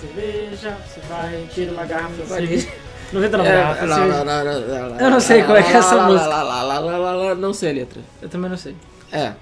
cerveja, 0.00 0.76
você 0.86 1.00
vai, 1.08 1.46
tira 1.52 1.72
uma 1.72 1.84
garrafa 1.84 2.14
de 2.14 2.22
Vai. 2.22 2.40
cerveja. 2.40 2.68
99 3.12 3.48
É, 3.48 3.52
garrafas 3.56 3.80
de 3.82 3.86
lá, 3.88 3.96
cerveja. 3.96 4.24
lá, 4.24 4.42
lá, 4.42 4.62
lá, 4.62 4.86
lá, 4.86 4.96
Eu 5.02 5.10
não 5.10 5.20
sei 5.20 5.42
como 5.42 5.56
é 5.56 5.62
que 5.62 5.72
é 5.72 5.76
essa 5.76 6.02
música. 6.02 7.34
Não 7.36 7.52
sei 7.52 7.70
a 7.70 7.74
letra. 7.74 8.00
Eu 8.22 8.28
também 8.28 8.50
não 8.50 8.56
sei. 8.56 8.76
É. 9.12 9.32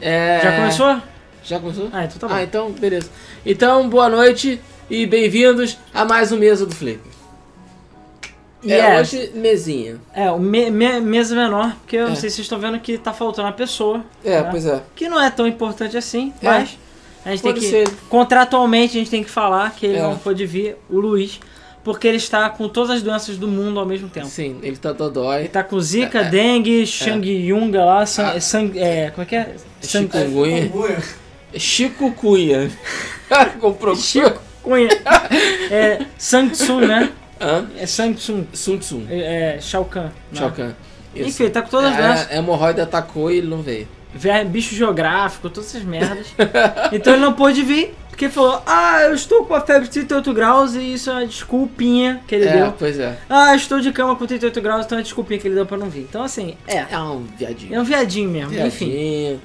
É, 0.00 0.40
Já 0.42 0.56
começou? 0.56 1.00
Já 1.42 1.58
começou? 1.60 1.88
Ah, 1.92 2.04
então 2.04 2.18
tá 2.18 2.28
bom. 2.28 2.34
Ah, 2.34 2.42
então, 2.42 2.70
beleza. 2.72 3.08
Então, 3.44 3.88
boa 3.88 4.08
noite 4.08 4.60
e 4.90 5.06
bem-vindos 5.06 5.78
a 5.92 6.04
mais 6.04 6.32
um 6.32 6.38
Mesa 6.38 6.66
do 6.66 6.74
Flip. 6.74 7.00
É, 8.66 8.98
Yes. 8.98 9.12
hoje, 9.12 9.30
mesinha. 9.34 9.96
É, 10.14 10.30
o 10.30 10.38
me, 10.38 10.70
me- 10.70 11.00
mesa 11.00 11.34
menor, 11.36 11.74
porque 11.80 11.96
eu 11.96 12.06
não 12.06 12.12
É. 12.12 12.16
sei 12.16 12.30
se 12.30 12.36
vocês 12.36 12.46
estão 12.46 12.58
vendo 12.58 12.78
que 12.80 12.96
tá 12.96 13.12
faltando 13.12 13.48
a 13.48 13.52
pessoa. 13.52 14.02
É, 14.24 14.40
né? 14.42 14.48
pois 14.50 14.64
é. 14.64 14.82
Que 14.94 15.06
não 15.08 15.20
é 15.20 15.30
tão 15.30 15.46
importante 15.46 15.96
assim, 15.98 16.32
É. 16.42 16.46
mas 16.46 16.78
a 17.24 17.30
gente 17.30 17.42
Pode 17.42 17.60
tem 17.60 17.70
que. 17.84 17.86
ser. 17.90 17.96
Contratualmente 18.08 18.96
a 18.96 18.98
gente 19.00 19.10
tem 19.10 19.24
que 19.24 19.30
falar 19.30 19.70
que 19.74 19.86
ele 19.86 19.96
É. 19.98 20.02
não 20.02 20.16
pôde 20.18 20.44
vir, 20.46 20.76
o 20.90 20.98
Luiz, 21.00 21.40
porque 21.82 22.06
ele 22.08 22.16
está 22.16 22.48
com 22.50 22.68
todas 22.68 22.90
as 22.90 23.02
doenças 23.02 23.36
do 23.36 23.46
mundo 23.48 23.78
ao 23.80 23.86
mesmo 23.86 24.08
tempo. 24.08 24.26
Sim, 24.26 24.58
ele 24.62 24.76
tá 24.76 24.90
Ele 24.90 24.98
dodói. 24.98 25.48
tá 25.48 25.62
com 25.62 25.78
Zika, 25.80 26.20
É. 26.20 26.24
dengue, 26.24 26.86
Shangyunga 26.86 27.84
lá, 27.84 28.06
san, 28.06 28.28
Ah. 28.28 28.40
sang- 28.40 28.72
é, 28.78 29.10
como 29.10 29.22
é 29.22 29.26
que 29.26 29.36
é? 29.36 29.54
Sang- 29.80 30.08
Chikungunya. 30.10 30.70
Chico 31.56 32.12
Cunha. 32.12 32.70
Comprou. 33.60 33.94
Chico 33.96 34.40
Cunha. 34.62 34.88
é 35.70 36.00
Samsung, 36.18 36.86
né? 36.86 37.10
Hã? 37.40 37.66
É 37.78 37.86
Samsung. 37.86 38.46
Sun 38.52 38.78
Tsun. 38.78 39.06
É, 39.10 39.56
é 39.56 39.60
Shao 39.60 39.84
Kahn. 39.84 40.04
né? 40.04 40.10
Shao 40.32 40.50
Kahn. 40.50 40.72
Isso. 41.14 41.28
Enfim, 41.42 41.50
tá 41.50 41.62
com 41.62 41.68
todas 41.68 41.92
as 41.92 41.98
É, 41.98 42.02
doenças. 42.02 42.30
A 42.32 42.36
hemorroida 42.36 42.82
atacou 42.82 43.30
e 43.30 43.38
ele 43.38 43.46
não 43.46 43.62
veio. 43.62 43.86
Ver- 44.14 44.44
bicho 44.44 44.74
geográfico, 44.74 45.50
todas 45.50 45.70
essas 45.70 45.82
merdas. 45.82 46.26
então 46.92 47.12
ele 47.14 47.22
não 47.22 47.32
pôde 47.32 47.62
vir, 47.62 47.94
porque 48.08 48.28
falou: 48.28 48.62
Ah, 48.66 49.00
eu 49.02 49.14
estou 49.14 49.44
com 49.44 49.54
a 49.54 49.60
febre 49.60 49.84
de 49.88 49.90
38 49.90 50.32
graus 50.32 50.74
e 50.74 50.94
isso 50.94 51.10
é 51.10 51.14
uma 51.14 51.26
desculpinha 51.26 52.22
que 52.26 52.34
ele 52.34 52.44
É, 52.46 52.52
deu. 52.58 52.72
pois 52.78 52.98
é. 52.98 53.16
Ah, 53.28 53.54
estou 53.56 53.80
de 53.80 53.90
cama 53.92 54.14
com 54.16 54.24
38 54.26 54.60
graus, 54.60 54.86
então 54.86 54.98
é 54.98 55.02
desculpinha 55.02 55.40
que 55.40 55.48
ele 55.48 55.56
deu 55.56 55.66
pra 55.66 55.76
não 55.76 55.90
vir. 55.90 56.02
Então 56.08 56.22
assim, 56.22 56.56
é. 56.68 56.84
É 56.90 56.98
um 56.98 57.24
viadinho. 57.36 57.74
É 57.74 57.80
um 57.80 57.84
viadinho 57.84 58.30
mesmo, 58.30 58.54
enfim. 58.66 58.90
Viadinho. 58.90 59.40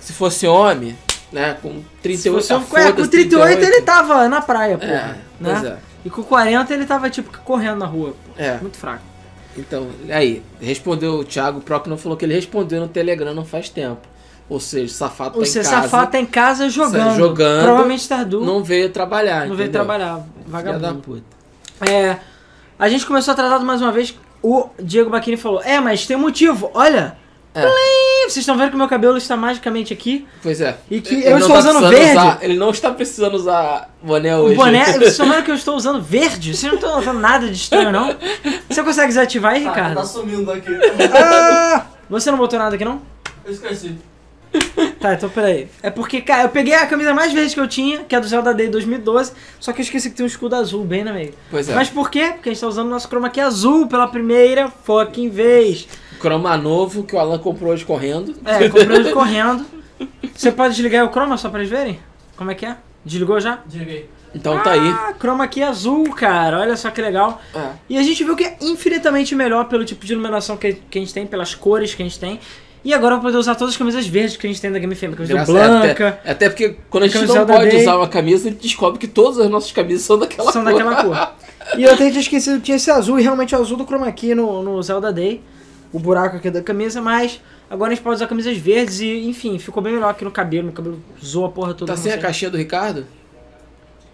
Se 0.00 0.12
fosse 0.12 0.46
homem, 0.46 0.96
né, 1.32 1.56
com 1.60 1.82
38... 2.00 2.22
Se 2.22 2.30
fosse, 2.30 2.52
um- 2.54 2.56
é, 2.58 2.60
com 2.60 2.92
foda-se, 2.92 3.10
38 3.10 3.64
ele 3.64 3.82
tava 3.82 4.28
na 4.28 4.40
praia, 4.40 4.78
porra. 4.78 5.18
É, 5.40 5.42
né? 5.42 5.62
é. 5.66 5.76
E 6.04 6.10
com 6.10 6.22
40 6.22 6.72
ele 6.72 6.86
tava 6.86 7.10
tipo 7.10 7.36
correndo 7.40 7.78
na 7.78 7.86
rua. 7.86 8.10
pô. 8.10 8.40
É. 8.40 8.56
Muito 8.58 8.76
fraco. 8.76 9.02
Então, 9.58 9.88
aí, 10.10 10.42
respondeu 10.60 11.14
o 11.14 11.24
Thiago 11.24 11.60
Procno 11.60 11.96
falou 11.96 12.16
que 12.16 12.24
ele 12.24 12.34
respondeu 12.34 12.80
no 12.80 12.88
Telegram 12.88 13.34
não 13.34 13.44
faz 13.44 13.68
tempo. 13.68 14.06
Ou 14.48 14.60
seja, 14.60 14.92
safado 14.94 15.32
tá 15.34 15.38
O 15.40 15.42
em 15.42 15.46
seu 15.46 15.62
casa, 15.62 15.82
safado 15.82 16.12
tá 16.12 16.20
em 16.20 16.26
casa 16.26 16.68
jogando. 16.68 17.16
jogando, 17.16 17.64
Provavelmente 17.64 18.08
Tardu 18.08 18.40
não, 18.40 18.46
não 18.46 18.64
veio 18.64 18.90
trabalhar, 18.90 19.40
veio 19.40 19.54
entendeu? 19.54 19.72
trabalhar. 19.72 20.16
Filha 20.18 20.44
da 20.44 20.50
Vagabundo. 20.72 21.00
puta. 21.02 21.24
É. 21.90 22.16
A 22.78 22.88
gente 22.88 23.04
começou 23.06 23.32
atrasado 23.32 23.64
mais 23.64 23.82
uma 23.82 23.90
vez. 23.90 24.14
O 24.42 24.68
Diego 24.80 25.10
Baquini 25.10 25.36
falou: 25.36 25.60
É, 25.62 25.80
mas 25.80 26.06
tem 26.06 26.16
um 26.16 26.20
motivo. 26.20 26.70
Olha. 26.74 27.16
É. 27.56 28.26
Vocês 28.28 28.38
estão 28.38 28.56
vendo 28.58 28.70
que 28.70 28.74
o 28.74 28.78
meu 28.78 28.88
cabelo 28.88 29.16
está 29.16 29.36
magicamente 29.36 29.92
aqui. 29.92 30.26
Pois 30.42 30.60
é. 30.60 30.76
E 30.90 31.00
que 31.00 31.14
Ele 31.14 31.28
eu 31.28 31.38
estou 31.38 31.52
tá 31.54 31.58
usando 31.60 31.88
verde. 31.88 32.10
usar- 32.10 32.38
ele 32.42 32.54
não 32.58 32.70
está 32.70 32.90
precisando 32.90 33.34
usar 33.34 33.88
boné 34.02 34.36
O 34.36 34.40
hoje. 34.40 34.56
boné, 34.56 34.84
vocês 34.92 35.12
estão 35.12 35.28
vendo 35.30 35.44
que 35.44 35.50
eu 35.50 35.54
estou 35.54 35.76
usando 35.76 36.02
verde? 36.02 36.54
Vocês 36.56 36.72
não 36.72 36.78
estão 36.78 36.98
usando 36.98 37.20
nada 37.20 37.46
de 37.46 37.54
estranho, 37.54 37.92
não? 37.92 38.14
Você 38.68 38.82
consegue 38.82 39.08
desativar 39.08 39.52
aí, 39.54 39.62
Tá, 39.64 39.70
Ricardo? 39.70 39.94
tá 39.94 40.04
sumindo 40.04 40.50
aqui. 40.50 40.72
Ah! 41.14 41.86
Você 42.10 42.30
não 42.30 42.38
botou 42.38 42.58
nada 42.58 42.74
aqui, 42.74 42.84
não? 42.84 43.00
Eu 43.44 43.52
esqueci. 43.52 43.96
Tá, 45.00 45.14
então 45.14 45.28
peraí. 45.28 45.68
É 45.82 45.90
porque, 45.90 46.20
cara, 46.20 46.44
eu 46.44 46.48
peguei 46.48 46.74
a 46.74 46.86
camisa 46.86 47.12
mais 47.12 47.32
verde 47.32 47.54
que 47.54 47.60
eu 47.60 47.68
tinha, 47.68 47.98
que 48.04 48.14
é 48.16 48.20
do 48.20 48.26
Zelda 48.26 48.54
Day 48.54 48.68
2012, 48.68 49.32
só 49.60 49.72
que 49.72 49.80
eu 49.80 49.84
esqueci 49.84 50.08
que 50.10 50.16
tem 50.16 50.24
um 50.24 50.26
escudo 50.26 50.56
azul 50.56 50.82
bem 50.84 51.04
na 51.04 51.12
meio. 51.12 51.34
Pois 51.50 51.68
é. 51.68 51.74
Mas 51.74 51.88
por 51.90 52.10
quê? 52.10 52.30
Porque 52.34 52.48
a 52.48 52.52
gente 52.52 52.60
tá 52.60 52.66
usando 52.66 52.86
o 52.86 52.90
nosso 52.90 53.06
chroma 53.08 53.28
key 53.28 53.40
azul 53.40 53.86
pela 53.86 54.08
primeira 54.08 54.68
fucking 54.84 55.28
vez. 55.28 55.86
Chroma 56.20 56.56
novo 56.56 57.02
que 57.04 57.14
o 57.14 57.18
Alan 57.18 57.38
comprou 57.38 57.72
hoje 57.72 57.84
correndo. 57.84 58.34
É, 58.44 58.68
comprei 58.68 58.96
ele 58.98 59.12
correndo. 59.12 59.64
Você 60.34 60.52
pode 60.52 60.74
desligar 60.74 61.04
o 61.04 61.10
chroma 61.10 61.36
só 61.36 61.48
pra 61.48 61.60
eles 61.60 61.70
verem? 61.70 61.98
Como 62.36 62.50
é 62.50 62.54
que 62.54 62.66
é? 62.66 62.76
Desligou 63.04 63.40
já? 63.40 63.60
Desliguei. 63.66 64.08
Então 64.34 64.58
tá 64.62 64.72
aí. 64.72 64.80
Ah, 64.90 65.14
chroma 65.18 65.46
key 65.48 65.62
azul, 65.62 66.10
cara. 66.12 66.60
Olha 66.60 66.76
só 66.76 66.90
que 66.90 67.00
legal. 67.00 67.40
É. 67.54 67.68
E 67.88 67.96
a 67.98 68.02
gente 68.02 68.22
viu 68.22 68.36
que 68.36 68.44
é 68.44 68.56
infinitamente 68.60 69.34
melhor 69.34 69.64
pelo 69.66 69.84
tipo 69.84 70.04
de 70.04 70.12
iluminação 70.12 70.56
que, 70.56 70.74
que 70.74 70.98
a 70.98 71.00
gente 71.00 71.14
tem, 71.14 71.26
pelas 71.26 71.54
cores 71.54 71.94
que 71.94 72.02
a 72.02 72.04
gente 72.04 72.18
tem. 72.20 72.38
E 72.84 72.92
agora 72.92 73.14
eu 73.14 73.18
vou 73.18 73.28
poder 73.28 73.38
usar 73.38 73.54
todas 73.54 73.72
as 73.74 73.78
camisas 73.78 74.06
verdes 74.06 74.36
que 74.36 74.46
a 74.46 74.50
gente 74.50 74.60
tem 74.60 74.70
da 74.70 74.78
Game 74.78 74.94
FM. 74.94 75.14
Camisa 75.14 75.32
Graças- 75.32 75.48
Blanca, 75.54 76.08
Até, 76.08 76.30
até 76.30 76.48
porque 76.50 76.76
quando 76.90 77.04
a 77.04 77.06
gente 77.08 77.26
não 77.26 77.46
pode 77.46 77.70
Day. 77.70 77.80
usar 77.80 77.96
uma 77.96 78.06
camisa, 78.08 78.48
a 78.48 78.50
gente 78.52 78.62
descobre 78.62 78.98
que 78.98 79.08
todas 79.08 79.38
as 79.40 79.48
nossas 79.50 79.72
camisas 79.72 80.02
são 80.02 80.18
daquela 80.18 80.52
são 80.52 80.62
cor. 80.62 80.72
daquela 80.72 81.02
cor. 81.02 81.32
E 81.76 81.82
eu 81.82 81.92
até 81.92 82.08
tinha 82.10 82.20
esquecido 82.20 82.58
que 82.58 82.66
tinha 82.66 82.76
esse 82.76 82.88
azul, 82.92 83.18
e 83.18 83.22
realmente 83.24 83.52
é 83.52 83.58
o 83.58 83.60
azul 83.60 83.76
do 83.76 83.84
chroma 83.84 84.10
key 84.12 84.36
no, 84.36 84.62
no 84.62 84.80
Zelda 84.84 85.12
Day. 85.12 85.42
O 85.96 85.98
buraco 85.98 86.36
aqui 86.36 86.50
da 86.50 86.60
camisa, 86.62 87.00
mas 87.00 87.40
agora 87.70 87.90
a 87.92 87.94
gente 87.94 88.04
pode 88.04 88.16
usar 88.16 88.26
camisas 88.26 88.56
verdes 88.58 89.00
e, 89.00 89.26
enfim, 89.28 89.58
ficou 89.58 89.82
bem 89.82 89.94
melhor 89.94 90.10
aqui 90.10 90.24
no 90.24 90.30
cabelo. 90.30 90.64
Meu 90.64 90.72
cabelo 90.74 91.02
zoa 91.24 91.46
a 91.48 91.50
porra 91.50 91.72
toda. 91.72 91.90
Tá 91.90 91.96
sem 91.96 92.12
a 92.12 92.18
caixinha 92.18 92.50
do 92.50 92.58
Ricardo? 92.58 93.06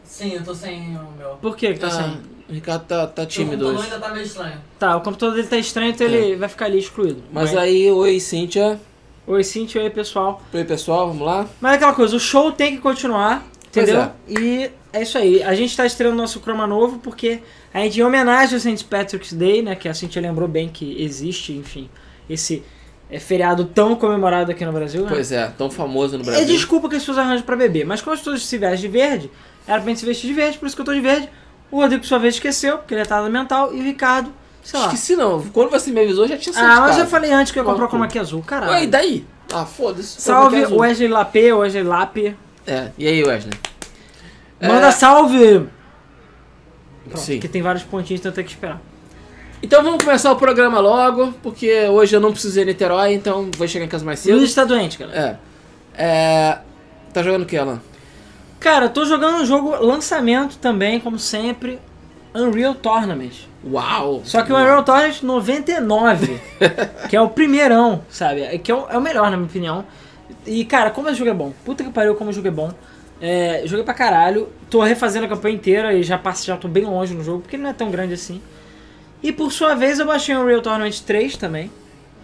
Sim, 0.04 0.34
eu 0.34 0.44
tô 0.44 0.54
sem 0.54 0.96
o 0.96 1.08
meu. 1.18 1.30
Por 1.40 1.56
que 1.56 1.72
que 1.72 1.80
tá 1.80 1.88
Ah, 1.88 1.90
sem? 1.90 2.20
O 2.48 2.52
Ricardo 2.52 2.84
tá, 2.84 3.06
tá 3.08 3.26
tímido 3.26 3.64
computador 3.64 3.80
hoje. 3.80 3.92
ainda 3.94 4.06
tá 4.06 4.12
meio 4.14 4.24
estranho. 4.24 4.58
Tá, 4.78 4.96
o 4.96 5.00
computador 5.00 5.34
dele 5.34 5.48
tá 5.48 5.56
estranho, 5.58 5.90
então 5.90 6.06
ele 6.06 6.36
vai 6.36 6.48
ficar 6.48 6.66
ali 6.66 6.78
excluído. 6.78 7.22
Mas 7.32 7.50
Vai. 7.52 7.64
aí, 7.68 7.90
oi 7.90 8.20
Cíntia. 8.20 8.78
Oi, 9.26 9.42
Cintia, 9.42 9.82
oi, 9.82 9.90
pessoal. 9.90 10.40
Oi 10.52 10.64
pessoal, 10.64 11.08
vamos 11.08 11.26
lá? 11.26 11.46
Mas 11.60 11.72
é 11.72 11.76
aquela 11.76 11.94
coisa, 11.94 12.14
o 12.14 12.20
show 12.20 12.52
tem 12.52 12.76
que 12.76 12.82
continuar, 12.82 13.44
Pois 13.72 13.88
entendeu? 13.88 14.10
E 14.28 14.70
é 14.92 15.02
isso 15.02 15.16
aí. 15.18 15.42
A 15.42 15.54
gente 15.54 15.76
tá 15.76 15.84
estreando 15.86 16.16
nosso 16.16 16.40
Chroma 16.40 16.66
novo 16.66 16.98
porque 16.98 17.40
a 17.72 17.80
gente, 17.80 18.00
em 18.00 18.02
homenagem 18.02 18.54
ao 18.54 18.60
St. 18.60 18.84
Patrick's 18.84 19.32
Day, 19.32 19.62
né? 19.62 19.74
Que 19.74 19.88
a 19.88 19.94
Cintia 19.94 20.20
lembrou 20.22 20.46
bem 20.48 20.68
que 20.68 21.02
existe, 21.02 21.52
enfim, 21.52 21.88
esse 22.28 22.62
é, 23.10 23.18
feriado 23.18 23.64
tão 23.64 23.94
comemorado 23.96 24.50
aqui 24.50 24.64
no 24.64 24.72
Brasil. 24.72 25.02
né? 25.02 25.08
Pois 25.10 25.32
é, 25.32 25.46
tão 25.56 25.70
famoso 25.70 26.16
no 26.16 26.22
É 26.24 26.26
Brasil. 26.26 26.46
desculpa 26.46 26.88
que 26.88 26.96
as 26.96 27.02
pessoas 27.02 27.18
arranjam 27.18 27.44
pra 27.44 27.56
beber, 27.56 27.84
mas 27.84 28.00
como 28.00 28.14
as 28.14 28.20
pessoas 28.20 28.44
se 28.44 28.58
vestem 28.58 28.80
de 28.80 28.88
verde, 28.88 29.30
era 29.66 29.80
pra 29.80 29.88
gente 29.88 30.00
se 30.00 30.06
vestir 30.06 30.28
de 30.28 30.34
verde, 30.34 30.58
por 30.58 30.66
isso 30.66 30.74
que 30.74 30.82
eu 30.82 30.86
tô 30.86 30.94
de 30.94 31.00
verde. 31.00 31.28
O 31.70 31.76
Rodrigo, 31.80 32.02
por 32.02 32.08
sua 32.08 32.18
vez, 32.18 32.34
esqueceu, 32.34 32.78
porque 32.78 32.92
ele 32.94 33.00
é 33.00 33.04
retardado 33.04 33.32
mental, 33.32 33.74
e 33.74 33.80
o 33.80 33.82
Ricardo, 33.82 34.30
sei 34.62 34.78
lá. 34.78 34.86
Esqueci 34.86 35.16
não. 35.16 35.42
Quando 35.52 35.70
você 35.70 35.90
me 35.90 36.00
avisou, 36.00 36.28
já 36.28 36.36
tinha 36.36 36.52
saído 36.52 36.70
Ah, 36.70 36.80
mas 36.80 36.98
eu 36.98 37.06
falei 37.06 37.32
antes 37.32 37.50
que 37.52 37.58
eu 37.58 37.64
ia 37.64 37.68
comprar 37.70 37.86
o 37.86 37.88
chroma 37.88 38.08
key 38.08 38.18
azul, 38.18 38.42
caralho. 38.42 38.72
Ué, 38.72 38.84
e 38.84 38.86
daí? 38.86 39.24
Ah, 39.52 39.64
foda-se. 39.64 40.20
Salve 40.20 40.56
é 40.56 40.62
é? 40.62 40.66
Wesley 40.68 41.08
Lapê, 41.08 41.52
Wesley 41.52 41.82
Lapê. 41.82 42.34
É, 42.66 42.90
e 42.98 43.06
aí, 43.08 43.24
Wesley? 43.24 43.52
Manda 44.62 44.88
É, 44.88 44.90
salve! 44.92 45.68
Pronto, 47.04 47.18
Sim. 47.18 47.40
que 47.40 47.48
tem 47.48 47.60
vários 47.60 47.82
pontinhos, 47.82 48.20
então 48.20 48.30
eu 48.30 48.34
tenho 48.34 48.46
que 48.46 48.52
esperar. 48.52 48.80
Então 49.62 49.82
vamos 49.82 50.02
começar 50.02 50.30
o 50.32 50.36
programa 50.36 50.80
logo, 50.80 51.32
porque 51.42 51.86
hoje 51.88 52.14
eu 52.16 52.20
não 52.20 52.32
precisei 52.32 52.64
em 52.64 52.66
Niterói, 52.66 53.14
então 53.14 53.50
vou 53.56 53.68
chegar 53.68 53.84
em 53.84 53.88
casa 53.88 54.04
mais 54.04 54.20
cedo. 54.20 54.36
Luiz 54.36 54.48
está 54.48 54.64
doente, 54.64 54.98
cara. 54.98 55.12
É. 55.12 55.36
É. 56.04 56.58
Tá 57.12 57.22
jogando 57.22 57.42
o 57.42 57.46
que, 57.46 57.56
Alan? 57.56 57.80
Cara, 58.58 58.86
eu 58.86 58.90
tô 58.90 59.04
jogando 59.04 59.42
um 59.42 59.44
jogo 59.44 59.70
lançamento 59.84 60.56
também, 60.58 61.00
como 61.00 61.18
sempre, 61.18 61.78
Unreal 62.34 62.74
Tournament. 62.74 63.32
Uau! 63.64 64.22
Só 64.24 64.42
que 64.42 64.52
o 64.52 64.56
Unreal 64.56 64.82
Tournament 64.82 65.22
99, 65.22 66.40
que 67.08 67.16
é 67.16 67.20
o 67.20 67.28
primeirão, 67.28 68.02
sabe? 68.08 68.42
É 68.42 68.58
Que 68.58 68.70
é 68.70 68.74
o, 68.74 68.86
é 68.88 68.96
o 68.96 69.00
melhor, 69.00 69.30
na 69.30 69.36
minha 69.36 69.48
opinião. 69.48 69.84
E, 70.46 70.64
cara, 70.64 70.90
como 70.90 71.08
esse 71.08 71.18
jogo 71.18 71.30
é 71.30 71.34
bom. 71.34 71.52
Puta 71.64 71.84
que 71.84 71.90
pariu, 71.90 72.14
como 72.14 72.30
o 72.30 72.32
jogo 72.32 72.48
é 72.48 72.50
bom. 72.50 72.72
É, 73.22 73.62
joguei 73.66 73.84
pra 73.84 73.94
caralho. 73.94 74.48
Tô 74.68 74.82
refazendo 74.82 75.26
a 75.26 75.28
campanha 75.28 75.54
inteira 75.54 75.94
e 75.94 76.02
já, 76.02 76.18
passe, 76.18 76.44
já 76.44 76.56
tô 76.56 76.66
bem 76.66 76.84
longe 76.84 77.14
no 77.14 77.22
jogo, 77.22 77.42
porque 77.42 77.54
ele 77.54 77.62
não 77.62 77.70
é 77.70 77.72
tão 77.72 77.88
grande 77.88 78.14
assim. 78.14 78.42
E 79.22 79.30
por 79.30 79.52
sua 79.52 79.76
vez 79.76 80.00
eu 80.00 80.06
baixei 80.06 80.34
o 80.34 80.40
Unreal 80.40 80.60
Tournament 80.60 80.98
3 81.06 81.36
também. 81.36 81.70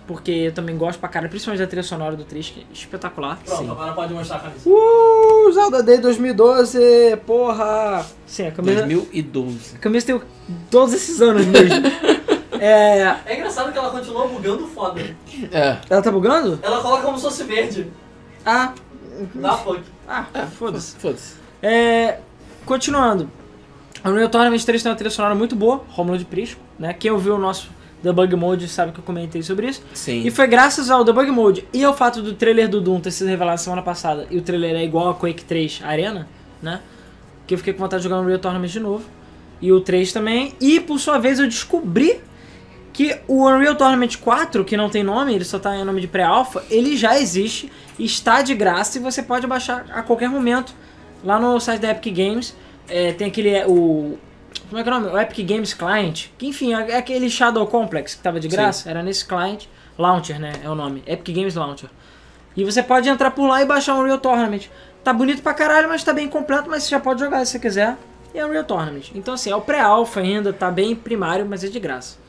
Porque 0.08 0.30
eu 0.30 0.52
também 0.52 0.76
gosto 0.76 0.98
pra 0.98 1.08
caralho, 1.08 1.28
principalmente 1.28 1.60
da 1.60 1.66
trilha 1.66 1.82
sonora 1.82 2.16
do 2.16 2.24
3, 2.24 2.48
que 2.48 2.60
é 2.60 2.64
espetacular. 2.72 3.38
Pronto, 3.44 3.70
agora 3.70 3.92
pode 3.92 4.12
mostrar 4.14 4.36
a 4.36 4.40
camisa. 4.40 4.68
Uh, 4.68 5.52
Zelda 5.52 5.82
Day 5.82 5.98
2012, 5.98 6.78
porra! 7.26 8.04
Sim, 8.26 8.46
a 8.46 8.50
camisa, 8.50 8.86
2012. 8.86 9.76
a 9.76 9.78
camisa 9.78 10.06
tem 10.06 10.20
todos 10.70 10.94
esses 10.94 11.20
anos 11.20 11.44
mesmo. 11.44 11.86
é, 12.58 13.16
É 13.26 13.36
engraçado 13.36 13.70
que 13.70 13.78
ela 13.78 13.90
continua 13.90 14.26
bugando 14.26 14.66
foda. 14.68 14.98
É. 15.52 15.76
ela 15.90 16.00
tá 16.02 16.10
bugando? 16.10 16.58
Ela 16.62 16.80
coloca 16.80 17.02
como 17.02 17.18
se 17.18 17.24
fosse 17.24 17.44
verde. 17.44 17.86
Ah, 18.46 18.72
Dá 19.34 19.58
fuck. 19.58 19.82
Ah, 20.08 20.46
foda-se. 20.46 20.96
Foda-se. 20.96 21.34
É, 21.62 22.18
continuando. 22.64 23.30
O 24.04 24.08
Unreal 24.08 24.28
Tournament 24.28 24.62
3 24.62 24.82
tem 24.82 24.90
uma 24.90 24.96
trilha 24.96 25.10
sonora 25.10 25.34
muito 25.34 25.56
boa, 25.56 25.84
Romulo 25.88 26.18
de 26.18 26.24
Prisco, 26.24 26.60
né? 26.78 26.92
Quem 26.92 27.10
ouviu 27.10 27.34
o 27.34 27.38
nosso 27.38 27.70
Debug 28.02 28.34
Mode 28.36 28.68
sabe 28.68 28.92
que 28.92 29.00
eu 29.00 29.04
comentei 29.04 29.42
sobre 29.42 29.68
isso. 29.68 29.82
Sim. 29.92 30.22
E 30.24 30.30
foi 30.30 30.46
graças 30.46 30.90
ao 30.90 31.02
Debug 31.04 31.30
Mode 31.30 31.66
e 31.72 31.82
ao 31.84 31.96
fato 31.96 32.22
do 32.22 32.32
trailer 32.32 32.68
do 32.68 32.80
Doom 32.80 33.00
ter 33.00 33.10
sido 33.10 33.26
revelado 33.26 33.60
semana 33.60 33.82
passada 33.82 34.26
e 34.30 34.38
o 34.38 34.42
trailer 34.42 34.76
é 34.76 34.84
igual 34.84 35.10
a 35.10 35.14
Quake 35.14 35.44
3 35.44 35.80
Arena, 35.84 36.28
né? 36.62 36.80
Que 37.46 37.54
eu 37.54 37.58
fiquei 37.58 37.72
com 37.72 37.80
vontade 37.80 38.02
de 38.02 38.08
jogar 38.08 38.22
Unreal 38.22 38.38
Tournament 38.38 38.68
de 38.68 38.80
novo. 38.80 39.04
E 39.60 39.72
o 39.72 39.80
3 39.80 40.12
também. 40.12 40.54
E 40.60 40.78
por 40.78 41.00
sua 41.00 41.18
vez 41.18 41.40
eu 41.40 41.46
descobri 41.46 42.20
que 42.98 43.16
o 43.28 43.46
Unreal 43.46 43.76
Tournament 43.76 44.16
4, 44.20 44.64
que 44.64 44.76
não 44.76 44.90
tem 44.90 45.04
nome, 45.04 45.32
ele 45.32 45.44
só 45.44 45.56
tá 45.56 45.76
em 45.76 45.84
nome 45.84 46.00
de 46.00 46.08
pré-alpha, 46.08 46.64
ele 46.68 46.96
já 46.96 47.16
existe, 47.16 47.70
está 47.96 48.42
de 48.42 48.56
graça 48.56 48.98
e 48.98 49.00
você 49.00 49.22
pode 49.22 49.46
baixar 49.46 49.86
a 49.90 50.02
qualquer 50.02 50.28
momento 50.28 50.74
lá 51.22 51.38
no 51.38 51.60
site 51.60 51.80
da 51.80 51.92
Epic 51.92 52.12
Games. 52.12 52.56
é, 52.88 53.12
tem 53.12 53.28
aquele. 53.28 53.50
é, 53.50 53.64
O. 53.68 54.18
Como 54.68 54.80
é 54.80 54.82
que 54.82 54.88
é 54.88 54.92
o 54.92 54.98
nome? 54.98 55.14
O 55.14 55.20
Epic 55.20 55.46
Games 55.46 55.72
Client. 55.72 56.26
Que 56.36 56.48
enfim, 56.48 56.74
é 56.74 56.96
aquele 56.96 57.30
Shadow 57.30 57.64
Complex 57.68 58.16
que 58.16 58.20
tava 58.20 58.40
de 58.40 58.48
graça. 58.48 58.90
Era 58.90 59.00
nesse 59.00 59.24
client. 59.24 59.66
Launcher, 59.96 60.40
né? 60.40 60.54
É 60.64 60.68
o 60.68 60.74
nome. 60.74 61.04
Epic 61.06 61.36
Games 61.36 61.54
Launcher. 61.54 61.88
E 62.56 62.64
você 62.64 62.82
pode 62.82 63.08
entrar 63.08 63.30
por 63.30 63.46
lá 63.46 63.62
e 63.62 63.64
baixar 63.64 63.94
um 63.94 64.00
Unreal 64.00 64.18
Tournament. 64.18 64.62
Tá 65.04 65.12
bonito 65.12 65.40
pra 65.40 65.54
caralho, 65.54 65.88
mas 65.88 66.02
tá 66.02 66.12
bem 66.12 66.26
completo, 66.26 66.68
mas 66.68 66.82
você 66.82 66.90
já 66.90 66.98
pode 66.98 67.20
jogar 67.20 67.44
se 67.46 67.52
você 67.52 67.58
quiser. 67.60 67.96
E 68.34 68.40
é 68.40 68.44
Unreal 68.44 68.64
Tournament. 68.64 69.12
Então 69.14 69.34
assim, 69.34 69.52
é 69.52 69.54
o 69.54 69.60
pré-alpha 69.60 70.18
ainda, 70.18 70.52
tá 70.52 70.68
bem 70.68 70.96
primário, 70.96 71.46
mas 71.48 71.62
é 71.62 71.68
de 71.68 71.78
graça. 71.78 72.26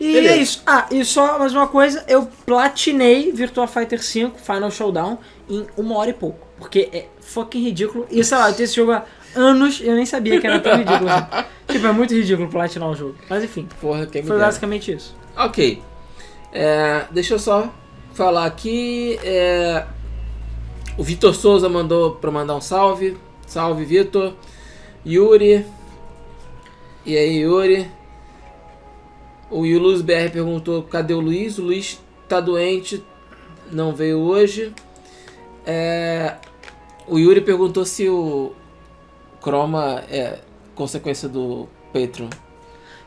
E 0.00 0.14
Beleza. 0.14 0.34
é 0.34 0.36
isso. 0.38 0.62
Ah, 0.66 0.86
e 0.90 1.04
só 1.04 1.38
mais 1.38 1.52
uma 1.54 1.68
coisa, 1.68 2.02
eu 2.08 2.26
platinei 2.46 3.30
Virtua 3.32 3.66
Fighter 3.66 4.02
5 4.02 4.38
Final 4.40 4.70
Showdown 4.70 5.18
em 5.48 5.66
uma 5.76 5.98
hora 5.98 6.08
e 6.10 6.14
pouco. 6.14 6.48
Porque 6.58 6.88
é 6.92 7.06
fucking 7.20 7.62
ridículo. 7.62 8.06
E 8.10 8.24
sei 8.24 8.38
lá, 8.38 8.48
eu 8.48 8.54
tenho 8.54 8.64
esse 8.64 8.76
jogo 8.76 8.92
há 8.92 9.04
anos 9.36 9.78
e 9.80 9.86
eu 9.86 9.94
nem 9.94 10.06
sabia 10.06 10.40
que 10.40 10.46
era 10.46 10.58
tão 10.58 10.76
ridículo 10.78 11.08
assim. 11.08 11.46
Tipo, 11.70 11.86
é 11.86 11.92
muito 11.92 12.12
ridículo 12.14 12.48
platinar 12.48 12.88
o 12.90 12.96
jogo. 12.96 13.14
Mas 13.28 13.44
enfim, 13.44 13.68
Porra, 13.80 14.04
quem 14.06 14.24
foi 14.24 14.36
basicamente 14.38 14.90
isso. 14.92 15.14
Ok. 15.36 15.80
É, 16.52 17.04
deixa 17.12 17.34
eu 17.34 17.38
só 17.38 17.72
falar 18.12 18.44
aqui. 18.46 19.20
é, 19.22 19.86
o 20.98 21.02
Vitor 21.04 21.34
Souza 21.34 21.68
mandou 21.68 22.16
pra 22.16 22.30
mandar 22.30 22.56
um 22.56 22.60
salve. 22.60 23.16
Salve, 23.46 23.84
Vitor. 23.84 24.34
Yuri. 25.06 25.64
E 27.06 27.16
aí, 27.16 27.38
Yuri? 27.38 27.90
O 29.50 29.64
Yuluz 29.66 30.00
BR 30.02 30.30
perguntou: 30.32 30.82
cadê 30.84 31.14
o 31.14 31.20
Luiz? 31.20 31.58
O 31.58 31.62
Luiz 31.62 32.00
tá 32.28 32.40
doente, 32.40 33.04
não 33.70 33.94
veio 33.94 34.18
hoje. 34.18 34.72
É, 35.66 36.36
o 37.06 37.18
Yuri 37.18 37.40
perguntou 37.40 37.84
se 37.84 38.08
o 38.08 38.52
Chroma 39.42 40.04
é 40.10 40.38
consequência 40.74 41.28
do 41.28 41.68
Patreon. 41.92 42.28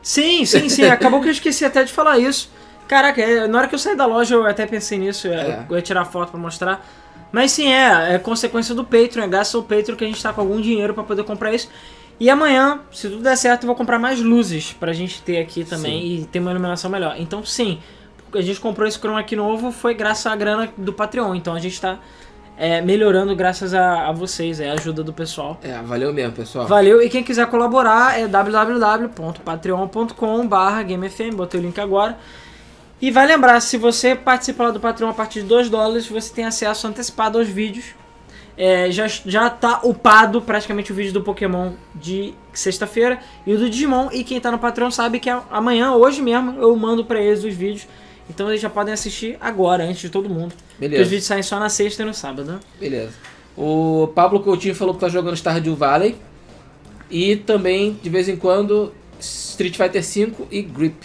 Sim, 0.02 0.44
sim, 0.44 0.68
sim. 0.68 0.84
Acabou 0.84 1.20
que 1.20 1.28
eu 1.28 1.32
esqueci 1.32 1.64
até 1.64 1.82
de 1.82 1.92
falar 1.92 2.18
isso. 2.18 2.50
Caraca, 2.86 3.20
é, 3.22 3.46
na 3.46 3.58
hora 3.58 3.68
que 3.68 3.74
eu 3.74 3.78
saí 3.78 3.96
da 3.96 4.04
loja 4.04 4.34
eu 4.34 4.46
até 4.46 4.66
pensei 4.66 4.98
nisso. 4.98 5.26
é, 5.28 5.34
É. 5.34 5.66
Eu 5.68 5.76
ia 5.76 5.82
tirar 5.82 6.04
foto 6.04 6.30
pra 6.30 6.38
mostrar. 6.38 6.86
Mas 7.32 7.50
sim, 7.50 7.72
é, 7.72 8.14
é 8.14 8.18
consequência 8.18 8.74
do 8.74 8.84
Patreon. 8.84 9.24
É 9.24 9.28
graças 9.28 9.54
ao 9.54 9.62
Patreon 9.62 9.96
que 9.96 10.04
a 10.04 10.06
gente 10.06 10.22
tá 10.22 10.32
com 10.32 10.42
algum 10.42 10.60
dinheiro 10.60 10.92
pra 10.94 11.02
poder 11.02 11.24
comprar 11.24 11.52
isso. 11.54 11.68
E 12.18 12.30
amanhã, 12.30 12.80
se 12.92 13.08
tudo 13.08 13.22
der 13.22 13.36
certo, 13.36 13.64
eu 13.64 13.66
vou 13.66 13.76
comprar 13.76 13.98
mais 13.98 14.20
luzes 14.20 14.72
pra 14.72 14.92
gente 14.92 15.20
ter 15.22 15.38
aqui 15.38 15.64
também 15.64 16.14
e 16.14 16.24
ter 16.26 16.38
uma 16.38 16.50
iluminação 16.50 16.90
melhor. 16.90 17.16
Então, 17.18 17.44
sim, 17.44 17.80
a 18.32 18.40
gente 18.40 18.60
comprou 18.60 18.86
esse 18.86 18.98
chroma 18.98 19.20
aqui 19.20 19.36
novo 19.36 19.72
foi 19.72 19.94
graças 19.94 20.26
à 20.26 20.36
grana 20.36 20.72
do 20.76 20.92
Patreon. 20.92 21.34
Então 21.34 21.54
a 21.54 21.58
gente 21.58 21.80
tá 21.80 21.98
é, 22.56 22.80
melhorando 22.80 23.34
graças 23.34 23.74
a, 23.74 24.08
a 24.08 24.12
vocês, 24.12 24.60
é 24.60 24.70
a 24.70 24.74
ajuda 24.74 25.02
do 25.02 25.12
pessoal. 25.12 25.58
É, 25.62 25.76
valeu 25.82 26.12
mesmo, 26.12 26.32
pessoal. 26.32 26.66
Valeu, 26.66 27.02
e 27.02 27.08
quem 27.08 27.24
quiser 27.24 27.46
colaborar 27.46 28.18
é 28.18 28.28
www.patreon.com.br 28.28 30.82
GameFM, 30.86 31.34
botei 31.34 31.60
o 31.60 31.62
link 31.62 31.80
agora. 31.80 32.18
E 33.00 33.10
vai 33.10 33.26
lembrar, 33.26 33.60
se 33.60 33.76
você 33.76 34.14
participar 34.14 34.70
do 34.70 34.78
Patreon 34.80 35.10
a 35.10 35.14
partir 35.14 35.42
de 35.42 35.48
2 35.48 35.68
dólares, 35.68 36.08
você 36.08 36.32
tem 36.32 36.44
acesso 36.44 36.86
antecipado 36.86 37.38
aos 37.38 37.48
vídeos. 37.48 37.86
É, 38.56 38.90
já, 38.90 39.06
já 39.08 39.50
tá 39.50 39.80
upado 39.82 40.40
praticamente 40.40 40.92
o 40.92 40.94
vídeo 40.94 41.12
do 41.12 41.22
Pokémon 41.22 41.72
de 41.94 42.34
sexta-feira 42.52 43.18
e 43.46 43.52
o 43.52 43.58
do 43.58 43.68
Digimon. 43.68 44.08
E 44.12 44.22
quem 44.22 44.40
tá 44.40 44.50
no 44.50 44.58
Patreon 44.58 44.90
sabe 44.90 45.18
que 45.18 45.28
amanhã, 45.50 45.92
hoje 45.92 46.22
mesmo, 46.22 46.60
eu 46.60 46.74
mando 46.76 47.04
pra 47.04 47.20
eles 47.20 47.42
os 47.42 47.54
vídeos. 47.54 47.86
Então 48.30 48.48
eles 48.48 48.60
já 48.60 48.70
podem 48.70 48.94
assistir 48.94 49.36
agora, 49.40 49.84
antes 49.84 50.00
de 50.00 50.08
todo 50.08 50.28
mundo. 50.30 50.54
Porque 50.54 50.84
os 50.84 50.90
Beleza. 50.90 51.04
vídeos 51.04 51.24
saem 51.24 51.42
só 51.42 51.58
na 51.58 51.68
sexta 51.68 52.02
e 52.02 52.06
no 52.06 52.14
sábado, 52.14 52.44
né? 52.52 52.60
Beleza. 52.78 53.12
O 53.56 54.08
Pablo 54.14 54.40
Coutinho 54.40 54.74
falou 54.74 54.94
que 54.94 55.00
tá 55.00 55.08
jogando 55.08 55.36
Stardew 55.36 55.76
Valley. 55.76 56.16
E 57.10 57.36
também, 57.36 57.98
de 58.02 58.08
vez 58.08 58.28
em 58.28 58.36
quando, 58.36 58.92
Street 59.20 59.76
Fighter 59.76 60.02
V 60.02 60.32
e 60.50 60.62
Grip. 60.62 60.96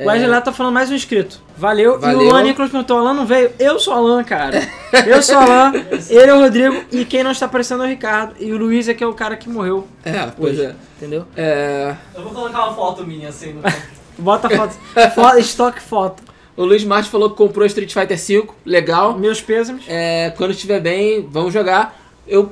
O 0.00 0.06
Wesley 0.08 0.28
lá 0.28 0.40
tá 0.40 0.52
falando 0.52 0.74
mais 0.74 0.90
um 0.90 0.94
inscrito. 0.94 1.40
Valeu. 1.56 1.98
Valeu. 1.98 2.20
E 2.20 2.24
o 2.24 2.28
Luan 2.28 2.42
Nicolas 2.42 2.70
perguntou: 2.70 2.98
Alan 2.98 3.14
não 3.14 3.24
veio? 3.26 3.50
Eu 3.58 3.78
sou 3.78 3.94
o 3.94 3.96
Alan, 3.96 4.22
cara. 4.24 4.60
Eu 5.06 5.22
sou 5.22 5.36
o 5.36 5.38
Alan, 5.40 5.72
ele 6.10 6.30
é 6.30 6.34
o 6.34 6.40
Rodrigo. 6.40 6.84
E 6.92 7.04
quem 7.04 7.22
não 7.22 7.30
está 7.30 7.46
aparecendo 7.46 7.82
é 7.82 7.86
o 7.86 7.88
Ricardo. 7.88 8.34
E 8.38 8.52
o 8.52 8.58
Luiz 8.58 8.88
é 8.88 8.94
que 8.94 9.02
é 9.02 9.06
o 9.06 9.14
cara 9.14 9.36
que 9.36 9.48
morreu 9.48 9.86
É, 10.04 10.26
pois 10.36 10.58
hoje. 10.58 10.66
é. 10.68 10.74
Entendeu? 10.96 11.24
É, 11.36 11.94
Eu 12.14 12.22
vou 12.22 12.32
colocar 12.32 12.66
uma 12.66 12.74
foto 12.74 13.06
minha 13.06 13.28
assim 13.28 13.52
no 13.54 13.62
Bota 14.18 14.48
foto. 14.48 14.74
foto 15.14 15.38
estoque 15.38 15.80
foto. 15.80 16.22
O 16.56 16.64
Luiz 16.64 16.82
Martins 16.84 17.10
falou 17.10 17.28
que 17.30 17.36
comprou 17.36 17.66
Street 17.66 17.92
Fighter 17.92 18.16
V. 18.18 18.48
Legal. 18.64 19.18
Meus 19.18 19.40
pêsames. 19.42 19.84
É, 19.88 20.32
quando 20.36 20.52
estiver 20.52 20.80
bem, 20.80 21.26
vamos 21.30 21.52
jogar. 21.52 21.98
Eu 22.26 22.50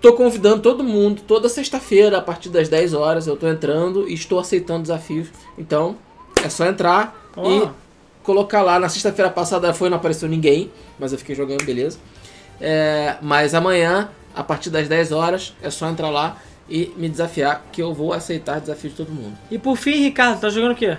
tô 0.00 0.14
convidando 0.14 0.60
todo 0.62 0.82
mundo, 0.82 1.22
toda 1.26 1.48
sexta-feira, 1.48 2.18
a 2.18 2.20
partir 2.22 2.48
das 2.48 2.68
10 2.70 2.94
horas, 2.94 3.26
eu 3.26 3.36
tô 3.36 3.46
entrando 3.46 4.08
e 4.08 4.14
estou 4.14 4.38
aceitando 4.38 4.82
desafios. 4.82 5.28
Então, 5.58 5.96
é 6.44 6.48
só 6.50 6.66
entrar 6.66 7.14
Ó. 7.36 7.50
e 7.50 7.68
colocar 8.22 8.62
lá. 8.62 8.78
Na 8.78 8.88
sexta-feira 8.88 9.30
passada 9.30 9.72
foi, 9.74 9.88
não 9.90 9.96
apareceu 9.96 10.28
ninguém, 10.28 10.70
mas 10.98 11.12
eu 11.12 11.18
fiquei 11.18 11.34
jogando, 11.34 11.64
beleza. 11.64 11.98
É, 12.60 13.16
mas 13.20 13.54
amanhã, 13.54 14.08
a 14.34 14.42
partir 14.44 14.70
das 14.70 14.88
10 14.88 15.12
horas, 15.12 15.54
é 15.62 15.70
só 15.70 15.88
entrar 15.88 16.10
lá 16.10 16.36
e 16.68 16.92
me 16.96 17.08
desafiar, 17.08 17.62
que 17.72 17.82
eu 17.82 17.92
vou 17.92 18.12
aceitar 18.12 18.60
desafios 18.60 18.92
de 18.94 19.04
todo 19.04 19.12
mundo. 19.12 19.36
E 19.50 19.58
por 19.58 19.76
fim, 19.76 20.02
Ricardo, 20.02 20.40
tá 20.40 20.48
jogando 20.48 20.72
o 20.72 20.76
quê? 20.76 20.96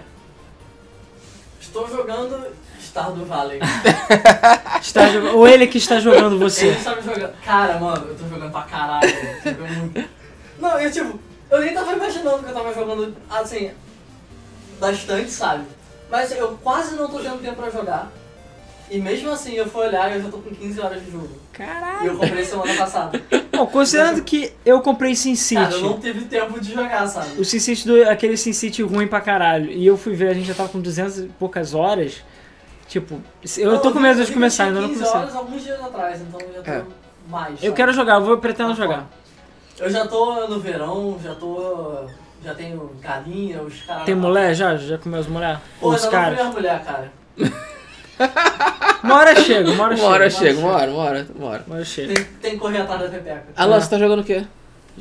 Estou 1.59 1.88
jogando 1.89 2.45
Stardew 2.80 3.25
Valley. 3.25 3.59
Está 4.81 5.09
jogando- 5.09 5.36
Ou 5.38 5.47
ele 5.47 5.68
que 5.68 5.77
está 5.80 6.00
jogando 6.00 6.38
você? 6.38 6.68
Ele 6.68 6.80
sabe 6.80 7.01
jogar. 7.01 7.30
Cara, 7.44 7.80
mano, 7.80 8.06
eu 8.07 8.15
tô 8.15 8.27
jogando 8.30 8.51
pra 8.51 8.62
caralho. 8.62 9.09
jogando 9.44 9.74
muito. 9.80 10.09
Não, 10.59 10.80
eu 10.80 10.92
tipo, 10.92 11.19
eu 11.50 11.59
nem 11.62 11.74
tava 11.74 11.94
imaginando 11.94 12.44
que 12.44 12.50
eu 12.50 12.53
tava 12.53 12.74
jogando 12.74 13.15
assim, 13.30 13.71
bastante, 14.80 15.30
sabe? 15.31 15.63
Mas 16.10 16.31
eu 16.31 16.57
quase 16.63 16.95
não 16.95 17.07
tô 17.10 17.19
tendo 17.19 17.42
tempo 17.42 17.56
pra 17.56 17.69
jogar. 17.69 18.12
E 18.89 19.00
mesmo 19.00 19.31
assim 19.31 19.54
eu 19.54 19.68
fui 19.68 19.88
olhar 19.88 20.12
e 20.12 20.16
eu 20.18 20.24
já 20.24 20.30
tô 20.30 20.38
com 20.38 20.54
15 20.54 20.80
horas 20.80 21.04
de 21.04 21.12
jogo. 21.12 21.30
E 21.54 21.57
Caralho. 21.57 22.06
eu 22.06 22.18
comprei 22.18 22.45
semana 22.45 22.74
passada. 22.75 23.19
Bom, 23.51 23.66
considerando 23.66 24.22
que 24.24 24.54
eu 24.63 24.80
comprei 24.81 25.16
Sin 25.16 25.33
Cara, 25.56 25.68
eu 25.69 25.72
City. 25.72 25.83
não 25.83 26.00
tive 26.00 26.25
tempo 26.25 26.60
de 26.60 26.72
jogar, 26.74 27.07
sabe? 27.07 27.39
O 27.39 27.44
Sin 27.45 27.60
City, 27.60 27.88
do, 27.88 28.04
aquele 28.07 28.38
Sin 28.38 28.54
City 28.54 28.83
ruim 28.83 29.07
pra 29.07 29.19
caralho. 29.22 29.72
E 29.72 29.86
eu 29.88 29.98
fui 29.98 30.13
ver, 30.13 30.27
a 30.30 30.33
gente 30.33 30.45
já 30.48 30.54
tava 30.54 30.69
com 30.69 30.80
200 30.80 31.18
e 31.19 31.24
poucas 31.39 31.74
horas. 31.74 32.21
Tipo, 32.88 33.19
eu 33.57 33.80
tô 33.80 33.92
com 33.92 34.00
medo 34.00 34.24
de 34.24 34.31
começar, 34.31 34.66
ainda 34.66 34.81
não 34.81 34.89
15 34.89 35.00
comecei. 35.00 35.19
horas 35.19 35.36
alguns 35.36 35.63
dias 35.63 35.81
atrás, 35.83 36.21
então 36.21 36.39
eu 36.42 36.54
já 36.54 36.62
tô 36.62 36.69
É. 36.71 36.83
mais. 37.28 37.54
Eu 37.56 37.57
sabe? 37.69 37.74
quero 37.74 37.94
jogar, 37.94 38.16
eu 38.16 38.25
vou 38.25 38.38
pretendo 38.38 38.75
jogar. 38.75 39.10
Eu 39.80 39.90
já 39.90 40.06
tô 40.07 40.47
no 40.47 40.59
verão, 40.59 41.18
já 41.23 41.33
tô. 41.33 42.06
Já 42.45 42.54
tenho 42.54 42.92
galinha, 43.02 43.61
os 43.61 43.81
caras. 43.81 44.04
Tem 44.04 44.14
mulher 44.16 44.54
já? 44.54 44.75
Já 44.78 44.97
comeu 44.99 45.19
as 45.19 45.28
mulheres? 45.28 45.57
Pô, 45.80 45.90
Os 45.90 46.04
não 46.04 46.11
caras? 46.11 46.40
a 46.40 46.44
mulher, 46.45 46.83
cara. 46.83 47.11
Uma 49.04 49.16
hora 49.16 49.35
chega, 49.35 49.69
uma 49.71 49.83
hora 49.83 49.95
Uma 49.95 50.06
hora 50.06 50.30
chega. 50.30 50.45
chega, 50.54 50.59
uma 50.59 50.71
hora, 50.73 50.90
uma 50.92 51.04
hora, 51.04 51.28
uma 51.35 51.47
hora. 51.49 51.64
Uma 51.68 51.75
hora 51.75 51.85
chega. 51.85 52.14
Tem, 52.14 52.23
tem 52.42 52.52
que 52.52 52.57
correr 52.57 52.80
atrás 52.81 53.02
da 53.02 53.09
pepeca. 53.09 53.44
Alan, 53.57 53.75
É. 53.75 53.80
você 53.81 53.90
tá 53.90 53.99
jogando 53.99 54.19
o 54.21 54.23
quê? 54.23 54.44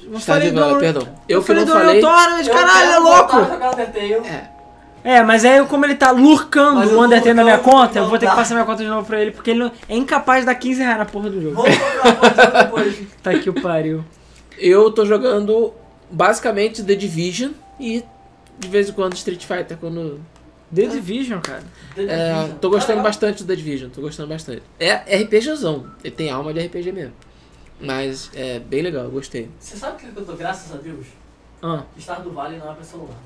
Eu 0.04 0.14
Está 0.18 0.32
falei 0.34 0.50
de 0.50 0.56
do... 0.56 0.76
perdão. 0.78 1.02
Eu, 1.28 1.36
Eu 1.36 1.40
que 1.40 1.46
falei 1.46 1.64
não 1.64 1.72
do 1.74 1.80
falei. 1.80 1.98
Unreal 2.02 2.16
Tournament, 2.16 2.46
Eu 2.46 2.54
caralho, 2.54 2.90
é 2.90 2.98
louco! 2.98 3.36
É. 4.26 4.50
É, 5.18 5.22
mas 5.22 5.44
aí 5.44 5.64
como 5.66 5.84
ele 5.84 5.94
tá 5.94 6.10
lurcando 6.10 6.76
Mas 6.80 6.90
o 6.92 7.00
Undertale 7.04 7.34
na 7.34 7.44
minha 7.44 7.56
lurcando, 7.56 7.76
conta, 7.76 7.98
eu 7.98 8.02
não 8.02 8.08
vou 8.10 8.18
ter 8.18 8.28
que 8.28 8.34
passar 8.34 8.54
minha 8.54 8.66
conta 8.66 8.82
de 8.82 8.88
novo 8.88 9.06
pra 9.06 9.20
ele, 9.20 9.30
porque 9.30 9.50
ele 9.50 9.60
não- 9.60 9.72
é 9.88 9.94
incapaz 9.96 10.40
de 10.40 10.46
dar 10.46 10.54
15 10.54 10.82
reais 10.82 10.98
na 10.98 11.04
porra 11.04 11.30
do 11.30 11.40
jogo. 11.40 11.54
Vou 11.56 11.70
jogar 11.70 12.06
o 12.06 12.34
jogo 12.42 12.58
depois. 12.64 13.02
Tá 13.22 13.30
aqui 13.30 13.48
o 13.50 13.54
pariu. 13.62 14.04
Eu 14.58 14.90
tô 14.90 15.04
jogando 15.06 15.72
basicamente 16.14 16.82
The 16.82 16.94
Division 16.94 17.52
e 17.78 18.04
de 18.58 18.68
vez 18.68 18.88
em 18.88 18.92
quando 18.92 19.14
Street 19.14 19.44
Fighter 19.44 19.76
quando. 19.76 20.20
The 20.74 20.86
Division, 20.86 21.40
cara. 21.40 21.62
The 21.94 22.02
É, 22.02 22.32
Division. 22.34 22.58
tô 22.58 22.70
gostando 22.70 23.00
Ah, 23.00 23.02
bastante 23.02 23.42
do 23.44 23.46
The 23.46 23.54
Division, 23.56 23.90
tô 23.90 24.00
gostando 24.00 24.28
bastante. 24.28 24.62
É 24.80 24.92
RPGzão, 25.22 25.86
ele 26.02 26.14
tem 26.14 26.30
alma 26.30 26.52
de 26.54 26.60
RPG 26.60 26.90
mesmo. 26.92 27.12
Mas 27.80 28.30
é 28.34 28.58
bem 28.60 28.82
legal, 28.82 29.08
gostei. 29.08 29.48
Você 29.58 29.76
sabe 29.76 29.96
o 29.96 30.12
que 30.12 30.18
eu 30.18 30.24
tô, 30.24 30.32
graças 30.34 30.72
a 30.74 30.78
Deus? 30.78 31.06
Ah, 31.62 31.82
Stardew 31.98 32.32
Valley 32.32 32.58
não 32.58 32.70
é 32.70 32.74
pra 32.74 32.84
celular. 32.84 33.16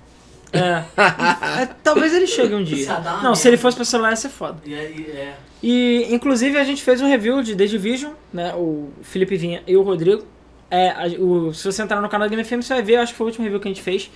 é. 0.52 0.84
É, 1.62 1.66
Talvez 1.82 2.12
ele 2.14 2.26
chegue 2.26 2.54
um 2.54 2.62
dia. 2.64 2.86
Não, 3.22 3.34
se 3.34 3.42
merda. 3.44 3.48
ele 3.48 3.56
fosse 3.56 3.76
pra 3.76 3.84
celular 3.84 4.10
ia 4.10 4.16
ser 4.16 4.28
foda. 4.30 4.58
E 4.64 4.74
aí, 4.74 5.06
é. 5.10 5.34
E, 5.62 6.06
inclusive, 6.10 6.56
a 6.58 6.64
gente 6.64 6.82
fez 6.82 7.00
um 7.00 7.08
review 7.08 7.42
de 7.42 7.54
The 7.56 7.66
Division, 7.66 8.12
né? 8.32 8.54
O 8.54 8.90
Felipe 9.02 9.36
Vinha 9.36 9.62
e 9.66 9.76
o 9.76 9.82
Rodrigo. 9.82 10.24
É, 10.70 11.16
o- 11.18 11.52
se 11.54 11.64
você 11.64 11.82
entrar 11.82 12.00
no 12.00 12.08
canal 12.08 12.28
do 12.28 12.30
Game 12.30 12.44
FM, 12.44 12.62
você 12.62 12.74
vai 12.74 12.82
ver, 12.82 12.96
acho 12.96 13.12
que 13.12 13.18
foi 13.18 13.24
o 13.26 13.28
último 13.28 13.44
review 13.44 13.58
que 13.60 13.68
a 13.68 13.70
gente 13.70 13.82
fez, 13.82 14.10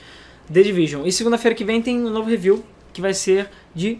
The 0.52 0.62
Division. 0.62 1.06
E 1.06 1.12
segunda-feira 1.12 1.54
que 1.54 1.64
vem 1.64 1.80
tem 1.80 1.98
um 1.98 2.10
novo 2.10 2.28
review, 2.28 2.62
que 2.92 3.00
vai 3.00 3.14
ser 3.14 3.48
de... 3.74 3.98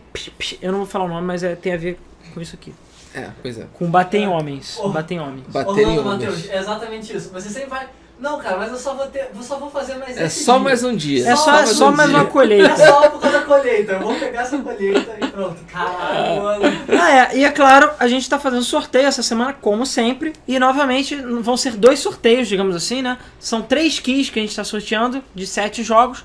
Eu 0.61 0.71
não 0.73 0.79
vou 0.81 0.87
falar 0.87 1.07
o 1.07 1.09
nome, 1.09 1.27
mas 1.27 1.43
é, 1.43 1.55
tem 1.55 1.73
a 1.73 1.77
ver 1.79 1.99
com 2.35 2.41
isso 2.41 2.55
aqui. 2.55 2.75
É, 3.15 3.29
pois 3.43 3.59
é. 3.59 3.67
Com 3.75 3.91
bater 3.91 4.19
em 4.21 4.25
É. 4.25 4.29
homens. 4.29 4.79
Oh. 4.83 4.89
Bater 4.91 5.15
em 5.15 5.21
homens. 5.21 5.45
Bater 5.49 5.83
em 5.83 5.99
Orlando 5.99 6.09
homens. 6.11 6.25
Matheus, 6.31 6.51
é 6.51 6.59
exatamente 6.59 7.17
isso. 7.17 7.31
Você 7.31 7.49
sempre 7.51 7.69
vai. 7.71 7.87
Não, 8.19 8.39
cara, 8.39 8.57
mas 8.57 8.71
eu 8.71 8.79
só 8.79 8.95
vou 8.95 9.07
ter. 9.07 9.29
Eu 9.35 9.43
só 9.43 9.59
vou 9.59 9.69
fazer 9.69 9.97
mais 9.97 10.17
É 10.17 10.29
só 10.29 10.55
dia. 10.55 10.63
mais 10.63 10.85
um 10.85 10.97
dia. 10.97 11.29
É 11.29 11.37
só, 11.37 11.51
mais 11.53 11.69
só 11.71 11.89
um 11.89 11.93
mais 11.93 12.09
dia. 12.09 12.19
uma 12.19 12.25
É 12.27 12.31
colheita. 12.31 12.77
só 12.77 13.11
por 13.11 13.21
causa 13.21 13.39
da 13.41 13.45
colheita. 13.45 13.93
Eu 13.93 14.01
vou 14.01 14.15
pegar 14.15 14.43
essa 14.43 14.57
colheita 14.59 15.17
e 15.21 15.27
pronto. 15.27 15.57
Caralho, 15.71 16.43
mano. 16.43 16.63
Ah, 17.01 17.11
é. 17.33 17.39
E 17.39 17.45
é 17.45 17.51
claro, 17.51 17.91
a 17.99 18.07
gente 18.07 18.29
tá 18.29 18.39
fazendo 18.39 18.63
sorteio 18.63 19.07
essa 19.07 19.23
semana, 19.23 19.53
como 19.53 19.87
sempre. 19.87 20.33
E 20.47 20.59
novamente 20.59 21.17
vão 21.17 21.57
ser 21.57 21.73
dois 21.77 21.99
sorteios, 22.01 22.49
digamos 22.49 22.77
assim, 22.77 23.03
né? 23.03 23.19
São 23.41 23.63
três 23.63 23.99
keys 23.99 24.29
que 24.31 24.39
a 24.39 24.43
gente 24.43 24.55
tá 24.55 24.65
sorteando 24.65 25.23
de 25.35 25.47
sete 25.47 25.83
jogos. 25.83 26.25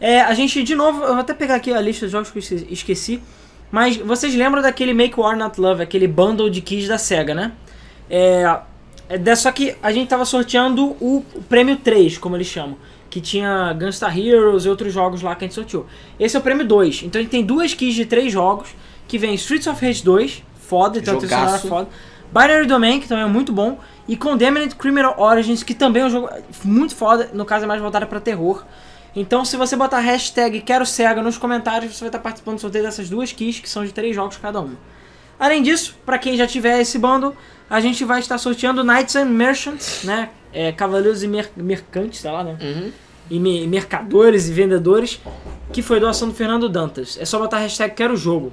É, 0.00 0.20
a 0.20 0.34
gente, 0.34 0.62
de 0.62 0.74
novo, 0.74 1.02
eu 1.02 1.08
vou 1.12 1.18
até 1.20 1.32
pegar 1.32 1.54
aqui 1.56 1.72
a 1.72 1.80
lista 1.80 2.06
de 2.06 2.12
jogos 2.12 2.30
que 2.30 2.38
eu 2.38 2.40
esque- 2.40 2.66
esqueci. 2.70 3.22
Mas 3.70 3.96
vocês 3.96 4.34
lembram 4.34 4.60
daquele 4.60 4.92
Make 4.92 5.18
War 5.18 5.36
Not 5.36 5.58
Love, 5.60 5.82
aquele 5.82 6.06
bundle 6.08 6.50
de 6.50 6.60
keys 6.60 6.88
da 6.88 6.98
SEGA, 6.98 7.34
né? 7.34 7.52
É, 8.10 8.58
é 9.08 9.34
só 9.36 9.50
que 9.52 9.74
a 9.82 9.92
gente 9.92 10.08
tava 10.08 10.24
sorteando 10.24 10.96
o, 11.00 11.24
o 11.34 11.42
prêmio 11.48 11.76
3, 11.76 12.18
como 12.18 12.36
eles 12.36 12.48
chamam. 12.48 12.76
Que 13.08 13.20
tinha 13.20 13.72
Gunstar 13.74 14.18
Heroes 14.18 14.64
e 14.64 14.68
outros 14.68 14.92
jogos 14.92 15.22
lá 15.22 15.34
que 15.34 15.44
a 15.44 15.46
gente 15.46 15.54
sorteou. 15.54 15.86
Esse 16.18 16.36
é 16.36 16.38
o 16.40 16.42
prêmio 16.42 16.66
2. 16.66 17.04
Então 17.04 17.18
a 17.18 17.22
gente 17.22 17.30
tem 17.30 17.44
duas 17.44 17.72
keys 17.72 17.94
de 17.94 18.04
três 18.04 18.32
jogos. 18.32 18.70
Que 19.12 19.18
vem 19.18 19.34
Streets 19.34 19.66
of 19.66 19.84
Rage 19.84 20.02
2, 20.02 20.42
foda, 20.58 20.98
então 20.98 21.18
trilha 21.18 21.36
foda. 21.68 21.88
Binary 22.32 22.66
Domain, 22.66 22.98
que 22.98 23.06
também 23.06 23.24
é 23.24 23.28
muito 23.28 23.52
bom. 23.52 23.78
E 24.08 24.16
Condemned 24.16 24.74
Criminal 24.76 25.14
Origins, 25.18 25.62
que 25.62 25.74
também 25.74 26.02
é 26.02 26.06
um 26.06 26.08
jogo 26.08 26.30
muito 26.64 26.96
foda. 26.96 27.28
No 27.34 27.44
caso 27.44 27.64
é 27.64 27.68
mais 27.68 27.78
voltado 27.78 28.06
pra 28.06 28.18
terror. 28.18 28.64
Então 29.14 29.44
se 29.44 29.54
você 29.58 29.76
botar 29.76 29.98
hashtag 29.98 30.62
Quero 30.62 30.86
Sega 30.86 31.20
nos 31.20 31.36
comentários, 31.36 31.94
você 31.94 32.00
vai 32.00 32.08
estar 32.08 32.20
participando 32.20 32.54
do 32.54 32.60
sorteio 32.62 32.82
dessas 32.84 33.10
duas 33.10 33.32
keys, 33.32 33.60
que 33.60 33.68
são 33.68 33.84
de 33.84 33.92
três 33.92 34.16
jogos 34.16 34.38
cada 34.38 34.60
uma. 34.60 34.78
Além 35.38 35.62
disso, 35.62 35.94
pra 36.06 36.16
quem 36.16 36.34
já 36.34 36.46
tiver 36.46 36.80
esse 36.80 36.98
bundle, 36.98 37.34
a 37.68 37.80
gente 37.80 38.06
vai 38.06 38.18
estar 38.18 38.38
sorteando 38.38 38.82
Knights 38.82 39.14
and 39.14 39.26
Merchants, 39.26 40.04
né? 40.04 40.30
É, 40.54 40.72
cavaleiros 40.72 41.22
e 41.22 41.28
mer 41.28 41.50
mercantes, 41.54 42.20
sei 42.20 42.30
lá, 42.30 42.42
né? 42.42 42.56
Uhum. 42.58 42.90
E 43.30 43.38
me- 43.38 43.66
mercadores 43.66 44.48
e 44.48 44.52
vendedores, 44.54 45.20
que 45.70 45.82
foi 45.82 46.00
doação 46.00 46.28
do 46.28 46.34
Fernando 46.34 46.66
Dantas. 46.66 47.18
É 47.20 47.26
só 47.26 47.38
botar 47.38 47.58
hashtag 47.58 47.94
Quero 47.94 48.16
Jogo. 48.16 48.52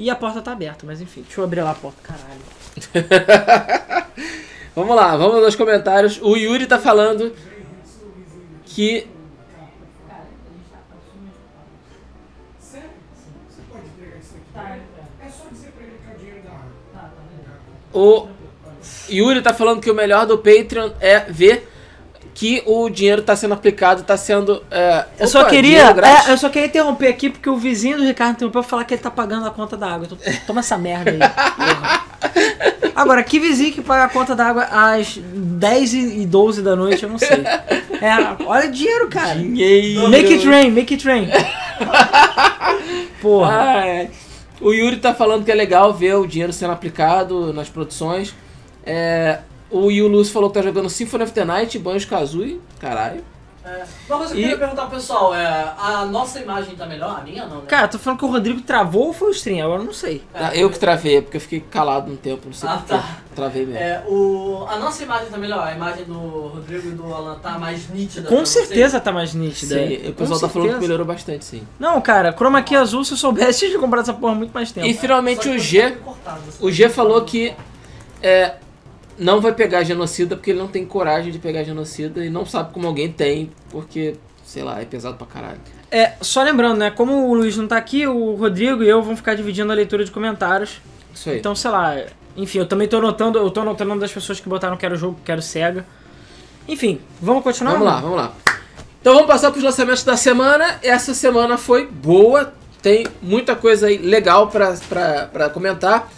E 0.00 0.08
a 0.08 0.14
porta 0.14 0.40
tá 0.40 0.52
aberta, 0.52 0.86
mas 0.86 1.00
enfim, 1.00 1.22
deixa 1.22 1.40
eu 1.40 1.44
abrir 1.44 1.60
lá 1.60 1.72
a 1.72 1.74
porta, 1.74 2.00
caralho. 2.04 2.40
Vamos 4.72 4.94
lá, 4.94 5.16
vamos 5.16 5.42
aos 5.42 5.56
comentários. 5.56 6.20
O 6.22 6.36
Yuri 6.36 6.68
tá 6.68 6.78
falando 6.78 7.34
que. 8.64 9.08
O 17.92 18.28
Yuri 19.10 19.42
tá 19.42 19.52
falando 19.52 19.80
que 19.80 19.90
o 19.90 19.94
melhor 19.94 20.26
do 20.26 20.38
Patreon 20.38 20.92
é 21.00 21.18
ver 21.18 21.67
que 22.38 22.62
o 22.66 22.88
dinheiro 22.88 23.20
tá 23.20 23.34
sendo 23.34 23.54
aplicado, 23.54 24.04
tá 24.04 24.16
sendo. 24.16 24.62
É... 24.70 25.06
Eu 25.18 25.26
só 25.26 25.40
Opa, 25.40 25.50
queria. 25.50 25.70
dinheiro 25.78 25.94
grátis? 25.94 26.28
é, 26.28 26.32
eu 26.32 26.38
só 26.38 26.48
queria 26.48 26.68
interromper 26.68 27.08
aqui 27.08 27.30
porque 27.30 27.50
o 27.50 27.56
vizinho 27.56 27.98
do 27.98 28.04
Ricardo 28.04 28.34
interrompeu 28.36 28.62
pra 28.62 28.70
falar 28.70 28.84
que 28.84 28.94
ele 28.94 29.02
tá 29.02 29.10
pagando 29.10 29.44
a 29.48 29.50
conta 29.50 29.76
da 29.76 29.92
água. 29.92 30.06
Então, 30.06 30.16
Toma 30.46 30.60
essa 30.60 30.78
merda 30.78 31.10
aí. 31.10 31.18
Agora, 32.94 33.24
que 33.24 33.40
vizinho 33.40 33.72
que 33.72 33.82
paga 33.82 34.04
a 34.04 34.08
conta 34.08 34.36
da 34.36 34.46
água 34.46 34.68
às 34.70 35.18
10 35.18 35.92
e 35.94 36.26
12 36.26 36.62
da 36.62 36.76
noite, 36.76 37.02
eu 37.02 37.08
não 37.08 37.18
sei. 37.18 37.42
É, 38.00 38.44
olha 38.46 38.68
o 38.68 38.70
dinheiro, 38.70 39.08
cara. 39.08 39.34
Dinheiro. 39.34 40.08
Make 40.08 40.32
it 40.34 40.46
rain, 40.46 40.70
make 40.70 40.94
it 40.94 41.04
rain. 41.04 41.28
Porra. 43.20 43.84
É. 43.84 44.10
O 44.60 44.72
Yuri 44.72 44.98
tá 44.98 45.12
falando 45.12 45.44
que 45.44 45.50
é 45.50 45.54
legal 45.56 45.92
ver 45.92 46.14
o 46.14 46.24
dinheiro 46.24 46.52
sendo 46.52 46.72
aplicado 46.72 47.52
nas 47.52 47.68
produções. 47.68 48.32
É, 48.86 49.40
o 49.70 49.90
Yu 49.90 50.08
Lúcio 50.08 50.32
falou 50.32 50.50
que 50.50 50.54
tá 50.58 50.62
jogando 50.62 50.88
Symphony 50.88 51.24
of 51.24 51.32
the 51.32 51.44
Night, 51.44 51.78
Banjo 51.78 52.06
Kazooie. 52.08 52.60
Caralho. 52.80 53.22
É, 53.64 53.84
uma 54.08 54.18
coisa 54.18 54.32
que 54.34 54.40
eu 54.40 54.44
queria 54.44 54.56
perguntar 54.58 54.86
pro 54.86 54.96
pessoal 54.96 55.34
é: 55.34 55.74
a 55.78 56.06
nossa 56.06 56.40
imagem 56.40 56.74
tá 56.74 56.86
melhor? 56.86 57.18
A 57.18 57.22
minha 57.22 57.44
não, 57.44 57.56
né? 57.56 57.62
Cara, 57.68 57.86
tô 57.86 57.98
falando 57.98 58.18
que 58.18 58.24
o 58.24 58.28
Rodrigo 58.28 58.62
travou 58.62 59.08
ou 59.08 59.12
foi 59.12 59.28
o 59.28 59.30
stream? 59.32 59.62
Agora 59.62 59.82
eu 59.82 59.84
não 59.84 59.92
sei. 59.92 60.22
É, 60.32 60.44
Ah, 60.44 60.56
eu 60.56 60.70
que 60.70 60.78
travei, 60.78 61.18
é 61.18 61.20
porque 61.20 61.36
eu 61.36 61.40
fiquei 61.40 61.60
calado 61.60 62.10
um 62.10 62.16
tempo, 62.16 62.46
não 62.46 62.52
sei 62.54 62.66
Ah, 62.66 62.82
tá. 62.86 63.18
Travei 63.34 63.66
mesmo. 63.66 63.78
É, 63.78 64.02
o, 64.08 64.64
a 64.70 64.78
nossa 64.78 65.02
imagem 65.02 65.28
tá 65.28 65.36
melhor, 65.36 65.66
a 65.66 65.74
imagem 65.74 66.04
do 66.06 66.14
Rodrigo 66.18 66.88
e 66.88 66.92
do 66.92 67.12
Alan 67.12 67.38
tá 67.40 67.58
mais 67.58 67.90
nítida. 67.90 68.26
Com 68.26 68.46
certeza 68.46 68.98
tá 69.00 69.12
mais 69.12 69.34
nítida. 69.34 69.74
Sim, 69.74 69.94
o 69.96 70.04
Com 70.06 70.12
pessoal 70.14 70.40
tá 70.40 70.48
falando 70.48 70.74
que 70.74 70.80
melhorou 70.80 71.04
bastante, 71.04 71.44
sim. 71.44 71.62
Não, 71.78 72.00
cara, 72.00 72.32
chroma 72.32 72.62
key 72.62 72.74
azul, 72.74 73.04
se 73.04 73.12
eu 73.12 73.16
soubesse, 73.18 73.66
eu 73.66 73.70
tinha 73.72 73.80
comprado 73.80 74.04
essa 74.04 74.14
porra 74.14 74.32
há 74.32 74.36
muito 74.36 74.52
mais 74.52 74.72
tempo. 74.72 74.86
E 74.86 74.94
finalmente 74.94 75.46
o 75.46 75.58
G, 75.58 75.90
cortado, 75.90 76.40
o 76.58 76.70
G 76.70 76.88
falou 76.88 77.20
que 77.22 77.52
é, 78.22 78.54
não 79.18 79.40
vai 79.40 79.52
pegar 79.52 79.82
genocida 79.82 80.36
porque 80.36 80.50
ele 80.50 80.58
não 80.58 80.68
tem 80.68 80.86
coragem 80.86 81.32
de 81.32 81.38
pegar 81.38 81.64
genocida 81.64 82.24
e 82.24 82.30
não 82.30 82.46
sabe 82.46 82.72
como 82.72 82.86
alguém 82.86 83.10
tem, 83.10 83.50
porque, 83.70 84.14
sei 84.44 84.62
lá, 84.62 84.80
é 84.80 84.84
pesado 84.84 85.16
pra 85.16 85.26
caralho. 85.26 85.58
É, 85.90 86.12
só 86.20 86.42
lembrando, 86.42 86.78
né? 86.78 86.90
Como 86.90 87.28
o 87.28 87.34
Luiz 87.34 87.56
não 87.56 87.66
tá 87.66 87.76
aqui, 87.76 88.06
o 88.06 88.34
Rodrigo 88.34 88.82
e 88.82 88.88
eu 88.88 89.02
vamos 89.02 89.18
ficar 89.18 89.34
dividindo 89.34 89.72
a 89.72 89.74
leitura 89.74 90.04
de 90.04 90.10
comentários. 90.10 90.80
Isso 91.14 91.30
aí. 91.30 91.38
Então, 91.38 91.54
sei 91.54 91.70
lá, 91.70 91.96
enfim, 92.36 92.58
eu 92.58 92.66
também 92.66 92.86
tô 92.86 92.98
anotando, 92.98 93.38
eu 93.38 93.50
tô 93.50 93.60
anotando 93.60 93.84
o 93.84 93.88
nome 93.88 94.00
das 94.00 94.12
pessoas 94.12 94.38
que 94.38 94.48
botaram 94.48 94.76
quero 94.76 94.96
jogo, 94.96 95.18
quero 95.24 95.42
cega. 95.42 95.84
Enfim, 96.68 97.00
vamos 97.20 97.42
continuar? 97.42 97.72
Vamos 97.72 97.86
lá, 97.86 98.00
vamos 98.00 98.16
lá. 98.16 98.32
Então 99.00 99.14
vamos 99.14 99.28
passar 99.28 99.50
para 99.50 99.58
os 99.58 99.64
lançamentos 99.64 100.04
da 100.04 100.16
semana. 100.16 100.78
Essa 100.82 101.14
semana 101.14 101.56
foi 101.56 101.86
boa, 101.86 102.52
tem 102.82 103.06
muita 103.22 103.56
coisa 103.56 103.86
aí 103.86 103.96
legal 103.96 104.48
para 104.48 105.50
comentar. 105.52 106.10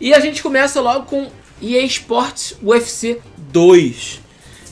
E 0.00 0.12
a 0.12 0.20
gente 0.20 0.42
começa 0.42 0.80
logo 0.80 1.06
com 1.06 1.30
EA 1.62 1.82
Sports 1.84 2.56
UFC 2.62 3.20
2, 3.36 4.20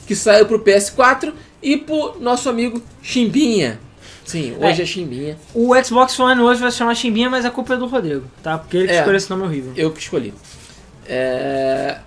que 0.06 0.14
saiu 0.14 0.46
pro 0.46 0.60
PS4 0.60 1.32
e 1.62 1.76
pro 1.76 2.16
nosso 2.20 2.48
amigo 2.48 2.82
Chimbinha. 3.02 3.80
Sim, 4.24 4.56
hoje 4.58 4.80
é, 4.80 4.82
É. 4.82 4.86
Chimbinha. 4.86 5.38
O 5.54 5.72
Xbox 5.82 6.18
One 6.18 6.40
hoje 6.40 6.60
vai 6.60 6.70
se 6.70 6.76
chamar 6.78 6.94
Chimbinha, 6.94 7.30
mas 7.30 7.44
a 7.44 7.50
culpa 7.50 7.74
é 7.74 7.76
do 7.76 7.86
Rodrigo, 7.86 8.24
tá? 8.42 8.58
Porque 8.58 8.76
ele 8.76 8.88
que 8.88 8.94
É. 8.94 8.98
escolheu 8.98 9.16
esse 9.16 9.30
nome 9.30 9.42
horrível. 9.44 9.72
Eu 9.76 9.92
que 9.92 10.00
escolhi. 10.00 10.34
É... 11.06 11.98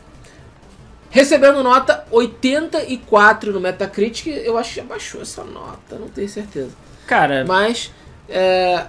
Recebendo 1.09 1.63
nota 1.63 2.05
84 2.12 3.51
no 3.51 3.59
Metacritic, 3.59 4.27
eu 4.27 4.57
acho 4.57 4.69
que 4.69 4.75
já 4.75 4.83
baixou 4.83 5.21
essa 5.21 5.43
nota, 5.43 5.95
não 5.98 6.07
tenho 6.07 6.29
certeza. 6.29 6.71
Cara, 7.07 7.43
Mas 7.48 7.91
é, 8.29 8.86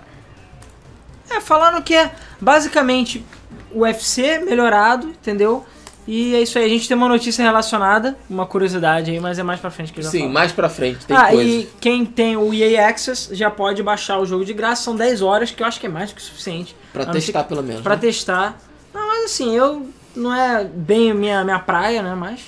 é, 1.30 1.40
falaram 1.40 1.80
que 1.80 1.94
é 1.94 2.10
basicamente 2.38 3.24
o 3.72 3.80
UFC 3.80 4.38
melhorado, 4.40 5.08
entendeu? 5.08 5.64
E 6.06 6.34
é 6.34 6.40
isso 6.40 6.58
aí, 6.58 6.64
a 6.64 6.68
gente 6.68 6.88
tem 6.88 6.96
uma 6.96 7.08
notícia 7.08 7.42
relacionada, 7.42 8.16
uma 8.28 8.46
curiosidade 8.46 9.10
aí, 9.10 9.20
mas 9.20 9.38
é 9.38 9.42
mais 9.42 9.60
pra 9.60 9.70
frente 9.70 9.92
que 9.92 10.00
eu 10.00 10.04
já 10.04 10.10
sim, 10.10 10.20
falo. 10.20 10.32
mais 10.32 10.50
pra 10.50 10.68
frente 10.68 11.06
tem 11.06 11.16
ah, 11.16 11.28
coisa. 11.28 11.42
e 11.42 11.68
quem 11.80 12.04
tem 12.04 12.36
o 12.36 12.52
EA 12.52 12.88
Access 12.88 13.34
já 13.34 13.50
pode 13.50 13.82
baixar 13.82 14.18
o 14.18 14.26
jogo 14.26 14.44
de 14.44 14.52
graça, 14.52 14.82
são 14.82 14.96
10 14.96 15.22
horas, 15.22 15.50
que 15.50 15.62
eu 15.62 15.66
acho 15.66 15.78
que 15.78 15.86
é 15.86 15.90
mais 15.90 16.10
do 16.10 16.16
que 16.16 16.20
o 16.20 16.24
suficiente. 16.24 16.74
Pra 16.92 17.06
testar 17.06 17.44
pelo 17.44 17.62
menos. 17.62 17.82
Pra 17.82 17.94
né? 17.94 18.00
testar. 18.00 18.58
Não, 18.92 19.06
mas 19.06 19.26
assim, 19.26 19.54
eu 19.54 19.88
não 20.16 20.34
é 20.34 20.64
bem 20.64 21.10
a 21.10 21.14
minha, 21.14 21.44
minha 21.44 21.58
praia, 21.58 22.02
né? 22.02 22.14
Mas 22.14 22.40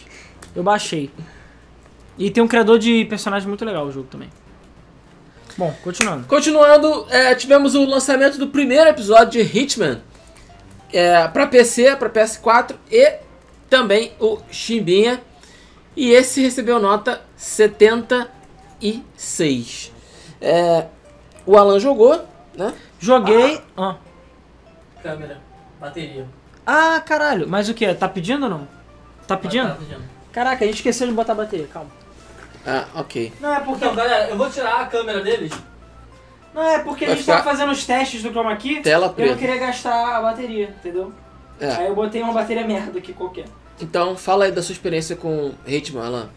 eu 0.57 0.63
baixei. 0.63 1.11
E 2.19 2.31
tem 2.31 2.43
um 2.43 2.49
criador 2.49 2.79
de 2.79 3.05
personagem 3.05 3.49
muito 3.49 3.65
legal 3.65 3.87
o 3.87 3.93
jogo 3.93 4.09
também. 4.11 4.29
Bom, 5.57 5.75
continuando. 5.83 6.27
Continuando, 6.27 7.07
é, 7.11 7.35
tivemos 7.35 7.75
o 7.75 7.85
lançamento 7.85 8.39
do 8.39 8.49
primeiro 8.49 8.89
episódio 8.89 9.45
de 9.45 9.59
Hitman 9.59 10.01
é, 10.93 11.27
para 11.29 11.47
PC, 11.47 11.97
para 11.97 12.09
PS4 12.09 12.75
e 12.91 13.19
também 13.77 14.13
o 14.21 14.39
Chimbinha. 14.51 15.21
E 15.97 16.11
esse 16.13 16.43
recebeu 16.43 16.79
nota 16.79 17.23
76. 17.37 19.93
É, 20.41 20.87
o 21.47 21.57
Alan 21.57 21.79
jogou, 21.81 22.25
né? 22.57 22.75
Joguei. 22.99 23.61
Ah. 23.77 23.97
Câmera, 25.03 25.41
bateria. 25.81 26.27
Ah, 26.67 27.01
caralho. 27.01 27.49
Mas 27.49 27.69
o 27.69 27.75
que? 27.75 27.93
Tá 27.95 28.09
pedindo 28.09 28.45
ou 28.45 28.51
não? 28.51 28.69
Tá 29.27 29.37
pedindo? 29.37 29.69
Tá 29.69 29.75
pedindo. 29.77 30.03
Caraca, 30.33 30.65
a 30.65 30.67
gente 30.67 30.77
esqueceu 30.77 31.07
de 31.07 31.13
botar 31.13 31.33
a 31.33 31.37
bateria, 31.37 31.67
calma. 31.67 31.91
Ah, 32.67 32.87
ok. 32.95 33.33
Não, 33.41 33.53
é 33.55 33.61
porque. 33.61 33.85
Então, 33.85 33.95
galera, 33.95 34.29
eu 34.31 34.37
vou 34.37 34.49
tirar 34.51 34.81
a 34.83 34.87
câmera 34.87 35.21
deles. 35.21 35.53
Não, 36.55 36.63
é 36.63 36.79
porque 36.81 37.05
a 37.05 37.09
Vai 37.09 37.17
gente 37.17 37.25
ficar- 37.25 37.39
tava 37.39 37.51
fazendo 37.51 37.73
os 37.73 37.85
testes 37.87 38.23
do 38.23 38.31
Chroma 38.31 38.55
Key. 38.57 38.83
Tela 38.83 39.07
Eu 39.07 39.09
não 39.09 39.15
preta. 39.15 39.37
queria 39.37 39.57
gastar 39.57 40.19
a 40.19 40.23
bateria, 40.23 40.69
entendeu? 40.69 41.13
É. 41.59 41.71
Aí 41.71 41.87
eu 41.87 41.95
botei 41.95 42.23
uma 42.23 42.33
bateria 42.33 42.67
merda 42.67 42.99
aqui 42.99 43.13
qualquer. 43.13 43.47
Então, 43.83 44.17
fala 44.17 44.45
aí 44.45 44.53
da 44.53 44.63
sua 44.63 44.73
experiência 44.73 45.17
com 45.17 45.53
Hitman, 45.67 46.07
Alan. 46.07 46.31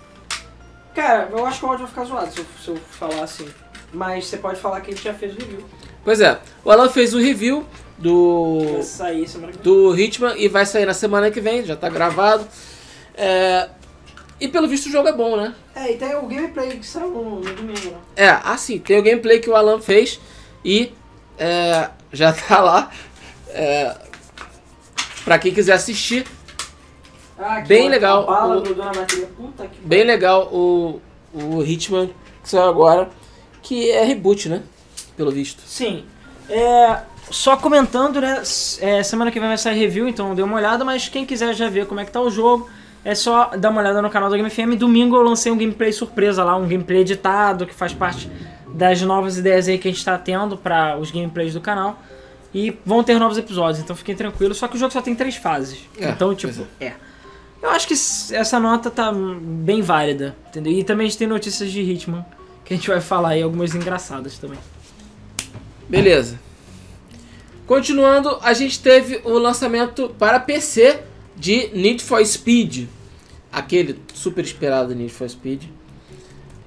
Cara, 0.95 1.29
eu 1.31 1.45
acho 1.45 1.59
que 1.59 1.65
o 1.65 1.69
áudio 1.69 1.85
vai 1.85 1.93
ficar 1.93 2.05
zoado 2.05 2.31
se 2.33 2.39
eu, 2.39 2.45
se 2.63 2.67
eu 2.69 2.75
falar 2.75 3.23
assim. 3.23 3.47
Mas 3.93 4.25
você 4.25 4.37
pode 4.37 4.59
falar 4.59 4.81
que 4.81 4.91
gente 4.91 5.03
já 5.03 5.13
fez 5.13 5.35
o 5.35 5.37
review. 5.37 5.63
Pois 6.03 6.19
é, 6.21 6.39
o 6.63 6.71
Alan 6.71 6.89
fez 6.89 7.13
o 7.13 7.19
review 7.19 7.63
do 7.97 8.73
Vai 8.73 8.81
sair 8.83 9.27
semana 9.27 9.51
que 9.51 9.57
vem. 9.59 9.63
do 9.63 9.95
Hitman 9.99 10.33
e 10.37 10.47
vai 10.47 10.65
sair 10.65 10.85
na 10.85 10.93
semana 10.93 11.29
que 11.29 11.39
vem, 11.39 11.63
já 11.63 11.75
tá 11.75 11.87
gravado. 11.87 12.47
É, 13.13 13.69
e 14.39 14.47
pelo 14.47 14.67
visto 14.67 14.87
o 14.87 14.91
jogo 14.91 15.07
é 15.07 15.13
bom, 15.13 15.37
né? 15.37 15.53
É, 15.75 15.91
e 15.91 15.97
tem 15.97 16.15
o 16.15 16.23
gameplay 16.23 16.79
que 16.79 16.85
saiu 16.85 17.11
no, 17.11 17.39
no 17.41 17.53
domingo, 17.53 17.91
né? 17.91 17.97
É, 18.15 18.29
assim, 18.43 18.79
tem 18.79 18.97
o 18.97 19.03
gameplay 19.03 19.39
que 19.39 19.49
o 19.49 19.55
Alan 19.55 19.79
fez 19.79 20.19
e 20.63 20.91
é, 21.37 21.89
já 22.11 22.33
tá 22.33 22.59
lá. 22.59 22.91
É, 23.49 23.95
pra 25.23 25.37
quem 25.37 25.53
quiser 25.53 25.73
assistir. 25.73 26.25
Ah, 27.37 27.61
que 27.61 27.67
Bem 27.67 27.89
legal, 27.89 28.25
bala 28.25 28.57
o- 28.57 28.61
grudou 28.61 28.85
na 28.85 28.93
bateria. 28.93 29.27
Puta 29.27 29.67
que 29.67 29.79
Bem 29.81 30.03
legal 30.03 30.49
o, 30.53 31.01
o 31.33 31.63
Hitman 31.63 32.09
que 32.41 32.49
saiu 32.49 32.63
agora, 32.69 33.09
que 33.61 33.89
é 33.91 34.03
reboot, 34.03 34.47
né? 34.47 34.61
Pelo 35.17 35.31
visto. 35.31 35.61
Sim. 35.65 36.05
É, 36.49 36.99
só 37.31 37.57
comentando, 37.57 38.21
né? 38.21 38.41
é, 38.81 39.01
semana 39.03 39.31
que 39.31 39.39
vem 39.39 39.49
vai 39.49 39.57
sair 39.57 39.77
review, 39.79 40.07
então 40.07 40.35
dê 40.35 40.43
uma 40.43 40.55
olhada, 40.55 40.85
mas 40.85 41.09
quem 41.09 41.25
quiser 41.25 41.53
já 41.55 41.67
ver 41.67 41.87
como 41.87 41.99
é 41.99 42.05
que 42.05 42.11
tá 42.11 42.21
o 42.21 42.29
jogo, 42.29 42.69
é 43.03 43.15
só 43.15 43.51
dar 43.57 43.69
uma 43.69 43.81
olhada 43.81 44.01
no 44.01 44.09
canal 44.09 44.29
da 44.29 44.37
Game 44.37 44.49
FM. 44.49 44.77
Domingo 44.77 45.15
eu 45.15 45.23
lancei 45.23 45.51
um 45.51 45.57
gameplay 45.57 45.91
surpresa 45.91 46.43
lá, 46.43 46.55
um 46.55 46.67
gameplay 46.67 46.99
editado 47.01 47.65
que 47.65 47.73
faz 47.73 47.93
parte 47.93 48.29
das 48.67 49.01
novas 49.01 49.37
ideias 49.37 49.67
aí 49.67 49.77
que 49.77 49.87
a 49.87 49.91
gente 49.91 50.03
tá 50.03 50.17
tendo 50.17 50.55
para 50.57 50.97
os 50.97 51.11
gameplays 51.11 51.53
do 51.53 51.61
canal. 51.61 51.99
E 52.53 52.77
vão 52.85 53.03
ter 53.03 53.19
novos 53.19 53.37
episódios, 53.37 53.79
então 53.83 53.95
fiquem 53.95 54.15
tranquilos. 54.15 54.57
Só 54.57 54.67
que 54.67 54.75
o 54.75 54.79
jogo 54.79 54.93
só 54.93 55.01
tem 55.01 55.13
três 55.13 55.35
fases. 55.35 55.79
É, 55.99 56.09
então, 56.09 56.33
tipo, 56.33 56.65
é. 56.79 56.93
Eu 57.65 57.71
acho 57.71 57.87
que 57.87 57.95
essa 58.35 58.59
nota 58.59 58.91
tá 58.91 59.11
bem 59.11 59.81
válida, 59.81 60.35
entendeu? 60.49 60.71
E 60.71 60.83
também 60.83 61.07
a 61.07 61.09
gente 61.09 61.17
tem 61.17 61.27
notícias 61.27 61.71
de 61.71 61.81
Hitman, 61.81 62.23
que 62.63 62.75
a 62.75 62.77
gente 62.77 62.87
vai 62.87 63.01
falar 63.01 63.29
aí, 63.29 63.41
algumas 63.41 63.73
engraçadas 63.73 64.37
também. 64.37 64.59
Beleza. 65.89 66.39
Continuando, 67.65 68.37
a 68.43 68.53
gente 68.53 68.79
teve 68.79 69.19
o 69.23 69.39
lançamento 69.39 70.13
para 70.19 70.39
PC 70.39 70.99
de 71.35 71.71
Need 71.73 72.03
for 72.03 72.23
Speed. 72.23 72.87
Aquele 73.51 73.99
super 74.13 74.45
esperado 74.45 74.93
Need 74.93 75.11
for 75.11 75.27
Speed. 75.27 75.63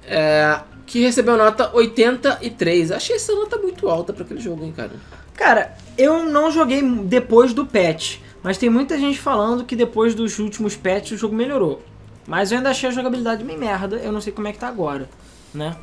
É, 0.05 0.59
que 0.85 0.99
recebeu 0.99 1.37
nota 1.37 1.73
83. 1.73 2.91
Achei 2.91 3.15
essa 3.15 3.33
nota 3.33 3.57
muito 3.57 3.87
alta 3.87 4.11
para 4.11 4.25
aquele 4.25 4.41
jogo, 4.41 4.65
hein, 4.65 4.73
cara. 4.75 4.91
Cara, 5.33 5.77
eu 5.97 6.25
não 6.25 6.51
joguei 6.51 6.81
depois 6.81 7.53
do 7.53 7.65
patch, 7.65 8.17
mas 8.43 8.57
tem 8.57 8.69
muita 8.69 8.97
gente 8.97 9.19
falando 9.19 9.63
que 9.65 9.75
depois 9.75 10.13
dos 10.15 10.39
últimos 10.39 10.75
patches 10.75 11.13
o 11.13 11.17
jogo 11.17 11.35
melhorou. 11.35 11.81
Mas 12.27 12.51
eu 12.51 12.57
ainda 12.57 12.69
achei 12.69 12.87
a 12.89 12.91
jogabilidade 12.91 13.43
bem 13.43 13.57
merda, 13.57 13.97
eu 13.97 14.11
não 14.11 14.21
sei 14.21 14.31
como 14.31 14.47
é 14.47 14.51
que 14.51 14.59
tá 14.59 14.67
agora, 14.67 15.09
né? 15.53 15.75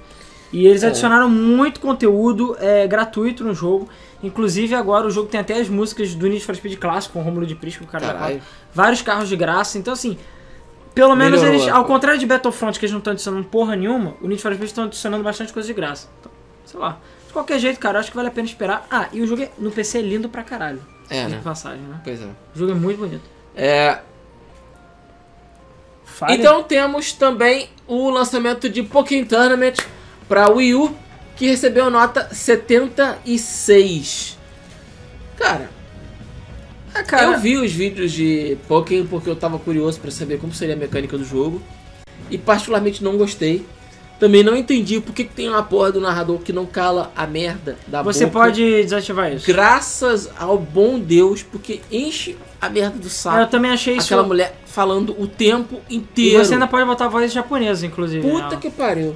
E 0.53 0.67
eles 0.67 0.83
É. 0.85 0.87
adicionaram 0.89 1.29
muito 1.29 1.81
conteúdo 1.81 2.57
é, 2.61 2.87
gratuito 2.87 3.43
no 3.43 3.53
jogo. 3.53 3.89
Inclusive 4.23 4.75
agora 4.75 5.07
o 5.07 5.11
jogo 5.11 5.29
tem 5.29 5.41
até 5.41 5.55
as 5.61 5.69
músicas 5.69 6.15
do 6.15 6.27
Need 6.29 6.45
for 6.45 6.55
Speed 6.55 6.79
clássico, 6.79 7.15
com 7.15 7.21
o 7.21 7.23
Romulo 7.23 7.45
de 7.47 7.55
Prisco, 7.57 7.85
o 7.85 7.87
cara 7.87 8.07
Caralho. 8.07 8.41
Vários 8.73 9.03
carros 9.03 9.29
de 9.29 9.37
graça, 9.37 9.77
então 9.77 9.93
assim... 9.93 10.17
Pelo 10.95 11.15
menos 11.15 11.43
Melhorou, 11.43 11.61
eles, 11.63 11.75
ao 11.75 11.85
contrário 11.85 12.19
de 12.19 12.25
Battlefront, 12.25 12.79
que 12.79 12.87
eles 12.87 12.93
não 12.93 13.01
estão 13.01 13.13
adicionando 13.13 13.45
porra 13.45 13.77
nenhuma, 13.77 14.15
o 14.23 14.27
Need 14.29 14.41
for 14.41 14.55
Speed 14.55 14.69
estão 14.69 14.85
adicionando 14.85 15.23
bastante 15.23 15.53
coisa 15.53 15.67
de 15.67 15.75
graça. 15.75 16.09
Então, 16.21 16.33
sei 16.65 16.81
lá. 16.81 16.99
De 17.27 17.33
qualquer 17.35 17.59
jeito, 17.59 17.79
cara, 17.79 17.99
acho 17.99 18.11
que 18.11 18.17
vale 18.17 18.29
a 18.29 18.31
pena 18.31 18.47
esperar. 18.47 18.87
Ah, 18.91 19.09
e 19.13 19.21
o 19.21 19.27
jogo 19.27 19.43
é- 19.43 19.51
no 19.59 19.71
PC 19.71 19.99
é 19.99 20.01
lindo 20.03 20.27
pra 20.31 20.43
caralho. 20.43 20.81
É, 21.09 21.27
De 21.27 21.33
né? 21.33 21.41
passagem, 21.43 21.83
né? 21.83 22.01
Pois 22.03 22.21
é. 22.21 22.25
O 22.25 22.59
jogo 22.59 22.73
é 22.73 22.75
muito 22.75 22.99
bonito. 22.99 23.23
É, 23.55 24.01
Fale. 26.17 26.35
Então 26.35 26.63
temos 26.63 27.13
também 27.13 27.69
o 27.87 28.09
lançamento 28.09 28.71
de 28.71 28.83
Pokémon 28.83 29.27
Tournament 29.27 29.75
para 30.27 30.49
Wii 30.49 30.75
U, 30.75 30.97
que 31.37 31.47
recebeu 31.47 31.91
nota 31.91 32.31
76. 32.33 34.39
Cara, 35.37 35.69
ah, 36.95 37.03
cara, 37.03 37.33
eu 37.33 37.39
vi 37.39 37.59
os 37.59 37.71
vídeos 37.71 38.13
de 38.13 38.57
Pokémon 38.67 39.07
porque 39.07 39.29
eu 39.29 39.37
tava 39.37 39.59
curioso 39.59 40.01
para 40.01 40.11
saber 40.11 40.39
como 40.39 40.55
seria 40.55 40.75
a 40.75 40.79
mecânica 40.79 41.19
do 41.19 41.25
jogo 41.25 41.61
e 42.31 42.39
particularmente 42.39 43.05
não 43.05 43.19
gostei. 43.19 43.67
Também 44.19 44.43
não 44.43 44.57
entendi 44.57 44.99
por 45.01 45.15
que 45.15 45.25
que 45.25 45.35
tem 45.35 45.49
uma 45.49 45.63
porra 45.63 45.93
do 45.93 46.01
narrador 46.01 46.39
que 46.39 46.51
não 46.53 46.65
cala 46.65 47.13
a 47.15 47.27
merda 47.27 47.77
da 47.87 48.03
você 48.03 48.25
boca. 48.27 48.39
pode 48.47 48.63
desativar 48.83 49.31
isso. 49.33 49.47
Graças 49.47 50.31
ao 50.39 50.57
bom 50.59 50.99
Deus, 50.99 51.43
porque 51.43 51.83
enche 51.93 52.35
a 52.61 52.69
merda 52.71 52.99
do 52.99 53.11
saco. 53.11 53.37
Eu 53.39 53.47
também 53.47 53.71
achei 53.71 53.97
isso. 53.99 54.07
Aquela 54.07 54.23
mulher 54.27 54.57
falando 54.65 55.15
o 55.21 55.27
tempo 55.27 55.83
E 55.91 55.97
inteiro. 55.97 56.43
você 56.43 56.55
ainda 56.55 56.67
pode 56.67 56.87
botar 56.87 57.05
a 57.05 57.09
voz 57.09 57.31
japonesa, 57.31 57.85
inclusive. 57.87 58.27
Puta 58.27 58.43
nela. 58.45 58.57
que 58.57 58.71
pariu. 58.71 59.15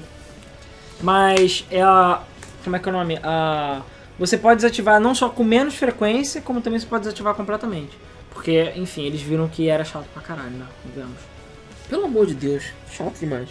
Mas 1.00 1.64
é 1.70 1.80
a. 1.82 2.20
Como 2.62 2.76
é 2.76 2.78
que 2.78 2.88
é 2.88 2.92
o 2.92 2.94
nome? 2.94 3.18
A. 3.22 3.80
Você 4.18 4.36
pode 4.36 4.56
desativar 4.56 5.00
não 5.00 5.14
só 5.14 5.30
com 5.30 5.42
menos 5.42 5.74
frequência, 5.76 6.42
como 6.42 6.60
também 6.60 6.78
você 6.78 6.84
pode 6.86 7.04
desativar 7.04 7.34
completamente. 7.34 7.96
Porque, 8.34 8.70
enfim, 8.76 9.04
eles 9.06 9.22
viram 9.22 9.48
que 9.48 9.66
era 9.68 9.82
chato 9.82 10.04
pra 10.12 10.22
caralho, 10.22 10.50
né? 10.50 10.66
Vemos. 10.94 11.16
Pelo 11.88 12.04
amor 12.04 12.26
de 12.26 12.34
Deus, 12.34 12.64
chato 12.92 13.18
demais. 13.18 13.48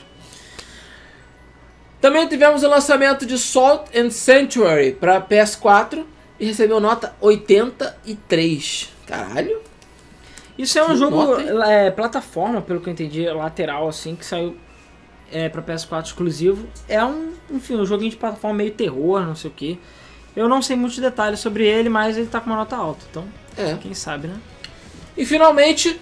Também 2.02 2.28
tivemos 2.28 2.64
o 2.64 2.68
lançamento 2.70 3.26
de 3.26 3.38
Salt 3.38 3.88
and 3.96 4.10
Sanctuary 4.10 4.94
para 4.94 5.20
PS4 5.22 6.04
e 6.40 6.46
recebeu 6.46 6.80
nota 6.80 7.14
83. 7.20 8.90
Caralho. 9.06 9.62
Isso 10.58 10.78
é 10.78 10.84
um 10.84 10.88
Que 10.90 10.96
jogo 10.98 11.16
nota, 11.16 11.42
é, 11.70 11.92
plataforma, 11.92 12.62
pelo 12.62 12.80
que 12.82 12.90
eu 12.90 12.94
entendi, 12.94 13.26
lateral, 13.30 13.88
assim, 13.88 14.16
que 14.16 14.26
saiu 14.26 14.58
é, 15.32 15.48
pra 15.50 15.62
PS4 15.62 16.06
exclusivo. 16.08 16.68
É 16.88 17.04
um, 17.04 17.32
enfim, 17.52 17.76
um 17.76 17.86
joguinho 17.86 18.12
de 18.12 18.18
plataforma 18.18 18.58
meio 18.58 18.72
terror, 18.72 19.26
não 19.26 19.36
sei 19.36 19.50
o 19.50 19.54
que. 19.54 19.80
Eu 20.36 20.48
não 20.48 20.62
sei 20.62 20.76
muitos 20.76 21.00
detalhes 21.00 21.40
sobre 21.40 21.66
ele, 21.66 21.90
mas 21.90 22.18
ele 22.18 22.28
tá 22.28 22.40
com 22.40 22.50
uma 22.50 22.56
nota 22.58 22.76
alta, 22.76 23.06
então 23.10 23.26
É. 23.58 23.76
quem 23.76 23.94
sabe, 23.94 24.28
né? 24.28 24.38
E 25.18 25.26
finalmente, 25.26 26.00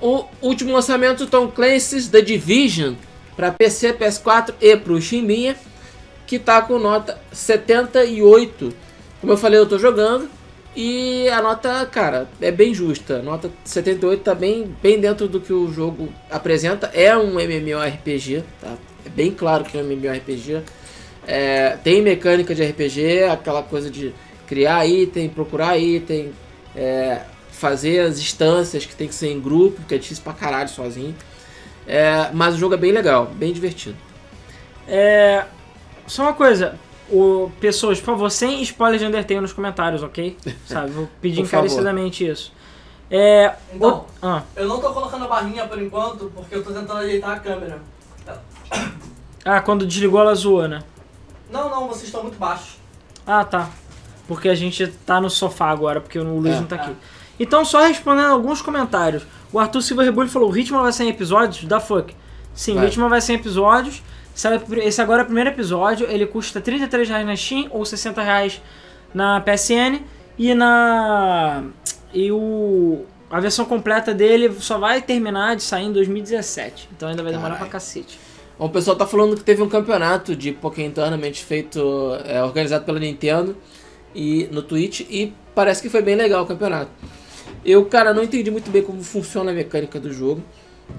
o 0.00 0.24
último 0.40 0.72
lançamento 0.72 1.26
Tom 1.26 1.48
Clancy's 1.48 2.08
The 2.08 2.20
Division 2.20 2.94
para 3.36 3.52
PC, 3.52 3.92
PS4 3.92 4.54
e 4.60 4.76
pro 4.76 5.00
Chimbinha, 5.00 5.56
que 6.26 6.38
tá 6.38 6.62
com 6.62 6.78
nota 6.78 7.20
78. 7.30 8.74
Como 9.20 9.32
eu 9.32 9.36
falei, 9.36 9.58
eu 9.60 9.66
tô 9.66 9.78
jogando 9.78 10.28
e 10.74 11.28
a 11.30 11.40
nota, 11.40 11.86
cara, 11.86 12.28
é 12.40 12.50
bem 12.50 12.74
justa. 12.74 13.22
Nota 13.22 13.50
78 13.64 14.22
tá 14.22 14.34
bem, 14.34 14.74
bem 14.82 15.00
dentro 15.00 15.26
do 15.28 15.40
que 15.40 15.52
o 15.52 15.72
jogo 15.72 16.08
apresenta. 16.30 16.90
É 16.92 17.16
um 17.16 17.38
MMORPG, 17.40 18.44
tá? 18.60 18.74
É 19.04 19.08
bem 19.08 19.30
claro 19.30 19.64
que 19.64 19.78
é 19.78 19.82
um 19.82 19.84
MMORPG. 19.84 20.62
É, 21.26 21.76
tem 21.82 22.02
mecânica 22.02 22.54
de 22.54 22.62
RPG, 22.62 23.24
aquela 23.24 23.62
coisa 23.62 23.90
de 23.90 24.14
criar 24.46 24.86
item, 24.86 25.28
procurar 25.28 25.78
item, 25.78 26.30
é, 26.74 27.22
fazer 27.50 28.00
as 28.00 28.18
instâncias 28.18 28.84
que 28.84 28.94
tem 28.94 29.08
que 29.08 29.14
ser 29.14 29.28
em 29.28 29.40
grupo, 29.40 29.82
que 29.88 29.94
é 29.94 29.98
difícil 29.98 30.22
pra 30.22 30.34
caralho 30.34 30.68
sozinho. 30.68 31.14
É, 31.86 32.30
mas 32.32 32.54
o 32.54 32.58
jogo 32.58 32.74
é 32.74 32.76
bem 32.76 32.92
legal, 32.92 33.26
bem 33.26 33.52
divertido. 33.52 33.96
É. 34.88 35.44
Só 36.06 36.22
uma 36.22 36.32
coisa. 36.34 36.78
O, 37.10 37.50
pessoas, 37.60 37.98
por 38.00 38.06
favor, 38.06 38.30
sem 38.30 38.60
spoiler 38.62 38.98
de 38.98 39.06
Undertale 39.06 39.40
nos 39.40 39.52
comentários, 39.52 40.02
ok? 40.02 40.36
Sabe, 40.66 40.90
vou 40.90 41.08
pedir 41.20 41.42
Por 41.42 41.46
favor. 41.48 41.66
encarecidamente 41.66 42.26
isso. 42.28 42.52
É. 43.08 43.54
Então, 43.72 43.98
o- 43.98 44.26
ah, 44.26 44.42
eu 44.56 44.66
não 44.66 44.80
tô 44.80 44.92
colocando 44.92 45.24
a 45.24 45.28
barrinha 45.28 45.66
por 45.68 45.80
enquanto, 45.80 46.30
porque 46.34 46.56
eu 46.56 46.64
tô 46.64 46.72
tentando 46.72 46.98
ajeitar 46.98 47.30
a 47.30 47.38
câmera. 47.38 47.78
ah, 49.44 49.60
quando 49.60 49.86
desligou 49.86 50.20
ela 50.20 50.34
zoou, 50.34 50.66
né? 50.66 50.82
Não, 51.50 51.70
não, 51.70 51.86
vocês 51.86 52.04
estão 52.06 52.22
muito 52.22 52.38
baixos. 52.38 52.76
Ah, 53.24 53.44
tá. 53.44 53.70
Porque 54.26 54.48
a 54.48 54.54
gente 54.56 54.88
tá 55.06 55.20
no 55.20 55.30
sofá 55.30 55.70
agora, 55.70 56.00
porque 56.00 56.18
o 56.18 56.24
Luiz 56.24 56.54
É. 56.56 56.60
não 56.60 56.66
tá 56.66 56.74
aqui. 56.76 56.96
Então, 57.38 57.64
só 57.64 57.86
respondendo 57.86 58.26
alguns 58.28 58.62
comentários. 58.62 59.24
O 59.52 59.58
Arthur 59.58 59.82
Silva 59.82 60.02
Rebulho 60.02 60.28
falou: 60.28 60.48
o 60.48 60.52
ritmo 60.52 60.80
vai 60.80 60.92
ser 60.92 61.04
em 61.04 61.08
episódios? 61.08 61.64
Da 61.64 61.80
fuck. 61.80 62.14
Sim, 62.54 62.74
Vai. 62.74 62.84
o 62.84 62.86
ritmo 62.86 63.08
vai 63.08 63.20
ser 63.20 63.32
em 63.34 63.36
episódios. 63.36 64.02
Esse 64.82 65.00
agora 65.00 65.22
é 65.22 65.24
o 65.24 65.26
primeiro 65.26 65.50
episódio. 65.50 66.06
Ele 66.10 66.26
custa 66.26 66.60
33 66.60 67.08
reais 67.08 67.26
na 67.26 67.36
Steam 67.36 67.68
ou 67.70 67.84
60 67.84 68.22
reais 68.22 68.60
na 69.14 69.40
PSN. 69.40 70.00
E 70.38 70.54
na. 70.54 71.64
E 72.12 72.30
o. 72.30 73.04
A 73.30 73.40
versão 73.40 73.64
completa 73.64 74.14
dele 74.14 74.54
só 74.60 74.78
vai 74.78 75.02
terminar 75.02 75.56
de 75.56 75.62
sair 75.62 75.86
em 75.86 75.92
2017. 75.92 76.88
Então 76.96 77.08
ainda 77.08 77.22
vai 77.22 77.32
demorar 77.32 77.54
Caralho. 77.54 77.70
pra 77.70 77.72
cacete. 77.80 78.18
Bom, 78.58 78.66
o 78.66 78.70
pessoal 78.70 78.96
tá 78.96 79.04
falando 79.06 79.36
que 79.36 79.42
teve 79.42 79.62
um 79.62 79.68
campeonato 79.68 80.34
de 80.36 80.52
Pokémon 80.52 80.90
Tournament 80.90 81.34
feito, 81.34 81.80
é, 82.24 82.42
organizado 82.42 82.84
pela 82.84 82.98
Nintendo 82.98 83.56
e 84.14 84.48
no 84.50 84.62
Twitch 84.62 85.00
e 85.10 85.34
parece 85.54 85.82
que 85.82 85.90
foi 85.90 86.02
bem 86.02 86.14
legal 86.14 86.44
o 86.44 86.46
campeonato. 86.46 86.90
Eu, 87.66 87.84
cara, 87.86 88.14
não 88.14 88.22
entendi 88.22 88.50
muito 88.50 88.70
bem 88.70 88.82
como 88.82 89.02
funciona 89.02 89.50
a 89.50 89.54
mecânica 89.54 89.98
do 89.98 90.12
jogo, 90.12 90.42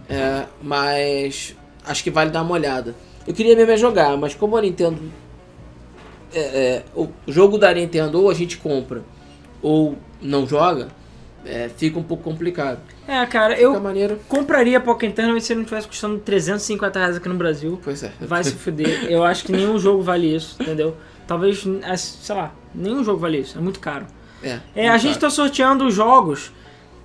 é, 0.09 0.43
mas 0.61 1.55
acho 1.85 2.03
que 2.03 2.11
vale 2.11 2.29
dar 2.29 2.41
uma 2.43 2.53
olhada. 2.53 2.93
Eu 3.25 3.33
queria 3.33 3.55
mesmo 3.55 3.71
é 3.71 3.77
jogar, 3.77 4.17
mas 4.17 4.35
como 4.35 4.57
a 4.57 4.61
Nintendo. 4.61 4.99
é, 6.33 6.39
é, 6.39 6.83
o 6.95 7.07
jogo 7.27 7.57
da 7.57 7.73
Nintendo 7.73 8.21
ou 8.21 8.29
a 8.29 8.33
gente 8.33 8.57
compra 8.57 9.01
ou 9.61 9.97
não 10.21 10.45
joga, 10.47 10.89
é, 11.45 11.69
fica 11.75 11.97
um 11.97 12.03
pouco 12.03 12.23
complicado. 12.23 12.79
É, 13.07 13.25
cara, 13.25 13.51
Fica 13.55 13.61
eu 13.65 13.79
maneiro. 13.79 14.19
compraria 14.27 14.79
Pokémon 14.81 15.13
Tournament 15.13 15.39
se 15.39 15.53
ele 15.53 15.59
não 15.61 15.65
tivesse 15.65 15.87
custando 15.87 16.19
350 16.19 16.99
reais 16.99 17.15
aqui 17.15 17.29
no 17.29 17.35
Brasil. 17.35 17.79
Pois 17.81 18.03
é. 18.03 18.11
Vai 18.19 18.43
se 18.43 18.51
fuder. 18.51 19.05
Eu 19.09 19.23
acho 19.23 19.45
que 19.45 19.51
nenhum 19.53 19.79
jogo 19.79 20.01
vale 20.01 20.35
isso, 20.35 20.57
entendeu? 20.61 20.97
Talvez, 21.25 21.63
é, 21.83 21.95
sei 21.95 22.35
lá, 22.35 22.53
nenhum 22.75 23.03
jogo 23.03 23.19
vale 23.19 23.37
isso. 23.39 23.57
É 23.57 23.61
muito 23.61 23.79
caro. 23.79 24.05
É, 24.43 24.59
É, 24.75 24.89
a 24.89 24.97
gente 24.97 25.13
caro. 25.13 25.21
tá 25.21 25.29
sorteando 25.29 25.85
os 25.87 25.93
jogos 25.93 26.51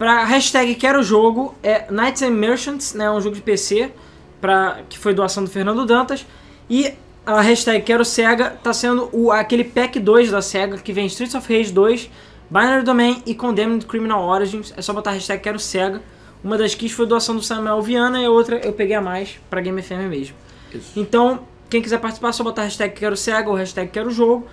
pra 0.03 0.25
hashtag 0.25 0.75
Quero 0.75 1.01
Jogo. 1.01 1.55
É 1.62 1.87
Knights 1.88 2.23
and 2.23 2.33
Merchants, 2.33 2.93
né? 2.93 3.09
Um 3.09 3.21
jogo 3.21 3.37
de 3.37 3.41
PC 3.41 3.93
pra, 4.41 4.81
que 4.88 4.99
foi 4.99 5.15
doação 5.15 5.45
do 5.45 5.49
Fernando 5.49 5.87
Dantas. 5.87 6.27
E 6.69 6.93
a 7.25 7.41
hashtag 7.41 7.85
Quero 7.85 8.05
Sega 8.05 8.51
tá 8.51 8.73
sendo 8.73 9.09
o, 9.12 9.31
aquele 9.31 9.62
pack 9.62 10.01
2 10.01 10.33
da 10.33 10.43
Sega 10.43 10.77
que 10.79 10.93
vem 10.93 11.07
Streets 11.07 11.37
of 11.37 11.57
Rage 11.57 11.71
2, 11.71 12.11
Binary 12.51 12.83
Domain 12.83 13.23
e 13.25 13.33
Condemned 13.33 13.87
Criminal 13.87 14.27
Origins. 14.27 14.75
É 14.77 14.83
só 14.83 14.93
botar 14.93 15.11
a 15.11 15.12
hashtag 15.12 15.41
Quero 15.41 15.61
Sega. 15.61 16.03
Uma 16.43 16.59
das 16.59 16.75
keys 16.75 16.91
foi 16.91 17.07
doação 17.07 17.37
do 17.37 17.43
Samuel 17.43 17.81
Viana 17.81 18.21
e 18.21 18.25
a 18.25 18.31
outra 18.31 18.57
eu 18.57 18.73
peguei 18.73 18.97
a 18.97 19.01
mais 19.01 19.38
pra 19.49 19.61
Game 19.61 19.81
FM 19.81 20.09
mesmo. 20.11 20.35
Isso. 20.75 20.99
Então, 20.99 21.47
quem 21.71 21.81
quiser 21.81 22.01
participar, 22.01 22.31
é 22.31 22.33
só 22.33 22.43
botar 22.43 22.65
hashtag 22.65 22.93
quero 22.93 23.17
cega 23.17 23.49
ou 23.49 23.55
hashtag 23.55 23.88
quero 23.93 24.11
jogo. 24.11 24.49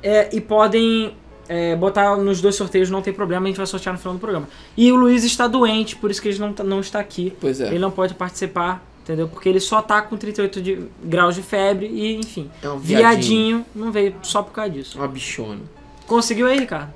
É, 0.00 0.28
e 0.32 0.40
podem 0.40 1.16
é, 1.54 1.76
botar 1.76 2.16
nos 2.16 2.40
dois 2.40 2.54
sorteios, 2.54 2.88
não 2.88 3.02
tem 3.02 3.12
problema, 3.12 3.44
a 3.44 3.48
gente 3.48 3.56
vai 3.58 3.66
sortear 3.66 3.92
no 3.92 3.98
final 3.98 4.14
do 4.14 4.20
programa. 4.20 4.48
E 4.76 4.90
o 4.90 4.96
Luiz 4.96 5.22
está 5.24 5.46
doente, 5.46 5.96
por 5.96 6.10
isso 6.10 6.22
que 6.22 6.28
ele 6.28 6.38
não, 6.38 6.52
tá- 6.52 6.64
não 6.64 6.80
está 6.80 6.98
aqui. 6.98 7.34
Pois 7.40 7.60
é. 7.60 7.66
Ele 7.68 7.78
não 7.78 7.90
pode 7.90 8.14
participar, 8.14 8.82
entendeu? 9.02 9.28
Porque 9.28 9.48
ele 9.48 9.60
só 9.60 9.82
tá 9.82 10.00
com 10.00 10.16
38 10.16 10.62
de, 10.62 10.86
graus 11.04 11.34
de 11.34 11.42
febre 11.42 11.86
e, 11.86 12.16
enfim. 12.16 12.50
É 12.62 12.68
um 12.70 12.78
viadinho. 12.78 12.98
Viadinho, 13.10 13.66
não 13.74 13.92
veio 13.92 14.14
só 14.22 14.42
por 14.42 14.52
causa 14.52 14.70
disso. 14.70 14.96
Uma 14.98 15.08
bichona. 15.08 15.60
Conseguiu 16.06 16.46
aí, 16.46 16.58
Ricardo? 16.58 16.92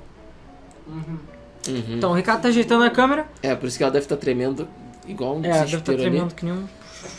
Uhum. 0.87 1.17
Uhum. 1.67 1.83
Então, 1.97 2.11
o 2.11 2.13
Ricardo 2.13 2.41
tá 2.41 2.47
ajeitando 2.47 2.83
a 2.83 2.89
câmera. 2.89 3.27
É, 3.43 3.53
por 3.53 3.67
isso 3.67 3.77
que 3.77 3.83
ela 3.83 3.91
deve 3.91 4.05
estar 4.05 4.15
tremendo 4.17 4.67
igual 5.07 5.35
um 5.35 5.45
É, 5.45 5.51
deve 5.51 5.75
estar 5.77 5.91
ali. 5.91 6.01
tremendo 6.01 6.33
que 6.33 6.45
nem 6.45 6.53
um. 6.53 6.65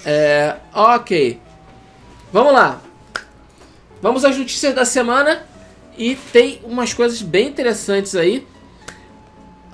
É, 0.05 0.57
ok. 0.75 1.39
Vamos 2.33 2.53
lá. 2.53 2.81
Vamos 4.01 4.25
às 4.25 4.37
notícias 4.39 4.75
da 4.75 4.85
semana. 4.85 5.43
E 5.99 6.15
tem 6.15 6.61
umas 6.63 6.95
coisas 6.95 7.21
bem 7.21 7.49
interessantes 7.49 8.15
aí. 8.15 8.47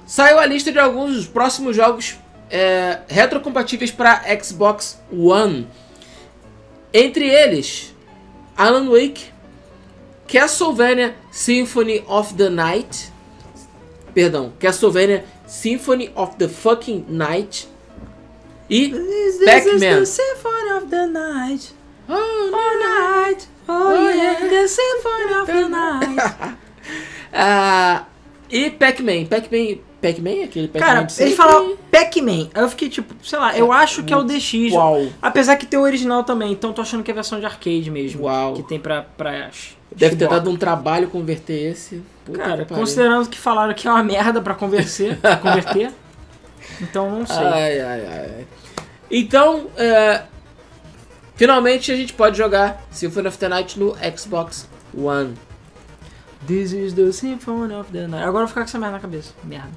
Saiu 0.06 0.38
a 0.38 0.46
lista 0.46 0.72
de 0.72 0.78
alguns 0.78 1.14
dos 1.14 1.26
próximos 1.26 1.76
jogos 1.76 2.16
é, 2.50 3.00
retrocompatíveis 3.08 3.90
para 3.90 4.22
Xbox 4.42 4.98
One. 5.12 5.68
Entre 6.92 7.28
eles, 7.28 7.94
Alan 8.56 8.88
Wake, 8.88 9.26
Castlevania 10.26 11.14
Symphony 11.30 12.02
of 12.06 12.34
the 12.34 12.48
Night. 12.48 13.12
Perdão, 14.14 14.52
Castlevania 14.58 15.24
Symphony 15.46 16.10
of 16.14 16.36
the 16.36 16.48
Fucking 16.48 17.04
Night. 17.08 17.68
E 18.70 18.88
Pac-Man. 19.44 20.06
Oh, 22.08 22.50
night. 23.26 23.48
Oh, 23.66 23.72
Oh, 23.72 24.10
yeah, 24.10 24.44
yeah. 24.44 24.68
symphony 24.68 25.34
of 25.40 25.46
the 25.46 25.68
night. 25.68 26.56
Ah, 27.32 28.04
e 28.50 28.70
Pac-Man. 28.70 29.26
Pac-Man. 29.26 29.78
Pac-Man? 30.00 30.44
Aquele 30.44 30.68
Pac-Man 30.68 30.86
Cara, 30.86 31.06
ele 31.18 31.34
fala 31.34 31.76
Pac-Man. 31.90 32.48
Aí 32.54 32.62
eu 32.62 32.68
fiquei 32.68 32.88
tipo, 32.90 33.14
sei 33.24 33.38
lá, 33.38 33.56
eu 33.56 33.72
acho 33.72 34.04
que 34.04 34.12
é 34.12 34.16
o 34.16 34.22
DX. 34.22 34.72
Uau. 34.72 35.08
Apesar 35.20 35.56
que 35.56 35.66
tem 35.66 35.78
o 35.78 35.82
original 35.82 36.22
também, 36.24 36.52
então 36.52 36.72
tô 36.72 36.82
achando 36.82 37.02
que 37.02 37.10
é 37.10 37.12
a 37.12 37.14
versão 37.14 37.40
de 37.40 37.46
arcade 37.46 37.90
mesmo. 37.90 38.24
Uau. 38.24 38.54
Que 38.54 38.62
tem 38.62 38.78
pra. 38.78 39.02
pra 39.02 39.50
Deve 39.96 40.16
ter 40.16 40.28
dado 40.28 40.50
um 40.50 40.56
trabalho 40.56 41.08
converter 41.08 41.70
esse. 41.72 42.02
Puta 42.24 42.38
Cara, 42.38 42.64
que 42.64 42.74
considerando 42.74 43.28
que 43.28 43.38
falaram 43.38 43.72
que 43.74 43.86
é 43.86 43.90
uma 43.90 44.02
merda 44.02 44.40
pra 44.40 44.54
converter, 44.54 45.18
converter. 45.40 45.92
Então 46.80 47.10
não 47.10 47.26
sei. 47.26 47.36
Ai, 47.36 47.80
ai, 47.80 48.06
ai. 48.06 48.46
Então, 49.10 49.66
é, 49.76 50.22
finalmente 51.36 51.90
a 51.92 51.96
gente 51.96 52.12
pode 52.12 52.36
jogar 52.36 52.82
Symphony 52.90 53.28
of 53.28 53.38
the 53.38 53.48
Night 53.48 53.78
no 53.78 53.96
Xbox 54.16 54.68
One. 54.96 55.34
This 56.46 56.72
is 56.72 56.92
the 56.92 57.10
symphony 57.12 57.74
of 57.74 57.90
the 57.90 58.06
night. 58.06 58.22
Agora 58.22 58.42
eu 58.42 58.46
vou 58.46 58.48
ficar 58.48 58.60
com 58.62 58.68
essa 58.68 58.78
merda 58.78 58.96
na 58.96 59.00
cabeça. 59.00 59.32
Merda. 59.42 59.70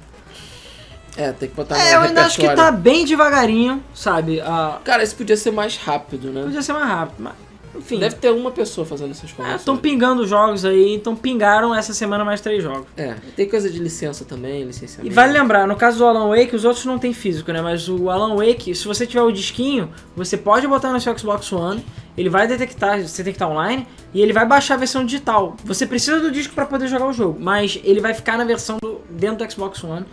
É, 1.16 1.32
tem 1.32 1.48
que 1.48 1.54
botar 1.54 1.76
É, 1.76 1.96
eu 1.96 2.00
ainda 2.00 2.26
acho 2.26 2.38
que 2.38 2.48
tá 2.54 2.70
bem 2.70 3.04
devagarinho, 3.04 3.82
sabe? 3.92 4.40
Ah, 4.40 4.78
Cara, 4.84 5.02
esse 5.02 5.14
podia 5.14 5.36
ser 5.36 5.50
mais 5.50 5.76
rápido, 5.76 6.30
né? 6.30 6.42
podia 6.44 6.62
ser 6.62 6.72
mais 6.72 6.86
rápido, 6.86 7.16
mas. 7.18 7.47
Enfim. 7.78 7.98
Deve 7.98 8.16
ter 8.16 8.30
uma 8.30 8.50
pessoa 8.50 8.84
fazendo 8.84 9.12
essas 9.12 9.32
coisas. 9.32 9.56
Estão 9.56 9.76
pingando 9.76 10.26
jogos 10.26 10.64
aí, 10.64 10.94
então 10.94 11.14
pingaram 11.14 11.74
essa 11.74 11.94
semana 11.94 12.24
mais 12.24 12.40
três 12.40 12.62
jogos. 12.62 12.86
É, 12.96 13.14
tem 13.36 13.48
coisa 13.48 13.70
de 13.70 13.78
licença 13.78 14.24
também, 14.24 14.64
licenciamento. 14.64 15.10
E 15.10 15.14
vale 15.14 15.32
lembrar, 15.32 15.66
no 15.66 15.76
caso 15.76 15.98
do 15.98 16.06
Alan 16.06 16.28
Wake, 16.28 16.54
os 16.54 16.64
outros 16.64 16.84
não 16.84 16.98
tem 16.98 17.12
físico, 17.12 17.52
né? 17.52 17.62
Mas 17.62 17.88
o 17.88 18.10
Alan 18.10 18.36
Wake, 18.36 18.74
se 18.74 18.84
você 18.84 19.06
tiver 19.06 19.22
o 19.22 19.30
disquinho, 19.30 19.90
você 20.16 20.36
pode 20.36 20.66
botar 20.66 20.92
no 20.92 21.00
seu 21.00 21.16
Xbox 21.16 21.52
One, 21.52 21.84
ele 22.16 22.28
vai 22.28 22.48
detectar, 22.48 23.00
você 23.00 23.22
tem 23.22 23.32
que 23.32 23.36
estar 23.36 23.48
online, 23.48 23.86
e 24.12 24.20
ele 24.20 24.32
vai 24.32 24.44
baixar 24.44 24.74
a 24.74 24.78
versão 24.78 25.04
digital. 25.04 25.56
Você 25.64 25.86
precisa 25.86 26.18
do 26.20 26.30
disco 26.32 26.54
para 26.54 26.66
poder 26.66 26.88
jogar 26.88 27.06
o 27.06 27.12
jogo, 27.12 27.38
mas 27.40 27.80
ele 27.84 28.00
vai 28.00 28.12
ficar 28.12 28.36
na 28.36 28.44
versão 28.44 28.78
do, 28.82 29.00
dentro 29.08 29.46
do 29.46 29.52
Xbox 29.52 29.82
One 29.84 30.04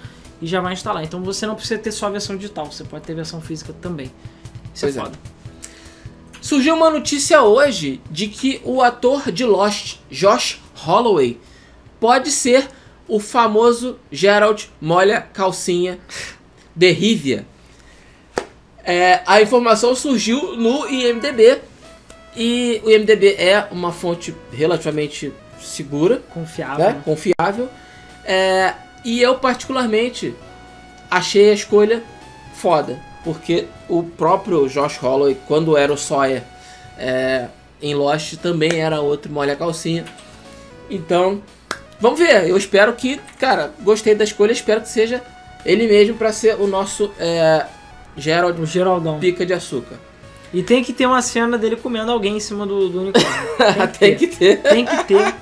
e 0.41 0.45
já 0.45 0.61
vai 0.61 0.73
instalar. 0.73 1.03
Então 1.03 1.21
você 1.23 1.47
não 1.47 1.55
precisa 1.55 1.79
ter 1.79 1.91
só 1.91 2.07
a 2.07 2.09
versão 2.11 2.35
digital, 2.35 2.65
você 2.65 2.83
pode 2.83 3.05
ter 3.05 3.15
versão 3.15 3.41
física 3.41 3.73
também. 3.73 4.11
Isso 4.73 4.85
Pois 4.85 4.97
é 4.97 4.99
é. 4.99 5.34
Surgiu 6.45 6.75
uma 6.75 6.91
notícia 6.91 7.41
hoje 7.41 7.99
de 8.11 8.27
que 8.27 8.61
o 8.63 8.83
ator 8.83 9.31
de 9.31 9.43
Lost, 9.43 9.97
Josh 10.11 10.61
Holloway, 10.75 11.39
pode 11.99 12.29
ser 12.29 12.67
o 13.07 13.19
famoso 13.19 13.97
Gerald 14.11 14.69
Molha 14.79 15.21
Calcinha 15.21 15.97
de 16.75 16.91
Rivia. 16.91 17.47
É, 18.83 19.23
a 19.25 19.41
informação 19.41 19.95
surgiu 19.95 20.55
no 20.55 20.87
IMDB 20.87 21.61
e 22.37 22.79
o 22.85 22.91
IMDB 22.91 23.37
é 23.39 23.67
uma 23.71 23.91
fonte 23.91 24.35
relativamente 24.51 25.33
segura, 25.59 26.21
Confiável. 26.31 26.85
né? 26.85 27.01
confiável. 27.03 27.67
É, 28.23 28.75
e 29.03 29.19
eu 29.19 29.39
particularmente 29.39 30.35
achei 31.09 31.49
a 31.49 31.53
escolha 31.53 32.03
foda, 32.53 33.01
porque 33.25 33.65
o 33.89 34.03
próprio 34.03 34.69
Josh 34.69 34.97
Holloway, 34.97 35.35
quando 35.47 35.75
era 35.75 35.91
o 35.91 35.97
Sawyer 35.97 36.43
é, 36.97 37.47
em 37.81 37.95
Lost, 37.95 38.35
também 38.35 38.79
era 38.79 39.01
outro 39.01 39.31
molha 39.31 39.55
calcinha. 39.55 40.05
Então, 40.89 41.41
vamos 41.99 42.19
ver. 42.19 42.47
Eu 42.47 42.55
espero 42.55 42.93
que, 42.93 43.19
cara, 43.39 43.73
gostei 43.81 44.13
da 44.13 44.23
escolha, 44.23 44.51
espero 44.51 44.81
que 44.81 44.89
seja 44.89 45.23
ele 45.65 45.87
mesmo 45.87 46.15
para 46.15 46.31
ser 46.31 46.55
o 46.61 46.67
nosso 46.67 47.11
é, 47.19 47.65
Gerald 48.15 48.63
Geraldão. 48.67 49.19
Pica 49.19 49.43
de 49.43 49.53
Açúcar. 49.53 49.95
E 50.53 50.63
tem 50.63 50.83
que 50.83 50.93
ter 50.93 51.05
uma 51.05 51.21
cena 51.21 51.57
dele 51.57 51.75
comendo 51.75 52.11
alguém 52.11 52.37
em 52.37 52.39
cima 52.39 52.65
do, 52.65 52.87
do 52.89 53.01
unicórnio. 53.01 53.29
Tem 53.99 54.15
que 54.15 54.27
ter. 54.27 54.61
Tem 54.61 54.85
que 54.85 55.03
ter. 55.03 55.35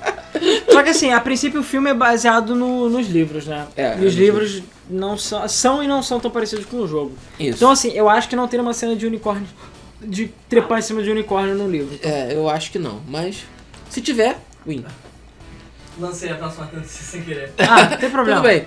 Só 0.72 0.82
que 0.82 0.88
assim, 0.90 1.12
a 1.12 1.20
princípio 1.20 1.60
o 1.60 1.62
filme 1.62 1.90
é 1.90 1.94
baseado 1.94 2.54
no- 2.56 2.88
nos 2.90 3.06
livros, 3.08 3.46
né? 3.46 3.66
É, 3.76 3.82
e 3.82 3.86
é 3.86 3.94
os 3.94 4.00
nos 4.02 4.14
livros 4.14 4.62
não 4.90 5.16
são, 5.16 5.46
são 5.48 5.82
e 5.82 5.86
não 5.86 6.02
são 6.02 6.18
tão 6.18 6.30
parecidos 6.30 6.64
com 6.66 6.78
o 6.78 6.88
jogo. 6.88 7.12
Isso. 7.38 7.56
Então 7.58 7.70
assim, 7.70 7.92
eu 7.92 8.08
acho 8.08 8.28
que 8.28 8.34
não 8.34 8.48
tem 8.48 8.58
uma 8.58 8.74
cena 8.74 8.96
de 8.96 9.06
unicórnio, 9.06 9.46
de 10.00 10.32
trepar 10.48 10.78
em 10.80 10.82
cima 10.82 11.00
de 11.02 11.10
unicórnio 11.10 11.54
no 11.54 11.68
livro. 11.70 11.96
É, 12.02 12.34
eu 12.34 12.48
acho 12.48 12.72
que 12.72 12.78
não, 12.78 13.00
mas 13.08 13.44
se 13.88 14.00
tiver, 14.00 14.36
win. 14.66 14.84
Lancei 16.00 16.30
a 16.30 16.34
próxima 16.34 16.68
notícia 16.72 17.04
sem 17.04 17.22
querer. 17.22 17.52
Ah, 17.58 17.90
não 17.90 17.98
tem 17.98 18.10
problema. 18.10 18.40
Tudo 18.40 18.48
bem. 18.50 18.66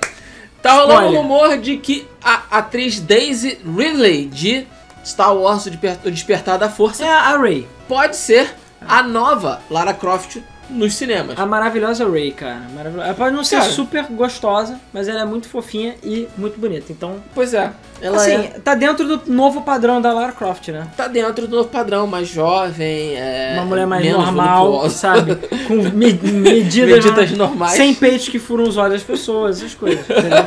Tá 0.62 0.74
rolando 0.74 1.08
um 1.10 1.18
rumor 1.18 1.58
de 1.58 1.78
que 1.78 2.08
a 2.24 2.44
atriz 2.58 3.00
Daisy 3.00 3.60
Ridley 3.66 4.26
de 4.26 4.66
Star 5.08 5.36
Wars 5.36 5.66
O 5.66 5.70
Desper- 5.72 5.98
O 6.06 6.12
Despertar 6.12 6.58
da 6.60 6.70
Força 6.70 7.06
É 7.06 7.10
a 7.10 7.38
Ray. 7.38 7.68
pode 7.88 8.16
ser 8.16 8.54
a 8.88 9.02
nova 9.02 9.60
Lara 9.72 9.94
Croft 9.94 10.38
nos 10.70 10.96
cinemas. 10.96 11.40
A 11.40 11.46
maravilhosa 11.46 12.06
Ray, 12.10 12.32
cara. 12.34 12.60
Ela 12.78 13.14
pode 13.14 13.34
não 13.34 13.42
ser 13.42 13.60
Cara. 13.60 13.70
super 13.72 14.04
gostosa, 14.10 14.78
mas 14.92 15.08
ela 15.08 15.22
é 15.22 15.26
muito 15.26 15.48
fofinha 15.48 15.96
e 16.04 16.28
muito 16.38 16.60
bonita. 16.60 16.92
Então, 16.92 17.24
Pois 17.34 17.54
é, 17.54 17.72
ela 18.02 18.18
assim, 18.18 18.34
é- 18.34 18.60
tá 18.62 18.76
dentro 18.76 19.08
do 19.18 19.32
novo 19.32 19.62
padrão 19.62 20.02
da 20.02 20.12
Lara 20.12 20.34
Croft, 20.34 20.68
né? 20.68 20.86
tá 20.98 21.08
dentro 21.08 21.48
do 21.48 21.56
novo 21.56 21.70
padrão, 21.70 22.06
mais 22.06 22.28
jovem, 22.28 23.16
é, 23.16 23.54
Uma 23.56 23.64
mulher 23.66 23.88
mais 23.88 24.04
menos 24.04 24.22
normal, 24.26 24.90
sabe? 24.90 25.38
Com 25.70 25.76
me- 25.76 26.12
medidas, 26.14 27.06
medidas 27.06 27.32
normais. 27.32 27.72
Sem 27.78 27.96
peitos 27.96 28.28
que 28.28 28.38
furam 28.38 28.66
os 28.66 28.76
olhos 28.76 28.96
das 28.96 29.04
pessoas, 29.04 29.60
essas 29.60 29.74
coisas, 29.74 30.02
entendeu? 30.02 30.46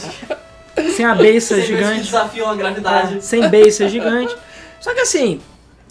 Sem 0.00 0.36
Sem 0.96 1.04
a 1.04 1.14
beiça 1.14 1.56
sem 1.56 1.64
que 1.64 1.70
gigante. 1.76 2.02
desafiam 2.04 2.48
a 2.50 2.54
gravidade. 2.54 3.18
É, 3.18 3.20
sem 3.20 3.48
beiça 3.48 3.88
gigante. 3.88 4.34
Só 4.80 4.94
que 4.94 5.00
assim, 5.00 5.40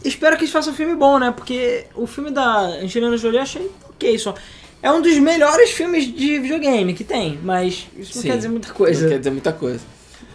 espero 0.04 0.36
que 0.38 0.44
eles 0.44 0.52
façam 0.52 0.74
um 0.74 0.76
filme 0.76 0.96
bom, 0.96 1.20
né? 1.20 1.32
Porque 1.36 1.86
o 1.96 2.08
filme 2.08 2.32
da 2.32 2.60
Angelina 2.60 3.16
Jolie 3.18 3.38
eu 3.38 3.44
achei 3.44 3.72
ok 3.90 4.18
só. 4.18 4.34
É 4.82 4.90
um 4.92 5.02
dos 5.02 5.18
melhores 5.18 5.72
filmes 5.72 6.06
de 6.06 6.40
videogame 6.40 6.94
que 6.94 7.04
tem, 7.04 7.38
mas 7.44 7.88
isso 7.98 8.16
não 8.16 8.22
Sim, 8.22 8.28
quer 8.30 8.38
dizer 8.38 8.48
muita 8.48 8.68
Não 8.70 8.76
coisa. 8.76 9.10
quer 9.10 9.18
dizer 9.18 9.32
muita 9.32 9.52
coisa. 9.52 9.82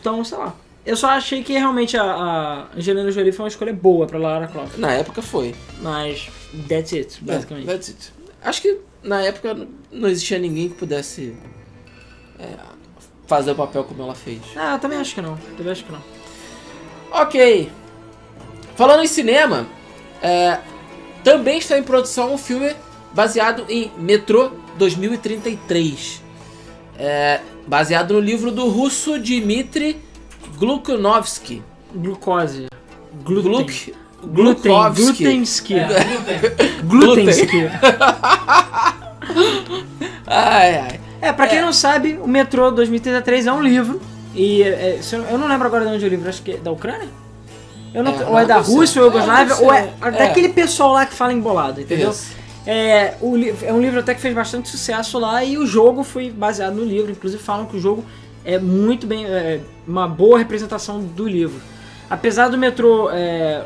Então, 0.00 0.22
sei 0.22 0.37
lá. 0.37 0.54
Eu 0.85 0.96
só 0.96 1.09
achei 1.09 1.42
que 1.42 1.54
realmente 1.54 1.96
a, 1.96 2.02
a 2.02 2.66
Angelina 2.76 3.11
Jolie 3.11 3.33
foi 3.33 3.44
uma 3.44 3.48
escolha 3.48 3.72
boa 3.72 4.07
pra 4.07 4.18
Lara 4.18 4.46
Croft. 4.46 4.76
Na 4.76 4.92
época 4.92 5.22
foi. 5.22 5.54
Mas 5.80 6.28
that's 6.68 6.92
it, 6.92 7.18
basicamente. 7.22 7.70
É, 7.70 7.72
that's 7.72 7.88
it. 7.88 8.12
Acho 8.42 8.61
que 8.61 8.78
na 9.02 9.22
época 9.22 9.66
não 9.90 10.09
existia 10.11 10.38
ninguém 10.38 10.68
que 10.68 10.74
pudesse 10.74 11.35
é, 12.38 12.48
fazer 13.26 13.52
o 13.52 13.54
papel 13.54 13.84
como 13.84 14.02
ela 14.02 14.14
fez. 14.14 14.40
Ah, 14.56 14.74
eu 14.74 14.78
também 14.78 14.98
acho 14.98 15.14
que 15.14 15.22
não. 15.22 15.37
Também 15.56 15.72
acho 15.72 15.84
que 15.84 15.92
não. 15.92 16.02
Ok. 17.10 17.70
Falando 18.76 19.02
em 19.02 19.06
cinema, 19.06 19.66
é, 20.22 20.58
também 21.22 21.58
está 21.58 21.78
em 21.78 21.82
produção 21.82 22.34
um 22.34 22.38
filme 22.38 22.74
baseado 23.12 23.64
em 23.68 23.90
Metrô 23.96 24.50
2033. 24.76 26.22
É, 26.98 27.40
baseado 27.66 28.14
no 28.14 28.20
livro 28.20 28.50
do 28.50 28.68
russo 28.68 29.18
Dmitry 29.18 30.00
Glukhovsky. 30.58 31.62
Glucose. 31.94 32.66
Glúten. 33.22 33.50
Gluk, 33.50 33.94
Glúten. 34.22 34.72
Glukhovsky. 34.72 35.24
Glutensky. 35.24 35.74
É. 35.74 36.82
Glutensky. 36.82 37.62
Ai, 40.26 40.76
ai. 40.78 41.00
É, 41.20 41.33
pra 41.33 41.46
quem 41.46 41.59
É. 41.59 41.62
não 41.62 41.72
sabe, 41.72 42.18
o 42.22 42.29
Metrô 42.29 42.70
2033 42.70 43.46
é 43.46 43.53
um 43.53 43.62
livro 43.62 44.00
E 44.35 44.62
é, 44.62 44.98
se 45.00 45.14
eu, 45.14 45.38
não 45.38 45.46
lembro 45.46 45.66
agora 45.66 45.87
de 45.87 45.92
onde 45.92 46.05
é 46.05 46.09
o 46.09 46.11
livro, 46.11 46.29
acho 46.29 46.42
que 46.42 46.53
é 46.53 46.57
da 46.57 46.70
Ucrânia? 46.72 47.09
Eu 47.94 48.03
não, 48.03 48.12
É, 48.20 48.27
ou 48.27 48.38
é 48.38 48.44
da 48.44 48.57
Rússia 48.57 49.00
ou 49.03 49.11
É, 49.12 49.22
ou 49.61 49.72
é, 49.72 49.83
ser. 49.83 49.92
É. 50.03 50.11
daquele 50.11 50.48
pessoal 50.48 50.92
lá 50.92 51.07
que 51.07 51.14
fala 51.14 51.33
embolado, 51.33 51.81
entendeu? 51.81 52.11
Isso. 52.11 52.33
É, 52.66 53.14
o, 53.20 53.37
é 53.62 53.72
um 53.72 53.81
livro 53.81 54.00
até 54.00 54.14
que 54.14 54.20
fez 54.20 54.35
bastante 54.35 54.68
sucesso 54.68 55.18
lá 55.18 55.44
e 55.44 55.57
o 55.57 55.66
jogo 55.66 56.03
foi 56.03 56.31
baseado 56.31 56.74
no 56.74 56.85
livro. 56.85 57.12
Inclusive 57.12 57.40
falam 57.42 57.66
que 57.66 57.77
o 57.77 57.81
jogo 57.81 58.05
é 58.44 58.59
muito 58.59 59.07
bem, 59.07 59.24
é, 59.27 59.61
uma 59.87 60.09
boa 60.09 60.38
representação 60.38 61.00
do 61.00 61.29
livro. 61.29 61.61
Apesar 62.11 62.48
do 62.48 62.59
metrô, 62.59 63.09
é, 63.12 63.64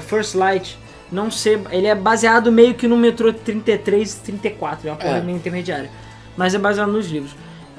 First 0.00 0.34
Light, 0.34 0.78
não 1.10 1.30
ser, 1.30 1.60
ele 1.70 1.86
é 1.86 1.94
baseado 1.94 2.52
meio 2.52 2.74
que 2.74 2.86
no 2.86 2.96
metrô 2.96 3.32
33 3.32 4.12
e 4.12 4.16
34, 4.18 4.88
é 4.88 4.92
uma 4.92 4.98
coisa 4.98 5.16
É. 5.16 5.20
meio 5.22 5.36
intermediária. 5.36 5.90
Mas 6.40 6.54
é 6.54 6.58
baseado 6.58 6.90
nos 6.90 7.06
livros. 7.10 7.32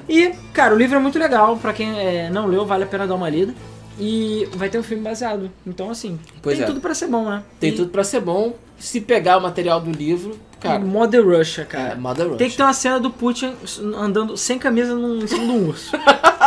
E, 0.08 0.30
cara, 0.52 0.72
o 0.72 0.78
livro 0.78 0.94
é 0.96 1.00
muito 1.00 1.18
legal, 1.18 1.56
pra 1.56 1.72
quem 1.72 1.98
é, 1.98 2.30
não 2.30 2.46
leu, 2.46 2.64
vale 2.64 2.84
a 2.84 2.86
pena 2.86 3.08
dar 3.08 3.16
uma 3.16 3.28
lida. 3.28 3.52
E 3.98 4.48
vai 4.54 4.68
ter 4.68 4.78
um 4.78 4.84
filme 4.84 5.02
baseado. 5.02 5.50
Então, 5.66 5.90
assim, 5.90 6.16
Pois 6.40 6.56
tem 6.56 6.62
é. 6.64 6.66
tudo 6.68 6.80
pra 6.80 6.94
ser 6.94 7.08
bom, 7.08 7.28
né? 7.28 7.42
Tem 7.58 7.70
E- 7.70 7.74
tudo 7.74 7.90
pra 7.90 8.04
ser 8.04 8.20
bom. 8.20 8.54
Se 8.78 9.00
pegar 9.00 9.38
o 9.38 9.40
material 9.40 9.80
do 9.80 9.90
livro, 9.90 10.38
cara, 10.60 10.78
Mother 10.78 11.24
Russia, 11.26 11.64
cara. 11.64 11.90
é 11.90 11.94
Mother 11.96 12.24
Russia. 12.26 12.38
Tem 12.38 12.50
que 12.50 12.56
ter 12.56 12.62
uma 12.62 12.72
cena 12.72 13.00
do 13.00 13.10
Putin 13.10 13.52
andando 13.96 14.36
sem 14.36 14.60
camisa 14.60 14.94
num, 14.94 15.18
em 15.18 15.26
cima 15.26 15.44
de 15.44 15.50
um 15.50 15.68
urso. 15.68 15.90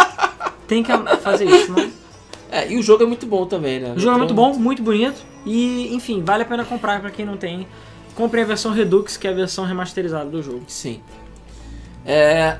Tem 0.67 0.81
que 0.81 0.91
fazer 1.21 1.45
isso, 1.45 1.71
né? 1.73 1.91
É, 2.49 2.71
e 2.71 2.77
o 2.77 2.81
jogo 2.81 3.03
é 3.03 3.05
muito 3.05 3.25
bom 3.25 3.45
também, 3.45 3.79
né? 3.81 3.93
O 3.95 3.99
jogo 3.99 4.15
é 4.15 4.17
muito 4.19 4.33
bom, 4.33 4.53
muito 4.53 4.81
bonito 4.81 5.21
e, 5.45 5.93
enfim, 5.93 6.23
vale 6.23 6.43
a 6.43 6.45
pena 6.45 6.63
comprar 6.63 7.01
pra 7.01 7.11
quem 7.11 7.25
não 7.25 7.35
tem. 7.37 7.67
Compre 8.15 8.41
a 8.41 8.45
versão 8.45 8.71
Redux, 8.71 9.17
que 9.17 9.27
é 9.27 9.31
a 9.31 9.33
versão 9.33 9.65
remasterizada 9.65 10.29
do 10.29 10.41
jogo. 10.41 10.63
Sim. 10.67 11.01
É... 12.05 12.57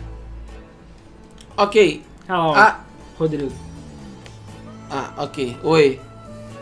Ok. 1.57 2.03
Ah, 2.27 2.47
ó, 2.47 2.55
Ah, 2.55 2.79
Rodrigo. 3.17 3.51
ah, 4.89 5.13
ok. 5.17 5.57
Oi. 5.63 5.99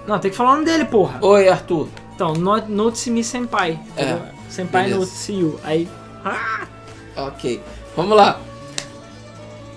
Não, 0.08 0.20
tem 0.20 0.30
que 0.32 0.38
falar 0.38 0.52
o 0.52 0.54
nome 0.56 0.66
dele, 0.66 0.86
porra. 0.86 1.20
Oi, 1.22 1.48
Arthur. 1.48 1.88
Então, 2.14 2.34
not, 2.34 2.70
Notice 2.70 3.10
Me 3.10 3.24
Senpai. 3.24 3.80
entendeu? 3.90 4.22
Senpai 4.50 4.84
beleza. 4.84 5.00
Notice 5.00 5.32
You. 5.34 5.60
Aí, 5.64 5.88
ah, 6.26 6.68
Ok. 7.16 7.62
Vamos 7.96 8.18
lá. 8.18 8.40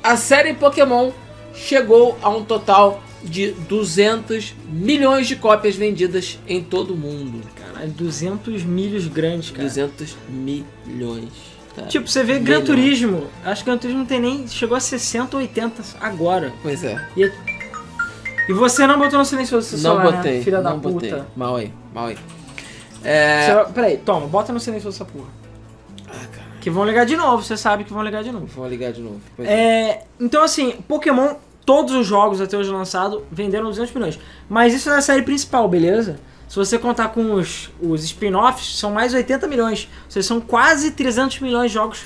A 0.03 0.17
série 0.17 0.55
Pokémon 0.55 1.13
chegou 1.55 2.17
a 2.23 2.29
um 2.31 2.45
total 2.45 3.03
de 3.23 3.53
200 3.53 4.55
milhões 4.69 5.27
de 5.27 5.37
cópias 5.37 5.75
vendidas 5.77 6.39
em 6.47 6.63
todo 6.63 6.95
o 6.95 6.97
mundo. 6.97 7.43
caralho, 7.55 7.91
200 7.93 8.63
milhos 8.65 9.07
grandes, 9.07 9.51
cara. 9.51 9.63
200 9.65 10.17
milhões. 10.29 11.29
Tá? 11.77 11.83
Tipo, 11.87 12.09
você 12.09 12.23
vê 12.25 12.39
Gran. 12.39 12.63
Turismo. 12.63 13.27
Acho 13.45 13.63
que 13.63 13.71
Gran 13.71 13.79
Turismo 13.79 14.01
não 14.01 14.07
tem 14.07 14.21
nem. 14.21 14.49
Chegou 14.49 14.77
a 14.77 14.81
60 14.81 15.37
ou 15.37 15.43
80 15.43 15.83
agora. 16.01 16.53
Pois 16.63 16.83
é. 16.83 17.01
E, 17.17 17.31
e 18.49 18.53
você 18.53 18.87
não 18.87 18.99
botou 18.99 19.19
no 19.19 19.25
silencioso 19.25 19.67
seu 19.69 19.79
Não 19.79 19.97
celular, 19.97 20.11
né, 20.13 20.17
botei. 20.19 20.43
filha 20.43 20.61
da 20.63 20.71
não 20.71 20.81
puta. 20.81 20.95
botei. 20.95 21.23
Mal 21.37 21.57
aí, 21.57 21.73
mal 21.95 22.07
aí. 22.07 22.19
É... 23.05 23.47
Você- 23.65 23.73
Peraí, 23.73 23.99
toma, 23.99 24.27
bota 24.27 24.53
no 24.53 24.59
silencioso 24.61 24.97
essa 24.97 25.05
porra. 25.05 25.29
Ah, 26.09 26.13
cara. 26.13 26.47
Que 26.61 26.71
vão 26.71 26.85
ligar 26.85 27.05
de 27.07 27.17
novo, 27.17 27.43
você 27.45 27.57
sabe 27.57 27.85
que 27.85 27.93
vão 27.93 28.03
ligar 28.03 28.25
de 28.25 28.33
novo. 28.33 28.47
Vou 28.47 28.67
ligar 28.69 28.93
de 28.93 29.01
novo. 29.01 29.21
É. 29.39 29.45
É, 29.53 30.05
então 30.19 30.43
assim, 30.43 30.73
Pokémon, 30.89 31.35
todos 31.67 31.93
os 31.93 32.07
jogos 32.07 32.41
até 32.41 32.57
hoje 32.57 32.71
lançados 32.71 33.21
venderam 33.31 33.67
200 33.67 33.93
milhões. 33.93 34.19
Mas 34.49 34.73
isso 34.73 34.89
é 34.89 34.97
a 34.97 35.03
série 35.03 35.23
principal, 35.23 35.69
beleza? 35.69 36.19
Se 36.49 36.55
você 36.55 36.79
contar 36.79 37.09
com 37.09 37.33
os, 37.33 37.71
os 37.83 38.05
spin-offs, 38.05 38.79
são 38.79 38.93
mais 38.93 39.13
80 39.13 39.49
milhões. 39.49 39.89
Ou 40.05 40.11
seja, 40.11 40.29
são 40.29 40.41
quase 40.41 40.93
300 40.93 41.41
milhões 41.41 41.73
de 41.73 41.75
jogos 41.75 42.05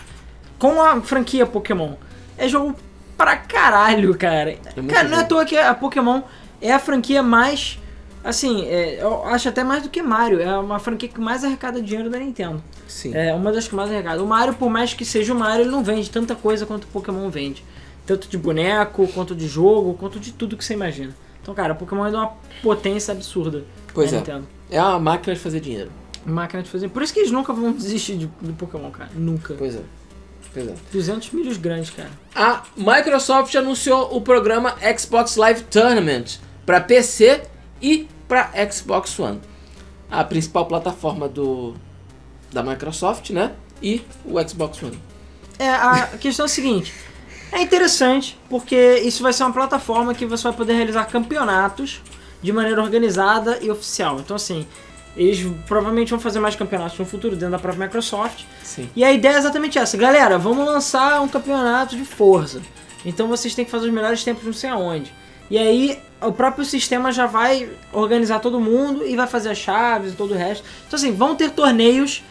com 0.59 0.83
a 0.83 1.01
franquia 1.03 1.45
Pokémon. 1.47 1.93
É 2.39 2.49
jogo 2.49 2.75
pra 3.19 3.37
caralho, 3.37 4.17
cara. 4.17 4.57
muito 4.77 4.93
cara, 4.93 5.07
não 5.07 5.19
é 5.19 5.21
à 5.21 5.25
toa 5.25 5.45
que 5.45 5.59
a 5.59 5.75
Pokémon 5.75 6.23
é 6.61 6.73
a 6.73 6.79
franquia 6.79 7.23
mais. 7.23 7.79
Assim, 8.25 8.67
é, 8.67 9.03
eu 9.03 9.25
acho 9.27 9.49
até 9.49 9.63
mais 9.63 9.83
do 9.83 9.91
que 9.91 10.03
Mario. 10.03 10.41
É 10.41 10.57
uma 10.59 10.79
franquia 10.79 11.09
que 11.09 11.21
mais 11.21 11.45
arrecada 11.45 11.83
dinheiro 11.83 12.09
da 12.09 12.19
Nintendo. 12.19 12.63
Sim. 12.89 13.15
É 13.15 13.35
uma 13.35 13.53
das 13.53 13.69
que 13.69 13.75
mais 13.75 13.91
arrecada. 13.91 14.23
O 14.23 14.27
Mario, 14.27 14.55
por 14.55 14.71
mais 14.71 14.95
que 14.95 15.05
seja 15.05 15.35
o 15.35 15.39
Mario, 15.39 15.65
ele 15.65 15.71
não 15.71 15.85
vende 15.85 16.11
tanta 16.11 16.35
coisa 16.35 16.65
quanto 16.65 16.85
o 16.85 16.89
Pokémon 16.89 17.29
vende. 17.29 17.63
Tanto 18.11 18.27
de 18.27 18.37
boneco, 18.37 19.07
quanto 19.15 19.37
de 19.37 19.47
jogo, 19.47 19.95
quanto 19.95 20.19
de 20.19 20.33
tudo 20.33 20.57
que 20.57 20.65
você 20.65 20.75
imagina. 20.75 21.15
Então, 21.41 21.55
cara, 21.55 21.75
o 21.75 21.77
Pokémon 21.77 22.05
é 22.07 22.11
de 22.11 22.17
uma 22.17 22.33
potência 22.61 23.13
absurda. 23.13 23.63
Pois 23.95 24.11
da 24.11 24.17
é. 24.17 24.19
Nintendo. 24.19 24.49
É 24.69 24.83
uma 24.83 24.99
máquina 24.99 25.33
de 25.33 25.41
fazer 25.41 25.61
dinheiro. 25.61 25.93
Máquina 26.27 26.61
de 26.61 26.69
fazer. 26.69 26.89
Por 26.89 27.03
isso 27.03 27.15
que 27.15 27.21
eles 27.21 27.31
nunca 27.31 27.53
vão 27.53 27.71
desistir 27.71 28.17
de, 28.17 28.27
do 28.41 28.53
Pokémon, 28.55 28.91
cara. 28.91 29.11
Nunca. 29.15 29.55
Pois 29.55 29.77
é. 29.77 29.83
Pois 30.53 30.67
é. 30.67 30.75
200 30.91 31.31
milhos 31.31 31.57
grandes, 31.57 31.91
cara. 31.91 32.11
A 32.35 32.65
Microsoft 32.77 33.55
anunciou 33.55 34.17
o 34.17 34.21
programa 34.21 34.75
Xbox 34.99 35.37
Live 35.37 35.63
Tournament 35.71 36.41
para 36.67 36.81
PC 36.81 37.43
e 37.81 38.09
para 38.27 38.51
Xbox 38.73 39.17
One. 39.21 39.41
A 40.11 40.25
principal 40.25 40.67
plataforma 40.67 41.29
do 41.29 41.77
da 42.53 42.61
Microsoft, 42.61 43.31
né? 43.31 43.53
E 43.81 44.03
o 44.25 44.37
Xbox 44.49 44.83
One. 44.83 44.99
É, 45.61 45.69
a 45.69 46.09
questão 46.19 46.47
é 46.47 46.49
a 46.49 46.49
seguinte. 46.49 46.93
É 47.53 47.61
interessante 47.61 48.39
porque 48.49 49.01
isso 49.05 49.23
vai 49.23 49.33
ser 49.33 49.43
uma 49.45 49.53
plataforma 49.53 50.15
que 50.15 50.25
você 50.27 50.45
vai 50.45 50.53
poder 50.53 50.75
realizar 50.75 51.05
campeonatos 51.07 52.01
de 52.43 52.53
maneira 52.53 52.81
organizada 52.83 53.59
e 53.61 53.71
oficial. 53.71 54.19
Então, 54.21 54.37
assim, 54.37 54.67
eles 55.17 55.45
provavelmente 55.67 56.11
vão 56.11 56.21
fazer 56.21 56.39
mais 56.41 56.55
campeonatos 56.55 56.99
no 56.99 57.05
futuro 57.05 57.35
dentro 57.35 57.51
da 57.53 57.59
própria 57.59 57.87
Microsoft. 57.87 58.45
Sim. 58.63 58.89
E 58.95 59.03
a 59.05 59.13
ideia 59.13 59.35
é 59.35 59.39
exatamente 59.39 59.79
essa. 59.79 59.97
Galera, 59.97 60.39
vamos 60.39 60.65
lançar 60.65 61.21
um 61.21 61.29
campeonato 61.29 61.97
de 61.97 62.05
força. 62.05 62.61
Então 63.05 63.27
vocês 63.29 63.55
têm 63.55 63.65
que 63.65 63.71
fazer 63.71 63.87
os 63.89 63.93
melhores 63.93 64.23
tempos 64.23 64.45
não 64.45 64.53
sei 64.53 64.71
aonde. 64.71 65.13
E 65.51 65.59
aí 65.59 65.99
o 66.23 66.33
próprio 66.33 66.65
sistema 66.65 67.11
já 67.11 67.27
vai 67.27 67.69
organizar 67.93 68.39
todo 68.39 68.61
mundo 68.61 69.05
e 69.05 69.17
vai 69.17 69.27
fazer 69.27 69.51
as 69.51 69.59
chaves 69.59 70.13
e 70.13 70.17
todo 70.17 70.33
o 70.33 70.37
resto. 70.37 70.65
Então 70.87 70.97
assim, 70.97 71.13
vão 71.13 71.35
ter 71.35 71.51
torneios 71.51 72.23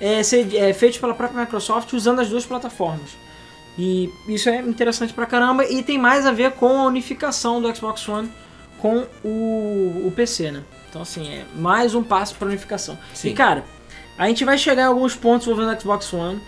é, 0.00 0.22
ser- 0.22 0.54
é, 0.54 0.72
feitos 0.72 0.98
pela 0.98 1.12
própria 1.14 1.40
Microsoft 1.40 1.92
usando 1.94 2.20
as 2.20 2.28
duas 2.28 2.46
plataformas. 2.46 3.10
E 3.82 4.10
isso 4.28 4.48
é 4.50 4.58
interessante 4.60 5.12
pra 5.14 5.24
caramba 5.24 5.64
e 5.64 5.82
tem 5.82 5.96
mais 5.96 6.26
a 6.26 6.32
ver 6.32 6.50
com 6.52 6.80
a 6.80 6.84
unificação 6.86 7.62
do 7.62 7.74
Xbox 7.74 8.06
One 8.08 8.30
com 8.78 9.06
o, 9.24 10.04
o 10.06 10.12
PC, 10.14 10.50
né? 10.50 10.62
Então 10.90 11.00
assim, 11.02 11.26
é 11.28 11.44
mais 11.56 11.94
um 11.94 12.02
passo 12.02 12.34
pra 12.34 12.48
unificação. 12.48 12.98
Sim. 13.14 13.28
E 13.30 13.32
cara, 13.32 13.64
a 14.18 14.26
gente 14.28 14.44
vai 14.44 14.58
chegar 14.58 14.82
em 14.82 14.86
alguns 14.86 15.14
pontos 15.14 15.46
envolvendo 15.46 15.74
o 15.76 15.80
Xbox 15.80 16.12
One 16.12 16.40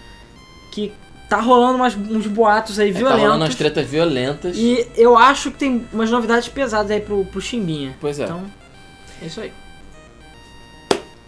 que 0.73 0.93
tá 1.29 1.41
rolando 1.41 1.77
umas- 1.77 1.97
uns 1.97 2.27
boatos 2.27 2.79
aí 2.79 2.91
É, 2.91 2.93
tá 2.93 2.99
rolando 2.99 3.17
umas 3.17 3.23
violentos. 3.31 3.55
tretas 3.57 3.89
violentas. 3.89 4.57
e 4.59 4.87
eu 4.97 5.17
acho 5.17 5.51
que 5.53 5.59
tem 5.59 5.87
umas 5.93 6.11
novidades 6.11 6.49
pesadas 6.49 6.91
aí 6.91 7.01
pro, 7.01 7.25
pro 7.27 7.41
Chimbinha. 7.41 7.97
Pois 8.01 8.19
é. 8.19 8.25
Então, 8.25 8.45
é 9.23 9.27
isso 9.27 9.41
aí. 9.41 9.53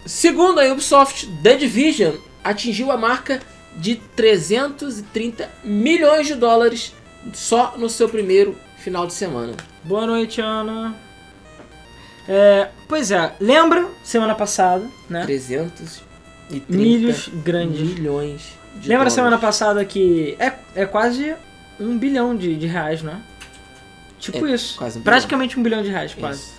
Segundo 0.05 0.59
a 0.59 0.71
Ubisoft, 0.71 1.25
The 1.41 1.55
Division 1.55 2.13
atingiu 2.43 2.91
a 2.91 2.97
marca 2.97 3.41
de 3.75 3.95
330 4.15 5.49
milhões 5.63 6.27
de 6.27 6.35
dólares 6.35 6.93
só 7.33 7.75
no 7.77 7.89
seu 7.89 8.07
primeiro 8.09 8.55
final 8.77 9.05
de 9.07 9.13
semana. 9.13 9.53
Boa 9.83 10.05
noite, 10.05 10.41
Ana. 10.41 10.95
É, 12.27 12.69
pois 12.87 13.11
é, 13.11 13.33
lembra 13.39 13.87
semana 14.03 14.33
passada, 14.33 14.85
né? 15.09 15.23
330 15.25 16.03
Milhos 16.69 17.29
grandes. 17.43 17.81
milhões 17.81 18.41
de 18.75 18.81
Lembra 18.89 18.95
dólares. 18.97 19.13
semana 19.13 19.37
passada 19.37 19.85
que 19.85 20.35
é, 20.39 20.53
é 20.75 20.85
quase 20.85 21.35
um 21.79 21.97
bilhão 21.97 22.35
de, 22.35 22.55
de 22.55 22.65
reais, 22.67 23.01
não 23.03 23.13
é? 23.13 23.17
Tipo 24.19 24.47
É, 24.47 24.53
isso. 24.53 24.77
quase 24.77 24.97
um 24.97 25.01
bilhão. 25.01 25.13
Praticamente 25.13 25.59
um 25.59 25.63
bilhão 25.63 25.83
de 25.83 25.89
reais, 25.89 26.13
quase. 26.15 26.39
Isso. 26.41 26.55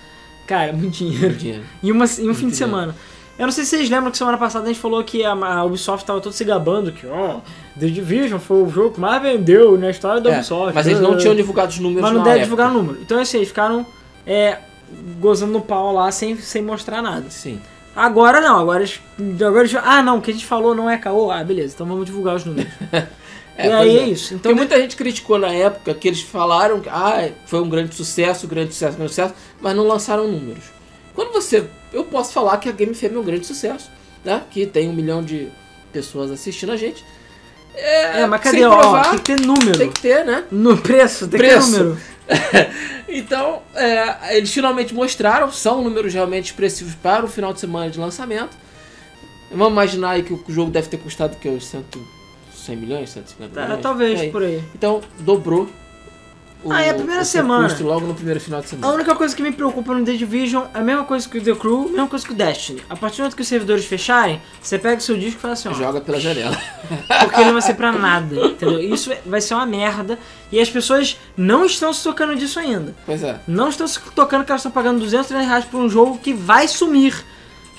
Cara, 0.47 0.73
muito 0.73 0.97
dinheiro. 0.99 1.35
Dinheiro. 1.35 1.65
Em, 1.83 1.91
uma, 1.91 2.05
em 2.05 2.09
um 2.09 2.35
fim 2.35 2.43
Muito 2.43 2.51
de 2.51 2.57
semana. 2.57 2.95
Eu 3.39 3.45
não 3.47 3.53
sei 3.53 3.65
se 3.65 3.71
vocês 3.71 3.91
lembram 3.91 4.11
que 4.11 4.17
semana 4.17 4.39
passada 4.39 4.65
a 4.65 4.69
gente 4.69 4.81
falou 4.81 5.03
que 5.05 5.23
a, 5.25 5.33
a 5.33 5.65
Ubisoft 5.65 6.07
tava 6.07 6.21
todo 6.21 6.33
se 6.33 6.43
gabando 6.45 6.91
que, 6.91 7.07
ó, 7.07 7.41
The 7.79 7.87
Division 7.87 8.39
foi 8.39 8.63
o 8.63 8.69
jogo 8.71 8.95
que 8.95 9.01
mais 9.01 9.21
vendeu 9.21 9.77
na 9.79 9.91
história 9.91 10.21
da 10.23 10.31
É, 10.31 10.35
Ubisoft. 10.37 10.75
mas 10.75 10.87
eles 10.87 11.01
não 11.01 11.13
Ah. 11.13 11.17
tinham 11.17 11.35
divulgado 11.35 11.69
os 11.71 11.79
números 11.79 12.03
Mas 12.03 12.13
não 12.13 12.23
deram 12.23 12.43
divulgar 12.43 12.71
o 12.71 12.73
número. 12.75 12.99
Então 13.03 13.19
assim, 13.21 13.37
eles 13.37 13.49
ficaram 13.49 13.85
é, 14.27 14.59
gozando 15.21 15.53
no 15.53 15.61
pau 15.61 15.93
lá 15.93 16.11
sem, 16.11 16.37
sem 16.37 16.63
mostrar 16.63 17.03
nada. 17.03 17.29
Sim. 17.29 17.61
Agora 17.95 18.41
não, 18.41 18.59
agora 18.59 18.81
eles, 18.81 19.01
agora. 19.43 19.67
Ah, 19.85 20.03
não, 20.03 20.19
o 20.19 20.21
que 20.23 20.31
a 20.31 20.35
gente 20.35 20.45
falou 20.47 20.75
não 20.75 20.89
é 20.89 20.97
caô. 20.99 21.31
Ah, 21.31 21.43
beleza, 21.45 21.75
então 21.75 21.87
vamos 21.87 22.07
divulgar 22.07 22.37
os 22.37 22.45
números. 22.45 22.71
É, 23.59 23.69
e 23.69 23.73
aí 23.73 23.89
pois 23.97 24.01
é, 24.03 24.09
isso. 24.11 24.35
Então 24.35 24.53
Então, 24.53 24.55
muita 24.55 24.77
gente 24.79 24.95
criticou 24.97 25.39
na 25.39 25.49
época 25.51 25.95
que 25.95 26.07
eles 26.07 26.21
falaram 26.21 26.79
que 26.79 26.91
ah, 26.91 27.31
foi 27.47 27.59
um 27.63 27.71
grande 27.71 27.95
sucesso, 27.95 28.47
grande 28.47 28.75
sucesso, 28.75 28.99
grande 28.99 29.13
sucesso, 29.13 29.33
mas 29.63 29.75
não 29.75 29.89
lançaram 29.89 30.29
números. 30.29 30.65
Quando 31.15 31.33
você. 31.33 31.65
Eu 31.97 32.05
posso 32.05 32.33
falar 32.33 32.59
que 32.59 32.69
a 32.69 32.73
Game 32.73 32.95
FM 32.95 33.15
é 33.15 33.19
um 33.19 33.25
grande 33.25 33.47
sucesso, 33.47 33.91
né? 34.25 34.43
Que 34.51 34.67
tem 34.67 34.89
um 34.89 34.93
milhão 34.93 35.23
de 35.25 35.49
pessoas 35.93 36.31
assistindo 36.31 36.71
a 36.73 36.77
gente. 36.77 37.03
é, 37.75 38.27
mas 38.27 38.41
cadê? 38.43 38.65
Ó, 38.65 38.77
provar, 38.79 39.11
tem 39.11 39.19
que 39.19 39.25
ter 39.25 39.41
número. 39.47 39.79
Tem 39.79 39.91
que 39.91 40.01
ter, 40.01 40.25
né? 40.25 40.45
No 40.51 40.77
preço, 40.77 41.27
tem 41.27 41.39
Preço. 41.39 41.67
que 41.67 41.73
ter 41.73 41.83
número. 41.83 42.01
então, 43.09 43.63
é, 43.75 44.37
eles 44.37 44.53
finalmente 44.53 44.93
mostraram, 44.95 45.51
são 45.51 45.83
números 45.83 46.13
realmente 46.13 46.47
expressivos 46.47 46.95
para 46.95 47.25
o 47.25 47.29
final 47.29 47.53
de 47.53 47.61
semana 47.61 47.89
de 47.91 47.99
lançamento. 47.99 48.57
Vamos 49.51 49.73
imaginar 49.73 50.11
aí 50.11 50.23
que 50.23 50.33
o 50.33 50.45
jogo 50.49 50.71
deve 50.71 50.89
ter 50.89 50.97
custado 50.99 51.37
que, 51.37 51.49
uns 51.49 51.65
100, 51.67 51.85
100 52.67 52.77
milhões, 52.77 53.11
150 53.11 53.55
Tá, 53.55 53.63
milhões? 53.65 53.81
talvez 53.83 54.19
Por 54.19 54.23
aí. 54.25 54.31
por 54.33 54.43
aí. 54.43 54.65
Então, 54.75 55.01
dobrou 55.21 55.69
o, 56.65 56.73
Ah, 56.73 56.83
é 56.83 56.91
a 56.91 56.95
primeira 56.95 57.25
semana. 57.25 57.77
logo 57.81 58.07
no 58.07 58.15
primeiro 58.15 58.41
final 58.41 58.61
de 58.61 58.67
A 58.67 58.71
semana. 58.71 58.93
única 58.95 59.15
coisa 59.15 59.35
que 59.37 59.43
me 59.43 59.53
preocupa 59.53 59.95
no 59.95 60.05
The 60.05 60.13
Division 60.15 60.65
é 60.75 60.79
a 60.79 60.83
mesma 60.83 61.05
coisa 61.05 61.29
que 61.29 61.39
o 61.39 61.43
The 61.43 61.55
Crew, 61.55 61.87
a 61.89 61.91
mesma 61.91 62.07
coisa 62.09 62.27
que 62.27 62.33
o 62.33 62.35
Destiny. 62.35 62.83
A 62.91 62.97
partir 62.97 63.17
do 63.17 63.21
momento 63.21 63.37
que 63.37 63.43
os 63.43 63.49
servidores 63.49 63.85
fecharem, 63.85 64.41
você 64.61 64.79
pega 64.79 64.97
o 64.99 65.01
seu 65.01 65.17
disco 65.17 65.39
e 65.39 65.41
fala 65.41 65.55
assim, 65.55 65.69
ó, 65.69 65.73
Joga 65.75 66.01
pela 66.01 66.19
janela. 66.19 66.57
porque 67.21 67.45
não 67.45 67.53
vai 67.53 67.63
ser 67.63 67.75
pra 67.75 67.93
nada, 67.93 68.35
entendeu? 68.47 68.81
Isso 68.81 69.13
vai 69.25 69.41
ser 69.41 69.55
uma 69.55 69.67
merda 69.67 70.19
e 70.51 70.59
as 70.61 70.69
pessoas 70.71 71.19
não 71.37 71.65
estão 71.65 71.93
se 71.93 72.03
tocando 72.03 72.35
disso 72.35 72.59
ainda. 72.59 72.95
Pois 73.05 73.23
é. 73.23 73.39
Não 73.47 73.69
estão 73.69 73.87
se 73.87 74.01
tocando 74.15 74.45
que 74.45 74.51
elas 74.51 74.61
estão 74.61 74.73
pagando 74.73 74.99
200 75.01 75.27
300 75.29 75.49
reais 75.49 75.65
por 75.65 75.81
um 75.81 75.89
jogo 75.89 76.19
que 76.19 76.33
vai 76.33 76.67
sumir. 76.69 77.15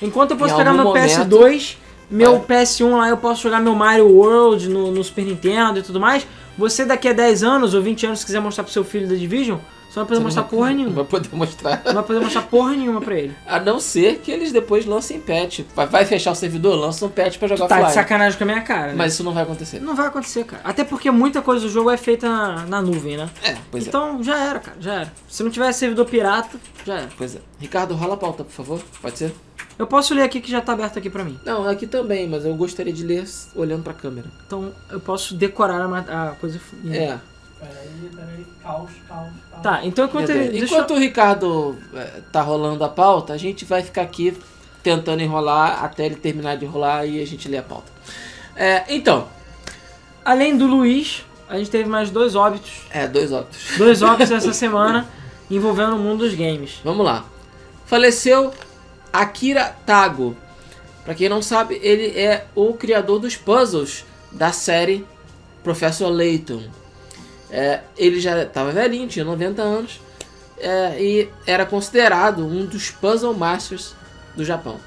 Enquanto 0.00 0.30
eu 0.32 0.36
posso 0.36 0.54
Em 0.54 0.56
pegar 0.56 0.72
meu 0.72 0.84
momento- 0.84 1.04
PS2, 1.10 1.76
meu 2.10 2.36
É. 2.36 2.38
PS1 2.38 2.96
lá, 2.96 3.08
eu 3.08 3.16
posso 3.16 3.42
jogar 3.42 3.60
meu 3.60 3.74
Mario 3.74 4.06
World 4.08 4.68
no, 4.68 4.90
no 4.92 5.02
Super 5.04 5.24
Nintendo 5.24 5.78
e 5.80 5.82
tudo 5.82 5.98
mais. 6.00 6.26
Você 6.58 6.84
daqui 6.84 7.08
a 7.08 7.12
10 7.12 7.42
anos 7.44 7.72
ou 7.72 7.80
20 7.80 8.04
anos, 8.06 8.18
se 8.20 8.26
quiser 8.26 8.40
mostrar 8.40 8.64
pro 8.64 8.72
seu 8.72 8.84
filho 8.84 9.08
da 9.08 9.14
Division, 9.14 9.58
você 9.88 10.00
não 10.00 10.04
vai 10.06 10.16
poder 10.16 10.16
Você 10.18 10.24
mostrar 10.24 10.42
não 10.42 10.48
porra 10.48 10.68
Não 10.70 10.76
nenhuma. 10.76 10.94
vai 10.96 11.04
poder 11.04 11.28
mostrar. 11.32 11.82
Não 11.86 11.94
vai 11.94 12.02
poder 12.02 12.20
mostrar 12.20 12.42
porra 12.42 12.72
nenhuma 12.72 13.00
pra 13.00 13.14
ele. 13.14 13.34
A 13.46 13.58
não 13.60 13.80
ser 13.80 14.18
que 14.18 14.30
eles 14.30 14.52
depois 14.52 14.84
lancem 14.84 15.18
patch. 15.20 15.60
Vai, 15.74 15.86
vai 15.86 16.04
fechar 16.04 16.32
o 16.32 16.34
servidor, 16.34 16.74
lança 16.74 17.06
um 17.06 17.08
patch 17.08 17.38
pra 17.38 17.48
jogar 17.48 17.68
Tá 17.68 17.76
de 17.76 17.82
offline. 17.84 17.94
sacanagem 17.94 18.36
com 18.36 18.44
a 18.44 18.46
minha 18.48 18.60
cara, 18.60 18.88
né? 18.88 18.94
Mas 18.96 19.14
isso 19.14 19.24
não 19.24 19.32
vai 19.32 19.44
acontecer. 19.44 19.80
Não 19.80 19.94
vai 19.94 20.08
acontecer, 20.08 20.44
cara. 20.44 20.60
Até 20.64 20.84
porque 20.84 21.10
muita 21.10 21.40
coisa 21.40 21.64
do 21.64 21.70
jogo 21.70 21.90
é 21.90 21.96
feita 21.96 22.28
na, 22.28 22.66
na 22.66 22.82
nuvem, 22.82 23.16
né? 23.16 23.30
É, 23.42 23.56
pois 23.70 23.84
é. 23.86 23.88
então 23.88 24.22
já 24.22 24.36
era, 24.38 24.58
cara, 24.58 24.76
já 24.80 24.94
era. 24.94 25.12
Se 25.28 25.42
não 25.42 25.50
tiver 25.50 25.72
servidor 25.72 26.04
pirata, 26.06 26.58
já 26.84 26.94
era. 26.96 27.08
Pois 27.16 27.36
é. 27.36 27.38
Ricardo, 27.58 27.94
rola 27.94 28.14
a 28.14 28.18
pauta, 28.18 28.44
por 28.44 28.52
favor. 28.52 28.80
Pode 29.00 29.16
ser? 29.16 29.32
Eu 29.78 29.86
posso 29.86 30.14
ler 30.14 30.22
aqui 30.22 30.40
que 30.40 30.50
já 30.50 30.60
tá 30.60 30.72
aberto 30.72 30.98
aqui 30.98 31.08
pra 31.08 31.22
mim. 31.22 31.38
Não, 31.44 31.68
aqui 31.68 31.86
também, 31.86 32.28
mas 32.28 32.44
eu 32.44 32.54
gostaria 32.54 32.92
de 32.92 33.04
ler 33.04 33.24
olhando 33.54 33.82
pra 33.82 33.94
câmera. 33.94 34.26
Então 34.46 34.72
eu 34.90 34.98
posso 34.98 35.34
decorar 35.34 35.82
a, 35.82 36.30
a 36.30 36.30
coisa. 36.32 36.60
É. 36.86 37.18
Peraí, 37.60 38.10
peraí, 38.14 38.46
caos, 38.62 38.90
caos, 39.08 39.28
caos. 39.50 39.62
Tá, 39.62 39.84
então 39.84 40.04
enquanto 40.04 40.30
ele. 40.30 40.48
deixa 40.48 40.64
Enquanto 40.64 40.94
o 40.94 40.98
Ricardo 40.98 41.76
é, 41.94 42.22
tá 42.32 42.42
rolando 42.42 42.82
a 42.82 42.88
pauta, 42.88 43.32
a 43.32 43.36
gente 43.36 43.64
vai 43.64 43.82
ficar 43.82 44.02
aqui 44.02 44.36
tentando 44.82 45.22
enrolar 45.22 45.84
até 45.84 46.06
ele 46.06 46.16
terminar 46.16 46.56
de 46.56 46.64
enrolar 46.64 47.06
e 47.06 47.22
a 47.22 47.26
gente 47.26 47.48
lê 47.48 47.58
a 47.58 47.62
pauta. 47.62 47.90
É, 48.56 48.84
então, 48.88 49.28
Além 50.28 50.58
do 50.58 50.66
Luiz, 50.66 51.24
a 51.48 51.56
gente 51.56 51.70
teve 51.70 51.88
mais 51.88 52.10
dois 52.10 52.34
óbitos. 52.34 52.82
é, 52.90 53.08
dois 53.08 53.32
óbitos. 53.32 53.78
Dois 53.78 54.02
óbitos 54.02 54.28
essa 54.30 54.52
semana 54.52 55.08
envolvendo 55.50 55.96
o 55.96 55.98
mundo 55.98 56.18
dos 56.18 56.34
games. 56.34 56.80
Vamos 56.84 57.02
lá. 57.02 57.24
Faleceu 57.86 58.52
Akira 59.12 59.76
Tago. 59.86 60.36
Pra 61.04 61.14
quem 61.14 61.28
não 61.28 61.40
sabe, 61.40 61.78
ele 61.82 62.18
é 62.18 62.46
o 62.54 62.74
criador 62.74 63.18
dos 63.18 63.34
puzzles 63.36 64.04
da 64.30 64.52
série 64.52 65.06
Professor 65.64 66.08
Layton. 66.08 66.62
É, 67.50 67.80
ele 67.96 68.20
já 68.20 68.42
estava 68.42 68.70
velhinho, 68.72 69.08
tinha 69.08 69.24
90 69.24 69.62
anos, 69.62 70.00
é, 70.58 71.02
e 71.02 71.28
era 71.46 71.64
considerado 71.64 72.44
um 72.46 72.66
dos 72.66 72.90
puzzle 72.90 73.32
masters 73.32 73.94
do 74.36 74.44
Japão. 74.44 74.78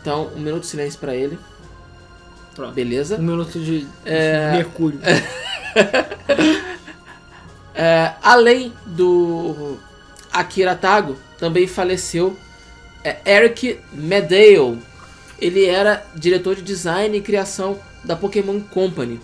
Então, 0.00 0.30
um 0.36 0.40
minuto 0.40 0.62
de 0.62 0.66
silêncio 0.66 0.98
pra 1.00 1.14
ele. 1.14 1.38
Pronto. 2.54 2.74
Beleza? 2.74 3.16
Um 3.16 3.22
minuto 3.22 3.58
de 3.58 3.86
É. 4.04 4.52
mercúrio. 4.52 5.00
É, 7.74 8.12
além 8.22 8.70
do 8.84 9.78
Akira 10.30 10.74
Tago, 10.76 11.16
também 11.38 11.66
faleceu 11.66 12.36
é, 13.04 13.16
Eric 13.26 13.78
Medale. 13.92 14.78
Ele 15.40 15.64
era 15.66 16.06
diretor 16.14 16.54
de 16.56 16.62
design 16.62 17.16
e 17.16 17.20
criação 17.20 17.78
da 18.04 18.14
Pokémon 18.14 18.60
Company. 18.60 19.20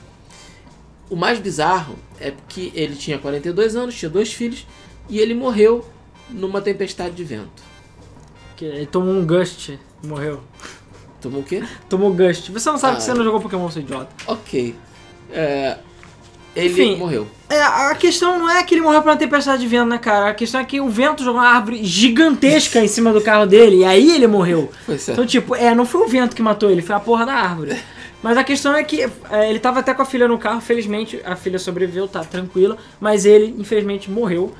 O 1.08 1.16
mais 1.16 1.38
bizarro 1.38 1.96
é 2.20 2.32
que 2.48 2.72
ele 2.74 2.96
tinha 2.96 3.18
42 3.18 3.76
anos, 3.76 3.94
tinha 3.94 4.10
dois 4.10 4.32
filhos 4.32 4.66
e 5.08 5.18
ele 5.20 5.32
morreu 5.34 5.84
numa 6.28 6.60
tempestade 6.60 7.14
de 7.14 7.24
vento. 7.24 7.62
Ele 8.60 8.86
tomou 8.86 9.14
um 9.14 9.24
Gust 9.24 9.68
e 10.02 10.06
morreu. 10.06 10.42
Tomou 11.20 11.40
o 11.40 11.44
quê? 11.44 11.62
Tomou 11.88 12.12
Gust. 12.12 12.50
Você 12.50 12.68
não 12.70 12.78
sabe 12.78 12.94
Ah, 12.94 12.96
que 12.96 13.02
você 13.04 13.14
não 13.14 13.22
jogou 13.24 13.40
Pokémon, 13.40 13.70
seu 13.70 13.82
idiota. 13.82 14.08
Ok. 14.26 14.74
É, 15.30 15.78
ele 16.58 16.68
Enfim. 16.72 16.96
morreu. 16.96 17.26
É, 17.48 17.62
a 17.62 17.94
questão 17.94 18.38
não 18.38 18.50
é 18.50 18.62
que 18.62 18.74
ele 18.74 18.82
morreu 18.82 19.00
por 19.00 19.08
uma 19.08 19.16
tempestade 19.16 19.62
de 19.62 19.68
vento, 19.68 19.86
né, 19.86 19.96
cara? 19.96 20.30
A 20.30 20.34
questão 20.34 20.60
é 20.60 20.64
que 20.64 20.80
o 20.80 20.88
vento 20.88 21.22
jogou 21.22 21.40
uma 21.40 21.48
árvore 21.48 21.84
gigantesca 21.84 22.80
em 22.80 22.88
cima 22.88 23.12
do 23.12 23.20
carro 23.20 23.46
dele 23.46 23.76
e 23.78 23.84
aí 23.84 24.14
ele 24.14 24.26
morreu. 24.26 24.70
Pois 24.84 25.08
é. 25.08 25.12
Então, 25.12 25.24
tipo, 25.24 25.54
é, 25.54 25.74
não 25.74 25.86
foi 25.86 26.02
o 26.02 26.08
vento 26.08 26.34
que 26.34 26.42
matou 26.42 26.70
ele, 26.70 26.82
foi 26.82 26.96
a 26.96 27.00
porra 27.00 27.24
da 27.24 27.34
árvore. 27.34 27.76
Mas 28.22 28.36
a 28.36 28.42
questão 28.42 28.74
é 28.74 28.82
que 28.82 29.02
é, 29.30 29.48
ele 29.48 29.60
tava 29.60 29.78
até 29.78 29.94
com 29.94 30.02
a 30.02 30.04
filha 30.04 30.26
no 30.26 30.36
carro, 30.38 30.60
felizmente 30.60 31.20
a 31.24 31.36
filha 31.36 31.58
sobreviveu, 31.58 32.08
tá 32.08 32.24
tranquila, 32.24 32.76
mas 32.98 33.24
ele, 33.24 33.54
infelizmente, 33.56 34.10
morreu. 34.10 34.52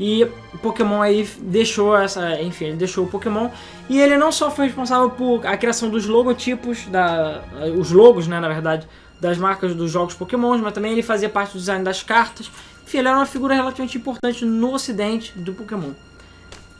E 0.00 0.24
o 0.24 0.58
Pokémon 0.58 1.02
aí 1.02 1.28
deixou 1.38 1.94
essa. 1.94 2.40
Enfim, 2.40 2.66
ele 2.66 2.76
deixou 2.76 3.04
o 3.04 3.06
Pokémon. 3.06 3.50
E 3.88 4.00
ele 4.00 4.16
não 4.16 4.32
só 4.32 4.50
foi 4.50 4.64
responsável 4.66 5.10
por 5.10 5.46
a 5.46 5.56
criação 5.58 5.90
dos 5.90 6.06
logotipos, 6.06 6.86
da, 6.86 7.42
os 7.78 7.92
logos, 7.92 8.26
né, 8.26 8.40
na 8.40 8.48
verdade, 8.48 8.88
das 9.22 9.38
marcas 9.38 9.72
dos 9.72 9.88
jogos 9.88 10.14
Pokémon, 10.14 10.58
mas 10.58 10.72
também 10.72 10.90
ele 10.90 11.02
fazia 11.02 11.28
parte 11.28 11.52
do 11.52 11.58
design 11.60 11.84
das 11.84 12.02
cartas. 12.02 12.50
Enfim, 12.84 12.98
ele 12.98 13.06
era 13.06 13.16
uma 13.16 13.24
figura 13.24 13.54
relativamente 13.54 13.96
importante 13.96 14.44
no 14.44 14.74
ocidente 14.74 15.32
do 15.38 15.54
Pokémon. 15.54 15.92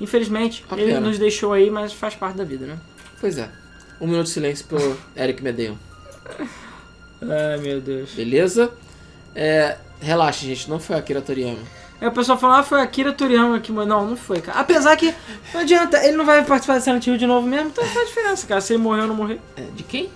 Infelizmente, 0.00 0.64
Uma 0.68 0.80
ele 0.80 0.92
pena. 0.94 1.06
nos 1.06 1.20
deixou 1.20 1.52
aí, 1.52 1.70
mas 1.70 1.92
faz 1.92 2.16
parte 2.16 2.36
da 2.36 2.42
vida, 2.42 2.66
né? 2.66 2.76
Pois 3.20 3.38
é. 3.38 3.48
Um 4.00 4.08
minuto 4.08 4.24
de 4.24 4.30
silêncio 4.32 4.66
pro 4.66 4.98
Eric 5.16 5.40
Medale. 5.40 5.78
Ai, 7.22 7.58
meu 7.58 7.80
Deus. 7.80 8.10
Beleza? 8.10 8.72
É, 9.36 9.76
relaxa, 10.00 10.44
gente, 10.44 10.68
não 10.68 10.80
foi 10.80 10.96
a 10.96 10.98
Akira 10.98 11.22
Toriyama. 11.22 11.60
Aí 12.00 12.08
o 12.08 12.12
pessoal 12.12 12.36
falou, 12.36 12.56
ah, 12.56 12.64
foi 12.64 12.80
a 12.80 12.82
Akira 12.82 13.12
Toriyama 13.12 13.60
que 13.60 13.70
mandou. 13.70 14.00
Não, 14.00 14.08
não 14.08 14.16
foi, 14.16 14.40
cara. 14.40 14.58
Apesar 14.58 14.96
que 14.96 15.14
não 15.54 15.60
adianta, 15.60 16.04
ele 16.04 16.16
não 16.16 16.24
vai 16.26 16.44
participar 16.44 16.78
de 16.78 16.82
Silent 16.82 17.06
Hill 17.06 17.16
de 17.16 17.26
novo 17.28 17.46
mesmo, 17.46 17.68
então 17.68 17.84
não 17.84 17.92
faz 17.92 18.08
diferença, 18.08 18.44
cara. 18.48 18.60
Se 18.60 18.72
ele 18.72 18.82
morreu 18.82 19.02
ou 19.02 19.08
não 19.08 19.14
morrer. 19.14 19.40
É, 19.56 19.62
de 19.76 19.84
quem? 19.84 20.10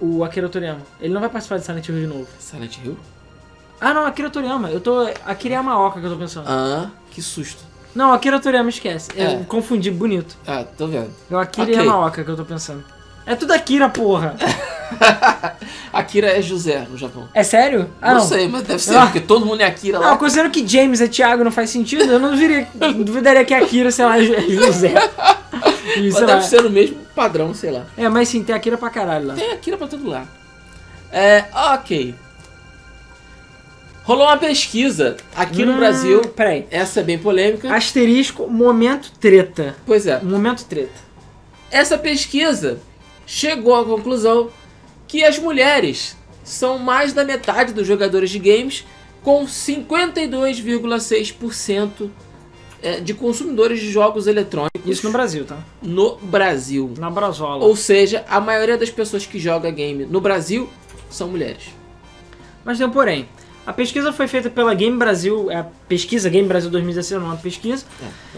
O 0.00 0.24
Akira 0.24 0.48
Toriyama. 0.48 0.80
Ele 1.00 1.12
não 1.14 1.20
vai 1.20 1.30
participar 1.30 1.58
de 1.58 1.64
Silent 1.64 1.88
Hill 1.88 2.00
de 2.00 2.06
novo. 2.06 2.26
Silent 2.38 2.76
Hill? 2.84 2.96
Ah, 3.80 3.92
não, 3.94 4.04
Akira 4.06 4.30
Toriyama. 4.30 4.70
Eu 4.70 4.80
tô. 4.80 5.08
Akira 5.26 5.54
Yamaoka 5.54 6.00
que 6.00 6.06
eu 6.06 6.10
tô 6.10 6.16
pensando. 6.16 6.46
Ah, 6.48 6.88
que 7.10 7.20
susto. 7.22 7.62
Não, 7.94 8.12
Akira 8.12 8.40
Toriyama, 8.40 8.68
esquece. 8.70 9.10
Eu 9.14 9.26
É. 9.26 9.36
confundi, 9.46 9.90
bonito. 9.90 10.36
Ah, 10.46 10.64
tô 10.76 10.86
vendo. 10.88 11.10
É 11.30 11.34
o 11.34 11.38
Akira 11.38 11.66
Ok. 11.70 11.76
Yamaoka 11.76 12.24
que 12.24 12.30
eu 12.30 12.36
tô 12.36 12.44
pensando. 12.44 12.82
É 13.26 13.34
tudo 13.34 13.52
Akira, 13.52 13.88
porra. 13.88 14.34
Akira 15.92 16.26
é 16.36 16.42
José 16.42 16.86
no 16.90 16.98
Japão. 16.98 17.28
É 17.32 17.42
sério? 17.42 17.88
Ah, 18.02 18.08
não, 18.14 18.20
não. 18.20 18.26
sei, 18.26 18.48
mas 18.48 18.62
deve 18.64 18.78
ser, 18.82 18.96
Ah. 18.96 19.02
porque 19.06 19.20
todo 19.20 19.46
mundo 19.46 19.60
é 19.60 19.64
Akira 19.64 19.98
Não, 19.98 20.06
lá. 20.10 20.16
considerando 20.18 20.50
que 20.52 20.66
James 20.66 21.00
é 21.00 21.08
Thiago 21.08 21.42
não 21.44 21.50
faz 21.52 21.70
sentido, 21.70 22.04
eu 22.04 22.18
não 22.18 22.32
duvidaria, 22.32 22.68
duvidaria 23.04 23.44
que 23.44 23.54
Akira, 23.54 23.90
sei 23.90 24.04
lá, 24.04 24.18
é 24.18 24.24
José. 24.42 24.92
E, 25.96 26.10
Mas 26.10 26.14
deve 26.14 26.32
lá. 26.32 26.40
ser 26.40 26.62
no 26.62 26.70
mesmo 26.70 26.96
padrão, 27.14 27.52
sei 27.54 27.70
lá. 27.70 27.86
É, 27.96 28.08
mas 28.08 28.28
sim, 28.28 28.42
tem 28.42 28.54
Akira 28.54 28.76
pra 28.78 28.90
caralho 28.90 29.26
lá. 29.28 29.34
Tem 29.34 29.52
Akira 29.52 29.76
pra 29.76 29.86
todo 29.86 30.08
lado. 30.08 30.28
É, 31.12 31.44
ok. 31.52 32.14
Rolou 34.04 34.26
uma 34.26 34.36
pesquisa 34.36 35.16
aqui 35.34 35.64
no 35.64 35.72
Hum, 35.72 35.76
Brasil. 35.78 36.20
Peraí. 36.36 36.66
Essa 36.70 37.00
é 37.00 37.02
bem 37.02 37.18
polêmica. 37.18 37.74
Asterisco, 37.74 38.46
momento 38.48 39.10
treta. 39.18 39.74
Pois 39.86 40.06
é. 40.06 40.20
Momento 40.20 40.64
treta. 40.66 40.92
Essa 41.70 41.96
pesquisa 41.96 42.78
chegou 43.26 43.74
à 43.74 43.82
conclusão 43.84 44.50
que 45.08 45.24
as 45.24 45.38
mulheres 45.38 46.14
são 46.42 46.78
mais 46.78 47.14
da 47.14 47.24
metade 47.24 47.72
dos 47.72 47.86
jogadores 47.86 48.28
de 48.30 48.38
games, 48.38 48.84
com 49.22 49.46
52,6% 49.46 52.10
é, 52.84 53.00
de 53.00 53.14
consumidores 53.14 53.80
de 53.80 53.90
jogos 53.90 54.26
eletrônicos 54.26 54.82
Isso 54.84 55.06
no 55.06 55.12
Brasil, 55.12 55.44
tá? 55.44 55.58
no 55.82 56.16
Brasil. 56.16 56.92
Na 56.98 57.10
Brasola. 57.10 57.64
Ou 57.64 57.74
seja, 57.74 58.24
a 58.28 58.40
maioria 58.40 58.76
das 58.76 58.90
pessoas 58.90 59.24
que 59.24 59.38
joga 59.38 59.70
game 59.70 60.04
no 60.04 60.20
Brasil 60.20 60.68
são 61.10 61.28
mulheres. 61.28 61.64
Mas 62.64 62.78
tem 62.78 62.86
um 62.86 62.90
porém. 62.90 63.26
A 63.66 63.72
pesquisa 63.72 64.12
foi 64.12 64.28
feita 64.28 64.50
pela 64.50 64.74
Game 64.74 64.94
Brasil, 64.98 65.50
é 65.50 65.56
a 65.56 65.66
pesquisa 65.88 66.28
Game 66.28 66.46
Brasil 66.46 66.70
2016, 66.70 67.18
não 67.18 67.28
é 67.28 67.32
uma 67.32 67.40
pesquisa. 67.40 67.86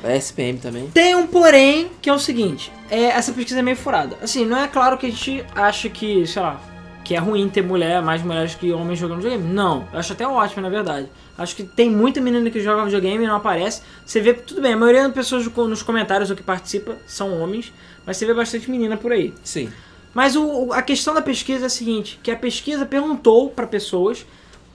É, 0.05 0.13
a 0.13 0.17
SPM 0.17 0.59
também. 0.61 0.89
Tem 0.95 1.17
um 1.17 1.27
porém, 1.27 1.91
que 2.01 2.09
é 2.09 2.13
o 2.13 2.19
seguinte, 2.19 2.71
é, 2.89 3.07
essa 3.07 3.33
pesquisa 3.33 3.59
é 3.59 3.63
meio 3.63 3.77
furada. 3.77 4.17
Assim, 4.23 4.47
não 4.47 4.57
é 4.57 4.69
claro 4.69 4.97
que 4.97 5.07
a 5.07 5.11
gente 5.11 5.45
acha 5.53 5.89
que, 5.89 6.25
sei 6.29 6.41
lá, 6.41 6.61
que 7.07 7.15
é 7.15 7.19
ruim 7.19 7.49
ter 7.49 7.63
mulher, 7.63 8.03
mais 8.03 8.21
mulheres 8.21 8.57
que 8.57 8.73
homens 8.73 8.99
jogando 8.99 9.19
videogame. 9.23 9.49
Não, 9.55 9.87
eu 9.93 9.99
acho 10.01 10.13
até 10.13 10.27
ótimo, 10.27 10.61
na 10.61 10.69
verdade. 10.69 11.07
Acho 11.39 11.55
que 11.55 11.63
tem 11.63 11.89
muita 11.89 12.21
menina 12.21 12.51
que 12.51 12.61
joga 12.61 12.85
videogame 12.85 13.23
e 13.23 13.29
não 13.29 13.37
aparece. 13.37 13.81
Você 14.05 14.21
vê, 14.21 14.35
tudo 14.35 14.61
bem, 14.61 14.73
a 14.73 14.77
maioria 14.77 15.05
das 15.05 15.13
pessoas 15.13 15.47
nos 15.47 15.85
comentários 15.85 16.31
ou 16.31 16.37
que 16.37 16.43
participa 16.43 16.97
são 17.07 17.41
homens, 17.41 17.73
mas 18.05 18.17
você 18.17 18.27
vê 18.27 18.35
bastante 18.35 18.69
menina 18.69 18.97
por 18.97 19.13
aí. 19.13 19.33
Sim. 19.45 19.71
Mas 20.13 20.35
o- 20.35 20.67
o- 20.67 20.73
a 20.73 20.83
questão 20.83 21.15
da 21.15 21.23
pesquisa 21.23 21.65
é 21.65 21.67
a 21.67 21.71
seguinte, 21.71 22.19
que 22.25 22.31
a 22.33 22.37
pesquisa 22.37 22.85
perguntou 22.85 23.51
para 23.51 23.69
pessoas 23.69 24.27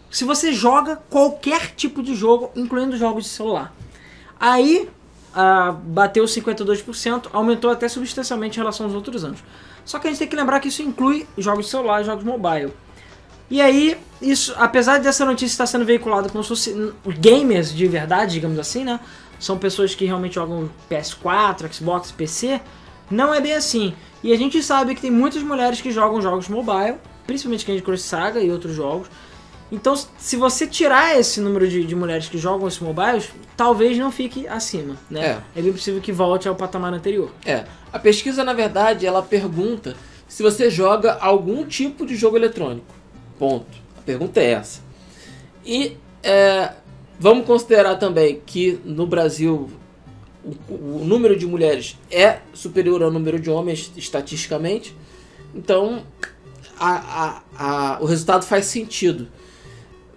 se 0.10 0.24
você 0.24 0.54
joga 0.54 0.96
qualquer 1.10 1.74
tipo 1.76 2.02
de 2.02 2.16
jogo, 2.16 2.50
incluindo 2.56 2.96
jogos 2.96 3.26
de 3.26 3.30
celular. 3.30 3.74
Aí 4.40 4.88
ah, 5.34 5.72
bateu 5.84 6.26
52%, 6.26 7.30
aumentou 7.34 7.70
até 7.72 7.88
substancialmente 7.90 8.58
em 8.58 8.62
relação 8.62 8.86
aos 8.86 8.96
outros 8.96 9.24
anos. 9.26 9.40
Só 9.86 10.00
que 10.00 10.08
a 10.08 10.10
gente 10.10 10.20
tem 10.20 10.28
que 10.28 10.36
lembrar 10.36 10.60
que 10.60 10.68
isso 10.68 10.82
inclui 10.82 11.28
jogos 11.38 11.66
de 11.66 11.72
celular 11.72 12.02
e 12.02 12.06
jogos 12.06 12.24
mobile. 12.24 12.72
E 13.50 13.60
aí, 13.62 13.98
isso, 14.22 14.54
apesar 14.58 15.00
dessa 15.00 15.26
notícia 15.26 15.54
estar 15.54 15.66
sendo 15.66 15.84
veiculada 15.84 16.30
como 16.30 16.44
se 16.44 16.50
fosse 16.50 16.94
gamers 17.20 17.74
de 17.74 17.86
verdade, 17.88 18.34
digamos 18.34 18.58
assim, 18.58 18.84
né? 18.84 19.00
São 19.40 19.58
pessoas 19.58 19.94
que 19.94 20.06
realmente 20.06 20.36
jogam 20.36 20.70
PS4, 20.90 21.72
Xbox, 21.74 22.12
PC. 22.12 22.62
Não 23.10 23.34
é 23.34 23.42
bem 23.42 23.54
assim. 23.54 23.94
E 24.24 24.32
a 24.32 24.38
gente 24.38 24.62
sabe 24.64 24.96
que 24.96 25.02
tem 25.02 25.12
muitas 25.12 25.44
mulheres 25.44 25.82
que 25.82 25.92
jogam 25.92 26.22
jogos 26.22 26.48
mobile, 26.48 26.96
principalmente 27.26 27.66
Candy 27.66 27.82
Crush 27.82 28.04
Saga 28.04 28.40
e 28.40 28.52
outros 28.52 28.76
jogos. 28.76 29.08
Então, 29.72 29.96
se 29.96 30.36
você 30.36 30.68
tirar 30.68 31.18
esse 31.18 31.40
número 31.40 31.68
de, 31.68 31.86
de 31.86 31.96
mulheres 31.96 32.28
que 32.28 32.38
jogam 32.38 32.68
esses 32.68 32.80
mobiles, 32.80 33.30
talvez 33.56 33.98
não 33.98 34.12
fique 34.12 34.46
acima, 34.48 34.98
né? 35.10 35.42
É. 35.56 35.62
bem 35.62 35.72
possível 35.72 36.02
que 36.02 36.12
volte 36.12 36.48
ao 36.48 36.56
patamar 36.56 36.94
anterior. 36.94 37.32
É. 37.46 37.64
A 37.92 38.00
pesquisa, 38.00 38.44
na 38.44 38.54
verdade, 38.54 39.06
ela 39.06 39.22
pergunta 39.22 39.96
se 40.28 40.42
você 40.42 40.70
joga 40.70 41.14
algum 41.14 41.66
tipo 41.66 42.06
de 42.06 42.16
jogo 42.16 42.38
eletrônico. 42.38 42.94
Ponto. 43.38 43.78
A 43.98 44.02
pergunta 44.02 44.40
é 44.40 44.52
essa. 44.52 44.82
E 45.66 45.98
é, 46.24 46.74
vamos 47.20 47.46
considerar 47.46 47.96
também 47.96 48.42
que 48.46 48.80
no 48.86 49.06
Brasil 49.06 49.70
o, 50.44 50.74
o, 50.74 51.06
número 51.06 51.38
de 51.38 51.46
mulheres 51.46 51.98
é 52.10 52.40
superior 52.54 53.04
ao 53.04 53.12
número 53.12 53.40
de 53.40 53.50
homens 53.50 53.92
estatisticamente. 53.96 54.96
Então, 55.54 56.04
a, 56.80 57.42
a, 57.58 57.96
a, 57.96 58.02
o 58.02 58.06
resultado 58.06 58.46
faz 58.46 58.66
sentido. 58.66 59.28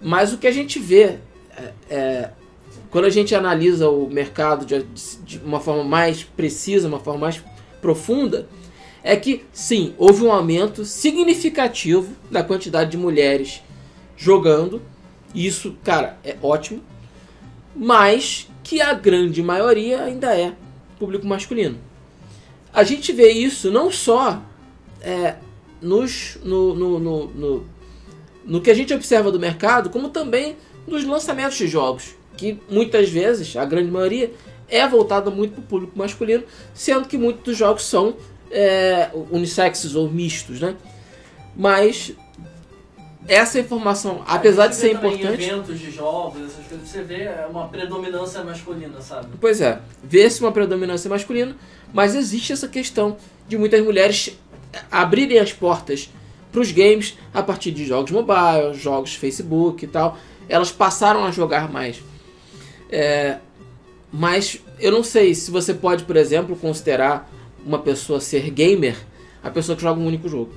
Mas 0.00 0.32
o 0.32 0.38
que 0.38 0.46
a 0.46 0.52
gente 0.52 0.78
vê 0.78 1.18
é, 1.56 1.72
é, 1.90 2.30
quando 2.90 3.06
a 3.06 3.10
gente 3.10 3.34
analisa 3.34 3.88
o 3.88 4.08
mercado 4.08 4.64
de, 4.64 4.82
de, 5.24 5.38
uma 5.38 5.60
forma 5.60 5.82
mais 5.82 6.22
precisa, 6.22 6.86
uma 6.88 7.00
forma 7.00 7.20
mais 7.20 7.42
profunda, 7.84 8.48
é 9.02 9.14
que 9.14 9.44
sim, 9.52 9.94
houve 9.98 10.24
um 10.24 10.32
aumento 10.32 10.86
significativo 10.86 12.16
da 12.30 12.42
quantidade 12.42 12.92
de 12.92 12.96
mulheres 12.96 13.62
jogando. 14.16 14.80
E 15.34 15.46
isso, 15.46 15.76
cara, 15.84 16.16
é 16.24 16.34
ótimo. 16.40 16.82
Mas 17.76 18.48
que 18.62 18.80
a 18.80 18.94
grande 18.94 19.42
maioria 19.42 20.02
ainda 20.02 20.34
é 20.34 20.54
público 20.98 21.26
masculino. 21.26 21.76
A 22.72 22.82
gente 22.82 23.12
vê 23.12 23.30
isso 23.30 23.70
não 23.70 23.90
só 23.90 24.42
é, 25.02 25.34
nos, 25.82 26.38
no, 26.42 26.74
no, 26.74 26.98
no, 26.98 27.26
no 27.26 27.74
no 28.46 28.60
que 28.60 28.70
a 28.70 28.74
gente 28.74 28.92
observa 28.92 29.32
do 29.32 29.40
mercado, 29.40 29.88
como 29.88 30.10
também 30.10 30.56
nos 30.86 31.02
lançamentos 31.02 31.56
de 31.56 31.66
jogos, 31.66 32.14
que 32.36 32.58
muitas 32.68 33.08
vezes, 33.08 33.56
a 33.56 33.64
grande 33.64 33.90
maioria, 33.90 34.30
é 34.68 34.86
voltada 34.86 35.30
muito 35.30 35.52
para 35.52 35.60
o 35.60 35.64
público 35.64 35.98
masculino, 35.98 36.44
sendo 36.72 37.06
que 37.08 37.18
muitos 37.18 37.44
dos 37.44 37.56
jogos 37.56 37.84
são 37.84 38.16
é, 38.50 39.10
unissexes 39.30 39.94
ou 39.94 40.10
mistos, 40.10 40.60
né? 40.60 40.76
Mas 41.56 42.14
essa 43.26 43.58
informação, 43.58 44.22
apesar 44.26 44.66
de 44.66 44.76
ser 44.76 44.92
importante. 44.92 45.44
Eventos 45.44 45.78
de 45.78 45.90
jogos, 45.90 46.42
essas 46.42 46.66
coisas, 46.66 46.88
você 46.88 47.02
vê 47.02 47.28
uma 47.50 47.68
predominância 47.68 48.44
masculina, 48.44 49.00
sabe? 49.00 49.28
Pois 49.40 49.60
é, 49.60 49.80
vê-se 50.02 50.40
uma 50.40 50.52
predominância 50.52 51.08
masculina, 51.08 51.56
mas 51.92 52.14
existe 52.14 52.52
essa 52.52 52.68
questão 52.68 53.16
de 53.48 53.56
muitas 53.56 53.82
mulheres 53.82 54.36
abrirem 54.90 55.38
as 55.38 55.52
portas 55.52 56.10
para 56.52 56.60
os 56.60 56.70
games 56.70 57.16
a 57.32 57.42
partir 57.42 57.72
de 57.72 57.84
jogos 57.86 58.10
mobile, 58.10 58.74
jogos 58.74 59.14
Facebook 59.14 59.84
e 59.84 59.88
tal. 59.88 60.18
Elas 60.48 60.70
passaram 60.70 61.24
a 61.24 61.30
jogar 61.30 61.70
mais. 61.70 62.02
É, 62.90 63.38
mas 64.16 64.60
eu 64.78 64.92
não 64.92 65.02
sei 65.02 65.34
se 65.34 65.50
você 65.50 65.74
pode, 65.74 66.04
por 66.04 66.16
exemplo, 66.16 66.54
considerar 66.54 67.28
uma 67.66 67.80
pessoa 67.80 68.20
ser 68.20 68.48
gamer 68.48 68.96
a 69.42 69.50
pessoa 69.50 69.74
que 69.74 69.82
joga 69.82 70.00
um 70.00 70.06
único 70.06 70.28
jogo. 70.28 70.52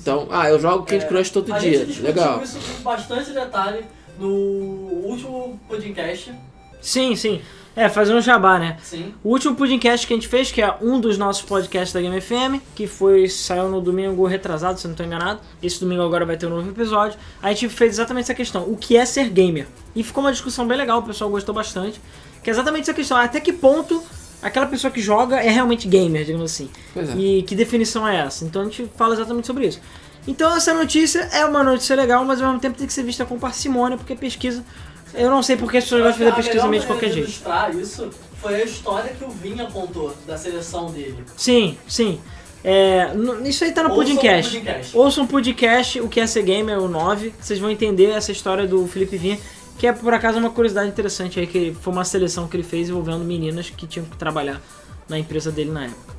Então, 0.00 0.28
ah, 0.30 0.48
eu 0.48 0.60
jogo 0.60 0.86
Candy 0.86 1.04
é, 1.04 1.08
Crush 1.08 1.30
todo 1.30 1.52
a 1.52 1.58
dia. 1.58 1.84
Gente 1.84 2.00
Legal. 2.00 2.40
isso 2.40 2.56
com 2.76 2.82
bastante 2.84 3.32
detalhe 3.32 3.84
no 4.20 4.28
último 4.28 5.58
podcast. 5.68 6.32
Sim, 6.80 7.16
sim. 7.16 7.42
É, 7.74 7.88
fazer 7.88 8.14
um 8.14 8.20
jabá, 8.20 8.56
né? 8.58 8.76
Sim. 8.84 9.12
O 9.22 9.30
último 9.30 9.56
podcast 9.56 10.06
que 10.06 10.12
a 10.12 10.16
gente 10.16 10.28
fez, 10.28 10.52
que 10.52 10.62
é 10.62 10.76
um 10.80 11.00
dos 11.00 11.18
nossos 11.18 11.42
podcasts 11.42 11.92
da 11.92 12.00
Game 12.00 12.20
FM, 12.20 12.62
que 12.74 12.86
foi 12.86 13.28
saiu 13.28 13.68
no 13.68 13.80
domingo 13.80 14.24
retrasado, 14.26 14.78
se 14.78 14.86
não 14.86 14.92
estou 14.92 15.04
enganado. 15.04 15.40
Esse 15.60 15.80
domingo 15.80 16.02
agora 16.02 16.24
vai 16.24 16.36
ter 16.36 16.46
um 16.46 16.50
novo 16.50 16.70
episódio. 16.70 17.18
A 17.42 17.48
gente 17.48 17.68
fez 17.68 17.94
exatamente 17.94 18.24
essa 18.24 18.34
questão: 18.34 18.62
o 18.62 18.76
que 18.76 18.96
é 18.96 19.04
ser 19.04 19.28
gamer? 19.28 19.66
E 19.94 20.04
ficou 20.04 20.22
uma 20.22 20.32
discussão 20.32 20.66
bem 20.66 20.78
legal, 20.78 21.00
o 21.00 21.02
pessoal 21.02 21.28
gostou 21.28 21.52
bastante. 21.52 22.00
Que 22.48 22.50
é 22.50 22.54
exatamente 22.54 22.84
essa 22.84 22.94
questão: 22.94 23.18
até 23.18 23.40
que 23.40 23.52
ponto 23.52 24.02
aquela 24.40 24.64
pessoa 24.64 24.90
que 24.90 25.02
joga 25.02 25.36
é 25.36 25.50
realmente 25.50 25.86
gamer, 25.86 26.24
digamos 26.24 26.50
assim. 26.50 26.70
Pois 26.94 27.10
é. 27.10 27.14
E 27.14 27.42
que 27.42 27.54
definição 27.54 28.08
é 28.08 28.20
essa? 28.20 28.46
Então 28.46 28.62
a 28.62 28.64
gente 28.64 28.90
fala 28.96 29.14
exatamente 29.14 29.46
sobre 29.46 29.66
isso. 29.66 29.78
Então 30.26 30.56
essa 30.56 30.72
notícia 30.72 31.28
é 31.30 31.44
uma 31.44 31.62
notícia 31.62 31.94
legal, 31.94 32.24
mas 32.24 32.40
ao 32.40 32.46
mesmo 32.46 32.60
tempo 32.60 32.78
tem 32.78 32.86
que 32.86 32.92
ser 32.94 33.02
vista 33.02 33.26
com 33.26 33.38
parcimônia, 33.38 33.98
porque 33.98 34.14
pesquisa 34.14 34.64
eu 35.12 35.30
não 35.30 35.42
sei 35.42 35.56
porque 35.58 35.76
as 35.76 35.84
pessoas 35.84 36.02
gostam 36.02 36.26
de 36.26 36.32
fazer 36.32 36.42
pesquisa 36.42 36.68
mesmo 36.68 36.80
de 36.80 36.86
qualquer 36.86 37.10
jeito. 37.10 37.28
ilustrar 37.28 37.74
isso 37.76 38.10
foi 38.40 38.54
a 38.54 38.64
história 38.64 39.12
que 39.12 39.24
o 39.24 39.28
Vinha 39.28 39.66
contou 39.66 40.16
da 40.26 40.38
seleção 40.38 40.90
dele. 40.90 41.18
Sim, 41.36 41.76
sim. 41.86 42.18
É, 42.64 43.10
isso 43.44 43.62
aí 43.62 43.72
tá 43.72 43.82
no 43.82 43.90
podcast. 43.90 44.62
Ouçam 44.94 45.24
um 45.24 45.26
podcast, 45.26 46.00
o 46.00 46.08
que 46.08 46.18
é 46.18 46.26
ser 46.26 46.42
gamer, 46.42 46.78
o 46.78 46.88
9. 46.88 47.32
Vocês 47.40 47.58
vão 47.58 47.70
entender 47.70 48.10
essa 48.10 48.32
história 48.32 48.66
do 48.66 48.86
Felipe 48.86 49.16
Vinha, 49.16 49.38
que 49.78 49.86
é 49.86 49.92
por 49.92 50.12
acaso 50.12 50.38
uma 50.38 50.50
curiosidade 50.50 50.88
interessante 50.88 51.38
aí, 51.38 51.46
que 51.46 51.74
foi 51.80 51.92
uma 51.92 52.04
seleção 52.04 52.48
que 52.48 52.56
ele 52.56 52.64
fez 52.64 52.88
envolvendo 52.88 53.24
meninas 53.24 53.70
que 53.70 53.86
tinham 53.86 54.04
que 54.04 54.16
trabalhar 54.16 54.60
na 55.08 55.18
empresa 55.18 55.52
dele 55.52 55.70
na 55.70 55.84
época. 55.84 56.14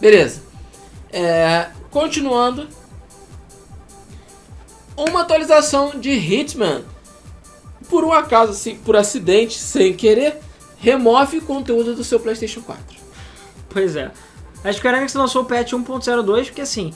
Beleza. 0.00 0.42
É, 1.10 1.68
continuando. 1.90 2.68
Uma 4.96 5.20
atualização 5.20 6.00
de 6.00 6.10
Hitman 6.10 6.82
por 7.88 8.02
um 8.02 8.12
acaso, 8.12 8.52
assim, 8.52 8.76
por 8.76 8.96
acidente, 8.96 9.58
sem 9.58 9.94
querer, 9.94 10.40
remove 10.78 11.40
conteúdo 11.40 11.94
do 11.94 12.02
seu 12.02 12.18
PlayStation 12.18 12.62
4. 12.62 12.82
Pois 13.68 13.94
é. 13.94 14.10
A 14.64 14.72
Square 14.72 14.96
Enix 14.96 15.14
lançou 15.14 15.42
o 15.42 15.44
patch 15.44 15.72
1.02 15.72 16.46
porque 16.46 16.62
assim, 16.62 16.92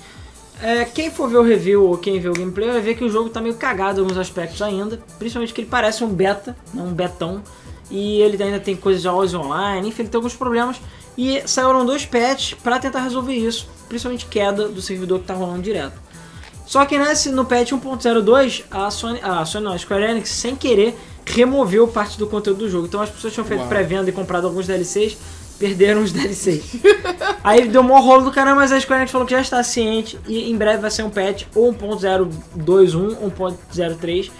é, 0.63 0.85
quem 0.85 1.11
for 1.11 1.29
ver 1.29 1.39
o 1.39 1.43
review 1.43 1.87
ou 1.87 1.97
quem 1.97 2.21
vê 2.21 2.29
o 2.29 2.33
gameplay 2.33 2.71
vai 2.71 2.81
ver 2.81 2.95
que 2.95 3.05
o 3.05 3.09
jogo 3.09 3.31
tá 3.31 3.41
meio 3.41 3.55
cagado 3.55 4.01
em 4.01 4.03
alguns 4.03 4.19
aspectos 4.19 4.61
ainda, 4.61 5.01
principalmente 5.19 5.55
que 5.55 5.63
ele 5.63 5.69
parece 5.69 6.05
um 6.05 6.09
beta, 6.09 6.57
não 6.73 6.89
um 6.89 6.93
betão, 6.93 7.43
e 7.91 8.21
ele 8.21 8.41
ainda 8.43 8.61
tem 8.61 8.77
coisas 8.77 9.03
de 9.03 9.09
always 9.09 9.35
online, 9.35 9.89
enfim, 9.89 10.03
ele 10.03 10.09
tem 10.11 10.19
alguns 10.19 10.37
problemas. 10.37 10.81
E 11.19 11.43
saíram 11.47 11.85
dois 11.85 12.07
patches 12.07 12.55
para 12.55 12.79
tentar 12.79 13.01
resolver 13.01 13.35
isso, 13.35 13.69
principalmente 13.89 14.27
queda 14.27 14.69
do 14.69 14.81
servidor 14.81 15.21
que 15.21 15.27
tá 15.27 15.35
rolando 15.35 15.63
direto. 15.63 15.99
Só 16.65 16.87
que 16.87 16.97
nesse, 16.97 17.31
no 17.31 17.45
patch 17.45 17.73
1.02, 17.73 18.63
a 18.71 18.91
Sony, 18.91 19.19
a 19.23 19.45
Sony 19.45 19.65
não, 19.65 19.73
a 19.73 19.79
Square 19.79 20.05
Enix, 20.05 20.29
sem 20.31 20.55
querer, 20.55 20.97
removeu 21.27 21.89
parte 21.89 22.17
do 22.17 22.29
conteúdo 22.29 22.61
do 22.61 22.71
jogo. 22.71 22.87
Então 22.87 23.01
as 23.01 23.11
pessoas 23.11 23.33
tinham 23.33 23.45
feito 23.45 23.67
pré-venda 23.67 24.09
e 24.09 24.13
comprado 24.13 24.47
alguns 24.47 24.67
DLCs, 24.69 25.17
perderam 25.61 26.03
os 26.03 26.11
DLCs. 26.11 26.81
Aí 27.45 27.69
deu 27.69 27.83
um 27.83 28.01
rolo 28.01 28.25
do 28.25 28.33
caramba, 28.33 28.63
mas 28.63 28.73
a 28.73 28.81
Square 28.81 29.03
Enix 29.03 29.13
falou 29.13 29.27
que 29.27 29.35
já 29.35 29.41
está 29.41 29.63
ciente 29.63 30.19
e 30.27 30.51
em 30.51 30.57
breve 30.57 30.79
vai 30.79 30.91
ser 30.91 31.03
um 31.03 31.11
patch 31.11 31.45
ou 31.55 31.73
1.021 31.73 33.19
ou 33.21 33.31
1.03, 33.31 34.31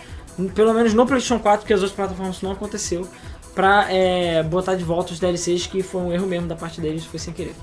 pelo 0.55 0.73
menos 0.73 0.95
no 0.95 1.07
PlayStation 1.07 1.39
4, 1.39 1.61
porque 1.61 1.75
as 1.75 1.81
outras 1.81 1.95
plataformas 1.95 2.37
isso 2.37 2.45
não 2.45 2.53
aconteceu, 2.53 3.07
pra 3.55 3.87
é, 3.93 4.43
botar 4.43 4.75
de 4.75 4.83
volta 4.83 5.13
os 5.13 5.21
DLCs, 5.21 5.67
que 5.67 5.83
foi 5.83 6.01
um 6.01 6.13
erro 6.13 6.27
mesmo 6.27 6.49
da 6.49 6.57
parte 6.57 6.81
deles, 6.81 7.05
foi 7.05 7.21
sem 7.21 7.35
querer. 7.35 7.55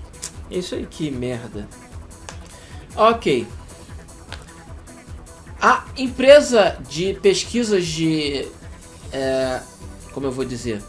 É 0.51 0.59
isso 0.59 0.75
aí. 0.75 0.85
Que 0.85 1.09
merda. 1.09 1.67
Ok. 2.95 3.47
A 5.59 5.85
empresa 5.97 6.77
de 6.87 7.15
pesquisas 7.15 7.85
de. 7.85 8.47
É, 9.11 9.59
como 10.13 10.27
eu 10.27 10.31
vou 10.31 10.45
dizer? 10.45 10.81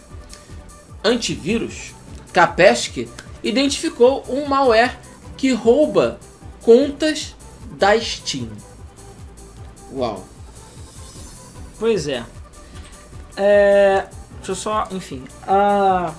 Antivírus, 1.03 1.95
Kaspersky, 2.39 3.09
identificou 3.43 4.24
um 4.28 4.47
malware 4.47 4.97
que 5.36 5.53
rouba 5.53 6.20
contas 6.62 7.34
da 7.72 7.99
Steam. 8.01 8.49
Uau. 9.93 10.24
Pois 11.80 12.07
é. 12.07 12.24
é 13.36 14.07
deixa 14.36 14.53
eu 14.53 14.55
só. 14.55 14.86
Enfim. 14.93 15.24
A. 15.47 16.14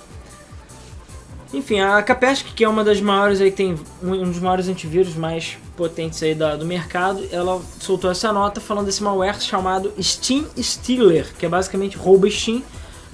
Enfim, 1.54 1.80
a 1.80 2.02
Kaspersky, 2.02 2.52
que 2.52 2.64
é 2.64 2.68
uma 2.68 2.84
das 2.84 3.00
maiores 3.00 3.40
aí, 3.40 3.50
tem 3.50 3.74
um 4.02 4.30
dos 4.30 4.38
maiores 4.40 4.68
antivírus 4.68 5.16
mais 5.16 5.56
potentes 5.74 6.22
aí 6.22 6.34
da, 6.34 6.54
do 6.54 6.66
mercado, 6.66 7.26
ela 7.32 7.60
soltou 7.80 8.10
essa 8.10 8.30
nota 8.30 8.60
falando 8.60 8.86
desse 8.86 9.02
malware 9.02 9.40
chamado 9.40 9.92
Steam 10.00 10.46
Stealer, 10.56 11.34
que 11.38 11.46
é 11.46 11.48
basicamente 11.48 11.96
rouba 11.96 12.30
Steam, 12.30 12.62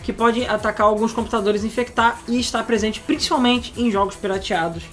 que 0.06 0.12
pode 0.12 0.46
atacar 0.46 0.86
alguns 0.86 1.12
computadores, 1.12 1.64
infectar 1.64 2.20
e 2.28 2.38
está 2.38 2.62
presente 2.62 3.00
principalmente 3.00 3.72
em 3.76 3.90
jogos 3.90 4.14
pirateados 4.14 4.84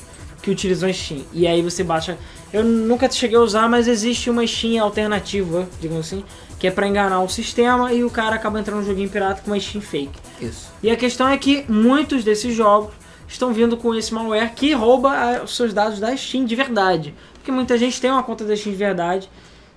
que 0.41 0.49
utilizam 0.49 0.91
Steam. 0.91 1.21
E 1.31 1.45
aí 1.45 1.61
você 1.61 1.83
baixa. 1.83 2.17
Eu 2.51 2.63
nunca 2.63 3.09
cheguei 3.11 3.37
a 3.37 3.41
usar, 3.41 3.69
mas 3.69 3.87
existe 3.87 4.27
uma 4.31 4.45
Steam 4.47 4.83
alternativa, 4.83 5.69
digamos 5.79 6.07
assim, 6.07 6.23
que 6.57 6.65
é 6.65 6.71
para 6.71 6.87
enganar 6.87 7.21
o 7.21 7.29
sistema 7.29 7.93
e 7.93 8.03
o 8.03 8.09
cara 8.09 8.37
acaba 8.37 8.59
entrando 8.59 8.79
no 8.79 8.87
joguinho 8.87 9.07
pirata 9.07 9.43
com 9.43 9.51
uma 9.51 9.59
Steam 9.59 9.83
fake. 9.83 10.19
Isso. 10.41 10.71
E 10.81 10.89
a 10.89 10.97
questão 10.97 11.27
é 11.27 11.37
que 11.37 11.63
muitos 11.69 12.23
desses 12.23 12.55
jogos 12.55 12.95
estão 13.27 13.53
vindo 13.53 13.77
com 13.77 13.93
esse 13.93 14.11
malware 14.11 14.51
que 14.55 14.73
rouba 14.73 15.43
os 15.43 15.55
seus 15.55 15.75
dados 15.75 15.99
da 15.99 16.17
Steam 16.17 16.43
de 16.43 16.55
verdade. 16.55 17.13
Porque 17.35 17.51
muita 17.51 17.77
gente 17.77 18.01
tem 18.01 18.09
uma 18.09 18.23
conta 18.23 18.43
da 18.45 18.57
Steam 18.57 18.71
de 18.71 18.79
verdade 18.79 19.29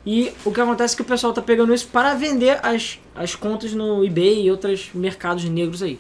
E 0.07 0.33
o 0.45 0.53
que 0.53 0.61
acontece 0.61 0.95
é 0.95 0.97
que 0.97 1.03
o 1.03 1.05
pessoal 1.05 1.33
tá 1.33 1.43
pegando 1.43 1.75
isso 1.75 1.89
para 1.89 2.15
vender 2.15 2.61
as, 2.63 3.01
as 3.13 3.35
contas 3.35 3.73
no 3.73 4.05
eBay 4.05 4.45
e 4.45 4.51
outros 4.51 4.91
mercados 4.95 5.45
negros 5.45 5.83
aí. 5.83 5.99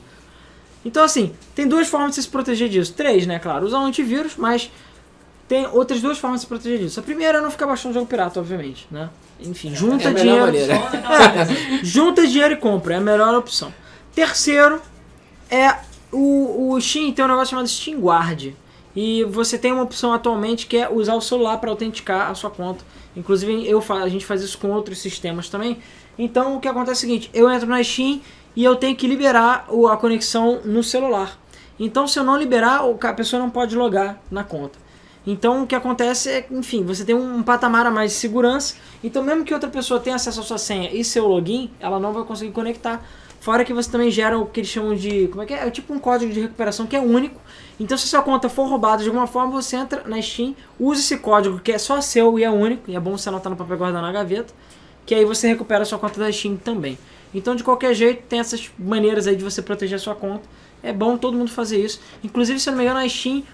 Então, 0.84 1.02
assim, 1.02 1.32
tem 1.52 1.66
duas 1.66 1.88
formas 1.88 2.10
de 2.10 2.14
você 2.14 2.22
se 2.22 2.28
proteger 2.28 2.68
disso. 2.68 2.94
Três, 2.94 3.26
né? 3.26 3.40
Claro, 3.40 3.66
usar 3.66 3.80
um 3.80 3.86
antivírus, 3.86 4.36
mas 4.36 4.70
tem 5.48 5.66
outras 5.66 6.00
duas 6.00 6.18
formas 6.18 6.40
de 6.40 6.44
se 6.44 6.48
proteger 6.48 6.78
disso. 6.78 7.00
A 7.00 7.02
primeira 7.02 7.38
é 7.38 7.40
não 7.40 7.50
ficar 7.50 7.66
baixando 7.66 7.92
jogo 7.92 8.06
pirata, 8.06 8.38
obviamente, 8.38 8.86
né? 8.92 9.10
Enfim, 9.40 9.74
junta 9.74 10.04
é 10.04 10.06
a 10.06 10.10
melhor 10.12 10.52
dinheiro. 10.52 10.72
coisa. 10.80 11.82
Junta 11.82 12.26
dinheiro 12.26 12.54
e 12.54 12.56
compra, 12.56 12.94
é 12.94 12.96
a 12.98 13.00
melhor 13.00 13.34
opção. 13.34 13.74
Terceiro 14.14 14.80
é 15.50 15.76
o, 16.12 16.72
o 16.72 16.80
Steam 16.80 17.12
tem 17.12 17.24
um 17.24 17.28
negócio 17.28 17.50
chamado 17.50 17.68
Steam 17.68 18.00
Guard. 18.00 18.54
E 18.94 19.24
você 19.24 19.58
tem 19.58 19.72
uma 19.72 19.82
opção 19.82 20.14
atualmente 20.14 20.66
que 20.66 20.76
é 20.78 20.88
usar 20.88 21.14
o 21.14 21.20
celular 21.20 21.58
para 21.58 21.68
autenticar 21.68 22.30
a 22.30 22.34
sua 22.34 22.50
conta. 22.50 22.82
Inclusive 23.16 23.66
eu, 23.66 23.82
a 23.88 24.08
gente 24.08 24.26
faz 24.26 24.42
isso 24.42 24.58
com 24.58 24.70
outros 24.70 24.98
sistemas 24.98 25.48
também. 25.48 25.78
Então 26.18 26.56
o 26.56 26.60
que 26.60 26.68
acontece 26.68 26.90
é 26.90 27.06
o 27.06 27.08
seguinte, 27.08 27.30
eu 27.32 27.50
entro 27.50 27.66
na 27.66 27.82
Steam 27.82 28.20
e 28.54 28.62
eu 28.62 28.76
tenho 28.76 28.94
que 28.94 29.06
liberar 29.06 29.66
a 29.90 29.96
conexão 29.96 30.60
no 30.64 30.82
celular. 30.82 31.38
Então 31.80 32.06
se 32.06 32.18
eu 32.18 32.24
não 32.24 32.36
liberar, 32.36 32.82
a 32.84 33.12
pessoa 33.14 33.40
não 33.40 33.50
pode 33.50 33.74
logar 33.74 34.20
na 34.30 34.44
conta. 34.44 34.78
Então 35.26 35.64
o 35.64 35.66
que 35.66 35.74
acontece 35.74 36.30
é, 36.30 36.46
enfim, 36.50 36.84
você 36.84 37.04
tem 37.04 37.14
um 37.14 37.42
patamar 37.42 37.86
a 37.86 37.90
mais 37.90 38.12
de 38.12 38.18
segurança. 38.18 38.76
Então 39.02 39.24
mesmo 39.24 39.44
que 39.44 39.52
outra 39.52 39.68
pessoa 39.68 39.98
tenha 39.98 40.16
acesso 40.16 40.40
à 40.40 40.42
sua 40.42 40.58
senha 40.58 40.90
e 40.92 41.02
seu 41.02 41.26
login, 41.26 41.70
ela 41.80 41.98
não 41.98 42.12
vai 42.12 42.22
conseguir 42.24 42.52
conectar. 42.52 43.04
Fora 43.46 43.64
que 43.64 43.72
você 43.72 43.88
também 43.88 44.10
gera 44.10 44.36
o 44.36 44.44
que 44.44 44.58
eles 44.58 44.68
chamam 44.68 44.96
de. 44.96 45.28
Como 45.28 45.40
é 45.40 45.46
que 45.46 45.54
é? 45.54 45.68
É 45.68 45.70
tipo 45.70 45.94
um 45.94 46.00
código 46.00 46.32
de 46.32 46.40
recuperação 46.40 46.84
que 46.84 46.96
é 46.96 47.00
único. 47.00 47.40
Então, 47.78 47.96
se 47.96 48.08
sua 48.08 48.20
conta 48.20 48.48
for 48.48 48.68
roubada 48.68 49.04
de 49.04 49.08
alguma 49.08 49.28
forma, 49.28 49.52
você 49.52 49.76
entra 49.76 50.02
na 50.04 50.20
Steam, 50.20 50.56
usa 50.80 51.00
esse 51.00 51.16
código 51.18 51.60
que 51.60 51.70
é 51.70 51.78
só 51.78 52.00
seu 52.00 52.40
e 52.40 52.42
é 52.42 52.50
único. 52.50 52.90
E 52.90 52.96
é 52.96 52.98
bom 52.98 53.16
você 53.16 53.28
anotar 53.28 53.48
no 53.48 53.56
papel 53.56 53.78
guardar 53.78 54.02
na 54.02 54.10
gaveta. 54.10 54.52
Que 55.06 55.14
aí 55.14 55.24
você 55.24 55.46
recupera 55.46 55.82
a 55.82 55.86
sua 55.86 55.96
conta 55.96 56.18
da 56.18 56.32
Steam 56.32 56.56
também. 56.56 56.98
Então, 57.32 57.54
de 57.54 57.62
qualquer 57.62 57.94
jeito, 57.94 58.24
tem 58.28 58.40
essas 58.40 58.68
maneiras 58.76 59.28
aí 59.28 59.36
de 59.36 59.44
você 59.44 59.62
proteger 59.62 59.94
a 59.94 60.00
sua 60.00 60.16
conta. 60.16 60.42
É 60.82 60.92
bom 60.92 61.16
todo 61.16 61.36
mundo 61.36 61.52
fazer 61.52 61.80
isso. 61.80 62.00
Inclusive, 62.24 62.58
se 62.58 62.68
eu 62.68 62.72
não 62.72 62.78
me 62.78 62.84
engano, 62.84 62.98
a 62.98 63.08
Steam. 63.08 63.44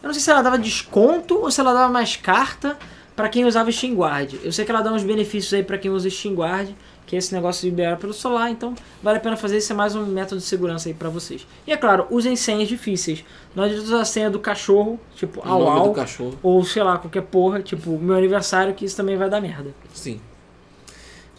Eu 0.00 0.06
não 0.06 0.14
sei 0.14 0.22
se 0.22 0.30
ela 0.30 0.42
dava 0.42 0.56
desconto 0.56 1.40
ou 1.40 1.50
se 1.50 1.60
ela 1.60 1.72
dava 1.72 1.92
mais 1.92 2.14
carta 2.14 2.78
para 3.16 3.28
quem 3.28 3.44
usava 3.44 3.70
Steam 3.72 3.94
Guard. 3.94 4.34
Eu 4.44 4.52
sei 4.52 4.64
que 4.64 4.70
ela 4.70 4.80
dá 4.80 4.92
uns 4.92 5.02
benefícios 5.02 5.52
aí 5.54 5.64
para 5.64 5.76
quem 5.76 5.90
usa 5.90 6.08
Steam 6.08 6.34
Guard, 6.34 6.70
que 7.06 7.14
é 7.16 7.18
esse 7.18 7.34
negócio 7.34 7.62
de 7.62 7.70
liberar 7.70 7.96
pelo 7.98 8.12
celular, 8.14 8.50
então 8.50 8.74
vale 9.02 9.18
a 9.18 9.20
pena 9.20 9.36
fazer 9.36 9.58
isso, 9.58 9.72
é 9.72 9.76
mais 9.76 9.94
um 9.94 10.04
método 10.06 10.40
de 10.40 10.46
segurança 10.46 10.88
aí 10.88 10.94
para 10.94 11.08
vocês. 11.08 11.46
E 11.66 11.72
é 11.72 11.76
claro, 11.76 12.06
usem 12.10 12.34
senhas 12.36 12.68
difíceis. 12.68 13.24
Não 13.54 13.64
adianta 13.64 13.84
usar 13.84 14.00
a 14.00 14.04
senha 14.04 14.30
do 14.30 14.38
cachorro, 14.38 14.98
tipo 15.14 15.40
O 15.40 15.48
au 15.48 15.68
au, 15.68 15.88
do 15.88 15.94
cachorro. 15.94 16.38
ou 16.42 16.64
sei 16.64 16.82
lá, 16.82 16.98
qualquer 16.98 17.22
porra, 17.22 17.62
tipo 17.62 17.98
meu 17.98 18.16
aniversário, 18.16 18.74
que 18.74 18.84
isso 18.84 18.96
também 18.96 19.16
vai 19.16 19.28
dar 19.28 19.40
merda. 19.40 19.74
Sim. 19.92 20.20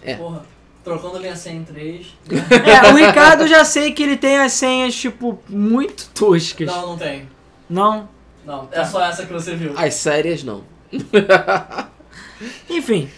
É. 0.02 0.16
Porra, 0.16 0.46
trocando 0.84 1.20
minha 1.20 1.36
senha 1.36 1.56
em 1.56 1.64
três. 1.64 2.16
É, 2.30 2.92
o 2.92 2.96
Ricardo 2.96 3.42
eu 3.42 3.48
já 3.48 3.66
sei 3.66 3.92
que 3.92 4.04
ele 4.04 4.18
tem 4.18 4.38
as 4.38 4.54
senhas, 4.54 4.94
tipo, 4.96 5.40
muito 5.50 6.10
toscas. 6.14 6.68
Não, 6.68 6.88
não 6.90 6.98
tem. 6.98 7.28
Não? 7.70 8.08
Não, 8.46 8.70
é 8.72 8.86
só 8.86 9.04
essa 9.04 9.26
que 9.26 9.34
você 9.34 9.56
viu. 9.56 9.74
As 9.76 9.96
sérias, 9.96 10.44
não. 10.44 10.64
Enfim. 12.70 13.10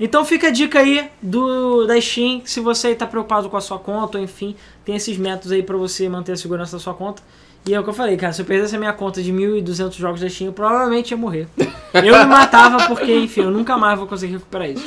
Então 0.00 0.24
fica 0.24 0.48
a 0.48 0.50
dica 0.50 0.80
aí 0.80 1.08
do 1.22 1.86
da 1.86 2.00
Steam, 2.00 2.42
se 2.44 2.60
você 2.60 2.88
está 2.88 3.06
preocupado 3.06 3.48
com 3.48 3.56
a 3.56 3.60
sua 3.60 3.78
conta, 3.78 4.18
ou 4.18 4.24
enfim, 4.24 4.56
tem 4.84 4.96
esses 4.96 5.16
métodos 5.16 5.52
aí 5.52 5.62
para 5.62 5.76
você 5.76 6.08
manter 6.08 6.32
a 6.32 6.36
segurança 6.36 6.76
da 6.76 6.80
sua 6.82 6.94
conta. 6.94 7.22
E 7.64 7.72
é 7.72 7.78
o 7.78 7.84
que 7.84 7.88
eu 7.90 7.94
falei, 7.94 8.16
cara, 8.16 8.32
se 8.32 8.42
eu 8.42 8.46
perdesse 8.46 8.74
a 8.74 8.78
minha 8.78 8.92
conta 8.92 9.22
de 9.22 9.32
1.200 9.32 9.92
jogos 9.96 10.20
da 10.20 10.28
Steam, 10.28 10.48
eu 10.48 10.52
provavelmente 10.52 11.12
ia 11.12 11.16
morrer. 11.16 11.46
Eu 11.94 12.18
me 12.18 12.24
matava 12.26 12.88
porque, 12.88 13.14
enfim, 13.16 13.42
eu 13.42 13.50
nunca 13.52 13.78
mais 13.78 13.96
vou 13.96 14.08
conseguir 14.08 14.32
recuperar 14.32 14.68
isso. 14.70 14.84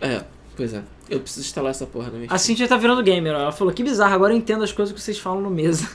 É, 0.00 0.22
pois 0.54 0.74
é. 0.74 0.82
Eu 1.08 1.20
preciso 1.20 1.46
instalar 1.46 1.70
essa 1.70 1.86
porra 1.86 2.10
na 2.10 2.18
minha 2.18 2.30
A 2.30 2.36
Cintia 2.36 2.68
tá 2.68 2.76
virando 2.76 3.02
gamer, 3.02 3.32
ó. 3.34 3.38
ela 3.40 3.52
falou, 3.52 3.72
que 3.72 3.82
bizarro, 3.82 4.12
agora 4.14 4.34
eu 4.34 4.36
entendo 4.36 4.62
as 4.62 4.72
coisas 4.72 4.94
que 4.94 5.00
vocês 5.00 5.18
falam 5.18 5.40
no 5.40 5.48
mesa. 5.48 5.88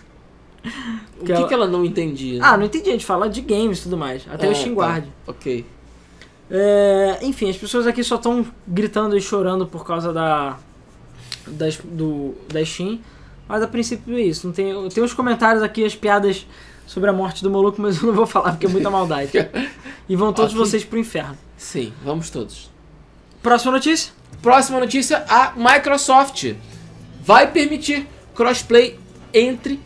O 1.20 1.20
que 1.20 1.26
que, 1.26 1.32
ela- 1.34 1.48
que 1.48 1.54
ela 1.54 1.68
não 1.68 1.86
entendia? 1.86 2.40
Ah, 2.44 2.58
não 2.58 2.66
entendi, 2.66 2.90
a 2.90 2.94
gente 2.94 3.06
fala 3.06 3.30
de 3.30 3.42
games 3.42 3.80
e 3.80 3.84
tudo 3.84 3.98
mais, 3.98 4.26
até 4.32 4.48
o 4.48 4.52
Ah, 4.52 4.56
Steam 4.56 4.74
tá. 4.76 4.82
Guard. 4.82 5.06
Ok. 5.28 5.66
É, 6.56 7.18
enfim, 7.24 7.50
as 7.50 7.58
pessoas 7.58 7.88
aqui 7.88 8.04
só 8.04 8.16
estão 8.16 8.46
gritando 8.68 9.18
e 9.18 9.22
chorando 9.22 9.66
por 9.66 9.84
causa 9.84 10.14
da, 10.14 10.60
da, 11.48 11.66
do, 11.84 12.36
da 12.48 12.64
Steam. 12.64 13.00
Mas 13.48 13.64
a 13.64 13.68
princípio 13.68 14.16
é 14.16 14.22
isso. 14.22 14.46
Não 14.46 14.54
tem, 14.54 14.88
tem 14.90 15.04
uns 15.04 15.14
comentários 15.14 15.64
aqui, 15.64 15.84
as 15.84 15.96
piadas 15.96 16.46
sobre 16.86 17.10
a 17.10 17.14
morte 17.14 17.42
do 17.42 17.50
maluco, 17.50 17.82
mas 17.82 17.98
eu 18.00 18.08
não 18.10 18.14
vou 18.14 18.28
falar 18.28 18.52
porque 18.52 18.68
é 18.68 18.70
muita 18.70 18.90
maldade. 18.90 19.32
E 20.08 20.18
vão 20.18 20.34
todos 20.34 20.52
Ok. 20.52 20.66
vocês 20.66 20.84
pro 20.84 21.00
inferno. 21.00 21.38
Sim, 21.56 21.94
vamos 22.04 22.30
todos. 22.30 22.70
Próxima 23.42 23.72
notícia? 23.72 24.12
Próxima 24.42 24.78
notícia: 24.82 25.24
a 25.30 25.54
Microsoft 25.56 26.56
vai 27.24 27.50
permitir 27.50 28.06
crossplay 28.36 29.00
entre 29.34 29.80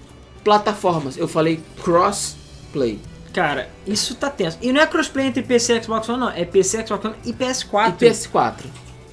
plataformas. 0.44 1.16
Eu 1.16 1.28
falei 1.28 1.60
crossplay. 1.84 3.00
Cara, 3.38 3.70
isso 3.86 4.16
tá 4.16 4.32
tenso. 4.32 4.58
E 4.64 4.72
não 4.74 4.82
é 4.82 4.88
crossplay 4.88 5.28
entre 5.28 5.44
PC 5.44 5.78
e 5.78 5.84
Xbox 5.84 6.10
One, 6.10 6.20
não. 6.20 6.30
É 6.32 6.44
PC, 6.44 6.88
Xbox 6.88 7.06
One 7.06 7.16
e 7.24 7.32
PS4. 7.32 7.90
E 7.90 8.06
PS4. 8.06 8.54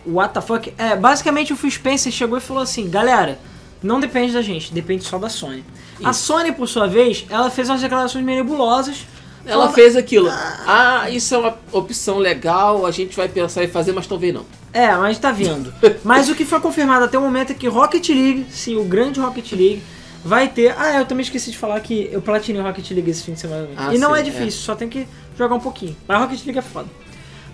What 0.07 0.33
the 0.33 0.41
fuck? 0.41 0.73
É, 0.79 0.97
basicamente 0.97 1.53
o 1.53 1.57
Phil 1.57 1.71
Spencer 1.71 2.11
chegou 2.11 2.39
e 2.39 2.41
falou 2.41 2.63
assim, 2.63 2.89
galera, 2.89 3.39
não 3.83 4.01
depende 4.01 4.33
da 4.33 4.41
gente, 4.41 4.73
depende 4.73 5.05
só 5.05 5.19
da 5.19 5.29
Sony. 5.29 5.63
A 6.03 6.11
Isso. 6.11 6.21
Sony, 6.21 6.53
por 6.53 6.67
sua 6.67 6.87
vez, 6.87 7.27
ela 7.29 7.51
fez 7.51 7.69
umas 7.69 7.83
declarações 7.83 8.25
meio 8.25 8.43
nebulosas. 8.43 9.07
Ela 9.45 9.65
falando- 9.65 9.75
fez 9.75 9.95
aquilo. 9.95 10.31
Ah, 10.31 11.11
isso 11.11 11.35
é 11.35 11.39
uma 11.39 11.59
opção 11.71 12.17
legal, 12.17 12.87
a 12.87 12.91
gente 12.91 13.15
vai 13.15 13.29
pensar 13.29 13.63
em 13.63 13.69
fazer, 13.69 13.93
mas 13.93 14.07
talvez 14.07 14.33
não. 14.33 14.47
É, 14.73 14.91
mas 14.97 15.19
tá 15.19 15.33
vindo. 15.33 15.71
mas 16.03 16.31
o 16.31 16.35
que 16.35 16.47
foi 16.47 16.61
confirmado 16.61 17.05
até 17.05 17.19
o 17.19 17.21
momento 17.21 17.51
é 17.51 17.55
que 17.55 17.69
Rocket 17.69 18.09
League, 18.09 18.47
sim, 18.51 18.75
o 18.75 18.85
grande 18.85 19.21
Rocket 19.21 19.53
League, 19.53 19.83
vai 20.25 20.49
ter... 20.49 20.75
Ah, 20.79 20.99
eu 21.01 21.07
também 21.07 21.23
esqueci 21.23 21.51
de 21.51 21.59
falar 21.59 21.79
que 21.81 22.09
eu 22.11 22.23
platinei 22.23 22.61
o 22.61 22.65
Rocket 22.65 22.91
League 22.91 23.11
esse 23.11 23.23
fim 23.23 23.35
de 23.35 23.41
semana. 23.41 23.69
Ah, 23.77 23.95
e 23.95 23.99
não 23.99 24.15
sim, 24.15 24.21
é 24.21 24.23
difícil, 24.23 24.61
só 24.63 24.75
tem 24.75 24.89
que 24.89 25.07
jogar 25.39 25.55
um 25.55 25.61
pouquinho. 25.61 25.97
Mas 26.09 26.19
Rocket 26.21 26.45
League 26.45 26.59
é 26.59 26.63
foda. 26.63 26.89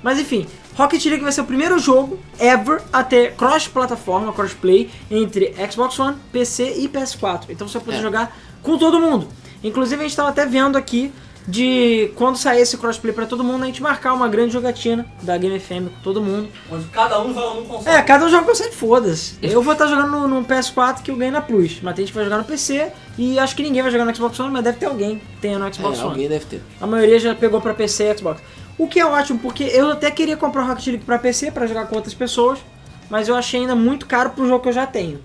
Mas 0.03 0.19
enfim, 0.19 0.47
Rocket 0.77 1.05
League 1.05 1.23
vai 1.23 1.33
ser 1.33 1.43
o 1.43 1.45
primeiro 1.45 1.79
jogo 1.79 2.19
ever 2.39 2.81
a 2.93 3.03
ter 3.05 3.35
cross-plataforma, 3.35 4.33
crossplay 4.33 4.89
entre 5.11 5.55
Xbox 5.71 5.99
One, 5.99 6.17
PC 6.33 6.75
e 6.79 6.89
PS4. 6.89 7.45
Então 7.51 7.69
você 7.69 7.77
vai 7.79 7.85
poder 7.85 7.99
É. 7.99 8.03
jogar 8.03 8.37
com 8.63 8.79
todo 8.79 8.99
mundo. 8.99 9.29
Inclusive 9.63 9.97
a 10.01 10.03
gente 10.05 10.13
estava 10.13 10.31
até 10.31 10.47
vendo 10.47 10.79
aqui 10.79 11.13
de 11.49 12.13
quando 12.17 12.37
sair 12.37 12.61
esse 12.61 12.77
crossplay 12.77 13.13
pra 13.13 13.27
todo 13.27 13.43
mundo, 13.43 13.63
a 13.63 13.67
gente 13.67 13.83
marcar 13.83 14.13
uma 14.13 14.29
grande 14.29 14.53
jogatina 14.53 15.07
da 15.23 15.37
Game 15.37 15.59
FM 15.59 15.89
com 15.95 16.01
todo 16.03 16.21
mundo. 16.21 16.49
Onde 16.71 16.85
cada 16.89 17.21
um 17.21 17.33
joga 17.35 17.55
num 17.61 17.67
console. 17.67 17.97
É, 17.97 18.03
cada 18.03 18.27
um 18.27 18.29
joga 18.29 18.45
com 18.47 18.55
você, 18.55 18.71
foda-se. 18.71 19.37
Eu 19.43 19.63
vou 19.63 19.73
estar 19.73 19.87
jogando 19.87 20.11
no, 20.11 20.29
no 20.29 20.45
PS4 20.45 21.03
que 21.03 21.11
eu 21.11 21.17
ganho 21.17 21.33
na 21.33 21.41
Plus, 21.41 21.81
mas 21.83 21.95
tem 21.95 22.05
gente 22.05 22.13
que 22.13 22.17
vai 22.17 22.25
jogar 22.25 22.39
no 22.39 22.45
PC 22.45 22.93
e 23.19 23.39
acho 23.39 23.57
que 23.57 23.63
ninguém 23.63 23.83
vai 23.83 23.91
jogar 23.91 24.05
no 24.05 24.15
Xbox 24.15 24.39
One, 24.39 24.51
mas 24.53 24.63
deve 24.65 24.79
ter 24.79 24.87
alguém 24.87 25.17
que 25.19 25.25
tenha 25.41 25.59
no 25.59 25.73
Xbox 25.75 25.99
É, 25.99 26.01
One. 26.03 26.11
alguém 26.11 26.29
deve 26.29 26.45
ter. 26.45 26.63
A 26.81 26.87
maioria 26.87 27.19
já 27.19 27.35
pegou 27.35 27.61
pra 27.61 27.75
PC 27.75 28.05
e 28.13 28.19
Xbox. 28.19 28.41
O 28.79 28.87
que 28.87 28.99
é 29.01 29.05
ótimo, 29.07 29.39
porque 29.39 29.65
eu 29.65 29.91
até 29.91 30.11
queria 30.11 30.37
comprar 30.37 30.65
o 30.65 30.67
Rocket 30.69 30.87
League 30.87 31.05
pra 31.05 31.19
PC 31.19 31.51
pra 31.51 31.67
jogar 31.67 31.87
com 31.87 31.97
outras 31.97 32.15
pessoas, 32.15 32.59
mas 33.11 33.29
eu 33.29 33.35
achei 33.35 33.61
ainda 33.61 33.75
muito 33.75 34.07
caro 34.07 34.31
pro 34.31 34.47
jogo 34.47 34.63
que 34.63 34.69
eu 34.69 34.73
já 34.73 34.87
tenho. 34.87 35.21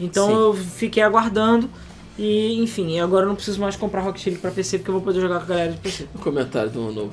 Então 0.00 0.26
Sim. 0.28 0.32
eu 0.34 0.54
fiquei 0.54 1.02
aguardando 1.02 1.68
e, 2.18 2.60
enfim, 2.60 3.00
agora 3.00 3.24
eu 3.24 3.28
não 3.28 3.34
preciso 3.34 3.60
mais 3.60 3.76
comprar 3.76 4.02
Rocket 4.02 4.26
League 4.26 4.40
pra 4.40 4.50
PC 4.50 4.78
porque 4.78 4.90
eu 4.90 4.94
vou 4.94 5.02
poder 5.02 5.20
jogar 5.20 5.38
com 5.38 5.44
a 5.44 5.48
galera 5.48 5.72
de 5.72 5.78
PC. 5.78 6.06
Um 6.14 6.18
comentário 6.18 6.70
do 6.70 6.92
novo. 6.92 7.12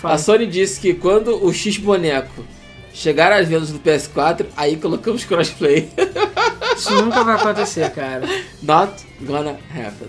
Fala. 0.00 0.14
A 0.14 0.18
Sony 0.18 0.46
disse 0.46 0.80
que 0.80 0.94
quando 0.94 1.44
o 1.44 1.52
X 1.52 1.76
boneco 1.78 2.44
chegar 2.92 3.32
às 3.32 3.48
vendas 3.48 3.70
do 3.70 3.78
PS4, 3.78 4.46
aí 4.56 4.76
colocamos 4.76 5.24
crossplay. 5.24 5.90
Isso 6.76 6.92
nunca 7.02 7.22
vai 7.22 7.36
acontecer, 7.36 7.90
cara. 7.90 8.26
Not 8.62 9.04
gonna 9.20 9.58
happen. 9.70 10.08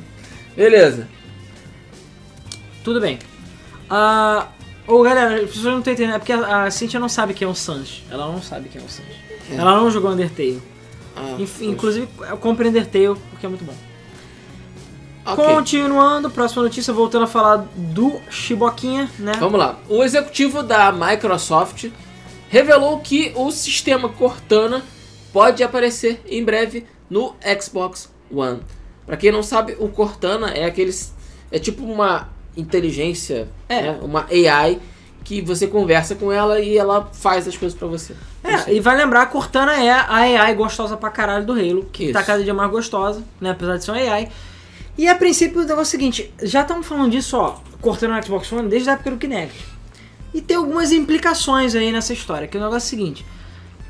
Beleza. 0.55 1.07
Tudo 2.83 2.99
bem. 2.99 3.19
Ah, 3.89 4.47
ô 4.87 5.01
galera, 5.03 5.35
as 5.35 5.49
pessoas 5.49 5.65
não 5.65 5.79
estão 5.79 5.93
entendendo, 5.93 6.15
é 6.15 6.19
porque 6.19 6.33
a, 6.33 6.63
a 6.63 6.71
Cintia 6.71 6.99
não 6.99 7.09
sabe 7.09 7.33
quem 7.33 7.47
é 7.47 7.51
o 7.51 7.55
Sans. 7.55 8.03
Ela 8.09 8.27
não 8.27 8.41
sabe 8.41 8.69
quem 8.69 8.81
é 8.81 8.83
o 8.83 8.89
Sans. 8.89 9.07
É. 9.51 9.55
Ela 9.55 9.75
não 9.77 9.91
jogou 9.91 10.11
Undertale. 10.11 10.61
Ah, 11.15 11.37
inclusive, 11.61 12.07
eu 12.29 12.37
compre 12.37 12.67
Undertale 12.67 13.15
porque 13.29 13.45
é 13.45 13.49
muito 13.49 13.63
bom. 13.63 13.73
Ok. 15.25 15.43
Continuando, 15.45 16.29
próxima 16.29 16.63
notícia, 16.63 16.93
voltando 16.93 17.23
a 17.23 17.27
falar 17.27 17.65
do 17.75 18.19
Shiboquinha, 18.29 19.09
né? 19.17 19.31
Vamos 19.39 19.57
lá. 19.57 19.79
O 19.87 20.03
executivo 20.03 20.61
da 20.61 20.91
Microsoft 20.91 21.89
revelou 22.49 22.99
que 22.99 23.31
o 23.35 23.49
sistema 23.49 24.09
Cortana 24.09 24.83
pode 25.31 25.63
aparecer 25.63 26.21
em 26.27 26.43
breve 26.43 26.85
no 27.09 27.35
Xbox 27.61 28.11
One. 28.29 28.59
Pra 29.05 29.15
quem 29.15 29.31
não 29.31 29.41
sabe, 29.43 29.75
o 29.79 29.87
Cortana 29.87 30.49
é 30.49 30.65
aqueles 30.65 31.13
é 31.51 31.57
tipo 31.59 31.83
uma 31.85 32.29
inteligência, 32.57 33.47
É. 33.69 33.81
né? 33.81 33.99
uma 34.01 34.25
AI 34.29 34.79
que 35.23 35.41
você 35.41 35.67
conversa 35.67 36.15
com 36.15 36.31
ela 36.31 36.59
e 36.59 36.77
ela 36.77 37.09
faz 37.13 37.47
as 37.47 37.55
coisas 37.55 37.77
pra 37.77 37.87
você. 37.87 38.13
É, 38.43 38.73
e 38.73 38.79
vai 38.79 38.97
lembrar, 38.97 39.21
a 39.21 39.25
Cortana 39.25 39.73
é 39.73 39.89
a 39.89 40.13
AI 40.15 40.53
gostosa 40.53 40.97
pra 40.97 41.09
caralho 41.09 41.45
do 41.45 41.53
Halo, 41.53 41.85
que 41.91 42.05
Isso. 42.05 42.13
tá 42.13 42.23
cada 42.23 42.43
dia 42.43 42.53
mais 42.53 42.69
gostosa, 42.69 43.23
né? 43.39 43.51
Apesar 43.51 43.77
de 43.77 43.85
ser 43.85 43.91
uma 43.91 43.99
AI. 43.99 44.29
E 44.97 45.07
a 45.07 45.15
princípio 45.15 45.61
o 45.61 45.65
negócio 45.65 45.81
é 45.81 45.83
o 45.83 45.85
seguinte, 45.85 46.33
já 46.43 46.61
estamos 46.61 46.85
falando 46.85 47.11
disso, 47.11 47.37
ó, 47.37 47.57
Cortana 47.81 48.17
no 48.17 48.23
Xbox 48.23 48.51
One 48.51 48.69
desde 48.69 48.89
a 48.89 48.93
época 48.93 49.11
do 49.11 49.17
Kinect. 49.17 49.65
E 50.33 50.41
tem 50.41 50.57
algumas 50.57 50.91
implicações 50.91 51.75
aí 51.75 51.91
nessa 51.91 52.13
história, 52.13 52.47
que 52.47 52.57
é 52.57 52.59
o 52.59 52.63
negócio 52.63 52.89
seguinte. 52.89 53.25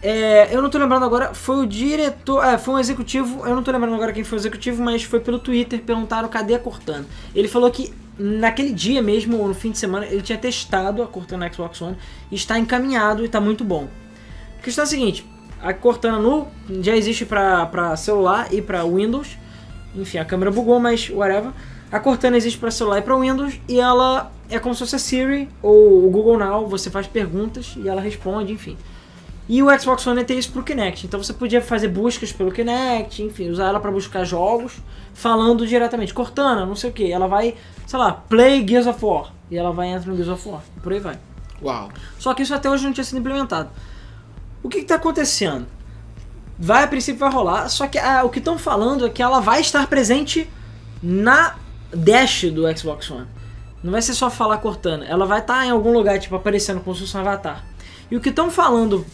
É, 0.05 0.53
eu 0.53 0.61
não 0.61 0.69
tô 0.69 0.77
lembrando 0.77 1.05
agora, 1.05 1.33
foi 1.33 1.63
o 1.63 1.65
diretor, 1.65 2.43
é, 2.43 2.57
foi 2.57 2.73
um 2.73 2.79
executivo, 2.79 3.47
eu 3.47 3.55
não 3.55 3.63
tô 3.63 3.71
lembrando 3.71 3.95
agora 3.95 4.11
quem 4.11 4.21
foi 4.21 4.37
o 4.37 4.41
executivo, 4.41 4.83
mas 4.83 5.01
foi 5.03 5.21
pelo 5.21 5.39
Twitter, 5.39 5.81
perguntaram 5.81 6.27
cadê 6.27 6.55
a 6.55 6.59
Cortana. 6.59 7.05
Ele 7.33 7.47
falou 7.47 7.71
que 7.71 7.93
naquele 8.19 8.73
dia 8.73 9.01
mesmo, 9.01 9.37
ou 9.37 9.47
no 9.47 9.53
fim 9.53 9.71
de 9.71 9.77
semana, 9.77 10.05
ele 10.05 10.21
tinha 10.21 10.37
testado 10.37 11.01
a 11.01 11.07
Cortana 11.07 11.49
Xbox 11.51 11.81
One 11.81 11.95
está 12.29 12.59
encaminhado 12.59 13.21
e 13.21 13.27
está 13.27 13.39
muito 13.39 13.63
bom. 13.63 13.87
A 14.59 14.61
questão 14.61 14.83
é 14.83 14.87
a 14.87 14.89
seguinte, 14.89 15.25
a 15.61 15.73
Cortana 15.73 16.19
no, 16.19 16.47
já 16.81 16.97
existe 16.97 17.25
para 17.25 17.95
celular 17.95 18.53
e 18.53 18.61
para 18.61 18.83
Windows, 18.83 19.37
enfim, 19.95 20.17
a 20.17 20.25
câmera 20.25 20.51
bugou, 20.51 20.81
mas 20.81 21.09
whatever. 21.09 21.51
A 21.89 21.99
Cortana 22.01 22.35
existe 22.35 22.59
para 22.59 22.71
celular 22.71 22.97
e 22.97 23.01
para 23.03 23.15
Windows 23.15 23.57
e 23.69 23.79
ela 23.79 24.29
é 24.49 24.59
como 24.59 24.75
se 24.75 24.79
fosse 24.79 24.97
a 24.97 24.99
Siri 24.99 25.47
ou 25.61 26.05
o 26.05 26.09
Google 26.09 26.37
Now, 26.37 26.67
você 26.67 26.89
faz 26.89 27.07
perguntas 27.07 27.75
e 27.77 27.87
ela 27.87 28.01
responde, 28.01 28.51
enfim. 28.51 28.75
E 29.47 29.61
o 29.61 29.79
Xbox 29.79 30.07
One 30.07 30.23
tem 30.23 30.39
isso 30.39 30.51
pro 30.51 30.63
Kinect, 30.63 31.05
então 31.05 31.21
você 31.21 31.33
podia 31.33 31.61
fazer 31.61 31.89
buscas 31.89 32.31
pelo 32.31 32.49
Kinect, 32.49 33.21
enfim, 33.21 33.49
usar 33.49 33.67
ela 33.67 33.79
para 33.79 33.91
buscar 33.91 34.23
jogos, 34.23 34.77
falando 35.13 35.67
diretamente, 35.67 36.13
Cortana, 36.13 36.65
não 36.65 36.77
sei 36.77 36.89
o 36.89 36.93
que, 36.93 37.11
ela 37.11 37.27
vai, 37.27 37.55
sei 37.85 37.99
lá, 37.99 38.13
play 38.13 38.65
Gears 38.65 38.87
of 38.87 39.03
War, 39.03 39.33
e 39.51 39.57
ela 39.57 39.73
vai 39.73 39.89
entrar 39.89 40.09
no 40.09 40.15
Gears 40.15 40.31
of 40.31 40.47
War, 40.47 40.61
por 40.81 40.93
aí 40.93 40.99
vai. 40.99 41.19
Uau. 41.61 41.89
Só 42.17 42.33
que 42.33 42.41
isso 42.41 42.55
até 42.55 42.69
hoje 42.69 42.85
não 42.85 42.93
tinha 42.93 43.03
sido 43.03 43.19
implementado. 43.19 43.69
O 44.61 44.69
que 44.69 44.77
está 44.77 44.95
acontecendo? 44.95 45.67
Vai, 46.57 46.85
a 46.85 46.87
princípio 46.87 47.19
vai 47.19 47.31
rolar, 47.31 47.67
só 47.67 47.85
que 47.85 47.97
ah, 47.97 48.23
o 48.23 48.29
que 48.29 48.39
estão 48.39 48.57
falando 48.57 49.05
é 49.05 49.09
que 49.09 49.21
ela 49.21 49.41
vai 49.41 49.59
estar 49.59 49.85
presente 49.87 50.49
na 51.01 51.57
dash 51.93 52.45
do 52.45 52.65
Xbox 52.77 53.11
One. 53.11 53.27
Não 53.83 53.91
vai 53.91 54.01
ser 54.01 54.13
só 54.13 54.29
falar 54.29 54.59
Cortana, 54.59 55.05
ela 55.05 55.25
vai 55.25 55.39
estar 55.39 55.65
em 55.65 55.69
algum 55.69 55.91
lugar, 55.91 56.17
tipo, 56.17 56.33
aparecendo 56.33 56.79
como 56.79 56.95
se 56.95 57.01
fosse 57.01 57.17
um 57.17 57.19
avatar. 57.19 57.65
E 58.09 58.15
o 58.15 58.21
que 58.21 58.29
estão 58.29 58.49
falando 58.49 59.05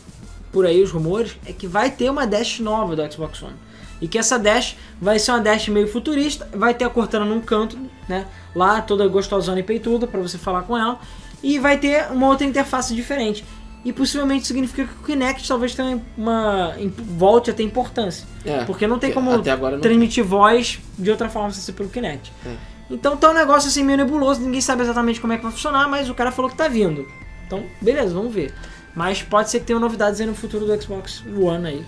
por 0.52 0.66
aí, 0.66 0.82
os 0.82 0.92
rumores, 0.92 1.38
é 1.46 1.54
que 1.54 1.68
vai 1.68 1.92
ter 1.92 2.10
uma 2.10 2.26
dash 2.26 2.60
nova 2.60 2.96
do 2.96 3.12
Xbox 3.12 3.42
One. 3.42 3.56
E 4.02 4.08
que 4.08 4.18
essa 4.18 4.40
dash 4.40 4.76
vai 5.00 5.20
ser 5.20 5.32
uma 5.32 5.42
dash 5.42 5.68
meio 5.68 5.88
futurista, 5.88 6.48
vai 6.54 6.74
ter 6.74 6.86
a 6.86 6.90
Cortana 6.90 7.26
num 7.26 7.42
canto, 7.42 7.78
né? 8.08 8.26
Lá, 8.56 8.82
toda 8.82 9.08
gostosona 9.08 9.60
e 9.60 9.64
peituda, 9.64 10.08
para 10.08 10.20
você 10.20 10.38
falar 10.38 10.64
com 10.64 10.78
ela. 10.78 11.00
E 11.44 11.60
vai 11.60 11.78
ter 11.78 12.12
uma 12.12 12.28
outra 12.28 12.46
interface 12.46 12.96
diferente. 12.96 13.44
E 13.84 13.94
possivelmente 13.94 14.46
significa 14.46 14.86
que 14.86 14.94
o 14.94 15.06
Kinect 15.06 15.48
talvez 15.48 15.74
tenha 15.74 16.02
uma. 16.18 16.76
volte 16.98 17.50
a 17.50 17.54
ter 17.54 17.64
importância. 17.64 18.28
É, 18.44 18.66
Porque 18.66 18.86
não 18.86 19.00
tem 19.00 19.12
como 19.12 19.32
até 19.32 19.52
agora 19.52 19.76
não 19.76 19.82
transmitir 19.82 20.24
voz 20.24 20.80
de 20.98 21.10
outra 21.10 21.30
forma 21.30 21.52
sem 21.52 21.62
ser 21.62 21.72
pelo 21.74 21.88
Kinect. 21.88 22.32
É. 22.46 22.56
Então 22.90 23.16
tá 23.16 23.30
um 23.30 23.34
negócio 23.34 23.70
assim 23.70 23.84
meio 23.84 23.98
nebuloso, 23.98 24.42
ninguém 24.42 24.62
sabe 24.62 24.82
exatamente 24.82 25.22
como 25.22 25.32
é 25.32 25.38
que 25.38 25.44
vai 25.44 25.52
funcionar, 25.52 25.88
mas 25.88 26.10
o 26.10 26.16
cara 26.16 26.32
falou 26.32 26.50
que 26.50 26.58
tá 26.58 26.68
vindo. 26.68 27.08
Então, 27.46 27.64
beleza, 27.82 28.14
vamos 28.14 28.34
ver. 28.34 28.54
Mas 29.00 29.24
pode 29.24 29.50
ser 29.50 29.62
que 29.62 29.66
tenha 29.68 29.80
novidades 29.80 30.20
aí 30.20 30.28
no 30.28 30.36
futuro 30.36 30.66
do 30.66 30.82
Xbox 30.82 31.24
One 31.26 31.66
aí. 31.66 31.86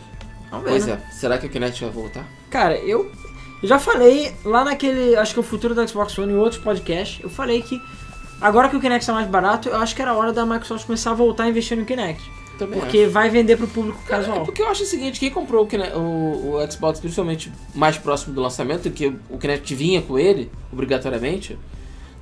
Vamos 0.49 0.63
ver, 0.63 0.69
Pois 0.71 0.85
né? 0.87 1.01
é. 1.05 1.11
Será 1.11 1.37
que 1.37 1.45
o 1.45 1.49
Kinect 1.49 1.81
vai 1.83 1.89
voltar? 1.93 2.25
Cara, 2.49 2.77
eu, 2.77 3.11
eu 3.61 3.67
já 3.67 3.77
falei 3.77 4.33
lá 4.45 4.63
naquele, 4.63 5.17
acho 5.17 5.33
que 5.33 5.39
é 5.39 5.41
o 5.41 5.45
futuro 5.45 5.75
do 5.75 5.85
Xbox 5.85 6.17
One 6.17 6.31
em 6.31 6.37
outros 6.37 6.61
podcasts, 6.61 7.21
eu 7.21 7.29
falei 7.29 7.61
que 7.63 7.77
agora 8.39 8.69
que 8.69 8.77
o 8.77 8.79
Kinect 8.79 9.01
está 9.03 9.11
mais 9.11 9.27
barato, 9.27 9.67
eu 9.67 9.75
acho 9.75 9.93
que 9.93 10.01
era 10.01 10.13
hora 10.13 10.31
da 10.31 10.45
Microsoft 10.45 10.85
começar 10.85 11.11
a 11.11 11.13
voltar 11.13 11.43
a 11.43 11.49
investir 11.49 11.77
no 11.77 11.83
Kinect. 11.83 12.23
Também 12.57 12.79
Porque 12.79 13.05
vai 13.07 13.29
vender 13.29 13.57
pro 13.57 13.67
público 13.67 13.99
É 14.05 14.09
casual. 14.09 14.45
porque 14.45 14.61
eu 14.61 14.69
acho 14.69 14.83
o 14.83 14.85
seguinte, 14.85 15.19
quem 15.19 15.29
comprou 15.31 15.65
o, 15.65 15.67
Kinect- 15.67 15.93
o- 15.97 16.53
o 16.63 16.71
Xbox, 16.71 16.97
principalmente 17.01 17.51
mais 17.75 17.97
próximo 17.97 18.33
do 18.33 18.39
lançamento, 18.39 18.89
que 18.89 19.13
o 19.29 19.37
Kinect 19.37 19.75
vinha 19.75 20.01
com 20.01 20.17
ele, 20.17 20.49
obrigatoriamente, 20.71 21.59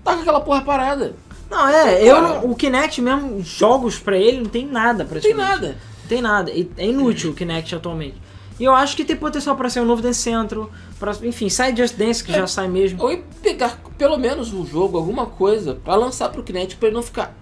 tá 0.04 0.16
com 0.16 0.22
aquela 0.22 0.42
porra 0.42 0.62
parada. 0.64 1.16
Não, 1.50 1.68
é, 1.68 2.04
eu 2.08 2.16
Cara. 2.16 2.28
não- 2.42 2.52
o 2.52 2.56
Kinect 2.56 3.02
mesmo, 3.02 3.42
jogos 3.42 3.98
pra 3.98 4.18
ele, 4.18 4.38
não 4.42 4.50
tem 4.50 4.66
nada 4.68 5.04
tem 5.04 5.08
praticamente. 5.08 5.50
nada. 5.50 5.68
Não 6.02 6.08
tem 6.08 6.22
nada. 6.22 6.52
E 6.52 6.70
É 6.78 6.86
inútil 6.88 7.32
o 7.32 7.34
Kinect 7.34 7.74
atualmente. 7.76 8.16
E 8.60 8.64
eu 8.66 8.74
acho 8.76 8.96
que 8.96 9.06
tem 9.06 9.16
potencial 9.16 9.56
pra 9.56 9.70
ser 9.70 9.80
um 9.80 9.86
novo 9.86 10.02
Dance 10.02 10.20
Central, 10.20 10.70
pra, 11.00 11.14
enfim, 11.24 11.48
sai 11.50 11.76
Just 11.76 11.96
Dance 11.96 12.24
que 12.24 12.32
já 12.32 12.46
sai 12.46 12.68
mesmo. 12.68 13.02
Ou 13.02 13.18
pegar 13.42 13.80
pelo 13.98 14.18
menos 14.18 14.54
um 14.54 14.66
jogo, 14.66 14.98
alguma 14.98 15.26
coisa, 15.26 15.76
pra 15.76 15.96
lançar 15.96 16.30
pro 16.30 16.44
Kinect, 16.44 16.76
pra 16.76 16.88
ele 16.90 16.96
não 16.96 17.02
ficar 17.04 17.34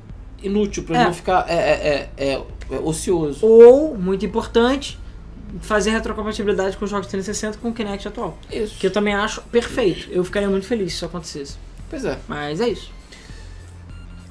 inútil, 0.43 0.83
pra 0.83 0.95
ele 0.95 1.03
É. 1.03 1.07
não 1.07 1.13
ficar 1.13 1.45
é, 1.49 1.55
é, 1.55 2.09
é, 2.17 2.25
é, 2.25 2.41
é 2.75 2.79
ocioso. 2.79 3.43
Ou, 3.45 3.97
muito 3.97 4.23
importante, 4.25 4.99
fazer 5.61 5.89
retrocompatibilidade 5.89 6.77
com 6.77 6.85
os 6.85 6.91
jogos 6.91 7.07
360 7.07 7.57
com 7.57 7.69
o 7.69 7.73
Kinect 7.73 8.07
atual. 8.07 8.37
Isso. 8.51 8.75
Que 8.77 8.85
eu 8.87 8.91
também 8.91 9.15
acho 9.15 9.41
perfeito. 9.43 10.07
Eu 10.11 10.23
ficaria 10.23 10.47
muito 10.49 10.67
feliz 10.67 10.91
se 10.91 10.97
isso 10.97 11.05
acontecesse. 11.05 11.55
Pois 11.89 12.05
é. 12.05 12.17
Mas 12.27 12.61
é 12.61 12.69
isso. 12.69 12.91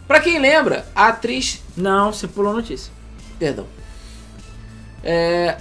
Pra 0.07 0.20
quem 0.20 0.38
lembra, 0.38 0.86
a 0.94 1.09
atriz 1.09 1.62
Não, 1.76 2.12
você 2.12 2.28
pulou 2.28 2.52
a 2.52 2.57
notícia. 2.57 2.92
Perdão. 3.38 3.66
É, 5.02 5.59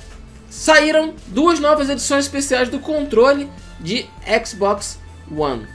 saíram 0.50 1.14
duas 1.28 1.60
novas 1.60 1.90
edições 1.90 2.26
especiais 2.26 2.70
do 2.70 2.80
controle 2.80 3.50
de 3.80 4.08
Xbox 4.46 5.00
One. 5.36 5.68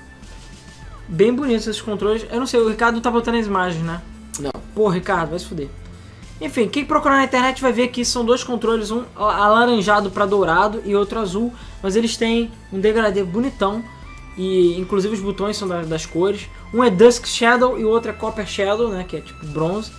Bem 1.09 1.35
bonitos 1.35 1.67
esses 1.67 1.83
controles. 1.83 2.25
Eu 2.31 2.39
não 2.39 2.47
sei, 2.47 2.61
o 2.61 2.69
Ricardo 2.69 2.95
não 2.95 3.03
tá 3.03 3.11
botando 3.11 3.37
as 3.37 3.47
imagens, 3.47 3.85
né? 3.85 4.01
Não. 4.39 4.53
Pô, 4.75 4.89
Ricardo, 4.89 5.31
vai 5.31 5.39
se 5.39 5.47
fuder. 5.47 5.69
Enfim, 6.41 6.69
quem 6.69 6.85
procurar 6.85 7.17
na 7.17 7.25
internet 7.25 7.61
vai 7.61 7.73
ver 7.73 7.89
que 7.89 8.03
são 8.05 8.25
dois 8.25 8.43
controles, 8.43 8.91
um 8.91 9.05
alaranjado 9.17 10.11
para 10.11 10.25
dourado 10.25 10.81
e 10.87 10.97
outro 10.97 11.21
azul, 11.21 11.53
mas 11.83 11.97
eles 11.97 12.17
têm 12.17 12.51
um 12.73 12.81
degradê 12.81 13.23
bonitão 13.23 13.85
e 14.37 14.79
inclusive 14.79 15.15
os 15.15 15.21
botões 15.21 15.57
são 15.57 15.67
da- 15.69 15.83
das 15.83 16.07
cores. 16.07 16.49
Um 16.73 16.83
é 16.85 16.91
Dusk 16.91 17.27
Shadow 17.27 17.79
e 17.79 17.85
o 17.85 17.89
outro 17.89 18.11
é 18.11 18.15
Copper 18.15 18.47
Shadow, 18.47 18.89
né, 18.91 19.05
que 19.07 19.17
é 19.17 19.21
tipo 19.21 19.45
bronze. 19.47 19.91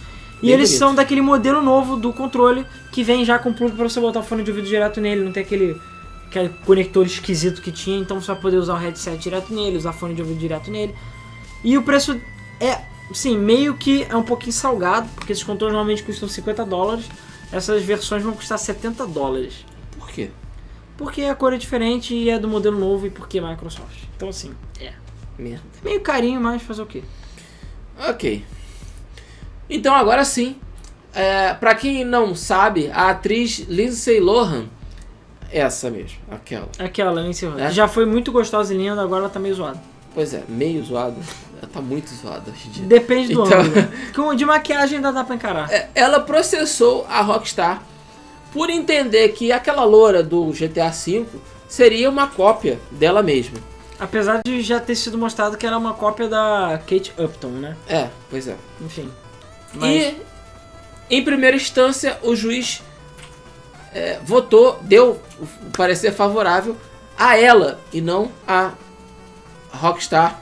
E 0.42 0.46
Bem 0.48 0.52
eles 0.56 0.70
bonito. 0.70 0.80
são 0.80 0.96
daquele 0.96 1.22
modelo 1.22 1.62
novo 1.62 1.98
do 1.98 2.12
controle 2.12 2.66
que 2.92 3.04
vem 3.04 3.24
já 3.24 3.38
com 3.38 3.54
plug 3.54 3.76
para 3.76 3.88
você 3.88 4.00
botar 4.00 4.20
o 4.22 4.24
fone 4.24 4.44
de 4.44 4.50
ouvido 4.50 4.68
direto 4.68 5.00
nele, 5.00 5.24
não 5.24 5.32
tem 5.32 5.44
aquele 5.44 5.80
aquele 6.28 6.48
conector 6.66 7.06
esquisito 7.06 7.62
que 7.62 7.74
tinha, 7.74 8.00
então 8.00 8.22
você 8.22 8.28
vai 8.32 8.42
poder 8.42 8.56
usar 8.58 8.76
o 8.76 8.78
headset 8.78 9.18
direto 9.18 9.54
nele, 9.54 9.76
usar 9.76 9.92
fone 9.92 10.14
de 10.16 10.22
ouvido 10.22 10.40
direto 10.40 10.72
nele. 10.72 10.96
E 11.62 11.78
o 11.78 11.84
preço 11.84 12.20
é, 12.58 12.80
sim, 13.14 13.38
meio 13.38 13.74
que 13.76 14.08
é 14.10 14.16
um 14.16 14.24
pouquinho 14.24 14.54
salgado, 14.54 15.10
porque 15.14 15.34
esses 15.34 15.44
controles 15.44 15.74
normalmente 15.74 16.04
custam 16.04 16.30
50 16.30 16.64
dólares. 16.66 17.04
Essas 17.52 17.84
versões 17.84 18.24
vão 18.24 18.32
custar 18.32 18.58
70 18.58 19.06
dólares. 19.06 19.66
Porque 21.02 21.24
a 21.24 21.34
cor 21.34 21.52
é 21.52 21.58
diferente 21.58 22.14
e 22.14 22.30
é 22.30 22.38
do 22.38 22.48
modelo 22.48 22.78
novo 22.80 23.08
e 23.08 23.10
porque 23.10 23.40
é 23.40 23.42
Microsoft. 23.42 24.04
Então 24.16 24.30
assim, 24.30 24.54
é. 24.80 24.94
Merda. 25.36 25.64
Meio 25.84 26.00
carinho, 26.02 26.40
mas 26.40 26.62
fazer 26.62 26.84
o 26.84 26.86
quê? 26.86 27.02
Ok. 28.08 28.46
Então 29.68 29.96
agora 29.96 30.24
sim. 30.24 30.58
É, 31.12 31.56
pra 31.56 31.74
quem 31.74 32.06
não 32.06 32.36
sabe, 32.36 32.92
a 32.94 33.10
atriz 33.10 33.66
Lindsay 33.68 34.20
Lohan. 34.20 34.66
Essa 35.52 35.90
mesmo, 35.90 36.20
aquela. 36.30 36.70
Aquela, 36.78 37.34
sei 37.34 37.50
lá. 37.50 37.62
É? 37.66 37.72
Já 37.72 37.88
foi 37.88 38.06
muito 38.06 38.32
gostosa 38.32 38.72
e 38.72 38.78
linda, 38.78 39.02
agora 39.02 39.22
ela 39.24 39.30
tá 39.30 39.40
meio 39.40 39.56
zoada. 39.56 39.82
Pois 40.14 40.36
é, 40.36 40.44
meio 40.48 40.84
zoada. 40.84 41.18
Ela 41.58 41.68
tá 41.74 41.82
muito 41.82 42.10
zoada 42.14 42.52
hoje 42.52 42.68
em 42.68 42.72
dia. 42.72 42.86
Depende 42.86 43.34
do 43.34 43.44
Então- 43.44 43.60
ângulo. 43.60 44.36
De 44.38 44.46
maquiagem 44.46 44.98
ainda 44.98 45.12
dá 45.12 45.24
pra 45.24 45.34
encarar. 45.36 45.72
É, 45.72 45.90
ela 45.96 46.20
processou 46.20 47.08
a 47.10 47.22
Rockstar 47.22 47.82
por 48.52 48.70
entender 48.70 49.30
que 49.30 49.52
aquela 49.52 49.84
loura 49.84 50.22
do 50.22 50.46
GTA 50.52 50.90
V 50.90 51.26
seria 51.68 52.10
uma 52.10 52.28
cópia 52.28 52.80
dela 52.92 53.22
mesma. 53.24 53.58
Apesar 54.00 54.42
de 54.44 54.62
já 54.62 54.80
ter 54.80 54.96
sido 54.96 55.18
mostrado 55.18 55.58
que 55.58 55.66
era 55.66 55.78
uma 55.78 55.94
cópia 55.94 56.28
da 56.28 56.80
Kate 56.88 57.14
Upton, 57.18 57.50
né? 57.50 57.78
É, 57.88 58.10
pois 58.30 58.48
é. 58.48 58.56
Enfim. 58.82 59.10
Mas... 59.74 59.90
E, 59.90 60.18
em 61.10 61.24
primeira 61.24 61.56
instância, 61.56 62.18
o 62.24 62.36
juiz 62.36 62.82
é, 63.94 64.20
votou, 64.24 64.80
deu 64.82 65.22
o 65.40 65.48
parecer 65.78 66.12
favorável 66.14 66.76
a 67.18 67.38
ela 67.38 67.80
e 67.94 68.02
não 68.02 68.32
a 68.48 68.72
Rockstar. 69.72 70.42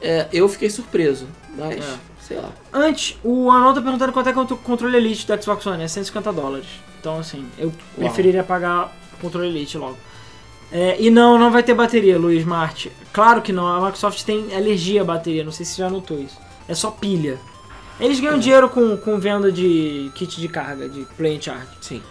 É, 0.00 0.26
eu 0.32 0.48
fiquei 0.48 0.68
surpreso, 0.70 1.26
mas 1.56 1.82
É. 1.84 1.96
sei 2.20 2.36
lá. 2.36 2.50
Antes, 2.72 3.16
o 3.24 3.50
Anol 3.50 3.72
tá 3.74 3.80
perguntando 3.80 4.12
quanto 4.12 4.28
é 4.28 4.32
que 4.32 4.38
é 4.38 4.42
o 4.42 4.46
controle 4.58 4.96
Elite 4.96 5.26
do 5.26 5.42
Xbox 5.42 5.64
One. 5.66 5.82
É 5.82 5.88
150 5.88 6.32
dólares. 6.32 6.66
Então, 6.98 7.18
assim, 7.18 7.46
eu 7.58 7.72
preferiria 7.96 8.42
pagar 8.42 8.92
o 9.14 9.20
controle 9.20 9.48
Elite 9.48 9.78
logo. 9.78 9.96
É, 10.70 10.96
e 11.00 11.10
não, 11.10 11.38
não 11.38 11.50
vai 11.50 11.62
ter 11.62 11.74
bateria, 11.74 12.18
Luiz 12.18 12.44
Marte. 12.44 12.92
Claro 13.12 13.40
que 13.40 13.52
não, 13.52 13.66
a 13.66 13.80
Microsoft 13.80 14.22
tem 14.22 14.54
alergia 14.54 15.02
à 15.02 15.04
bateria, 15.04 15.44
não 15.44 15.52
sei 15.52 15.64
se 15.64 15.72
você 15.72 15.82
já 15.82 15.90
notou 15.90 16.18
isso. 16.18 16.36
É 16.68 16.74
só 16.74 16.90
pilha. 16.90 17.38
Eles 17.98 18.20
ganham 18.20 18.38
dinheiro 18.38 18.68
com, 18.68 18.96
com 18.96 19.18
venda 19.18 19.50
de 19.50 20.10
kit 20.14 20.40
de 20.40 20.48
carga, 20.48 20.88
de 20.88 21.04
play 21.16 21.36
and 21.36 21.40
charge. 21.40 21.66
Sim. 21.80 22.02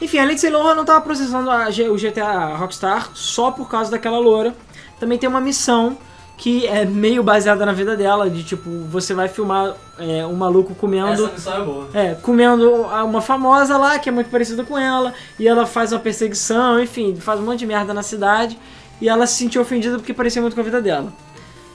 Enfim, 0.00 0.18
a 0.18 0.24
Lindsay 0.24 0.50
Lohan 0.50 0.74
não 0.74 0.84
tava 0.84 1.00
processando 1.00 1.50
a 1.50 1.68
o 1.68 1.96
GTA 1.96 2.56
Rockstar 2.56 3.10
só 3.14 3.50
por 3.50 3.68
causa 3.68 3.90
daquela 3.90 4.18
loura. 4.18 4.54
Também 4.98 5.18
tem 5.18 5.28
uma 5.28 5.40
missão 5.40 5.98
que 6.38 6.64
é 6.68 6.84
meio 6.84 7.20
baseada 7.22 7.66
na 7.66 7.72
vida 7.72 7.96
dela, 7.96 8.30
de 8.30 8.44
tipo, 8.44 8.70
você 8.88 9.12
vai 9.12 9.28
filmar 9.28 9.74
é, 9.98 10.24
um 10.24 10.36
maluco 10.36 10.72
comendo. 10.72 11.24
Essa 11.24 11.32
missão 11.32 11.54
é 11.54 11.64
boa. 11.64 11.88
É, 11.92 12.14
comendo 12.14 12.70
uma 12.72 13.20
famosa 13.20 13.76
lá, 13.76 13.98
que 13.98 14.08
é 14.08 14.12
muito 14.12 14.30
parecida 14.30 14.62
com 14.62 14.78
ela, 14.78 15.12
e 15.36 15.48
ela 15.48 15.66
faz 15.66 15.92
uma 15.92 15.98
perseguição, 15.98 16.80
enfim, 16.80 17.16
faz 17.16 17.40
um 17.40 17.42
monte 17.42 17.58
de 17.58 17.66
merda 17.66 17.92
na 17.92 18.04
cidade, 18.04 18.56
e 19.00 19.08
ela 19.08 19.26
se 19.26 19.34
sentiu 19.34 19.60
ofendida 19.60 19.96
porque 19.96 20.14
parecia 20.14 20.40
muito 20.40 20.54
com 20.54 20.60
a 20.60 20.64
vida 20.64 20.80
dela. 20.80 21.12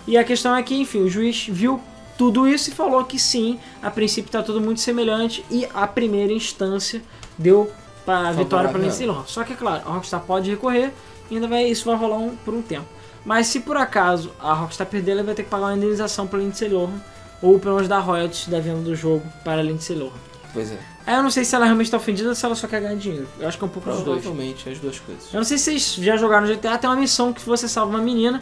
E 0.08 0.18
a 0.18 0.24
questão 0.24 0.56
é 0.56 0.64
que, 0.64 0.74
enfim, 0.74 1.02
o 1.02 1.10
juiz 1.10 1.46
viu 1.50 1.82
tudo 2.18 2.48
isso 2.48 2.70
e 2.70 2.74
falou 2.74 3.04
que 3.04 3.20
sim, 3.20 3.60
a 3.82 3.92
princípio 3.92 4.32
tá 4.32 4.42
tudo 4.42 4.62
muito 4.62 4.80
semelhante 4.80 5.44
e 5.52 5.68
a 5.74 5.86
primeira 5.86 6.32
instância 6.32 7.02
deu 7.38 7.70
para 8.06 8.30
a 8.30 8.32
vitória 8.32 8.70
para. 8.70 8.80
Lindsay 8.80 9.06
Lohan. 9.06 9.24
Só 9.26 9.44
que 9.44 9.54
é 9.54 9.56
claro, 9.58 9.84
a 9.86 9.92
Rockstar 9.92 10.22
pode 10.22 10.50
recorrer 10.50 10.94
e 11.30 11.36
ainda 11.36 11.48
vai, 11.48 11.66
isso 11.66 11.86
vai 11.86 11.96
rolar 11.96 12.18
um, 12.18 12.36
por 12.36 12.54
um 12.54 12.62
tempo. 12.62 12.88
Mas 13.26 13.48
se 13.48 13.62
por 13.62 13.78
acaso 13.78 14.32
a 14.40 14.54
Rockstar 14.54 14.88
perder, 14.88 15.12
ela 15.12 15.24
vai 15.24 15.34
ter 15.34 15.44
que 15.44 15.50
pagar 15.50 15.68
uma 15.68 15.78
indenização 15.78 16.28
para 16.28 16.40
Lindsay 16.40 16.70
Lohan 16.70 17.02
ou 17.42 17.60
pelo 17.60 17.76
menos 17.76 17.90
dar 17.90 18.00
royalties 18.00 18.48
da 18.48 18.60
venda 18.60 18.82
do 18.82 18.96
jogo 18.96 19.24
para 19.44 19.62
Lindsay 19.62 19.96
Lohan. 19.96 20.12
Pois 20.54 20.72
é. 20.72 20.78
Aí 21.06 21.16
eu 21.16 21.24
não 21.24 21.30
sei 21.30 21.44
se 21.44 21.54
ela 21.54 21.66
realmente 21.66 21.92
tá 21.92 21.98
ofendida 21.98 22.30
ou 22.30 22.36
se 22.36 22.46
ela 22.46 22.56
só 22.56 22.68
quer 22.68 22.80
ganhar 22.80 22.96
dinheiro. 22.96 23.28
Eu 23.38 23.48
acho 23.48 23.58
que 23.58 23.64
é 23.64 23.68
um 23.68 23.70
pouco 23.70 23.90
dos 23.90 24.04
dois. 24.04 24.22
Provavelmente, 24.22 24.70
as 24.70 24.80
duas 24.80 25.00
coisas. 25.00 25.34
Eu 25.34 25.38
não 25.38 25.44
sei 25.44 25.58
se 25.58 25.66
vocês 25.66 25.96
já 25.96 26.16
jogaram 26.16 26.48
no 26.48 26.56
GTA, 26.56 26.78
tem 26.78 26.90
uma 26.90 26.96
missão 26.96 27.34
que 27.34 27.42
você 27.42 27.68
salva 27.68 27.90
uma 27.90 28.02
menina, 28.02 28.42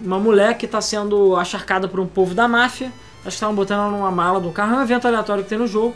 uma 0.00 0.18
mulher 0.18 0.56
que 0.58 0.66
tá 0.66 0.80
sendo 0.80 1.36
acharcada 1.36 1.86
por 1.86 2.00
um 2.00 2.06
povo 2.06 2.34
da 2.34 2.48
máfia. 2.48 2.88
Acho 3.18 3.22
que 3.22 3.28
estavam 3.28 3.54
botando 3.54 3.80
ela 3.80 3.90
numa 3.90 4.10
mala 4.10 4.40
do 4.40 4.50
carro, 4.50 4.74
é 4.74 4.78
um 4.78 4.82
evento 4.82 5.06
aleatório 5.06 5.44
que 5.44 5.50
tem 5.50 5.58
no 5.58 5.66
jogo. 5.66 5.94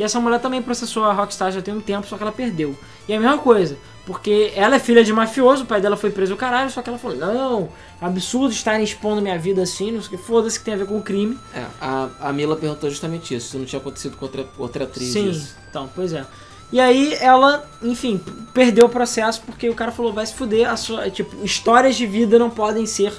E 0.00 0.02
essa 0.02 0.18
mulher 0.18 0.40
também 0.40 0.62
processou 0.62 1.04
a 1.04 1.12
Rockstar 1.12 1.52
já 1.52 1.60
tem 1.60 1.74
um 1.74 1.80
tempo, 1.80 2.06
só 2.06 2.16
que 2.16 2.22
ela 2.22 2.32
perdeu. 2.32 2.74
E 3.06 3.12
é 3.12 3.18
a 3.18 3.20
mesma 3.20 3.36
coisa, 3.36 3.76
porque 4.06 4.50
ela 4.56 4.76
é 4.76 4.78
filha 4.78 5.04
de 5.04 5.12
mafioso, 5.12 5.64
o 5.64 5.66
pai 5.66 5.78
dela 5.78 5.94
foi 5.94 6.10
preso 6.10 6.32
o 6.32 6.38
caralho, 6.38 6.70
só 6.70 6.80
que 6.80 6.88
ela 6.88 6.96
falou, 6.96 7.18
não, 7.18 7.68
absurdo 8.00 8.50
estarem 8.50 8.82
expondo 8.82 9.20
minha 9.20 9.38
vida 9.38 9.60
assim, 9.60 9.92
não 9.92 10.00
sei 10.00 10.14
o 10.14 10.18
que, 10.18 10.26
foda-se 10.26 10.58
que 10.58 10.64
tem 10.64 10.72
a 10.72 10.78
ver 10.78 10.86
com 10.86 10.96
o 10.96 11.02
crime. 11.02 11.38
É, 11.52 11.66
a, 11.78 12.08
a 12.18 12.32
Mila 12.32 12.56
perguntou 12.56 12.88
justamente 12.88 13.34
isso, 13.34 13.50
se 13.50 13.58
não 13.58 13.66
tinha 13.66 13.78
acontecido 13.78 14.16
com 14.16 14.24
outra, 14.24 14.46
outra 14.56 14.84
atriz 14.84 15.12
Sim, 15.12 15.28
isso. 15.28 15.54
então, 15.68 15.86
pois 15.94 16.14
é. 16.14 16.24
E 16.72 16.80
aí 16.80 17.12
ela, 17.20 17.62
enfim, 17.82 18.18
perdeu 18.54 18.86
o 18.86 18.88
processo 18.88 19.42
porque 19.44 19.68
o 19.68 19.74
cara 19.74 19.92
falou, 19.92 20.14
vai 20.14 20.24
se 20.24 20.32
fuder, 20.32 20.66
a 20.66 20.78
sua, 20.78 21.10
tipo, 21.10 21.44
histórias 21.44 21.94
de 21.94 22.06
vida 22.06 22.38
não 22.38 22.48
podem 22.48 22.86
ser 22.86 23.12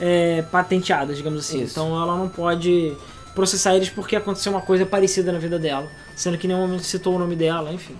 é, 0.00 0.42
patenteadas, 0.50 1.16
digamos 1.16 1.38
assim. 1.38 1.62
Isso. 1.62 1.70
Então 1.70 2.02
ela 2.02 2.16
não 2.16 2.28
pode 2.28 2.96
processar 3.36 3.76
eles 3.76 3.90
porque 3.90 4.16
aconteceu 4.16 4.50
uma 4.50 4.62
coisa 4.62 4.86
parecida 4.86 5.30
na 5.30 5.38
vida 5.38 5.58
dela, 5.58 5.86
sendo 6.16 6.38
que 6.38 6.46
em 6.46 6.48
nenhum 6.48 6.62
momento 6.62 6.82
citou 6.82 7.14
o 7.14 7.18
nome 7.18 7.36
dela, 7.36 7.70
enfim. 7.70 7.94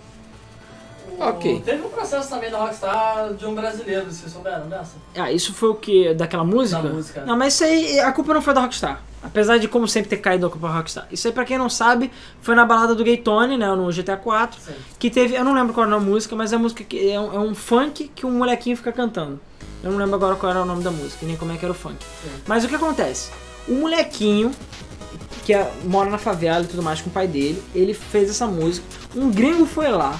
Ok. 1.18 1.62
Teve 1.64 1.82
um 1.82 1.88
processo 1.88 2.28
também 2.28 2.50
da 2.50 2.58
Rockstar 2.58 3.34
de 3.34 3.46
um 3.46 3.54
brasileiro, 3.54 4.06
vocês 4.06 4.32
souberam 4.32 4.68
dessa? 4.68 4.94
Ah, 5.14 5.30
isso 5.30 5.52
foi 5.54 5.68
o 5.70 5.74
que? 5.74 6.12
Daquela 6.14 6.44
música? 6.44 6.82
Da 6.82 6.88
música. 6.88 7.24
Não, 7.24 7.36
mas 7.36 7.54
isso 7.54 7.64
aí, 7.64 8.00
a 8.00 8.12
culpa 8.12 8.34
não 8.34 8.42
foi 8.42 8.52
da 8.52 8.60
Rockstar. 8.60 9.02
Apesar 9.22 9.58
de, 9.58 9.66
como 9.66 9.88
sempre, 9.88 10.10
ter 10.10 10.18
caído 10.18 10.46
a 10.46 10.50
culpa 10.50 10.68
da 10.68 10.74
Rockstar. 10.74 11.06
Isso 11.10 11.26
aí, 11.26 11.32
pra 11.32 11.44
quem 11.44 11.58
não 11.58 11.68
sabe, 11.68 12.10
foi 12.40 12.54
na 12.54 12.64
balada 12.64 12.94
do 12.94 13.02
Gay 13.02 13.16
Tony, 13.16 13.56
né, 13.56 13.66
no 13.74 13.90
GTA 13.90 14.16
4. 14.16 14.60
Sim. 14.60 14.72
Que 14.98 15.10
teve, 15.10 15.34
eu 15.34 15.44
não 15.44 15.54
lembro 15.54 15.72
qual 15.72 15.86
era 15.86 15.96
a 15.96 16.00
música, 16.00 16.36
mas 16.36 16.52
é 16.52 16.56
a 16.56 16.58
música 16.58 16.84
que 16.84 17.10
é 17.10 17.18
um, 17.18 17.34
é 17.34 17.38
um 17.38 17.54
funk 17.54 18.10
que 18.14 18.24
um 18.24 18.30
molequinho 18.30 18.76
fica 18.76 18.92
cantando. 18.92 19.40
Eu 19.82 19.90
não 19.90 19.98
lembro 19.98 20.14
agora 20.16 20.36
qual 20.36 20.50
era 20.50 20.62
o 20.62 20.64
nome 20.66 20.82
da 20.82 20.90
música, 20.90 21.24
nem 21.26 21.36
como 21.36 21.52
é 21.52 21.56
que 21.56 21.64
era 21.64 21.72
o 21.72 21.74
funk. 21.74 21.96
Sim. 22.22 22.30
Mas 22.46 22.64
o 22.64 22.68
que 22.68 22.74
acontece? 22.74 23.30
O 23.66 23.74
molequinho, 23.74 24.52
que 25.44 25.52
é- 25.54 25.70
mora 25.84 26.10
na 26.10 26.18
favela 26.18 26.64
e 26.64 26.66
tudo 26.66 26.82
mais 26.82 27.00
com 27.00 27.08
o 27.10 27.12
pai 27.12 27.26
dele, 27.26 27.62
ele 27.74 27.94
fez 27.94 28.30
essa 28.30 28.46
música. 28.46 28.86
Um 29.14 29.30
gringo 29.30 29.66
foi 29.66 29.88
lá, 29.88 30.18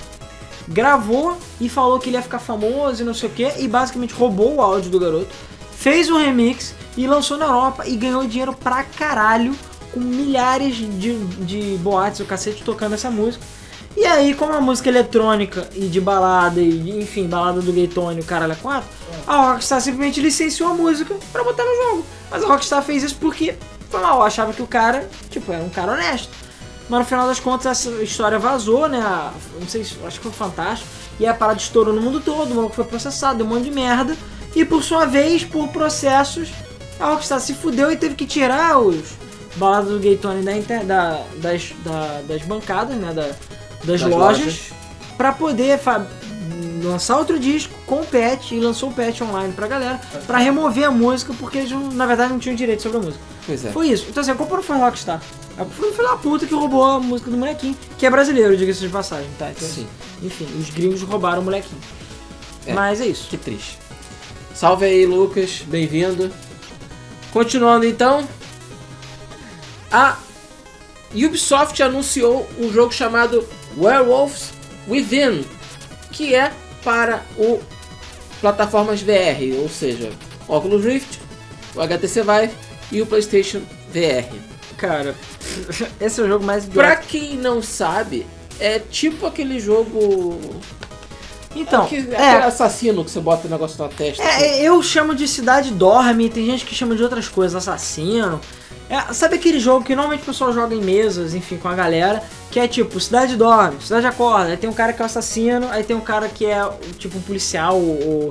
gravou 0.68 1.36
e 1.60 1.68
falou 1.68 1.98
que 1.98 2.08
ele 2.08 2.16
ia 2.16 2.22
ficar 2.22 2.38
famoso 2.38 3.02
e 3.02 3.04
não 3.04 3.14
sei 3.14 3.28
o 3.28 3.32
que, 3.32 3.52
e 3.58 3.68
basicamente 3.68 4.14
roubou 4.14 4.56
o 4.56 4.62
áudio 4.62 4.90
do 4.90 4.98
garoto, 4.98 5.28
fez 5.76 6.10
um 6.10 6.18
remix 6.18 6.74
e 6.96 7.06
lançou 7.06 7.36
na 7.36 7.46
Europa 7.46 7.86
e 7.86 7.96
ganhou 7.96 8.26
dinheiro 8.26 8.52
pra 8.52 8.82
caralho 8.82 9.54
com 9.92 10.00
milhares 10.00 10.76
de, 10.76 11.16
de 11.44 11.76
boates, 11.78 12.20
o 12.20 12.24
cacete 12.24 12.62
tocando 12.62 12.94
essa 12.94 13.10
música. 13.10 13.44
E 13.96 14.04
aí, 14.04 14.34
como 14.34 14.52
é 14.52 14.56
uma 14.56 14.60
música 14.60 14.90
eletrônica 14.90 15.70
e 15.74 15.86
de 15.86 16.00
balada, 16.02 16.60
e 16.60 17.00
enfim, 17.00 17.26
balada 17.26 17.62
do 17.62 17.72
Gaytone, 17.72 18.20
o 18.20 18.24
caralho 18.24 18.52
é 18.52 18.56
4, 18.56 18.86
a 19.26 19.52
Rockstar 19.52 19.80
simplesmente 19.80 20.20
licenciou 20.20 20.70
a 20.70 20.74
música 20.74 21.16
pra 21.32 21.42
botar 21.42 21.64
no 21.64 21.74
jogo. 21.90 22.06
Mas 22.30 22.44
a 22.44 22.46
Rockstar 22.46 22.82
fez 22.82 23.02
isso 23.02 23.16
porque 23.18 23.54
foi 23.98 24.02
mal, 24.06 24.22
achava 24.22 24.52
que 24.52 24.62
o 24.62 24.66
cara, 24.66 25.08
tipo, 25.30 25.52
era 25.52 25.62
um 25.62 25.68
cara 25.68 25.92
honesto. 25.92 26.28
Mas 26.88 27.00
no 27.00 27.04
final 27.06 27.26
das 27.26 27.40
contas 27.40 27.66
essa 27.66 27.90
história 28.02 28.38
vazou, 28.38 28.88
né? 28.88 28.98
A- 29.00 29.32
Não 29.60 29.68
sei, 29.68 29.82
se- 29.84 29.96
acho 30.06 30.18
que 30.18 30.24
foi 30.24 30.32
fantástico. 30.32 30.88
E 31.18 31.26
a 31.26 31.34
parada 31.34 31.58
estourou 31.58 31.92
no 31.94 32.00
mundo 32.00 32.20
todo, 32.20 32.52
o 32.52 32.54
maluco 32.54 32.74
foi 32.74 32.84
processado, 32.84 33.38
deu 33.38 33.46
um 33.46 33.48
monte 33.48 33.64
de 33.64 33.70
merda. 33.70 34.16
E 34.54 34.64
por 34.64 34.82
sua 34.82 35.04
vez, 35.06 35.44
por 35.44 35.68
processos, 35.68 36.48
a 37.00 37.06
Rockstar 37.10 37.40
se 37.40 37.54
fudeu 37.54 37.90
e 37.90 37.96
teve 37.96 38.14
que 38.14 38.24
tirar 38.26 38.78
os 38.78 39.02
baladas 39.56 39.90
do 39.90 39.98
Gaytone 39.98 40.42
da, 40.42 40.52
inter- 40.56 40.84
da- 40.84 41.22
das, 41.38 41.72
da- 41.84 42.20
das 42.28 42.42
bancadas, 42.42 42.96
né? 42.96 43.12
Da- 43.12 43.22
das, 43.84 44.00
Das 44.00 44.02
lojas, 44.02 44.38
lojas. 44.38 44.60
pra 45.16 45.32
poder 45.32 45.78
fa- 45.78 46.06
lançar 46.82 47.16
outro 47.18 47.38
disco 47.38 47.72
com 47.86 48.00
o 48.00 48.06
patch 48.06 48.52
e 48.52 48.60
lançou 48.60 48.90
o 48.90 48.92
patch 48.92 49.20
online 49.22 49.52
pra 49.52 49.66
galera 49.66 50.00
pra 50.26 50.38
remover 50.38 50.84
a 50.84 50.90
música 50.90 51.32
porque 51.38 51.58
eles 51.58 51.70
não- 51.70 51.90
na 51.92 52.06
verdade 52.06 52.32
não 52.32 52.38
tinham 52.38 52.54
direito 52.56 52.82
sobre 52.82 52.98
a 52.98 53.00
música. 53.00 53.22
Pois 53.46 53.64
é. 53.64 53.70
Foi 53.70 53.88
isso. 53.88 54.06
Então 54.08 54.20
assim, 54.20 54.30
a 54.32 54.34
culpa 54.34 54.56
não 54.56 54.62
foi 54.62 54.76
Rockstar. 54.76 55.20
A 55.58 55.64
culpa 55.64 55.92
foi 55.94 56.04
da 56.04 56.16
puta 56.16 56.46
que 56.46 56.54
roubou 56.54 56.84
a 56.84 57.00
música 57.00 57.30
do 57.30 57.36
molequinho, 57.36 57.76
que 57.96 58.04
é 58.04 58.10
brasileiro, 58.10 58.56
diga-se 58.56 58.80
de 58.80 58.88
passagem, 58.88 59.28
tá? 59.38 59.50
Então, 59.50 59.66
Sim. 59.68 59.86
enfim, 60.22 60.46
os 60.60 60.68
gringos 60.70 61.00
roubaram 61.02 61.40
o 61.40 61.44
molequinho. 61.44 61.80
É. 62.66 62.74
Mas 62.74 63.00
é 63.00 63.06
isso. 63.06 63.28
Que 63.28 63.36
triste. 63.36 63.78
Salve 64.54 64.84
aí, 64.86 65.06
Lucas. 65.06 65.62
Bem-vindo. 65.66 66.30
Continuando 67.32 67.86
então. 67.86 68.26
A 69.90 70.16
Ubisoft 71.14 71.80
anunciou 71.82 72.48
um 72.58 72.70
jogo 72.72 72.92
chamado 72.92 73.46
Werewolves 73.78 74.50
Within, 74.88 75.44
que 76.10 76.34
é 76.34 76.52
para 76.86 77.20
o 77.36 77.58
plataformas 78.40 79.02
VR, 79.02 79.60
ou 79.60 79.68
seja, 79.68 80.12
Oculus 80.46 80.84
Rift, 80.84 81.18
o 81.74 81.80
HTC 81.80 82.22
Vive 82.22 82.52
e 82.92 83.02
o 83.02 83.06
PlayStation 83.06 83.60
VR. 83.92 84.32
Cara, 84.76 85.16
esse 86.00 86.20
é 86.20 86.24
o 86.24 86.28
jogo 86.28 86.44
mais 86.44 86.64
Pra 86.64 86.92
idiota. 86.92 87.08
quem 87.08 87.36
não 87.36 87.60
sabe, 87.60 88.24
é 88.60 88.78
tipo 88.78 89.26
aquele 89.26 89.58
jogo 89.58 90.38
Então, 91.56 91.86
que, 91.86 91.96
aquele 91.96 92.14
é, 92.14 92.36
assassino 92.44 93.04
que 93.04 93.10
você 93.10 93.18
bota 93.18 93.48
o 93.48 93.50
negócio 93.50 93.82
na 93.82 93.88
testa. 93.88 94.22
assim. 94.22 94.44
é, 94.44 94.62
eu 94.62 94.80
chamo 94.80 95.12
de 95.12 95.26
Cidade 95.26 95.72
Dorme, 95.72 96.30
tem 96.30 96.46
gente 96.46 96.64
que 96.64 96.74
chama 96.74 96.94
de 96.94 97.02
outras 97.02 97.26
coisas, 97.26 97.56
assassino. 97.56 98.40
É, 98.88 99.12
sabe 99.12 99.34
aquele 99.34 99.58
jogo 99.58 99.84
que 99.84 99.96
normalmente 99.96 100.22
o 100.22 100.26
pessoal 100.26 100.52
joga 100.52 100.74
em 100.74 100.80
mesas, 100.80 101.34
enfim, 101.34 101.56
com 101.56 101.68
a 101.68 101.74
galera, 101.74 102.22
que 102.50 102.60
é 102.60 102.68
tipo, 102.68 103.00
cidade 103.00 103.36
dorme, 103.36 103.80
cidade 103.80 104.06
acorda, 104.06 104.50
aí 104.50 104.56
tem 104.56 104.70
um 104.70 104.72
cara 104.72 104.92
que 104.92 105.02
é 105.02 105.04
o 105.04 105.06
assassino, 105.06 105.68
aí 105.70 105.82
tem 105.82 105.96
um 105.96 106.00
cara 106.00 106.28
que 106.28 106.46
é 106.46 106.60
tipo 106.96 107.18
um 107.18 107.20
policial, 107.20 107.76
o, 107.76 108.30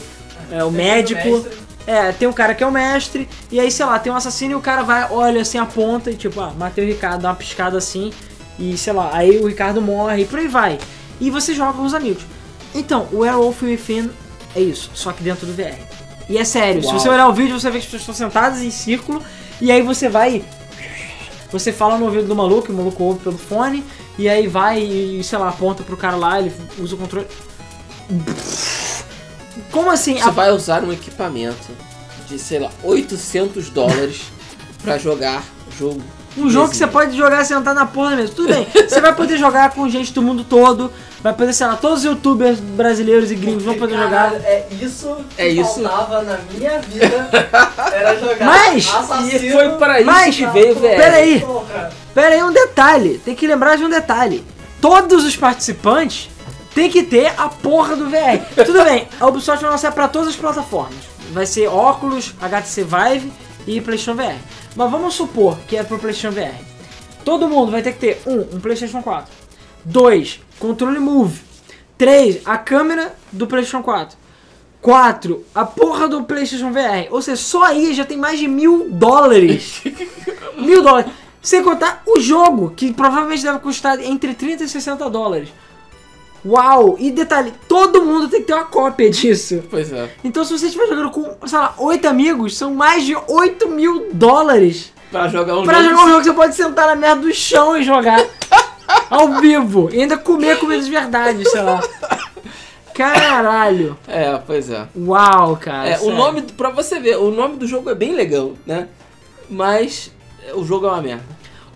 é, 0.51 0.63
o 0.63 0.71
médico. 0.71 1.45
É, 1.87 2.11
tem 2.11 2.27
um 2.27 2.33
cara 2.33 2.55
que 2.55 2.63
é 2.63 2.67
o 2.67 2.71
mestre, 2.71 3.29
e 3.51 3.59
aí, 3.59 3.69
sei 3.69 3.85
lá, 3.85 3.99
tem 3.99 4.11
um 4.11 4.15
assassino 4.15 4.53
e 4.53 4.55
o 4.55 4.59
cara 4.59 4.81
vai, 4.81 5.07
olha 5.11 5.41
assim, 5.41 5.59
aponta 5.59 6.09
e 6.09 6.15
tipo, 6.15 6.41
ah, 6.41 6.51
matei 6.57 6.83
o 6.83 6.87
Ricardo, 6.87 7.21
dá 7.21 7.29
uma 7.29 7.35
piscada 7.35 7.77
assim, 7.77 8.11
e 8.57 8.75
sei 8.75 8.91
lá, 8.91 9.11
aí 9.13 9.37
o 9.37 9.47
Ricardo 9.47 9.79
morre 9.83 10.23
e 10.23 10.25
por 10.25 10.39
aí 10.39 10.47
vai. 10.47 10.79
E 11.21 11.29
você 11.29 11.53
joga 11.53 11.73
com 11.73 11.83
os 11.83 11.93
amigos. 11.93 12.23
Então, 12.73 13.07
o 13.11 13.19
Werewolf 13.19 13.61
Within 13.61 14.09
é 14.55 14.61
isso, 14.61 14.89
só 14.95 15.11
que 15.11 15.21
dentro 15.21 15.45
do 15.45 15.53
VR. 15.53 15.77
E 16.27 16.39
é 16.39 16.43
sério, 16.43 16.81
se 16.81 16.87
Uau. 16.87 16.99
você 16.99 17.07
olhar 17.07 17.27
o 17.27 17.33
vídeo, 17.33 17.59
você 17.59 17.69
vê 17.69 17.77
que 17.77 17.85
as 17.85 17.91
pessoas 17.91 18.01
estão 18.01 18.15
sentadas 18.15 18.63
em 18.63 18.71
círculo, 18.71 19.21
e 19.61 19.71
aí 19.71 19.81
você 19.81 20.09
vai. 20.09 20.43
Você 21.51 21.71
fala 21.71 21.97
no 21.97 22.05
ouvido 22.05 22.27
do 22.27 22.35
maluco, 22.35 22.71
o 22.71 22.75
maluco 22.75 23.03
ouve 23.03 23.19
pelo 23.19 23.37
fone, 23.37 23.83
e 24.17 24.27
aí 24.27 24.47
vai 24.47 24.79
e, 24.81 25.23
sei 25.23 25.37
lá, 25.37 25.49
aponta 25.49 25.83
pro 25.83 25.95
cara 25.95 26.15
lá, 26.15 26.39
ele 26.39 26.51
usa 26.79 26.95
o 26.95 26.97
controle. 26.97 27.27
Como 29.71 29.89
assim? 29.91 30.15
Você 30.17 30.23
A- 30.27 30.31
vai 30.31 30.51
usar 30.51 30.83
um 30.83 30.91
equipamento 30.91 31.71
de, 32.27 32.37
sei 32.39 32.59
lá, 32.59 32.69
800 32.83 33.69
dólares 33.69 34.21
pra 34.81 34.97
jogar 34.97 35.43
jogo. 35.77 36.01
Um 36.37 36.49
jogo 36.49 36.69
que 36.69 36.75
você 36.77 36.85
pode 36.87 37.15
jogar 37.15 37.43
sentado 37.45 37.75
na 37.75 37.85
porra 37.85 38.15
mesmo. 38.15 38.35
Tudo 38.35 38.49
bem, 38.53 38.67
você 38.73 38.99
vai 38.99 39.13
poder 39.15 39.37
jogar 39.37 39.71
com 39.71 39.87
gente 39.87 40.11
do 40.13 40.21
mundo 40.21 40.43
todo, 40.43 40.91
vai 41.21 41.31
poder, 41.33 41.53
sei 41.53 41.65
lá, 41.65 41.75
todos 41.77 41.99
os 41.99 42.05
youtubers 42.05 42.59
brasileiros 42.59 43.31
e 43.31 43.35
gringos 43.35 43.63
vão 43.63 43.75
poder 43.75 43.95
jogar. 43.97 44.33
É 44.33 44.67
isso 44.81 45.15
que 45.35 45.41
É 45.41 45.47
isso. 45.47 45.81
faltava 45.81 46.21
na 46.23 46.37
minha 46.51 46.79
vida. 46.81 47.29
Era 47.93 48.19
jogar 48.19 48.45
Mas- 48.45 48.93
assassino. 48.93 49.45
E 49.45 49.51
foi 49.51 49.69
para 49.77 50.01
isso 50.01 50.05
Mas- 50.11 50.35
que 50.35 50.45
veio 50.47 50.71
o 50.71 50.75
VR. 50.75 50.81
Pera 50.95 51.15
aí. 51.15 51.39
Porra. 51.39 51.91
Pera 52.13 52.35
aí, 52.35 52.43
um 52.43 52.51
detalhe, 52.51 53.17
tem 53.23 53.35
que 53.35 53.47
lembrar 53.47 53.77
de 53.77 53.83
um 53.85 53.89
detalhe. 53.89 54.43
Todos 54.81 55.23
os 55.23 55.35
participantes 55.35 56.29
têm 56.73 56.89
que 56.89 57.03
ter 57.03 57.33
a 57.37 57.47
porra 57.49 57.95
do 57.95 58.09
VR. 58.09 58.39
Tudo 58.65 58.83
bem, 58.83 59.07
a 59.19 59.25
Ubisoft 59.27 59.61
vai 59.61 59.71
lançar 59.71 59.91
pra 59.93 60.07
todas 60.07 60.29
as 60.29 60.35
plataformas. 60.35 60.95
Vai 61.31 61.45
ser 61.45 61.67
óculos, 61.67 62.33
HTC 62.41 62.83
Vive 62.83 63.31
e 63.65 63.81
PlayStation 63.81 64.15
VR. 64.15 64.35
Mas 64.75 64.91
vamos 64.91 65.13
supor 65.13 65.57
que 65.67 65.77
é 65.77 65.83
pro 65.83 65.97
PlayStation 65.97 66.31
VR. 66.31 66.55
Todo 67.23 67.47
mundo 67.47 67.71
vai 67.71 67.81
ter 67.81 67.93
que 67.93 67.99
ter 67.99 68.21
um, 68.27 68.55
um 68.55 68.59
PlayStation 68.59 69.01
4. 69.01 69.33
Dois, 69.83 70.41
controle 70.59 70.99
Move. 70.99 71.39
Três, 71.97 72.41
a 72.45 72.57
câmera 72.57 73.15
do 73.31 73.47
PlayStation 73.47 73.81
4. 73.81 74.17
4. 74.81 75.45
A 75.55 75.65
porra 75.65 76.07
do 76.07 76.23
PlayStation 76.23 76.71
VR. 76.71 77.07
Ou 77.09 77.21
seja, 77.21 77.41
só 77.41 77.63
aí 77.63 77.93
já 77.93 78.05
tem 78.05 78.17
mais 78.17 78.37
de 78.37 78.47
mil 78.47 78.89
dólares. 78.91 79.81
mil 80.59 80.83
dólares. 80.83 81.11
Sem 81.41 81.63
contar 81.63 82.03
o 82.05 82.19
jogo, 82.19 82.71
que 82.75 82.93
provavelmente 82.93 83.43
deve 83.43 83.59
custar 83.59 83.99
entre 84.01 84.33
30 84.33 84.63
e 84.63 84.67
60 84.67 85.09
dólares. 85.09 85.49
Uau! 86.45 86.95
E 86.99 87.09
detalhe, 87.11 87.51
todo 87.67 88.03
mundo 88.05 88.27
tem 88.29 88.41
que 88.41 88.47
ter 88.47 88.53
uma 88.53 88.65
cópia 88.65 89.09
disso. 89.09 89.63
Pois 89.69 89.91
é. 89.91 90.09
Então 90.23 90.43
se 90.45 90.57
você 90.57 90.67
estiver 90.67 90.87
jogando 90.87 91.09
com, 91.09 91.47
sei 91.47 91.57
lá, 91.57 91.73
8 91.77 92.07
amigos, 92.07 92.55
são 92.57 92.73
mais 92.73 93.03
de 93.03 93.15
8 93.27 93.67
mil 93.69 94.09
dólares 94.13 94.93
Pra 95.11 95.27
jogar 95.27 95.57
um 95.57 95.63
Pra 95.63 95.81
jogo. 95.81 95.89
jogar 95.89 96.03
um 96.03 96.07
jogo 96.09 96.19
que 96.19 96.25
você 96.25 96.33
pode 96.33 96.55
sentar 96.55 96.87
na 96.87 96.95
merda 96.95 97.21
do 97.21 97.33
chão 97.33 97.77
e 97.77 97.83
jogar. 97.83 98.23
Ao 99.09 99.39
vivo. 99.39 99.89
E 99.91 100.01
ainda 100.01 100.17
comer 100.17 100.59
comida 100.59 100.83
de 100.83 100.89
verdade, 100.89 101.47
sei 101.49 101.61
lá. 101.61 101.81
Caralho. 102.93 103.97
É, 104.07 104.37
pois 104.45 104.69
é. 104.69 104.87
Uau, 104.95 105.57
cara. 105.57 105.89
É, 105.89 105.99
o 105.99 106.11
nome, 106.11 106.41
pra 106.41 106.69
você 106.69 106.99
ver, 106.99 107.17
o 107.17 107.29
nome 107.31 107.57
do 107.57 107.67
jogo 107.67 107.89
é 107.89 107.95
bem 107.95 108.13
legal, 108.13 108.53
né? 108.65 108.87
Mas 109.49 110.11
é, 110.47 110.53
o 110.53 110.63
jogo 110.63 110.85
é 110.87 110.89
uma 110.89 111.01
merda. 111.01 111.23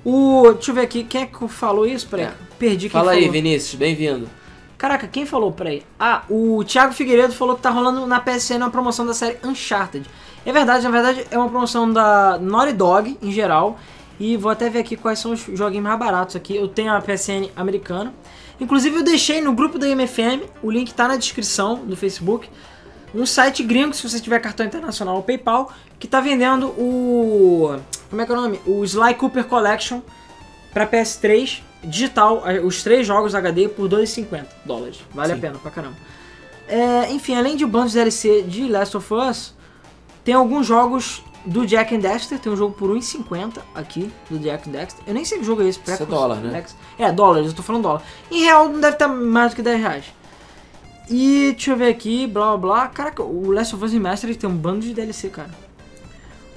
O. 0.03 0.51
Deixa 0.53 0.71
eu 0.71 0.75
ver 0.75 0.81
aqui. 0.81 1.03
Quem 1.03 1.21
é 1.23 1.25
que 1.25 1.47
falou 1.47 1.85
isso? 1.85 2.07
Peraí. 2.07 2.25
É. 2.25 2.31
Perdi 2.57 2.89
quem 2.89 2.91
Fala 2.91 3.11
aí, 3.11 3.19
falou. 3.19 3.33
Vinícius, 3.33 3.75
bem-vindo. 3.75 4.29
Caraca, 4.79 5.09
quem 5.09 5.25
falou? 5.25 5.51
Peraí. 5.51 5.83
Ah, 5.99 6.23
o 6.29 6.63
Thiago 6.63 6.93
Figueiredo 6.93 7.33
falou 7.33 7.57
que 7.57 7.61
tá 7.61 7.69
rolando 7.69 8.07
na 8.07 8.17
PSN 8.17 8.59
uma 8.59 8.69
promoção 8.69 9.05
da 9.05 9.13
série 9.13 9.37
Uncharted. 9.43 10.09
É 10.45 10.53
verdade, 10.53 10.85
na 10.85 10.89
verdade 10.89 11.27
é 11.29 11.37
uma 11.37 11.49
promoção 11.49 11.91
da 11.91 12.37
Naughty 12.39 12.71
Dog 12.71 13.17
em 13.21 13.29
geral. 13.29 13.77
E 14.17 14.37
vou 14.37 14.49
até 14.49 14.69
ver 14.69 14.79
aqui 14.79 14.95
quais 14.95 15.19
são 15.19 15.33
os 15.33 15.41
joguinhos 15.41 15.83
mais 15.83 15.99
baratos 15.99 16.37
aqui. 16.37 16.55
Eu 16.55 16.69
tenho 16.69 16.93
a 16.93 17.01
PSN 17.01 17.51
americana. 17.57 18.13
Inclusive 18.57 18.95
eu 18.95 19.03
deixei 19.03 19.41
no 19.41 19.51
grupo 19.51 19.77
da 19.77 19.85
MFM, 19.85 20.47
o 20.63 20.71
link 20.71 20.93
tá 20.93 21.09
na 21.09 21.17
descrição 21.17 21.85
do 21.85 21.97
Facebook. 21.97 22.49
Um 23.13 23.25
site 23.25 23.63
gringo, 23.63 23.93
se 23.93 24.07
você 24.07 24.17
tiver 24.17 24.39
cartão 24.39 24.65
internacional 24.65 25.17
ou 25.17 25.23
PayPal, 25.23 25.73
que 25.99 26.07
tá 26.07 26.21
vendendo 26.21 26.67
o. 26.67 27.77
Como 28.09 28.21
é 28.21 28.25
que 28.25 28.31
é 28.31 28.35
o 28.35 28.41
nome? 28.41 28.61
O 28.65 28.81
Sly 28.85 29.15
Cooper 29.15 29.43
Collection 29.43 29.99
para 30.71 30.87
PS3 30.87 31.63
digital, 31.83 32.43
os 32.63 32.83
três 32.83 33.05
jogos 33.07 33.33
HD 33.35 33.67
por 33.69 33.87
2,50 33.89 34.45
dólares. 34.65 34.99
Vale 35.13 35.33
Sim. 35.33 35.37
a 35.37 35.41
pena 35.41 35.59
pra 35.59 35.71
caramba. 35.71 35.95
É, 36.67 37.11
enfim, 37.11 37.35
além 37.35 37.55
de 37.57 37.65
bandos 37.65 37.93
DLC 37.93 38.43
de 38.43 38.67
Last 38.67 38.95
of 38.97 39.13
Us, 39.13 39.53
tem 40.23 40.33
alguns 40.35 40.67
jogos 40.67 41.23
do 41.45 41.65
Jack 41.65 41.95
and 41.95 41.99
Dexter. 41.99 42.37
Tem 42.37 42.51
um 42.51 42.55
jogo 42.55 42.75
por 42.75 42.89
1,50 42.91 43.59
aqui 43.73 44.11
do 44.29 44.37
Jack 44.37 44.69
and 44.69 44.73
Dexter. 44.73 45.03
Eu 45.07 45.13
nem 45.13 45.25
sei 45.25 45.39
que 45.39 45.43
jogo 45.45 45.61
é 45.63 45.67
esse. 45.67 45.79
Isso 45.81 46.03
é 46.03 46.05
dólar, 46.05 46.35
né? 46.35 46.51
Dex- 46.51 46.75
É, 46.97 47.11
dólares, 47.11 47.47
eu 47.47 47.53
tô 47.55 47.63
falando 47.63 47.83
dólar. 47.83 48.03
Em 48.29 48.43
real 48.43 48.69
não 48.69 48.79
deve 48.79 48.93
estar 48.93 49.07
mais 49.07 49.51
do 49.51 49.55
que 49.55 49.61
10 49.63 49.79
reais. 49.79 50.05
E 51.09 51.53
deixa 51.53 51.71
eu 51.71 51.77
ver 51.77 51.87
aqui, 51.89 52.27
blá 52.27 52.55
blá 52.55 52.57
blá. 52.57 52.87
Caraca, 52.89 53.23
o 53.23 53.49
Last 53.51 53.73
of 53.73 53.83
Us 53.83 53.91
Remastered 53.93 54.37
tem 54.37 54.47
um 54.47 54.55
bando 54.55 54.81
de 54.81 54.93
DLC, 54.93 55.29
cara. 55.29 55.49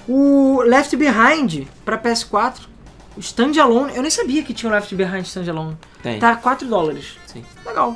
O 0.07 0.61
Left 0.63 0.95
Behind 0.95 1.65
pra 1.85 1.97
PS4, 1.97 2.67
o 3.15 3.19
Standalone, 3.19 3.95
eu 3.95 4.01
nem 4.01 4.11
sabia 4.11 4.43
que 4.43 4.53
tinha 4.53 4.71
o 4.71 4.73
Left 4.73 4.93
Behind 4.95 5.23
Standalone. 5.25 5.77
Tem. 6.01 6.19
Tá 6.19 6.35
4 6.35 6.67
dólares. 6.67 7.17
Sim. 7.27 7.43
Legal. 7.65 7.95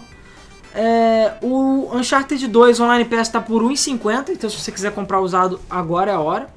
É, 0.74 1.34
o 1.42 1.90
Uncharted 1.94 2.48
2 2.48 2.80
Online 2.80 3.06
PS 3.06 3.30
tá 3.30 3.42
por 3.42 3.64
1,50, 3.64 4.30
então 4.30 4.50
se 4.50 4.60
você 4.60 4.72
quiser 4.72 4.92
comprar 4.94 5.20
usado, 5.20 5.60
agora 5.70 6.12
é 6.12 6.14
a 6.14 6.20
hora. 6.20 6.48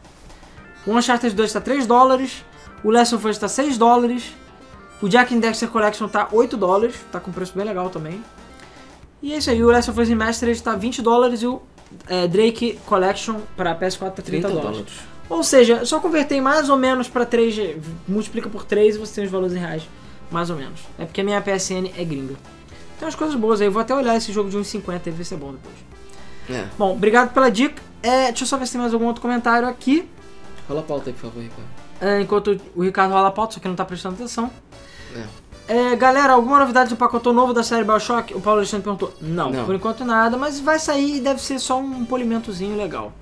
O 0.87 0.93
Uncharted 0.93 1.35
2 1.35 1.53
tá 1.53 1.61
3 1.61 1.87
dólares. 1.87 2.45
O 2.85 2.91
Last 2.91 3.15
of 3.15 3.27
Us 3.27 3.39
tá 3.39 3.49
6 3.49 3.79
dólares. 3.79 4.35
O 5.01 5.09
Jack 5.09 5.35
and 5.35 5.39
Dexter 5.39 5.69
Collection 5.69 6.09
tá 6.09 6.29
8 6.31 6.57
dólares, 6.57 6.97
tá 7.11 7.19
com 7.19 7.33
preço 7.33 7.55
bem 7.57 7.65
legal 7.65 7.89
também. 7.89 8.23
E 9.23 9.33
é 9.33 9.39
isso 9.39 9.51
aí, 9.51 9.63
o 9.63 9.71
Last 9.71 9.91
of 9.91 10.01
Us 10.01 10.09
Remastered 10.09 10.63
tá 10.63 10.75
20 10.75 11.01
dólares 11.03 11.43
e 11.43 11.47
o 11.47 11.61
é, 12.07 12.27
Drake 12.27 12.79
Collection 12.87 13.41
para 13.57 13.75
PS4 13.75 13.99
tá 13.99 14.23
30, 14.23 14.23
30 14.25 14.49
dólares. 14.49 14.63
dólares. 14.63 14.93
Ou 15.31 15.45
seja, 15.45 15.75
é 15.77 15.85
só 15.85 16.01
converter 16.01 16.41
mais 16.41 16.69
ou 16.69 16.77
menos 16.77 17.09
para 17.09 17.25
3, 17.25 17.77
multiplica 18.07 18.49
por 18.51 18.65
3 18.65 18.97
e 18.97 18.99
você 18.99 19.15
tem 19.15 19.25
os 19.25 19.31
valores 19.31 19.55
em 19.55 19.59
reais, 19.61 19.89
mais 20.31 20.51
ou 20.51 20.57
menos. 20.57 20.81
É 20.99 21.05
porque 21.05 21.21
a 21.21 21.25
minha 21.25 21.41
PSN 21.41 21.87
é 21.97 22.05
gringa. 22.05 22.35
Tem 22.99 23.07
umas 23.07 23.15
coisas 23.15 23.37
boas 23.37 23.61
aí, 23.61 23.69
eu 23.69 23.73
vou 23.73 23.81
até 23.81 23.95
olhar 23.95 24.17
esse 24.17 24.33
jogo 24.33 24.51
de 24.51 24.59
1,50 24.59 25.07
e 25.07 25.11
ver 25.11 25.25
se 25.25 25.35
é 25.35 25.37
bom 25.37 25.53
depois. 25.53 25.77
É. 26.51 26.67
Bom, 26.77 26.93
obrigado 26.93 27.33
pela 27.33 27.49
dica. 27.49 27.81
É, 28.03 28.27
deixa 28.27 28.43
eu 28.43 28.49
só 28.49 28.57
ver 28.57 28.67
se 28.67 28.73
tem 28.73 28.81
mais 28.81 28.93
algum 28.93 29.07
outro 29.07 29.23
comentário 29.23 29.69
aqui. 29.69 30.07
Rola 30.69 30.81
a 30.81 30.83
pauta 30.83 31.11
aí, 31.11 31.13
por 31.13 31.23
favor, 31.31 31.43
Ricardo. 31.43 31.69
É, 32.01 32.21
enquanto 32.21 32.61
o 32.75 32.83
Ricardo 32.83 33.13
rola 33.13 33.29
a 33.29 33.31
pauta, 33.31 33.55
só 33.55 33.61
que 33.61 33.69
não 33.69 33.77
tá 33.77 33.85
prestando 33.85 34.17
atenção. 34.17 34.51
É, 35.69 35.95
galera, 35.95 36.33
alguma 36.33 36.59
novidade 36.59 36.91
do 36.91 36.97
pacote 36.97 37.31
novo 37.31 37.53
da 37.53 37.63
série 37.63 37.85
Bioshock? 37.85 38.35
O 38.35 38.41
Paulo 38.41 38.59
Alexandre 38.59 38.83
perguntou. 38.83 39.15
Não, 39.21 39.51
Não. 39.51 39.65
por 39.65 39.75
enquanto 39.75 40.05
nada, 40.05 40.37
mas 40.37 40.59
vai 40.59 40.81
sair 40.81 41.19
e 41.19 41.21
deve 41.21 41.41
ser 41.41 41.61
só 41.61 41.79
um 41.79 42.05
polimentozinho 42.05 42.77
legal. 42.77 43.13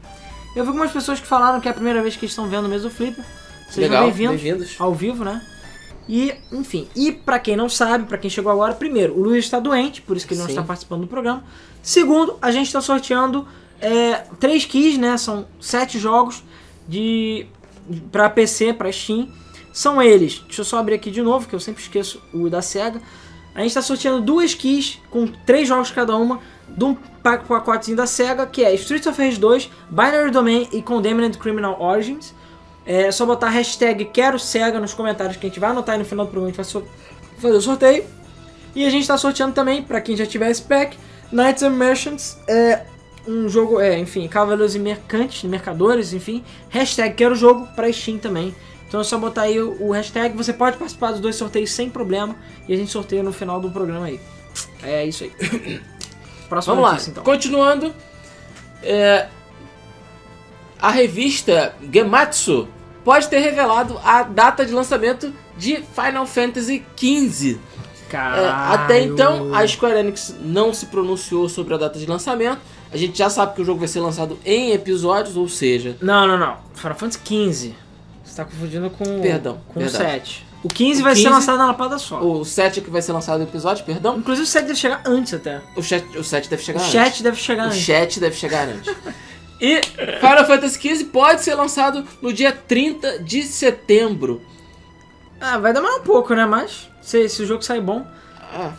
Eu 0.58 0.64
vi 0.64 0.70
algumas 0.70 0.90
pessoas 0.90 1.20
que 1.20 1.26
falaram 1.26 1.60
que 1.60 1.68
é 1.68 1.70
a 1.70 1.74
primeira 1.74 2.02
vez 2.02 2.16
que 2.16 2.26
estão 2.26 2.48
vendo 2.48 2.68
mesmo 2.68 2.88
o 2.88 2.90
Flipper. 2.90 3.24
Sejam 3.70 4.02
bem-vindos 4.02 4.42
bem-vindos. 4.42 4.74
ao 4.80 4.92
vivo, 4.92 5.22
né? 5.24 5.40
E, 6.08 6.34
enfim, 6.50 6.88
e 6.96 7.12
pra 7.12 7.38
quem 7.38 7.54
não 7.54 7.68
sabe, 7.68 8.06
pra 8.06 8.18
quem 8.18 8.28
chegou 8.28 8.50
agora, 8.50 8.74
primeiro, 8.74 9.14
o 9.14 9.22
Luiz 9.22 9.44
está 9.44 9.60
doente, 9.60 10.02
por 10.02 10.16
isso 10.16 10.26
que 10.26 10.34
ele 10.34 10.40
não 10.40 10.46
Sim. 10.46 10.54
está 10.54 10.64
participando 10.64 11.02
do 11.02 11.06
programa. 11.06 11.44
Segundo, 11.80 12.36
a 12.42 12.50
gente 12.50 12.66
está 12.66 12.80
sorteando 12.80 13.46
é, 13.80 14.24
três 14.40 14.64
keys, 14.64 14.98
né? 14.98 15.16
São 15.16 15.46
sete 15.60 15.96
jogos 15.96 16.42
de 16.88 17.46
para 18.10 18.28
PC, 18.28 18.72
para 18.72 18.90
Steam. 18.90 19.28
São 19.72 20.02
eles. 20.02 20.40
Deixa 20.40 20.62
eu 20.62 20.64
só 20.64 20.78
abrir 20.78 20.94
aqui 20.94 21.12
de 21.12 21.22
novo, 21.22 21.46
que 21.46 21.54
eu 21.54 21.60
sempre 21.60 21.82
esqueço 21.82 22.20
o 22.34 22.50
da 22.50 22.60
Sega. 22.60 23.00
A 23.54 23.60
gente 23.60 23.68
está 23.68 23.82
sorteando 23.82 24.20
duas 24.20 24.54
keys 24.54 24.98
com 25.08 25.28
três 25.28 25.68
jogos 25.68 25.92
cada 25.92 26.16
uma 26.16 26.40
de 26.76 26.84
um 26.84 26.94
pack 27.22 27.46
pacotezinho 27.46 27.96
da 27.96 28.06
Sega, 28.06 28.46
que 28.46 28.64
é 28.64 28.74
Streets 28.74 29.06
of 29.06 29.20
Rage 29.20 29.38
2, 29.38 29.70
Binary 29.90 30.30
Domain 30.30 30.68
e 30.72 30.82
Condemned 30.82 31.36
Criminal 31.38 31.80
Origins. 31.80 32.34
É 32.86 33.10
só 33.10 33.26
botar 33.26 33.50
hashtag 33.50 34.06
Quero 34.06 34.38
Sega 34.38 34.80
nos 34.80 34.94
comentários 34.94 35.36
que 35.36 35.46
a 35.46 35.48
gente 35.48 35.60
vai 35.60 35.70
anotar 35.70 35.94
aí 35.94 35.98
no 35.98 36.04
final 36.04 36.24
do 36.24 36.30
programa, 36.30 36.54
a 36.56 36.62
gente 36.62 36.72
vai 36.72 36.84
fazer 37.38 37.56
o 37.56 37.60
sorteio. 37.60 38.04
E 38.74 38.86
a 38.86 38.90
gente 38.90 39.02
está 39.02 39.18
sorteando 39.18 39.52
também, 39.52 39.82
para 39.82 40.00
quem 40.00 40.16
já 40.16 40.24
tiver 40.24 40.50
esse 40.50 40.62
pack, 40.62 40.96
Knights 41.30 41.62
and 41.62 41.70
Merchants, 41.70 42.38
é 42.46 42.82
um 43.26 43.48
jogo, 43.48 43.80
é, 43.80 43.98
enfim, 43.98 44.26
Cavaleiros 44.26 44.74
e 44.74 44.78
Mercantes, 44.78 45.42
Mercadores, 45.44 46.14
enfim. 46.14 46.42
Hashtag 46.70 47.14
Quero 47.14 47.34
Jogo 47.34 47.66
para 47.74 47.92
Steam 47.92 48.18
também. 48.18 48.54
Então 48.88 49.00
é 49.00 49.04
só 49.04 49.18
botar 49.18 49.42
aí 49.42 49.60
o 49.60 49.90
hashtag, 49.90 50.34
você 50.34 50.52
pode 50.52 50.78
participar 50.78 51.10
dos 51.10 51.20
dois 51.20 51.36
sorteios 51.36 51.70
sem 51.70 51.90
problema 51.90 52.34
e 52.66 52.72
a 52.72 52.76
gente 52.76 52.90
sorteia 52.90 53.22
no 53.22 53.32
final 53.32 53.60
do 53.60 53.70
programa 53.70 54.06
aí. 54.06 54.18
É 54.82 55.04
isso 55.04 55.24
aí. 55.24 55.32
Próxima 56.48 56.74
Vamos 56.74 56.86
lá, 56.88 56.92
notícia, 56.94 57.10
então. 57.10 57.22
continuando. 57.24 57.94
é, 58.82 59.26
a 60.80 60.90
revista 60.90 61.74
Gematsu 61.92 62.68
pode 63.04 63.28
ter 63.28 63.40
revelado 63.40 63.98
a 64.04 64.22
data 64.22 64.64
de 64.64 64.72
lançamento 64.72 65.32
de 65.56 65.82
Final 65.94 66.26
Fantasy 66.26 66.84
XV. 66.96 67.58
É, 68.12 68.16
até 68.48 69.02
então, 69.02 69.54
a 69.54 69.66
Square 69.66 69.98
Enix 69.98 70.34
não 70.40 70.72
se 70.72 70.86
pronunciou 70.86 71.48
sobre 71.48 71.74
a 71.74 71.76
data 71.76 71.98
de 71.98 72.06
lançamento. 72.06 72.60
A 72.90 72.96
gente 72.96 73.18
já 73.18 73.28
sabe 73.28 73.54
que 73.54 73.60
o 73.60 73.64
jogo 73.64 73.80
vai 73.80 73.88
ser 73.88 74.00
lançado 74.00 74.38
em 74.46 74.70
episódios, 74.72 75.36
ou 75.36 75.46
seja, 75.48 75.96
Não, 76.00 76.26
não, 76.26 76.38
não. 76.38 76.56
Final 76.74 76.94
Fantasy 76.96 77.18
XV. 77.52 77.74
Você 78.24 78.36
tá 78.36 78.44
confundindo 78.46 78.88
com, 78.88 79.20
Perdão, 79.20 79.60
com 79.68 79.80
verdade. 79.80 80.04
o 80.04 80.06
7. 80.10 80.46
O 80.64 80.68
15 80.68 81.00
O 81.00 81.04
vai 81.04 81.14
ser 81.14 81.22
15 81.22 81.34
lançado 81.34 81.58
na 81.58 81.66
lapada 81.66 81.98
só. 81.98 82.20
o 82.20 82.44
7 82.44 82.80
é 82.80 82.82
que 82.82 82.90
vai 82.90 83.00
ser 83.00 83.12
lançado 83.12 83.40
em 83.40 83.44
episódio, 83.44 83.84
perdão. 83.84 84.16
Inclusive 84.18 84.44
o 84.44 84.50
7 84.50 84.66
deve 84.66 84.78
chegar 84.78 85.02
antes 85.06 85.34
até. 85.34 85.60
O, 85.76 85.82
chat, 85.82 86.04
o 86.18 86.24
7 86.24 86.50
deve 86.50 86.62
chegar 86.62 86.80
o 86.80 86.82
antes. 86.82 86.92
chat 86.92 87.22
deve 87.22 87.36
chegar 87.36 87.62
O 87.64 87.66
antes. 87.66 87.78
chat 87.78 88.20
deve 88.20 88.36
chegar 88.36 88.68
antes. 88.68 88.94
E 89.60 89.80
Final 90.20 90.46
Fantasy 90.46 90.78
XV 90.80 91.04
pode 91.06 91.42
ser 91.42 91.56
lançado 91.56 92.04
no 92.22 92.32
dia 92.32 92.52
30 92.52 93.18
de 93.24 93.42
setembro. 93.42 94.40
Ah, 95.40 95.58
vai 95.58 95.72
demorar 95.72 95.96
um 95.96 96.02
pouco, 96.02 96.32
né? 96.32 96.46
Mas 96.46 96.88
se, 97.02 97.28
se 97.28 97.42
o 97.42 97.46
jogo 97.46 97.62
sair 97.64 97.80
bom. 97.80 98.06
Ah, 98.40 98.72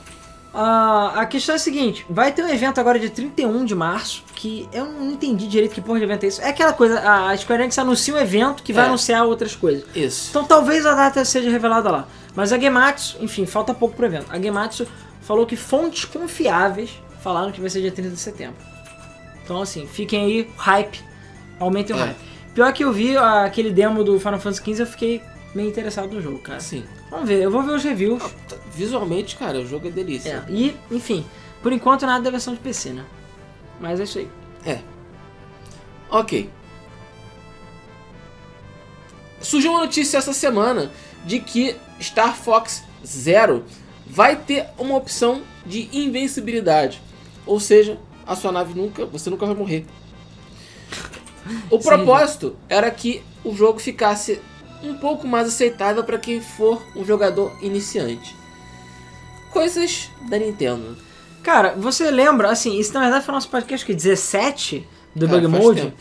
Ah, 0.53 1.13
a 1.17 1.25
questão 1.25 1.51
é 1.51 1.57
a 1.57 1.59
seguinte: 1.59 2.05
vai 2.09 2.31
ter 2.31 2.45
um 2.45 2.47
evento 2.49 2.79
agora 2.79 2.97
dia 2.97 3.09
31 3.09 3.65
de 3.65 3.75
março. 3.75 4.23
Que 4.41 4.69
eu 4.71 4.85
não 4.85 5.11
entendi 5.11 5.47
direito 5.47 5.73
que 5.73 5.81
porra 5.81 5.99
de 5.99 6.05
evento 6.05 6.23
é 6.23 6.27
isso. 6.27 6.41
É 6.41 6.47
aquela 6.47 6.71
coisa, 6.71 6.97
a 7.01 7.35
Square 7.35 7.63
Enix 7.63 7.77
anuncia 7.77 8.13
um 8.13 8.17
evento 8.17 8.63
que 8.63 8.71
vai 8.71 8.85
É. 8.85 8.87
anunciar 8.87 9.25
outras 9.25 9.53
coisas. 9.53 9.83
isso. 9.93 10.29
Então 10.29 10.45
talvez 10.45 10.85
a 10.85 10.95
data 10.95 11.25
seja 11.25 11.49
revelada 11.49 11.91
lá. 11.91 12.07
Mas 12.33 12.53
a 12.53 12.57
Gematsu, 12.57 13.17
enfim, 13.19 13.45
falta 13.45 13.73
pouco 13.73 13.97
pro 13.97 14.05
evento. 14.05 14.27
A 14.29 14.39
Gematsu 14.39 14.87
falou 15.21 15.45
que 15.45 15.57
fontes 15.57 16.05
confiáveis 16.05 16.89
falaram 17.21 17.51
que 17.51 17.59
vai 17.59 17.69
ser 17.69 17.81
dia 17.81 17.91
30 17.91 18.11
de 18.11 18.17
setembro. 18.19 18.55
Então 19.43 19.61
assim, 19.61 19.85
fiquem 19.85 20.23
aí, 20.23 20.49
hype. 20.55 21.03
Aumentem 21.59 21.93
o 21.93 21.99
É. 21.99 22.03
hype. 22.05 22.17
Pior 22.53 22.71
que 22.71 22.83
eu 22.85 22.93
vi 22.93 23.17
ah, 23.17 23.43
aquele 23.43 23.71
demo 23.71 24.05
do 24.05 24.17
Final 24.21 24.39
Fantasy 24.39 24.63
XV, 24.73 24.83
eu 24.83 24.87
fiquei 24.87 25.21
meio 25.53 25.67
interessado 25.67 26.13
no 26.13 26.21
jogo, 26.21 26.39
cara. 26.39 26.59
Assim, 26.59 26.85
Vamos 27.11 27.27
ver, 27.27 27.41
eu 27.41 27.51
vou 27.51 27.61
ver 27.63 27.71
os 27.73 27.83
reviews. 27.83 28.23
visualmente, 28.73 29.35
cara, 29.35 29.57
o 29.59 29.65
jogo 29.67 29.87
é 29.89 29.91
delícia. 29.91 30.45
É, 30.47 30.51
e, 30.51 30.77
enfim, 30.91 31.25
por 31.61 31.73
enquanto 31.73 32.05
nada 32.05 32.23
da 32.23 32.29
versão 32.31 32.53
de 32.53 32.59
PC, 32.61 32.91
né? 32.91 33.03
Mas 33.79 33.99
é 33.99 34.03
isso 34.03 34.19
aí. 34.19 34.29
Ok. 36.09 36.49
Surgiu 39.41 39.71
uma 39.71 39.81
notícia 39.81 40.17
essa 40.17 40.33
semana 40.33 40.91
de 41.25 41.39
que 41.39 41.75
Star 42.01 42.35
Fox 42.35 42.83
Zero 43.05 43.63
vai 44.05 44.35
ter 44.35 44.67
uma 44.77 44.95
opção 44.95 45.41
de 45.65 45.89
invencibilidade. 45.93 47.01
Ou 47.45 47.59
seja, 47.59 47.97
a 48.25 48.35
sua 48.35 48.51
nave 48.51 48.73
nunca, 48.73 49.05
você 49.05 49.29
nunca 49.29 49.45
vai 49.45 49.55
morrer. 49.55 49.85
O 51.69 51.79
propósito 51.79 52.55
era 52.67 52.89
que 52.91 53.23
o 53.43 53.55
jogo 53.55 53.79
ficasse 53.79 54.41
um 54.83 54.95
pouco 54.95 55.27
mais 55.27 55.47
aceitável 55.47 56.03
para 56.03 56.17
quem 56.17 56.41
for 56.41 56.81
um 56.95 57.05
jogador 57.05 57.55
iniciante. 57.61 58.35
Coisas 59.51 60.09
da 60.29 60.37
Nintendo. 60.37 60.97
Cara, 61.43 61.73
você 61.77 62.09
lembra, 62.11 62.49
assim, 62.49 62.77
isso 62.79 62.93
na 62.93 63.01
verdade 63.01 63.25
foi 63.25 63.33
nosso 63.33 63.49
podcast 63.49 63.85
que 63.85 63.93
17 63.93 64.85
do 65.15 65.27
Bug 65.27 65.47
Mode. 65.47 65.81
tempo. 65.81 65.97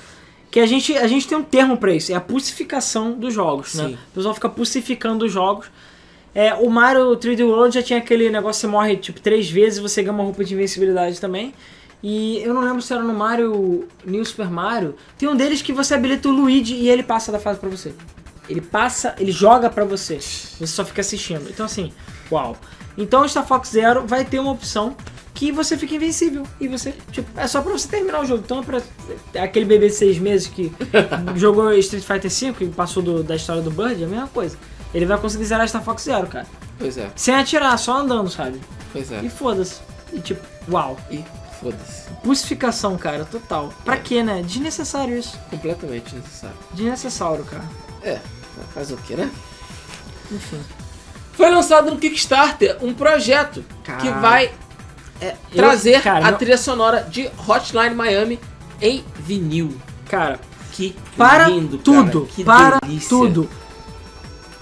que 0.51 0.61
a 0.61 0.67
gente, 0.67 0.97
a 0.97 1.07
gente 1.07 1.29
tem 1.29 1.37
um 1.39 1.43
termo 1.43 1.77
pra 1.77 1.93
isso, 1.93 2.13
é 2.13 2.15
a 2.15 2.21
pulsificação 2.21 3.13
dos 3.13 3.35
jogos, 3.35 3.75
né? 3.75 3.89
Sim. 3.89 3.95
O 3.95 4.15
pessoal 4.15 4.35
fica 4.35 4.49
pulsificando 4.49 5.25
os 5.25 5.33
jogos. 5.33 5.71
É, 6.35 6.55
o 6.55 6.69
Mario 6.71 7.17
3D 7.17 7.45
World 7.45 7.75
já 7.75 7.83
tinha 7.83 7.99
aquele 7.99 8.31
negócio, 8.31 8.61
você 8.61 8.67
morre 8.67 8.97
tipo 8.97 9.21
três 9.21 9.51
vezes 9.51 9.79
e 9.79 9.83
você 9.83 10.03
ganha 10.03 10.13
uma 10.13 10.25
roupa 10.25 10.45
de 10.45 10.55
invencibilidade 10.55 11.21
também. 11.21 11.55
E 12.03 12.41
eu 12.43 12.55
não 12.55 12.61
lembro 12.61 12.81
se 12.81 12.93
era 12.93 13.03
no 13.03 13.13
Mario 13.13 13.89
New 14.05 14.25
Super 14.25 14.49
Mario. 14.49 14.95
Tem 15.19 15.29
um 15.29 15.35
deles 15.35 15.63
que 15.63 15.73
você 15.73 15.95
habilita 15.95 16.29
o 16.29 16.33
Luigi 16.33 16.75
e 16.75 16.89
ele 16.89 17.03
passa 17.03 17.33
da 17.33 17.41
fase 17.41 17.59
pra 17.59 17.69
você. 17.69 17.93
Ele 18.49 18.61
passa, 18.61 19.15
ele 19.19 19.33
joga 19.33 19.69
pra 19.69 19.85
você. 19.85 20.21
Você 20.21 20.67
só 20.67 20.85
fica 20.85 21.01
assistindo. 21.01 21.49
Então 21.51 21.67
assim, 21.67 21.93
uau. 22.31 22.57
Então 22.97 23.23
o 23.23 23.29
Star 23.29 23.47
Fox 23.47 23.71
Zero 23.71 24.07
vai 24.07 24.25
ter 24.25 24.39
uma 24.39 24.53
opção 24.53 24.97
que 25.39 25.53
você 25.53 25.79
fica 25.79 25.95
invencível. 25.95 26.43
E 26.61 26.67
você, 26.67 26.93
tipo, 27.13 27.29
é 27.39 27.47
só 27.47 27.63
pra 27.63 27.71
você 27.73 27.87
terminar 27.87 28.21
o 28.23 28.25
jogo. 28.27 28.43
Então 28.45 28.59
é 28.59 28.63
pra 28.65 28.83
é 29.35 29.41
aquele 29.41 29.65
bebê 29.67 29.87
de 29.87 29.95
seis 29.95 30.19
meses 30.19 30.49
que 30.49 30.73
jogou 31.37 31.73
Street 31.75 32.03
Fighter 32.05 32.29
V 32.59 32.65
e 32.65 32.69
passou 32.71 33.01
do- 33.03 33.23
da 33.23 33.37
história 33.37 33.63
do 33.63 33.71
Bird, 33.71 34.03
é 34.03 34.07
a 34.07 34.09
mesma 34.09 34.27
coisa. 34.27 34.57
Ele 34.93 35.07
vai 35.07 35.17
conseguir 35.17 35.45
zerar 35.45 35.69
Star 35.69 35.83
Fox 35.85 36.03
Zero, 36.03 36.27
cara. 36.27 36.47
Pois 36.77 36.99
é, 36.99 37.09
Sem 37.15 37.35
atirar, 37.37 37.79
só 37.79 37.99
andando, 37.99 38.29
sabe? 38.29 38.61
pois 38.93 39.13
é. 39.13 39.21
E 39.21 39.29
foda-se. 39.31 39.77
E 40.13 40.19
tipo, 40.21 40.41
uau. 40.69 40.99
E 41.09 41.25
foda-se. 41.61 42.09
Pulsificação, 42.25 42.97
cara, 42.99 43.25
total. 43.25 43.73
Pra 43.85 43.97
quê, 43.97 44.23
né? 44.25 44.43
Desnecessário 44.45 45.17
isso. 45.17 45.39
Completamente 45.51 46.17
necessário. 46.17 46.57
Desnecessário, 46.73 47.45
cara. 47.45 47.65
É, 48.03 48.19
faz 48.75 48.91
o 48.91 48.97
que, 48.97 49.15
né? 49.15 49.31
Enfim. 50.33 50.59
Foi 51.33 51.49
lançado 51.49 51.91
no 51.93 51.97
Kickstarter 51.99 52.77
um 52.83 52.93
projeto 52.93 53.65
que 54.01 54.11
vai 54.21 54.51
É, 55.21 55.35
eu- 55.51 55.57
trazer 55.57 56.01
cara, 56.03 56.27
a 56.27 56.31
não- 56.31 56.39
trilha 56.39 56.57
sonora 56.59 57.03
de 57.11 57.29
Hotline 57.47 57.95
Miami 57.95 58.39
em 58.81 59.05
vinil. 59.19 59.77
Cara, 60.09 60.39
Que 60.73 60.95
para 61.17 61.49
lindo, 61.49 61.79
tudo. 61.79 62.21
cara. 62.23 62.35
Que 62.35 62.45
para 62.45 62.79
delícia. 62.81 63.09
tudo. 63.09 63.51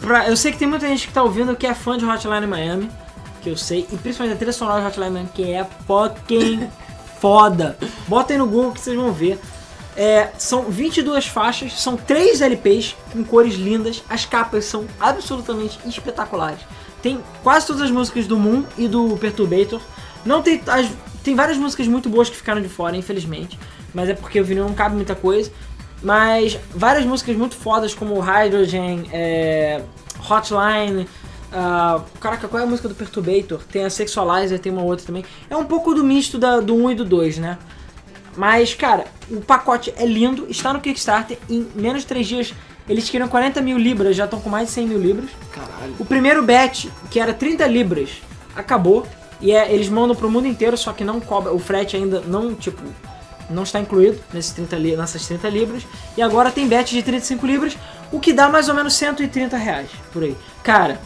Pra, 0.01 0.29
eu 0.29 0.37
sei 0.37 0.53
que 0.53 0.59
tem 0.59 0.69
muita 0.69 0.87
gente 0.87 1.07
que 1.07 1.13
tá 1.13 1.23
ouvindo 1.23 1.57
que 1.57 1.67
é 1.67 1.75
fã 1.75 1.97
de 1.97 2.05
Hotline 2.05 2.47
Miami. 2.47 2.91
Que 3.43 3.51
eu 3.51 3.57
sei. 3.57 3.87
E 3.93 3.97
principalmente 3.97 4.35
a 4.35 4.37
trilha 4.37 4.53
sonora 4.53 4.81
de 4.81 4.87
Hotline 4.89 5.11
Miami, 5.11 5.29
que 5.35 5.53
é 5.53 5.67
fucking 5.87 6.69
foda. 7.21 7.79
Botem 8.09 8.39
no 8.39 8.47
Google 8.47 8.73
que 8.73 8.81
vocês 8.81 8.97
vão 8.97 9.13
ver. 9.13 9.39
É, 9.97 10.31
são 10.37 10.65
22 10.65 11.27
faixas, 11.27 11.73
são 11.81 11.97
3 11.97 12.43
LPs 12.43 12.95
com 13.13 13.25
cores 13.25 13.55
lindas. 13.55 14.03
As 14.11 14.27
capas 14.27 14.67
são 14.67 14.85
absolutamente 15.01 15.79
espetaculares. 15.87 16.61
Tem 17.01 17.19
quase 17.43 17.67
todas 17.67 17.83
as 17.83 17.91
músicas 17.91 18.27
do 18.27 18.39
Moon 18.39 18.65
e 18.77 18.89
do 18.89 19.17
Perturbator. 19.17 19.81
Não 20.27 20.43
tem 20.43 20.61
as, 20.67 20.89
tem 21.23 21.35
várias 21.35 21.57
músicas 21.57 21.87
muito 21.87 22.09
boas 22.09 22.29
que 22.29 22.37
ficaram 22.37 22.61
de 22.61 22.69
fora, 22.69 22.97
infelizmente. 22.97 23.59
Mas 23.95 24.09
é 24.09 24.15
porque 24.15 24.41
o 24.41 24.45
vinil 24.45 24.65
não 24.65 24.75
cabe 24.75 24.95
muita 24.97 25.15
coisa. 25.15 25.51
Mas 26.03 26.59
várias 26.75 27.07
músicas 27.07 27.35
muito 27.37 27.57
fodas, 27.57 27.95
como 27.95 28.21
Hydrogen, 28.21 29.09
é, 29.13 29.81
Hotline. 30.29 31.09
ah, 31.53 32.03
caraca, 32.21 32.47
qual 32.49 32.61
é 32.61 32.65
a 32.65 32.69
música 32.69 32.89
do 32.89 32.95
Perturbator? 32.95 33.61
Tem 33.71 33.85
a 33.85 33.91
Sexualizer, 33.91 34.59
tem 34.59 34.71
uma 34.71 34.83
outra 34.83 35.07
também. 35.07 35.25
É 35.49 35.57
um 35.57 35.65
pouco 35.65 35.95
do 35.95 36.05
misto 36.05 36.37
da- 36.39 36.61
do 36.61 36.75
1 36.75 36.91
e 36.91 36.95
do 36.95 37.05
2, 37.05 37.39
né? 37.39 37.57
Mas, 38.37 38.75
cara, 38.75 39.07
o 39.31 39.41
pacote 39.41 39.93
é 39.97 40.05
lindo, 40.05 40.47
está 40.51 40.73
no 40.73 40.81
Kickstarter. 40.81 41.39
Em 41.49 41.67
menos 41.75 42.03
de 42.03 42.09
3 42.09 42.27
dias 42.27 42.53
eles 42.89 43.09
queriam 43.09 43.29
40 43.29 43.61
mil 43.63 43.79
libras, 43.79 44.15
já 44.15 44.27
estão 44.27 44.39
com 44.39 44.49
mais 44.51 44.69
de 44.69 44.75
100 44.75 44.87
mil 44.87 44.99
libras. 45.01 45.31
Caralho. 45.51 45.95
O 45.99 46.05
primeiro 46.05 46.43
bet, 46.43 46.89
que 47.11 47.19
era 47.19 47.33
30 47.33 47.67
libras, 47.67 48.11
acabou. 48.55 49.07
E 49.41 49.53
é, 49.53 49.73
eles 49.73 49.89
mandam 49.89 50.17
pro 50.17 50.31
mundo 50.31 50.47
inteiro, 50.47 50.77
só 50.77 50.93
que 50.93 51.05
não 51.05 51.21
cobra. 51.21 51.53
O 51.53 51.59
frete 51.59 51.97
ainda 51.97 52.21
não, 52.27 52.55
tipo, 52.55 52.83
não 53.51 53.63
está 53.65 53.79
incluído 53.79 54.19
nesses 54.33 54.53
30 54.53 54.77
li- 54.77 54.97
nessas 54.97 55.27
30 55.27 55.49
libras. 55.49 55.87
E 56.17 56.23
agora 56.23 56.51
tem 56.51 56.67
bet 56.67 56.91
de 56.95 57.03
35 57.03 57.47
libras, 57.47 57.77
o 58.11 58.19
que 58.19 58.33
dá 58.33 58.49
mais 58.49 58.69
ou 58.69 58.75
menos 58.75 58.95
130 58.95 59.57
reais 59.57 59.89
por 60.13 60.23
aí. 60.23 60.37
Cara, 60.63 60.99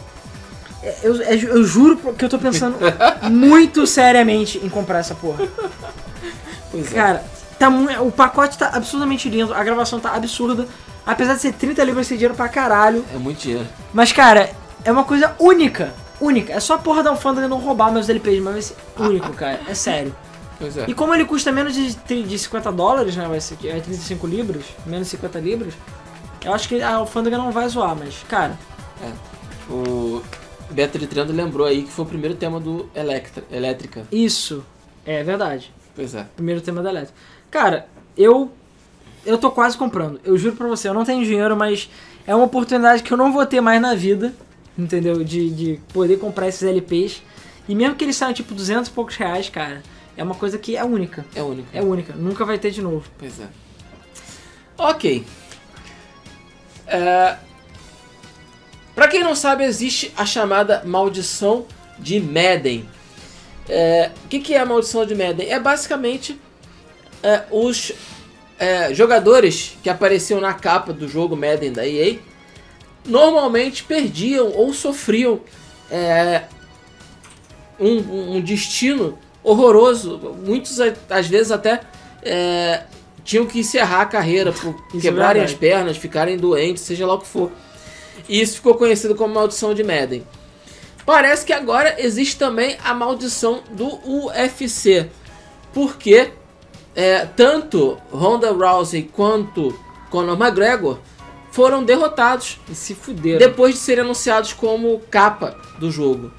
é- 0.81 0.95
eu, 1.03 1.21
é- 1.21 1.35
eu 1.35 1.63
juro 1.63 1.97
que 2.13 2.23
eu 2.23 2.29
tô 2.29 2.39
pensando 2.39 2.77
muito 3.29 3.85
seriamente 3.85 4.59
em 4.63 4.69
comprar 4.69 4.99
essa 4.99 5.13
porra. 5.15 5.45
Pois 6.71 6.91
é. 6.91 6.95
Cara, 6.95 7.23
tá 7.59 7.69
o 8.01 8.11
pacote 8.11 8.57
tá 8.57 8.69
absurdamente 8.73 9.29
lindo, 9.29 9.53
a 9.53 9.63
gravação 9.63 9.99
tá 9.99 10.13
absurda. 10.15 10.67
Apesar 11.05 11.33
de 11.35 11.41
ser 11.41 11.53
30 11.53 11.83
libras, 11.83 12.07
ser 12.07 12.13
dinheiro 12.15 12.35
pra 12.35 12.47
caralho. 12.47 13.03
É 13.13 13.17
muito 13.17 13.39
dinheiro. 13.41 13.67
Mas, 13.91 14.11
cara, 14.11 14.51
é 14.85 14.91
uma 14.91 15.03
coisa 15.03 15.35
única. 15.39 15.93
Única. 16.21 16.53
É 16.53 16.59
só 16.59 16.75
a 16.75 16.77
porra 16.77 17.03
da 17.03 17.09
alfândega 17.09 17.47
não 17.47 17.57
roubar 17.59 17.91
meus 17.91 18.07
LPs, 18.07 18.41
mas 18.41 18.53
vai 18.53 18.61
ser 18.61 18.75
único, 18.97 19.33
cara. 19.33 19.59
É 19.67 19.73
sério. 19.73 20.15
Pois 20.59 20.77
é. 20.77 20.85
E 20.87 20.93
como 20.93 21.13
ele 21.13 21.25
custa 21.25 21.51
menos 21.51 21.73
de, 21.73 21.93
de 22.23 22.39
50 22.39 22.71
dólares, 22.71 23.15
né? 23.15 23.27
Vai 23.27 23.41
ser 23.41 23.57
é 23.65 23.79
35 23.79 24.27
libras, 24.27 24.63
menos 24.85 25.07
50 25.07 25.39
libras. 25.39 25.73
Eu 26.45 26.53
acho 26.53 26.69
que 26.69 26.81
a 26.81 26.95
alfândega 26.95 27.37
não 27.37 27.51
vai 27.51 27.67
zoar, 27.67 27.95
mas, 27.95 28.23
cara, 28.29 28.57
O 29.69 30.21
Beto 30.69 30.97
de 30.99 31.07
Trendo 31.07 31.33
lembrou 31.33 31.65
aí 31.65 31.83
que 31.83 31.91
foi 31.91 32.05
o 32.05 32.07
primeiro 32.07 32.35
tema 32.35 32.59
do 32.59 32.89
Electra, 32.95 33.43
Elétrica. 33.51 34.05
isso 34.11 34.63
é 35.05 35.23
verdade. 35.23 35.73
Pois 35.95 36.13
é. 36.15 36.25
Primeiro 36.35 36.61
tema 36.61 36.81
da 36.81 36.89
Eletro. 36.89 37.13
Cara, 37.49 37.87
eu. 38.15 38.51
Eu 39.25 39.37
tô 39.37 39.51
quase 39.51 39.77
comprando. 39.77 40.19
Eu 40.23 40.35
juro 40.37 40.55
pra 40.55 40.67
você, 40.67 40.89
eu 40.89 40.93
não 40.93 41.03
tenho 41.05 41.23
dinheiro, 41.23 41.55
mas 41.55 41.89
é 42.25 42.33
uma 42.35 42.45
oportunidade 42.45 43.03
que 43.03 43.11
eu 43.11 43.17
não 43.17 43.31
vou 43.31 43.45
ter 43.45 43.61
mais 43.61 43.79
na 43.81 43.93
vida. 43.93 44.33
Entendeu? 44.81 45.23
De, 45.23 45.49
de 45.49 45.79
poder 45.93 46.17
comprar 46.17 46.47
esses 46.47 46.63
LPs. 46.63 47.21
E 47.69 47.75
mesmo 47.75 47.95
que 47.95 48.03
eles 48.03 48.15
saiam 48.15 48.33
tipo 48.33 48.53
200 48.53 48.89
e 48.89 48.91
poucos 48.91 49.15
reais, 49.15 49.49
cara, 49.49 49.83
é 50.17 50.23
uma 50.23 50.35
coisa 50.35 50.57
que 50.57 50.75
é 50.75 50.83
única. 50.83 51.25
É 51.35 51.43
único. 51.43 51.67
É 51.71 51.81
única. 51.81 52.13
Nunca 52.13 52.43
vai 52.43 52.57
ter 52.57 52.71
de 52.71 52.81
novo. 52.81 53.03
Pois 53.17 53.39
é. 53.39 53.47
Ok. 54.77 55.23
É... 56.87 57.37
Pra 58.95 59.07
quem 59.07 59.23
não 59.23 59.35
sabe, 59.35 59.63
existe 59.63 60.11
a 60.17 60.25
chamada 60.25 60.83
maldição 60.85 61.65
de 61.97 62.19
Madden. 62.19 62.89
É, 63.69 64.11
O 64.25 64.27
que, 64.27 64.39
que 64.39 64.53
é 64.53 64.59
a 64.59 64.65
maldição 64.65 65.05
de 65.05 65.15
Madden? 65.15 65.49
É 65.49 65.59
basicamente 65.59 66.39
é, 67.23 67.43
os 67.51 67.93
é, 68.59 68.93
jogadores 68.93 69.77
que 69.81 69.89
apareciam 69.89 70.41
na 70.41 70.53
capa 70.53 70.91
do 70.91 71.07
jogo 71.07 71.37
Madden 71.37 71.71
da 71.71 71.87
EA 71.87 72.19
normalmente 73.05 73.83
perdiam 73.83 74.51
ou 74.51 74.73
sofriam 74.73 75.39
é, 75.89 76.43
um, 77.79 78.35
um- 78.37 78.41
destino 78.41 79.17
horroroso. 79.43 80.17
Muitos, 80.45 80.79
às 81.09 81.27
vezes, 81.27 81.51
até 81.51 81.81
é, 82.21 82.83
tinham 83.23 83.45
que 83.45 83.59
encerrar 83.59 84.01
a 84.01 84.05
carreira 84.05 84.51
por 84.51 84.75
Isso 84.89 84.97
é 84.97 85.01
quebrarem 85.01 85.43
as 85.43 85.51
verdade. 85.51 85.73
pernas, 85.75 85.97
ficarem 85.97 86.37
doentes, 86.37 86.83
seja 86.83 87.05
lá 87.05 87.15
o 87.15 87.19
que 87.19 87.27
for. 87.27 87.51
E 88.29 88.39
isso 88.39 88.55
ficou 88.55 88.75
conhecido 88.75 89.15
como 89.15 89.33
maldição 89.33 89.73
de 89.73 89.83
Madden. 89.83 90.25
Parece 91.05 91.43
que 91.45 91.51
agora 91.53 91.95
existe 91.97 92.37
também 92.37 92.77
a 92.83 92.93
maldição 92.93 93.61
do 93.71 93.99
UFC. 94.07 95.09
Porque 95.73 96.29
é, 96.95 97.25
tanto 97.25 97.97
Ronda 98.11 98.51
Rousey 98.51 99.03
quanto 99.11 99.77
Conor 100.11 100.39
McGregor 100.39 100.99
foram 101.51 101.83
derrotados 101.83 102.59
E 102.69 102.75
se 102.75 102.95
fuderam. 102.95 103.39
depois 103.39 103.75
de 103.75 103.79
serem 103.81 104.03
anunciados 104.03 104.53
como 104.53 104.99
capa 105.11 105.55
do 105.79 105.91
jogo. 105.91 106.31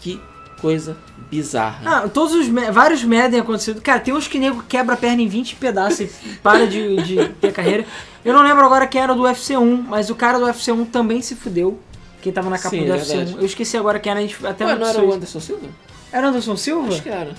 Que 0.00 0.20
coisa 0.60 0.96
bizarra. 1.30 1.80
Ah, 1.84 2.08
todos 2.08 2.34
os. 2.34 2.48
Vários 2.72 3.04
Madden 3.04 3.40
acontecido. 3.40 3.80
Cara, 3.80 4.00
tem 4.00 4.14
uns 4.14 4.26
que 4.26 4.38
nego 4.38 4.62
quebra 4.68 4.94
a 4.94 4.96
perna 4.96 5.22
em 5.22 5.28
20 5.28 5.56
pedaços 5.56 6.00
e 6.00 6.08
para 6.42 6.66
de, 6.66 6.96
de 7.02 7.28
ter 7.40 7.52
carreira. 7.52 7.84
Eu 8.24 8.32
não 8.32 8.42
lembro 8.42 8.64
agora 8.64 8.86
quem 8.86 9.00
era 9.00 9.14
do 9.14 9.22
UFC 9.22 9.56
1, 9.56 9.82
mas 9.82 10.10
o 10.10 10.14
cara 10.14 10.38
do 10.38 10.44
UFC 10.44 10.72
1 10.72 10.84
também 10.86 11.20
se 11.22 11.34
fudeu. 11.36 11.78
Quem 12.20 12.32
tava 12.32 12.50
na 12.50 12.56
capa 12.58 12.70
Sim, 12.70 12.84
do 12.84 12.92
é 12.92 12.96
UFC 12.96 13.12
1. 13.14 13.16
verdade. 13.18 13.38
Eu 13.38 13.46
esqueci 13.46 13.76
agora 13.76 14.00
quem 14.00 14.10
era, 14.10 14.18
a 14.18 14.22
gente 14.22 14.46
até 14.46 14.64
Ué, 14.66 14.74
não 14.76 14.86
era 14.86 15.00
o. 15.04 15.12
Anderson 15.12 15.40
Silva? 15.40 15.66
Era 16.10 16.26
o 16.26 16.30
Anderson 16.30 16.56
Silva? 16.56 16.88
Acho 16.88 17.02
que 17.02 17.08
era. 17.08 17.34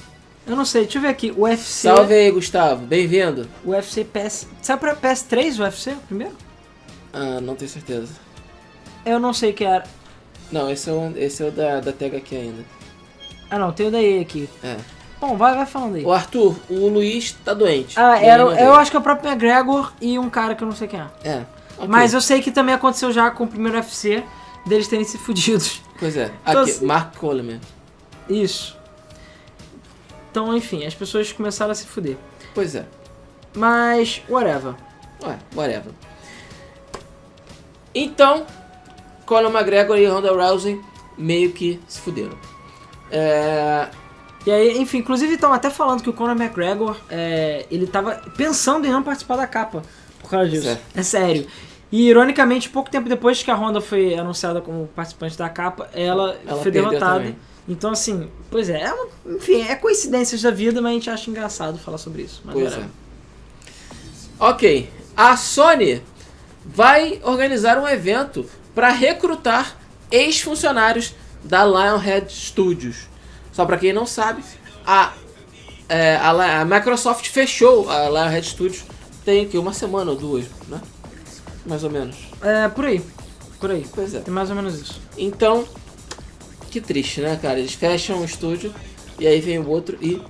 Eu 0.47 0.55
não 0.55 0.65
sei, 0.65 0.83
deixa 0.83 0.97
eu 0.97 1.01
ver 1.01 1.09
aqui. 1.09 1.31
O 1.35 1.41
UFC. 1.43 1.87
Salve 1.87 2.13
aí, 2.13 2.31
Gustavo. 2.31 2.85
Bem-vindo. 2.85 3.47
O 3.65 3.71
UFC 3.71 4.03
PS. 4.05 4.47
Sabe 4.61 4.79
pra 4.79 4.95
PS3 4.95 5.59
o 5.59 5.63
UFC 5.63 5.95
primeiro? 6.07 6.33
Ah, 7.13 7.39
não 7.41 7.55
tenho 7.55 7.69
certeza. 7.69 8.13
Eu 9.05 9.19
não 9.19 9.33
sei 9.33 9.53
que 9.53 9.63
era. 9.63 9.83
Não, 10.51 10.69
esse 10.69 10.89
é 10.89 10.93
o, 10.93 11.13
esse 11.17 11.43
é 11.43 11.47
o 11.47 11.51
da, 11.51 11.79
da 11.79 11.91
aqui 11.91 12.35
ainda. 12.35 12.63
Ah 13.49 13.57
não, 13.57 13.71
tem 13.71 13.87
o 13.87 13.91
daí 13.91 14.19
aqui. 14.19 14.49
É. 14.63 14.77
Bom, 15.19 15.35
vai, 15.35 15.55
vai 15.55 15.65
falando 15.65 15.95
aí. 15.95 16.05
O 16.05 16.11
Arthur, 16.11 16.55
o 16.69 16.87
Luiz 16.87 17.33
tá 17.43 17.53
doente. 17.53 17.99
Ah, 17.99 18.17
era, 18.21 18.43
eu 18.43 18.55
veio. 18.55 18.73
acho 18.73 18.89
que 18.89 18.97
é 18.97 18.99
o 18.99 19.03
próprio 19.03 19.29
McGregor 19.29 19.91
e 19.99 20.17
um 20.17 20.29
cara 20.29 20.55
que 20.55 20.63
eu 20.63 20.67
não 20.67 20.75
sei 20.75 20.87
quem 20.87 20.99
é. 20.99 21.07
É. 21.23 21.45
ok. 21.77 21.87
Mas 21.87 22.13
eu 22.13 22.21
sei 22.21 22.41
que 22.41 22.51
também 22.51 22.73
aconteceu 22.73 23.11
já 23.11 23.29
com 23.29 23.43
o 23.43 23.47
primeiro 23.47 23.77
UFC 23.77 24.23
deles 24.65 24.87
terem 24.87 25.03
se 25.03 25.17
fudidos. 25.17 25.81
Pois 25.99 26.15
é. 26.15 26.31
Então, 26.47 26.61
Aqui, 26.61 26.71
assim- 26.71 26.85
Mark 26.85 27.17
Coleman. 27.17 27.59
Isso. 28.29 28.77
Então, 30.31 30.55
enfim, 30.55 30.85
as 30.85 30.95
pessoas 30.95 31.31
começaram 31.33 31.71
a 31.71 31.75
se 31.75 31.85
fuder. 31.85 32.15
Pois 32.53 32.75
é. 32.75 32.85
Mas, 33.55 34.21
whatever. 34.29 34.75
Ué, 35.23 35.37
whatever. 35.55 35.91
Então, 38.03 38.45
Conor 39.25 39.51
McGregor 39.51 39.97
e 39.97 40.05
Ronda 40.05 40.31
Rousey 40.31 40.79
meio 41.17 41.51
que 41.51 41.79
se 41.87 41.99
fuderam. 41.99 42.37
É... 43.11 43.87
E 44.45 44.51
aí, 44.51 44.77
enfim, 44.79 44.99
inclusive 44.99 45.33
estão 45.33 45.51
até 45.51 45.69
falando 45.69 46.01
que 46.01 46.09
o 46.09 46.13
Conor 46.13 46.35
McGregor, 46.35 46.95
é, 47.09 47.65
ele 47.69 47.85
tava 47.85 48.15
pensando 48.37 48.87
em 48.87 48.91
não 48.91 49.03
participar 49.03 49.35
da 49.35 49.45
capa. 49.45 49.81
por 50.21 50.29
causa 50.29 50.47
disso. 50.49 50.63
Sério. 50.63 50.81
É 50.95 51.03
sério. 51.03 51.47
E 51.91 52.07
ironicamente, 52.07 52.69
pouco 52.69 52.89
tempo 52.89 53.09
depois 53.09 53.43
que 53.43 53.51
a 53.51 53.55
Honda 53.55 53.81
foi 53.81 54.15
anunciada 54.15 54.61
como 54.61 54.87
participante 54.95 55.37
da 55.37 55.49
capa, 55.49 55.89
ela, 55.93 56.37
Ela 56.47 56.61
foi 56.61 56.71
derrotada. 56.71 57.19
também. 57.19 57.35
Então, 57.67 57.91
assim, 57.91 58.29
pois 58.49 58.69
é, 58.69 58.81
é 58.81 58.93
uma- 58.93 59.07
enfim, 59.35 59.61
é 59.61 59.75
coincidências 59.75 60.41
da 60.41 60.51
vida, 60.51 60.81
mas 60.81 60.91
a 60.91 60.93
gente 60.93 61.09
acha 61.09 61.29
engraçado 61.29 61.77
falar 61.77 61.97
sobre 61.97 62.21
isso. 62.23 62.41
Mas 62.45 62.53
Pois 62.53 62.73
é. 62.73 62.83
Ok. 64.39 64.89
A 65.17 65.35
Sony 65.35 66.01
vai 66.73 67.19
organizar 67.23 67.77
um 67.77 67.87
evento 67.87 68.45
para 68.75 68.89
recrutar 68.89 69.75
ex-funcionários 70.11 71.15
da 71.43 71.65
Lionhead 71.65 72.31
Studios. 72.31 73.07
Só 73.51 73.65
para 73.65 73.77
quem 73.77 73.91
não 73.91 74.05
sabe, 74.05 74.43
a, 74.85 75.13
é, 75.87 76.15
a, 76.15 76.61
a 76.61 76.65
Microsoft 76.65 77.27
fechou 77.27 77.89
a 77.89 78.07
Lionhead 78.09 78.47
Studios 78.47 78.83
tem 79.25 79.47
que 79.47 79.57
uma 79.57 79.73
semana 79.73 80.11
ou 80.11 80.17
duas, 80.17 80.45
né? 80.67 80.81
Mais 81.65 81.83
ou 81.83 81.89
menos. 81.89 82.15
É, 82.41 82.67
por 82.69 82.85
aí. 82.85 83.01
Por 83.59 83.71
aí. 83.71 83.85
Pois 83.93 84.13
é. 84.13 84.19
Tem 84.21 84.33
mais 84.33 84.49
ou 84.49 84.55
menos 84.55 84.79
isso. 84.79 85.01
Então, 85.17 85.67
que 86.71 86.79
triste, 86.79 87.21
né, 87.21 87.37
cara? 87.41 87.59
Eles 87.59 87.73
fecham 87.73 88.21
o 88.21 88.25
estúdio 88.25 88.73
e 89.19 89.27
aí 89.27 89.41
vem 89.41 89.59
o 89.59 89.67
outro 89.67 89.97
e 90.01 90.21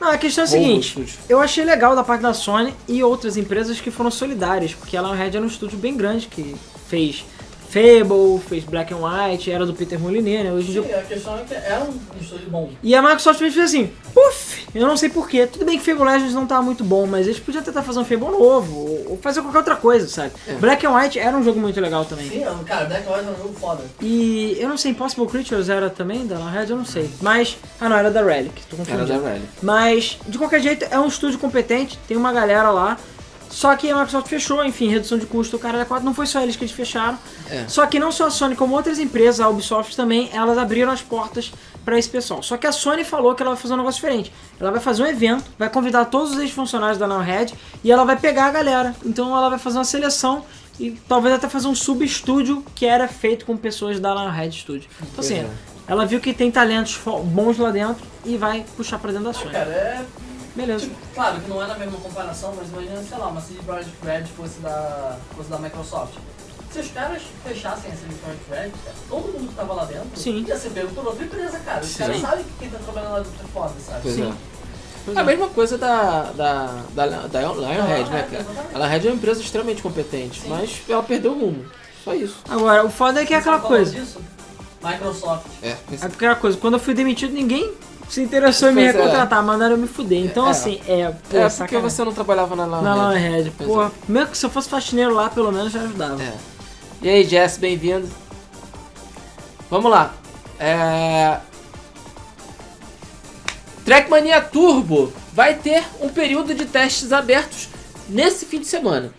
Não, 0.00 0.10
a 0.10 0.18
questão 0.18 0.44
é 0.44 0.46
a 0.46 0.50
seguinte. 0.50 1.08
Eu 1.28 1.40
achei 1.40 1.64
legal 1.64 1.96
da 1.96 2.04
parte 2.04 2.20
da 2.22 2.32
Sony 2.32 2.72
e 2.86 3.02
outras 3.02 3.36
empresas 3.36 3.80
que 3.80 3.90
foram 3.90 4.10
solidárias, 4.10 4.72
porque 4.72 4.96
a 4.96 5.02
Lionhead 5.02 5.36
era 5.36 5.44
um 5.44 5.48
estúdio 5.48 5.78
bem 5.78 5.96
grande 5.96 6.26
que 6.26 6.54
fez 6.88 7.24
Fable, 7.68 8.40
fez 8.48 8.64
Black 8.64 8.94
and 8.94 8.98
White, 8.98 9.50
era 9.50 9.66
do 9.66 9.74
Peter 9.74 9.98
Molyneux, 10.00 10.42
né? 10.44 10.52
Hoje 10.52 10.68
em 10.70 10.72
dia 10.72 10.82
Sim, 10.82 10.94
a 10.94 11.02
questão 11.02 11.36
é 11.38 11.42
que 11.44 11.54
é 11.54 11.78
um 11.86 12.20
estúdio 12.20 12.48
bom. 12.48 12.70
E 12.82 12.94
a 12.94 13.02
Microsoft 13.02 13.38
fez 13.38 13.58
assim, 13.58 13.90
puf, 14.14 14.66
eu 14.74 14.86
não 14.86 14.96
sei 14.96 15.10
porquê. 15.10 15.46
Tudo 15.46 15.66
bem 15.66 15.78
que 15.78 15.84
Fable 15.84 16.04
Legends 16.10 16.32
não 16.34 16.46
tá 16.46 16.62
muito 16.62 16.82
bom, 16.82 17.06
mas 17.06 17.26
eles 17.26 17.38
podiam 17.38 17.62
tentar 17.62 17.82
fazer 17.82 17.98
um 17.98 18.04
Fable 18.04 18.28
novo, 18.30 18.74
ou- 19.10 19.18
fazer 19.20 19.42
qualquer 19.42 19.58
outra 19.58 19.76
coisa, 19.76 20.08
sabe? 20.08 20.32
É. 20.46 20.54
Black 20.54 20.86
and 20.86 20.94
White 20.94 21.18
era 21.18 21.36
um 21.36 21.44
jogo 21.44 21.60
muito 21.60 21.78
legal 21.80 22.04
também. 22.06 22.28
Sim, 22.30 22.44
cara, 22.64 22.86
Black 22.86 23.06
White 23.06 23.26
é 23.26 23.30
um 23.30 23.36
jogo 23.36 23.54
foda. 23.60 23.82
E 24.00 24.56
eu 24.58 24.68
não 24.68 24.78
sei, 24.78 24.92
Impossible 24.92 25.26
Creatures 25.26 25.68
era 25.68 25.90
também 25.90 26.26
da 26.26 26.36
Lionhead, 26.36 26.70
eu 26.70 26.76
não 26.78 26.84
sei. 26.86 27.10
Mas, 27.20 27.58
ah 27.80 27.88
não, 27.88 27.96
era 27.96 28.10
da 28.10 28.22
Relic, 28.22 28.62
tô 28.66 28.76
Era 28.76 28.84
confundindo. 28.84 29.22
da 29.22 29.28
Rally. 29.28 29.42
Mas, 29.62 30.18
de 30.26 30.38
qualquer 30.38 30.60
jeito, 30.62 30.86
é 30.90 30.98
um 30.98 31.06
estúdio 31.06 31.38
competente, 31.38 31.98
tem 32.08 32.16
uma 32.16 32.32
galera 32.32 32.70
lá. 32.70 32.96
Só 33.50 33.74
que 33.76 33.90
a 33.90 33.94
Microsoft 33.94 34.28
fechou, 34.28 34.64
enfim, 34.64 34.88
redução 34.88 35.18
de 35.18 35.26
custo, 35.26 35.56
o 35.56 35.58
cara 35.58 35.78
da 35.78 35.84
4 35.84 36.04
não 36.04 36.14
foi 36.14 36.26
só 36.26 36.40
eles 36.40 36.56
que 36.56 36.64
eles 36.64 36.74
fecharam. 36.74 37.18
É. 37.50 37.64
Só 37.66 37.86
que 37.86 37.98
não 37.98 38.12
só 38.12 38.26
a 38.26 38.30
Sony, 38.30 38.54
como 38.54 38.74
outras 38.74 38.98
empresas, 38.98 39.40
a 39.40 39.48
Ubisoft 39.48 39.96
também, 39.96 40.30
elas 40.32 40.58
abriram 40.58 40.92
as 40.92 41.00
portas 41.00 41.52
para 41.84 41.98
esse 41.98 42.08
pessoal. 42.08 42.42
Só 42.42 42.56
que 42.56 42.66
a 42.66 42.72
Sony 42.72 43.04
falou 43.04 43.34
que 43.34 43.42
ela 43.42 43.52
vai 43.52 43.60
fazer 43.60 43.74
um 43.74 43.78
negócio 43.78 44.00
diferente. 44.00 44.32
Ela 44.60 44.70
vai 44.70 44.80
fazer 44.80 45.02
um 45.02 45.06
evento, 45.06 45.44
vai 45.58 45.70
convidar 45.70 46.04
todos 46.04 46.32
os 46.32 46.38
ex-funcionários 46.38 46.98
da 46.98 47.06
Nowhead 47.06 47.54
e 47.82 47.90
ela 47.90 48.04
vai 48.04 48.16
pegar 48.16 48.46
a 48.46 48.50
galera. 48.50 48.94
Então 49.04 49.34
ela 49.34 49.48
vai 49.48 49.58
fazer 49.58 49.78
uma 49.78 49.84
seleção 49.84 50.44
e 50.78 50.90
talvez 51.08 51.34
até 51.34 51.48
fazer 51.48 51.66
um 51.66 51.74
sub-estúdio 51.74 52.62
que 52.74 52.84
era 52.84 53.08
feito 53.08 53.46
com 53.46 53.56
pessoas 53.56 53.98
da 53.98 54.14
Nowhead 54.14 54.54
Studio. 54.54 54.88
Então 55.00 55.20
assim, 55.20 55.36
é. 55.36 55.48
ela 55.86 56.04
viu 56.04 56.20
que 56.20 56.34
tem 56.34 56.50
talentos 56.50 57.00
bons 57.24 57.56
lá 57.56 57.70
dentro 57.70 58.04
e 58.24 58.36
vai 58.36 58.66
puxar 58.76 58.98
pra 58.98 59.10
dentro 59.10 59.24
da 59.26 59.32
Sony. 59.32 59.52
Cara, 59.52 59.70
é. 59.70 60.04
Beleza. 60.58 60.86
Tipo, 60.86 60.96
claro 61.14 61.40
que 61.40 61.48
não 61.48 61.62
é 61.62 61.66
na 61.68 61.78
mesma 61.78 61.98
comparação, 61.98 62.52
mas 62.56 62.68
imagina, 62.68 63.00
sei 63.02 63.16
lá, 63.18 63.28
uma 63.28 63.40
CD 63.40 63.60
Projekt 63.62 63.92
Red 64.04 64.24
fosse 64.36 64.58
da, 64.58 65.16
fosse 65.36 65.48
da 65.48 65.58
Microsoft. 65.58 66.14
Se 66.72 66.80
os 66.80 66.90
caras 66.90 67.22
fechassem 67.44 67.92
a 67.92 67.94
CD 67.94 68.12
Projekt 68.22 68.50
Red, 68.50 68.70
cara, 68.84 68.96
todo 69.08 69.32
mundo 69.32 69.48
que 69.48 69.54
tava 69.54 69.72
lá 69.74 69.84
dentro 69.84 70.08
Sim. 70.16 70.44
ia 70.46 70.56
ser 70.58 70.70
pego 70.70 70.88
por 70.88 71.06
outra 71.06 71.24
empresa, 71.24 71.58
cara. 71.60 71.80
Os 71.80 71.88
Sim. 71.88 71.98
caras 71.98 72.20
sabem 72.20 72.44
que 72.44 72.50
quem 72.58 72.70
tá 72.70 72.78
trabalhando 72.78 73.12
lá 73.12 73.18
dentro 73.20 73.44
é 73.44 73.48
foda, 73.52 73.74
sabe? 73.86 74.00
Pois 74.02 74.14
Sim. 74.16 74.28
é. 74.30 74.34
Pois 75.04 75.16
A 75.16 75.20
é. 75.20 75.24
mesma 75.24 75.48
coisa 75.48 75.78
da, 75.78 76.22
da, 76.32 76.66
da, 76.92 77.06
da 77.06 77.40
Lionhead, 77.40 77.60
né, 77.60 77.76
Lionhead, 77.76 78.10
cara? 78.10 78.26
exatamente. 78.42 78.74
A 78.74 78.78
Lionhead 78.78 79.06
é 79.06 79.10
uma 79.10 79.16
empresa 79.16 79.40
extremamente 79.40 79.80
competente, 79.80 80.40
Sim. 80.40 80.48
mas 80.48 80.82
ela 80.88 81.02
perdeu 81.04 81.32
o 81.32 81.38
rumo. 81.38 81.64
Só 82.04 82.14
isso. 82.14 82.36
Agora, 82.48 82.84
o 82.84 82.90
foda 82.90 83.22
é 83.22 83.24
que 83.24 83.32
é 83.32 83.36
aquela 83.38 83.58
qual 83.60 83.68
coisa. 83.68 83.92
Disso? 83.92 84.20
Microsoft. 84.82 85.46
É, 85.62 85.68
É 85.70 85.76
aquela 86.02 86.34
coisa, 86.34 86.58
quando 86.58 86.74
eu 86.74 86.80
fui 86.80 86.94
demitido, 86.94 87.32
ninguém 87.32 87.72
se 88.08 88.22
interessou 88.22 88.70
em 88.70 88.74
me 88.74 88.82
é. 88.82 88.90
recontratar, 88.92 89.42
mandaram 89.42 89.72
eu 89.74 89.78
me 89.78 89.86
fuder. 89.86 90.24
Então, 90.24 90.46
É. 90.46 90.50
assim, 90.50 90.80
é, 90.86 91.06
pô, 91.06 91.36
é 91.36 91.40
porque 91.40 91.50
sacanagem. 91.50 91.80
você 91.90 92.04
não 92.04 92.12
trabalhava 92.12 92.56
na 92.56 92.66
Na 92.66 92.94
Lionhead. 92.94 93.18
Lionhead, 93.20 93.52
Pois 93.56 93.68
porra. 93.68 93.92
Mesmo 94.08 94.30
que 94.30 94.38
se 94.38 94.46
eu 94.46 94.50
fosse 94.50 94.68
faxineiro 94.68 95.14
lá, 95.14 95.28
pelo 95.28 95.52
menos 95.52 95.72
já 95.72 95.80
ajudava. 95.82 96.22
É. 96.22 96.32
E 97.02 97.08
aí, 97.08 97.24
Jess, 97.24 97.58
bem-vindo. 97.58 98.08
Vamos 99.70 99.90
lá. 99.90 100.14
É... 100.58 101.38
Trackmania 103.84 104.40
Turbo 104.40 105.12
vai 105.32 105.54
ter 105.54 105.84
um 106.00 106.08
período 106.08 106.54
de 106.54 106.66
testes 106.66 107.12
abertos 107.12 107.68
nesse 108.08 108.44
fim 108.46 108.60
de 108.60 108.66
semana. 108.66 109.12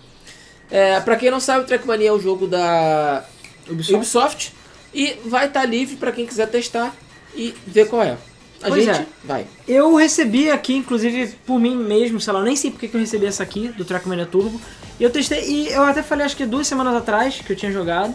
É, 0.70 1.00
para 1.00 1.16
quem 1.16 1.32
não 1.32 1.40
sabe, 1.40 1.64
o 1.64 1.68
Trackmania 1.68 2.10
é 2.10 2.12
o 2.12 2.20
jogo 2.20 2.46
da 2.46 3.24
Ubisoft. 3.68 3.96
Ubisoft 3.96 4.54
e 4.94 5.18
vai 5.26 5.48
estar 5.48 5.66
livre 5.66 5.96
para 5.96 6.12
quem 6.12 6.26
quiser 6.26 6.48
testar 6.48 6.94
e 7.36 7.56
ver 7.66 7.88
qual 7.88 8.04
é. 8.04 8.18
A 8.62 8.68
Pois 8.68 8.84
gente 8.84 9.00
é. 9.00 9.06
vai. 9.24 9.48
Eu 9.68 9.96
recebi 9.96 10.50
aqui, 10.52 10.76
inclusive, 10.76 11.36
por 11.46 11.60
mim 11.60 11.76
mesmo, 11.76 12.20
sei 12.20 12.34
lá, 12.34 12.42
nem 12.44 12.56
sei 12.56 12.72
porque 12.72 12.88
que 12.88 12.96
eu 12.96 13.00
recebi 13.00 13.26
essa 13.26 13.42
aqui, 13.42 13.70
do 13.70 13.86
Trackmania 13.86 14.26
Turbo. 14.26 14.60
E 15.00 15.04
eu 15.04 15.10
testei, 15.10 15.44
e 15.50 15.70
eu 15.70 15.84
até 15.84 16.04
falei, 16.04 16.26
acho 16.26 16.36
que 16.36 16.46
duas 16.46 16.68
semanas 16.68 16.94
atrás, 16.96 17.36
que 17.36 17.52
eu 17.52 17.56
tinha 17.56 17.72
jogado. 17.72 18.14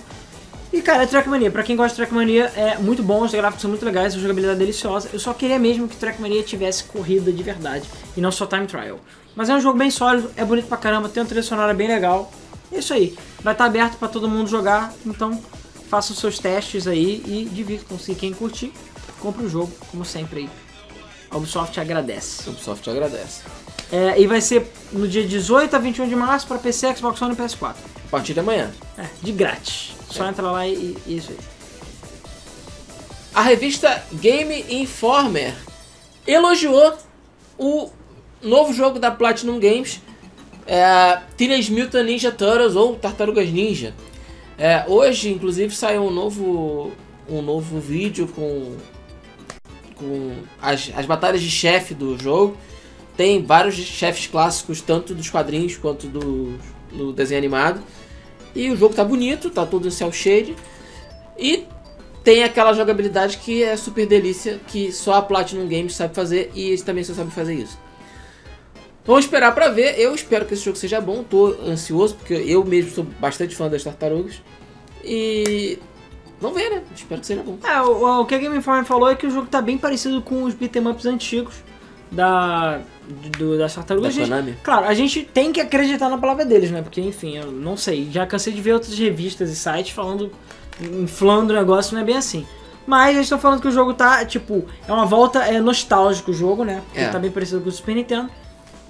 E, 0.71 0.83
cara, 0.83 1.05
é 1.05 1.07
Trackmania. 1.07 1.51
Pra 1.51 1.63
quem 1.63 1.77
gosta 1.77 1.91
de 1.91 1.97
Trackmania, 1.97 2.53
é 2.57 2.77
muito 2.77 3.03
bom, 3.03 3.23
os 3.23 3.33
gráficos 3.33 3.63
são 3.63 3.71
muito 3.71 3.85
legais, 3.85 4.15
a 4.15 4.19
jogabilidade 4.19 4.57
é 4.57 4.59
deliciosa. 4.59 5.09
Eu 5.13 5.21
só 5.21 5.33
queria 5.33 5.59
mesmo 5.59 5.89
que 5.89 5.97
Trackmania 5.97 6.43
tivesse 6.43 6.85
corrida 6.85 7.33
de 7.33 7.43
verdade, 7.43 7.89
e 8.17 8.21
não 8.21 8.31
só 8.33 8.45
time 8.45 8.67
trial. 8.67 8.99
Mas 9.35 9.49
é 9.49 9.55
um 9.55 9.61
jogo 9.61 9.79
bem 9.79 9.91
sólido, 9.91 10.31
é 10.37 10.45
bonito 10.45 10.67
pra 10.67 10.77
caramba, 10.77 11.09
tem 11.09 11.23
uma 11.23 11.29
trilha 11.29 11.43
sonora 11.43 11.73
bem 11.73 11.89
legal. 11.89 12.31
É 12.71 12.81
isso 12.81 12.93
aí. 12.93 13.17
Vai 13.43 13.55
estar 13.55 13.65
aberto 13.65 13.97
pra 13.97 14.09
todo 14.09 14.29
mundo 14.29 14.49
jogar, 14.49 14.93
então 15.07 15.41
façam 15.89 16.13
os 16.13 16.21
seus 16.21 16.39
testes 16.39 16.87
aí 16.87 17.23
e 17.27 17.49
divirtam-se. 17.53 18.15
Quem 18.15 18.33
curtir, 18.33 18.73
compre 19.25 19.47
o 19.47 19.49
jogo, 19.49 19.73
como 19.91 20.05
sempre 20.05 20.41
aí. 20.41 20.51
A 21.31 21.39
Ubisoft 21.39 21.81
agradece. 21.81 22.43
A 22.47 22.51
Ubisoft 22.51 22.89
agradece. 22.91 23.41
É, 23.91 24.21
e 24.21 24.27
vai 24.27 24.41
ser 24.43 24.71
no 24.93 25.09
dia 25.09 25.27
18 25.27 25.75
a 25.75 25.79
21 25.79 26.09
de 26.09 26.15
março 26.15 26.47
para 26.47 26.59
PC, 26.59 26.95
Xbox 26.95 27.21
One 27.23 27.33
e 27.33 27.37
PS4. 27.37 27.75
A 28.07 28.11
partir 28.11 28.35
de 28.35 28.41
amanhã. 28.41 28.71
É, 28.99 29.07
de 29.23 29.33
grátis. 29.33 29.93
Só 30.11 30.27
É. 30.27 30.29
entra 30.29 30.51
lá 30.51 30.69
e, 30.69 30.97
e 31.07 31.17
isso 31.17 31.31
aí. 31.33 31.39
A 33.35 33.41
revista 33.43 34.03
Game 34.13 34.65
Informer 34.69 35.55
elogiou 36.27 36.97
o 37.59 37.91
novo 38.43 38.73
jogo 38.75 38.99
da 38.99 39.11
Platinum 39.11 39.59
Games, 39.59 40.01
é, 40.67 41.19
Teenage 41.37 41.73
Mutant 41.73 42.05
Ninja 42.07 42.31
Turtles 42.31 42.77
ou 42.77 42.95
Tartarugas 42.97 43.49
Ninja. 43.51 43.95
É, 44.59 44.85
hoje, 44.87 45.31
inclusive, 45.33 45.75
saiu 45.75 46.03
um 46.05 46.11
novo, 46.11 46.93
um 47.29 47.43
novo 47.43 47.81
vídeo 47.81 48.29
com, 48.29 48.77
com 49.97 50.37
as, 50.61 50.91
as 50.97 51.07
batalhas 51.07 51.41
de 51.41 51.51
chefe 51.51 51.95
do 51.95 52.19
jogo. 52.19 52.57
Tem 53.17 53.45
vários 53.45 53.75
chefes 53.77 54.27
clássicos, 54.27 54.81
tanto 54.81 55.15
dos 55.15 55.31
quadrinhos 55.31 55.77
quanto 55.77 56.07
do, 56.09 56.59
do 56.93 57.13
desenho 57.13 57.39
animado. 57.39 57.81
E 58.55 58.71
o 58.71 58.77
jogo 58.77 58.95
tá 58.95 59.05
bonito, 59.05 59.51
tá 59.51 59.65
todo 59.65 59.87
em 59.87 59.91
cel 59.91 60.13
shade. 60.13 60.55
E 61.39 61.67
tem 62.23 62.43
aquela 62.43 62.73
jogabilidade 62.73 63.39
que 63.39 63.63
é 63.63 63.77
super 63.77 64.07
delícia, 64.07 64.61
que 64.67 64.91
só 64.91 65.15
a 65.15 65.23
Platinum 65.23 65.69
Games 65.69 65.95
sabe 65.95 66.15
fazer 66.15 66.51
e 66.55 66.69
eles 66.69 66.83
também 66.83 67.05
só 67.05 67.15
sabem 67.15 67.31
fazer 67.31 67.55
isso. 67.55 67.79
Vamos 69.05 69.27
esperar 69.27 69.55
pra 69.55 69.69
ver. 69.69 69.99
Eu 70.01 70.15
espero 70.15 70.47
que 70.47 70.55
esse 70.55 70.65
jogo 70.65 70.79
seja 70.79 71.01
bom. 71.01 71.23
Tô 71.23 71.55
ansioso 71.67 72.15
porque 72.15 72.33
eu 72.33 72.65
mesmo 72.65 72.91
sou 72.91 73.05
bastante 73.05 73.55
fã 73.55 73.69
das 73.69 73.85
tartarugas. 73.85 74.41
E 75.05 75.79
vamos 76.41 76.57
ver, 76.61 76.71
né? 76.71 76.83
Espero 76.95 77.21
que 77.21 77.27
seja 77.27 77.43
bom. 77.43 77.59
É, 77.65 77.81
o, 77.81 78.21
o 78.21 78.27
que 78.27 78.35
a 78.35 78.39
Game 78.39 78.57
Informer 78.57 78.85
falou 78.85 79.09
é 79.11 79.15
que 79.15 79.27
o 79.27 79.31
jogo 79.31 79.47
tá 79.47 79.61
bem 79.63 79.79
parecido 79.79 80.21
com 80.23 80.43
os 80.45 80.55
beat'em 80.55 80.87
ups 80.87 81.07
antigos 81.07 81.55
da, 82.11 82.81
do, 83.39 83.59
das 83.59 83.73
Da 83.73 83.77
tartarugas. 83.83 84.09
A 84.11 84.13
gente- 84.13 84.29
Konami. 84.29 84.59
Claro, 84.63 84.87
a 84.87 84.95
gente 84.95 85.23
tem 85.23 85.53
que 85.53 85.61
acreditar 85.61 86.09
na 86.09 86.19
palavra 86.19 86.45
deles, 86.45 86.71
né? 86.71 86.83
Porque, 86.83 87.01
enfim, 87.01 87.37
eu 87.37 87.51
não 87.51 87.77
sei. 87.77 88.09
Já 88.11 88.27
cansei 88.27 88.53
de 88.53 88.61
ver 88.61 88.75
outras 88.75 88.97
revistas 88.99 89.51
e 89.51 89.57
sites 89.57 89.91
falando, 89.93 90.31
inflando 90.81 91.53
o 91.53 91.57
negócio, 91.57 91.95
não 91.95 92.03
é 92.03 92.05
bem 92.05 92.17
assim. 92.17 92.47
Mas 92.87 93.11
eles 93.15 93.23
estão 93.27 93.39
falando 93.39 93.63
que 93.63 93.69
o 93.69 93.73
jogo 93.73 93.95
tá, 93.95 94.25
tipo, 94.27 94.65
é 94.87 94.93
uma 94.93 95.07
volta 95.07 95.39
é 95.41 95.59
nostálgico 95.61 96.31
o 96.31 96.35
jogo, 96.35 96.65
né? 96.65 96.83
Porque 96.87 97.01
É. 97.01 97.09
tá 97.09 97.19
bem 97.19 97.31
parecido 97.31 97.61
com 97.63 97.69
o 97.69 97.73
Super 97.73 97.95
Nintendo. 97.95 98.29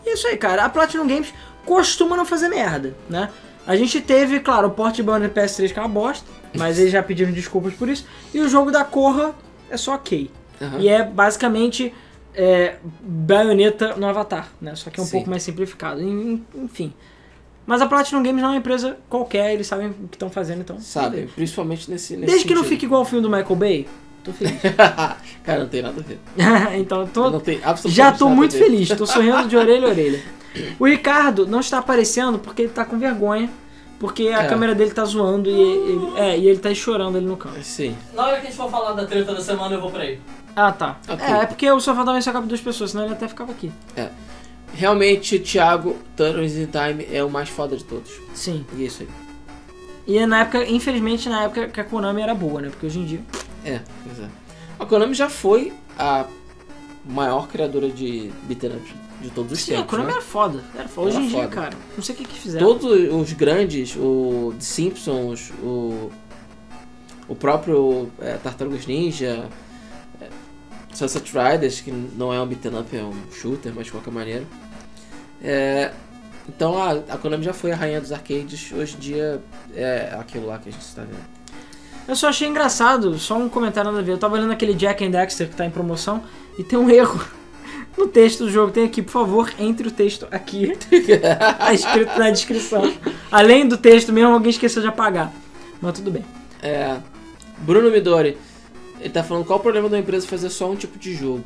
E 0.05 0.11
é 0.11 0.15
isso 0.15 0.27
aí, 0.27 0.37
cara. 0.37 0.65
A 0.65 0.69
Platinum 0.69 1.07
Games 1.07 1.33
costuma 1.65 2.17
não 2.17 2.25
fazer 2.27 2.49
merda, 2.49 2.95
né? 3.09 3.31
A 3.67 3.77
gente 3.77 4.01
teve, 4.01 4.41
claro, 4.41 4.69
o 4.69 4.71
port 4.73 4.95
de 4.95 5.03
banner 5.03 5.31
PS3 5.31 5.73
que 5.73 5.79
é 5.79 5.83
uma 5.83 5.89
bosta, 5.89 6.27
mas 6.55 6.79
eles 6.79 6.93
já 6.93 7.03
pediram 7.03 7.33
desculpas 7.33 7.75
por 7.75 7.89
isso. 7.89 8.07
E 8.33 8.41
o 8.41 8.49
jogo 8.49 8.71
da 8.71 8.85
Corra 8.85 9.35
é 9.71 9.77
só 9.77 9.95
ok. 9.95 10.31
Aham. 10.61 10.79
E 10.81 10.89
é 10.89 11.03
basicamente 11.05 11.93
é, 12.35 12.77
baioneta 13.03 13.97
no 13.97 14.07
Avatar, 14.07 14.49
né? 14.61 14.75
Só 14.75 14.91
que 14.91 15.01
é 15.01 15.03
um 15.03 15.07
Sim. 15.07 15.13
pouco 15.13 15.31
mais 15.31 15.43
simplificado. 15.43 16.01
En- 16.01 16.43
Enfim. 16.55 16.93
Mas 17.67 17.81
a 17.81 17.87
Platinum 17.87 18.23
Games 18.23 18.43
não 18.43 18.51
é 18.51 18.53
uma 18.53 18.59
empresa 18.59 18.99
qualquer, 19.09 19.55
eles 19.55 19.67
sabem 19.67 19.89
o 19.89 20.09
que 20.09 20.17
estão 20.17 20.29
fazendo, 20.29 20.61
então. 20.61 20.79
Sabe? 20.81 21.17
beleza. 21.17 21.33
Principalmente 21.35 21.91
nesse, 21.91 22.15
nesse 22.15 22.27
Desde 22.31 22.47
que 22.47 22.55
não 22.55 22.63
sentido. 22.63 22.75
fique 22.75 22.87
igual 22.87 23.03
o 23.03 23.05
filme 23.05 23.23
do 23.23 23.31
Michael 23.31 23.57
Bay, 23.57 23.87
Tô 24.23 24.33
feliz. 24.33 24.55
Cara, 25.45 25.61
não 25.61 25.69
tem 25.69 25.83
nada 25.83 26.01
a 26.01 26.03
ver. 26.03 26.19
então, 26.81 27.07
tô, 27.07 27.31
Não 27.31 27.41
tem 27.41 27.57
absolutamente 27.63 27.95
já 27.95 28.13
tô 28.13 28.29
muito 28.31 28.57
feliz, 28.57 28.89
tô 28.89 29.07
sorrindo 29.07 29.47
de 29.49 29.57
orelha 29.57 29.87
a 29.87 29.91
orelha. 29.91 30.23
O 30.79 30.87
Ricardo 30.87 31.47
não 31.49 31.59
está 31.59 31.79
aparecendo 31.79 32.39
porque 32.39 32.63
ele 32.63 32.71
tá 32.71 32.85
com 32.85 32.97
vergonha, 32.97 33.51
porque 34.05 34.29
a 34.29 34.43
É. 34.43 34.47
câmera 34.49 34.75
dele 34.75 34.91
tá 34.91 35.03
zoando 35.07 35.49
e 35.49 35.59
ele, 35.59 36.13
é, 36.17 36.39
e 36.39 36.47
ele 36.47 36.59
tá 36.59 36.75
chorando 36.75 37.17
ali 37.17 37.25
no 37.27 37.39
canto. 37.39 37.63
Sim. 37.63 37.97
Na 38.13 38.25
hora 38.27 38.35
que 38.37 38.43
a 38.43 38.45
gente 38.51 38.57
for 38.57 38.71
falar 38.71 38.93
da 38.93 39.07
treta 39.07 39.33
da 39.33 39.41
semana, 39.41 39.75
eu 39.75 39.81
vou 39.81 39.91
pra 39.91 40.03
aí. 40.03 40.21
Ah, 40.55 40.71
tá. 40.71 40.99
Ok. 41.09 41.25
É, 41.27 41.31
é 41.43 41.47
porque 41.47 41.71
o 41.71 41.81
sofá 41.81 42.05
também 42.05 42.21
só 42.21 42.31
cabe 42.33 42.47
duas 42.47 42.61
pessoas, 42.61 42.91
senão 42.91 43.05
ele 43.07 43.15
até 43.15 43.27
ficava 43.27 43.51
aqui. 43.53 43.73
Realmente, 44.75 45.39
Thiago, 45.39 45.97
Turtles 46.17 46.57
in 46.57 46.67
Time 46.67 47.07
é 47.11 47.25
o 47.25 47.31
mais 47.31 47.49
foda 47.49 47.77
de 47.77 47.85
todos. 47.85 48.11
Sim. 48.35 48.67
E 48.77 48.83
é 48.83 48.87
isso 48.87 49.03
aí. 49.03 49.09
E 50.07 50.19
é 50.19 50.27
na 50.27 50.41
época, 50.41 50.65
infelizmente, 50.69 51.29
na 51.31 51.45
época 51.45 51.69
que 51.69 51.81
a 51.81 51.85
Konami 51.85 52.21
era 52.21 52.35
boa, 52.35 52.61
né? 52.61 52.69
Porque 52.69 52.85
hoje 52.87 52.99
em 52.99 53.05
dia. 53.07 53.21
É, 53.65 53.81
pois 54.05 54.21
é. 54.21 54.29
A 54.79 54.85
Konami 54.85 55.15
já 55.15 55.31
foi 55.31 55.73
a 55.99 56.27
maior 57.07 57.49
criadora 57.49 57.89
de 57.89 58.31
beat'em 58.43 58.71
ups 58.77 58.93
de 59.25 59.31
todos 59.31 59.53
os 59.53 59.61
Sim, 59.61 59.73
a 59.73 59.77
tempos, 59.79 59.91
Konami 59.91 60.09
né? 60.09 60.13
era 60.15 60.23
foda. 60.23 60.65
Era 60.75 60.89
foda. 60.89 61.09
Hoje 61.09 61.17
Era 61.17 61.25
em 61.25 61.29
dia, 61.29 61.39
foda. 61.45 61.49
cara, 61.55 61.77
não 61.97 62.03
sei 62.03 62.15
o 62.15 62.19
que 62.19 62.25
que 62.25 62.39
fizeram. 62.39 62.67
Todos 62.67 63.13
os 63.13 63.33
grandes, 63.33 63.97
o 63.97 64.53
The 64.59 64.65
Simpsons, 64.65 65.51
o, 65.63 66.11
o 67.27 67.35
próprio 67.35 68.11
é, 68.21 68.35
Tartarugas 68.35 68.87
Ninja, 68.87 69.49
é, 70.21 70.29
Sunset 70.93 71.33
Riders, 71.33 71.81
que 71.81 71.91
não 71.91 72.33
é 72.33 72.41
um 72.41 72.47
beat'em 72.47 72.79
up, 72.79 72.95
é 72.97 73.03
um 73.03 73.15
shooter, 73.33 73.73
mas 73.75 73.87
de 73.87 73.93
qualquer 73.93 74.13
maneira. 74.13 74.45
É, 75.43 75.91
então 76.47 76.77
a, 76.77 76.93
a 76.93 77.17
Konami 77.17 77.45
já 77.45 77.55
foi 77.55 77.73
a 77.73 77.77
rainha 77.77 78.01
dos 78.01 78.13
arcades, 78.13 78.73
hoje 78.73 78.97
em 78.97 79.01
dia 79.01 79.43
é 79.75 80.15
aquilo 80.21 80.47
lá 80.47 80.59
que 80.59 80.69
a 80.69 80.73
gente 80.73 80.83
está 80.83 81.01
vendo. 81.03 81.35
Eu 82.07 82.15
só 82.15 82.29
achei 82.29 82.47
engraçado, 82.47 83.19
só 83.19 83.39
um 83.39 83.49
comentário 83.49 83.91
nada 83.91 84.03
a 84.03 84.05
ver. 84.05 84.13
Eu 84.13 84.19
tava 84.19 84.35
olhando 84.35 84.53
aquele 84.53 84.75
Jack 84.75 85.03
and 85.03 85.11
Dexter 85.11 85.49
que 85.49 85.57
tá 85.57 85.65
em 85.65 85.71
promoção 85.71 86.23
e 86.59 86.63
tem 86.63 86.79
um 86.79 86.91
erro 86.91 87.19
no 87.97 88.09
texto 88.09 88.45
do 88.45 88.51
jogo. 88.51 88.73
Tem 88.73 88.85
aqui, 88.85 89.03
por 89.03 89.13
favor, 89.13 89.53
entre 89.59 89.89
o 89.89 89.91
texto 89.91 90.27
aqui. 90.31 90.73
tá 91.59 91.73
escrito 91.73 92.19
na 92.19 92.31
descrição. 92.31 92.93
Além 93.31 93.67
do 93.67 93.77
texto 93.77 94.13
mesmo, 94.13 94.33
alguém 94.33 94.51
esqueceu 94.51 94.83
de 94.83 94.89
apagar. 94.89 95.33
Mas 95.81 95.95
tudo 95.95 96.11
bem. 96.11 96.25
É, 96.63 96.97
Bruno 97.59 97.91
Midori, 97.91 98.37
ele 99.01 99.11
tá 99.11 99.23
falando 99.23 99.45
qual 99.45 99.59
o 99.59 99.63
problema 99.63 99.89
da 99.89 99.99
empresa 99.99 100.27
fazer 100.27 100.51
só 100.51 100.71
um 100.71 100.77
tipo 100.77 100.99
de 100.99 101.15
jogo. 101.15 101.45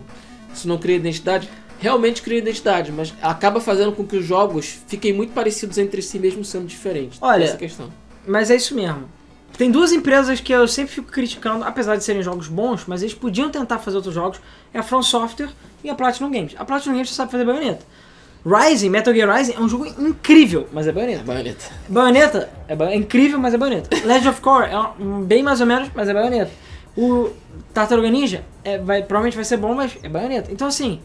Isso 0.55 0.69
não 0.69 0.79
cria 0.79 0.97
identidade? 0.97 1.49
Realmente 1.79 2.23
cria 2.23 2.39
identidade, 2.39 2.91
mas 2.91 3.15
acaba 3.23 3.61
fazendo 3.61 3.93
com 3.93 4.05
que 4.05 4.17
os 4.17 4.25
jogos 4.25 4.81
fiquem 4.89 5.13
muito 5.13 5.33
parecidos 5.33 5.79
entre 5.79 6.03
si, 6.03 6.19
mesmo 6.19 6.45
sendo 6.45 6.67
diferentes. 6.67 7.19
Olha, 7.21 7.45
Essa 7.45 7.55
é 7.55 7.59
questão. 7.59 7.93
Mas 8.27 8.51
é 8.51 8.57
isso 8.57 8.75
mesmo. 8.75 9.09
Tem 9.59 9.71
duas 9.71 9.91
empresas 9.93 10.39
que 10.41 10.53
eu 10.53 10.67
sempre 10.69 10.95
fico 10.95 11.11
criticando, 11.11 11.65
apesar 11.65 11.97
de 11.97 12.05
serem 12.05 12.23
jogos 12.23 12.47
bons, 12.49 12.85
mas 12.87 13.03
eles 13.03 13.13
podiam 13.15 13.51
tentar 13.51 13.79
fazer 13.81 13.97
outros 13.97 14.15
jogos. 14.15 14.41
É 14.73 14.79
a 14.79 14.83
From 14.85 15.03
Software 15.03 15.51
e 15.83 15.91
a 15.91 15.95
Platinum 15.97 16.31
Games. 16.31 16.55
A 16.57 16.65
Platinum 16.65 16.95
Games 16.95 17.11
sabe 17.13 17.31
fazer 17.33 17.45
baioneta. 17.45 17.85
Rising, 18.47 18.89
Metal 18.89 19.13
Gear 19.13 19.29
Rising 19.37 19.55
é 19.55 19.61
um 19.61 19.69
jogo 19.69 19.85
incrível, 19.87 20.69
mas 20.73 20.87
é 20.87 20.91
É 20.91 20.93
baioneta. 20.93 21.25
baioneta. 21.25 21.65
Baioneta 21.89 22.51
é, 22.69 22.77
ba- 22.77 22.91
é 22.93 22.95
incrível, 22.95 23.39
mas 23.41 23.53
é 23.53 23.59
baioneta. 23.59 23.91
Legend 24.07 24.29
of 24.29 24.41
Core 24.41 24.67
é 24.71 24.79
um, 25.03 25.23
bem 25.25 25.43
mais 25.43 25.61
ou 25.61 25.67
menos, 25.67 25.91
mas 25.93 26.09
é 26.09 26.15
baioneta. 26.15 26.53
O 26.97 27.31
Tartaruga 27.75 28.09
Ninja 28.09 28.45
é, 28.63 28.79
vai, 28.79 29.03
provavelmente 29.03 29.35
vai 29.35 29.45
ser 29.45 29.57
bom, 29.57 29.75
mas 29.75 29.99
é 30.05 30.09
baioneta. 30.09 30.53
Então 30.53 30.69
assim, 30.69 31.01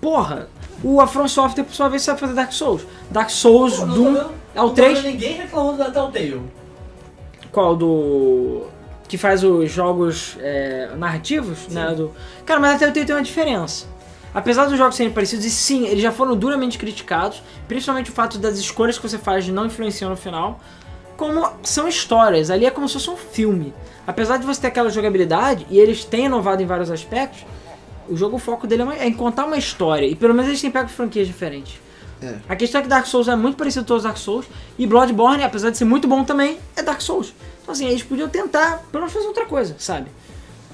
porra, 0.00 0.48
o 0.82 1.00
A 1.02 1.06
From 1.06 1.28
Software 1.28 1.64
por 1.64 1.74
sua 1.74 1.88
vez 1.90 2.02
sabe 2.02 2.18
fazer 2.18 2.32
Dark 2.32 2.52
Souls. 2.52 2.82
Dark 3.10 3.28
Souls, 3.30 3.76
Pô, 3.78 3.84
Doom, 3.86 4.16
é 4.54 4.60
o 4.60 4.62
não 4.62 4.68
tô 4.70 4.74
3. 4.74 4.98
vendo 5.00 5.12
ninguém 5.12 5.34
reclamando 5.34 5.78
da 5.78 5.90
Telltale. 5.90 6.42
Qual? 7.52 7.76
Do. 7.76 8.66
Que 9.08 9.16
faz 9.16 9.42
os 9.42 9.70
jogos 9.70 10.36
é, 10.40 10.90
narrativos, 10.96 11.68
né? 11.68 11.94
Do... 11.94 12.12
Cara, 12.44 12.60
mas 12.60 12.74
a 12.74 12.78
Telltale 12.78 13.06
tem 13.06 13.16
uma 13.16 13.22
diferença. 13.22 13.86
Apesar 14.34 14.66
dos 14.66 14.76
jogos 14.76 14.96
serem 14.96 15.10
parecidos, 15.12 15.46
e 15.46 15.50
sim, 15.50 15.86
eles 15.86 16.02
já 16.02 16.12
foram 16.12 16.36
duramente 16.36 16.76
criticados, 16.76 17.42
principalmente 17.66 18.10
o 18.10 18.12
fato 18.12 18.38
das 18.38 18.58
escolhas 18.58 18.98
que 18.98 19.08
você 19.08 19.16
faz 19.16 19.48
não 19.48 19.64
influenciam 19.64 20.10
no 20.10 20.16
final, 20.16 20.60
como 21.16 21.50
são 21.62 21.88
histórias, 21.88 22.50
ali 22.50 22.66
é 22.66 22.70
como 22.70 22.86
se 22.86 22.94
fosse 22.94 23.08
um 23.08 23.16
filme. 23.16 23.72
Apesar 24.06 24.36
de 24.36 24.44
você 24.44 24.60
ter 24.60 24.66
aquela 24.68 24.90
jogabilidade, 24.90 25.66
e 25.70 25.78
eles 25.78 26.04
têm 26.04 26.26
inovado 26.26 26.62
em 26.62 26.66
vários 26.66 26.90
aspectos, 26.90 27.46
o 28.08 28.14
jogo, 28.16 28.36
o 28.36 28.38
foco 28.38 28.66
dele 28.66 28.82
é 28.82 28.84
uma- 28.84 28.96
é 28.96 29.06
em 29.08 29.12
contar 29.14 29.46
uma 29.46 29.56
história, 29.56 30.06
e 30.06 30.14
pelo 30.14 30.34
menos 30.34 30.48
eles 30.48 30.60
têm 30.60 30.70
pego 30.70 30.88
franquias 30.88 31.26
diferentes. 31.26 31.80
É. 32.22 32.34
A 32.48 32.56
questão 32.56 32.80
é 32.80 32.82
que 32.82 32.88
Dark 32.88 33.06
Souls 33.06 33.28
é 33.28 33.36
muito 33.36 33.56
parecido 33.56 33.84
com 33.84 33.88
todos 33.88 34.02
os 34.04 34.08
Dark 34.08 34.18
Souls, 34.18 34.46
e 34.78 34.86
Bloodborne, 34.86 35.42
apesar 35.44 35.70
de 35.70 35.78
ser 35.78 35.84
muito 35.84 36.08
bom 36.08 36.24
também, 36.24 36.58
é 36.76 36.82
Dark 36.82 37.00
Souls. 37.00 37.32
Então 37.62 37.72
assim, 37.72 37.86
eles 37.86 38.02
podiam 38.02 38.28
tentar, 38.28 38.82
pelo 38.90 39.02
menos 39.02 39.12
fazer 39.12 39.26
outra 39.26 39.46
coisa, 39.46 39.76
sabe? 39.78 40.08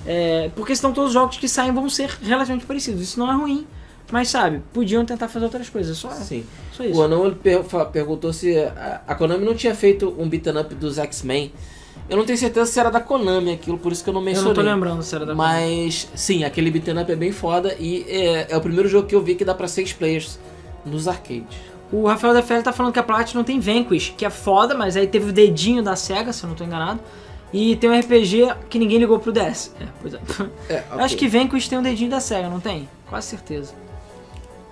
É, 0.06 0.50
porque 0.54 0.74
senão 0.76 0.92
todos 0.92 1.08
os 1.10 1.14
jogos 1.14 1.36
que 1.38 1.48
saem 1.48 1.72
vão 1.72 1.88
ser 1.88 2.10
relativamente 2.22 2.66
parecidos. 2.66 3.00
Isso 3.02 3.18
não 3.18 3.30
é 3.30 3.34
ruim, 3.34 3.66
mas 4.12 4.28
sabe, 4.28 4.62
podiam 4.72 5.04
tentar 5.04 5.28
fazer 5.28 5.44
outras 5.46 5.68
coisas, 5.68 5.96
só, 5.96 6.10
Sim. 6.10 6.44
só 6.72 6.82
O 6.82 6.86
isso. 6.86 7.02
Anão 7.02 7.24
ele 7.26 7.34
per- 7.36 7.64
perguntou 7.92 8.32
se 8.32 8.56
a, 8.58 9.00
a 9.06 9.14
Konami 9.14 9.44
não 9.44 9.54
tinha 9.54 9.74
feito 9.74 10.14
um 10.18 10.28
beat'em 10.28 10.56
up 10.58 10.74
dos 10.74 10.98
X-Men. 10.98 11.52
Eu 12.08 12.18
não 12.18 12.24
tenho 12.26 12.36
certeza 12.36 12.70
se 12.70 12.78
era 12.78 12.90
da 12.90 13.00
Konami 13.00 13.50
aquilo, 13.52 13.78
por 13.78 13.90
isso 13.90 14.04
que 14.04 14.10
eu 14.10 14.14
não 14.14 14.20
Eu 14.20 14.24
mencionei. 14.26 14.48
não 14.48 14.54
tô 14.54 14.60
lembrando 14.60 15.02
se 15.02 15.14
era 15.14 15.24
da 15.24 15.34
Mas 15.34 16.06
sim, 16.14 16.44
aquele 16.44 16.70
beat'em 16.70 16.98
up 17.00 17.10
é 17.10 17.16
bem 17.16 17.32
foda 17.32 17.74
e 17.80 18.04
é, 18.06 18.48
é 18.52 18.56
o 18.56 18.60
primeiro 18.60 18.88
jogo 18.88 19.08
que 19.08 19.14
eu 19.14 19.22
vi 19.22 19.34
que 19.34 19.44
dá 19.44 19.54
pra 19.54 19.66
seis 19.66 19.92
players 19.94 20.38
nos 20.84 21.08
arcades. 21.08 21.56
O 21.92 22.06
Rafael 22.06 22.34
Defel 22.34 22.62
tá 22.62 22.72
falando 22.72 22.92
que 22.92 22.98
a 22.98 23.02
Platinum 23.02 23.44
tem 23.44 23.60
Vanquish, 23.60 24.14
que 24.16 24.24
é 24.24 24.30
foda, 24.30 24.74
mas 24.74 24.96
aí 24.96 25.06
teve 25.06 25.30
o 25.30 25.32
dedinho 25.32 25.82
da 25.82 25.94
SEGA, 25.94 26.32
se 26.32 26.42
eu 26.44 26.48
não 26.48 26.56
tô 26.56 26.64
enganado. 26.64 27.00
E 27.52 27.76
tem 27.76 27.88
um 27.88 27.96
RPG 27.98 28.52
que 28.68 28.78
ninguém 28.78 28.98
ligou 28.98 29.18
pro 29.20 29.30
DS. 29.30 29.72
É, 29.80 29.86
pois 30.00 30.14
é. 30.14 30.18
É, 30.68 30.84
Eu 30.90 31.00
acho 31.00 31.16
que 31.16 31.28
Vanquish 31.28 31.68
tem 31.68 31.78
um 31.78 31.82
dedinho 31.82 32.10
da 32.10 32.18
SEGA, 32.18 32.48
não 32.48 32.58
tem? 32.58 32.88
Quase 33.08 33.28
certeza. 33.28 33.74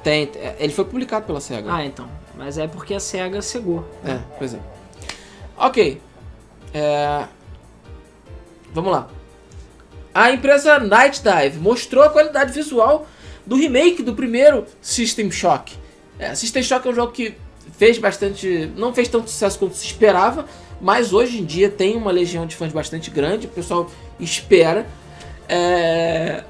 tem. 0.02 0.28
é, 0.34 0.56
Ele 0.58 0.72
foi 0.72 0.84
publicado 0.84 1.24
pela 1.26 1.40
SEGA. 1.40 1.72
Ah, 1.72 1.84
então. 1.84 2.08
Mas 2.36 2.58
é 2.58 2.66
porque 2.66 2.94
a 2.94 3.00
SEGA 3.00 3.40
cegou. 3.40 3.88
É, 4.04 4.18
pois 4.38 4.54
é. 4.54 4.58
Ok. 5.56 6.00
É, 6.74 7.24
Vamos 8.72 8.90
lá. 8.90 9.08
A 10.14 10.32
empresa 10.32 10.78
Night 10.78 11.22
Dive 11.22 11.58
mostrou 11.58 12.02
a 12.04 12.10
qualidade 12.10 12.52
visual 12.52 13.06
do 13.46 13.54
remake 13.56 14.02
do 14.02 14.14
primeiro 14.14 14.66
System 14.80 15.30
Shock. 15.30 15.76
É, 16.22 16.34
System 16.34 16.62
Shock 16.62 16.86
é 16.86 16.90
um 16.90 16.94
jogo 16.94 17.12
que 17.12 17.34
fez 17.78 17.98
bastante. 17.98 18.70
não 18.76 18.94
fez 18.94 19.08
tanto 19.08 19.28
sucesso 19.28 19.58
quanto 19.58 19.74
se 19.76 19.84
esperava, 19.86 20.46
mas 20.80 21.12
hoje 21.12 21.40
em 21.40 21.44
dia 21.44 21.68
tem 21.68 21.96
uma 21.96 22.10
legião 22.12 22.46
de 22.46 22.54
fãs 22.56 22.72
bastante 22.72 23.10
grande, 23.10 23.46
o 23.46 23.50
pessoal 23.50 23.90
espera. 24.20 24.86
É, 25.48 26.44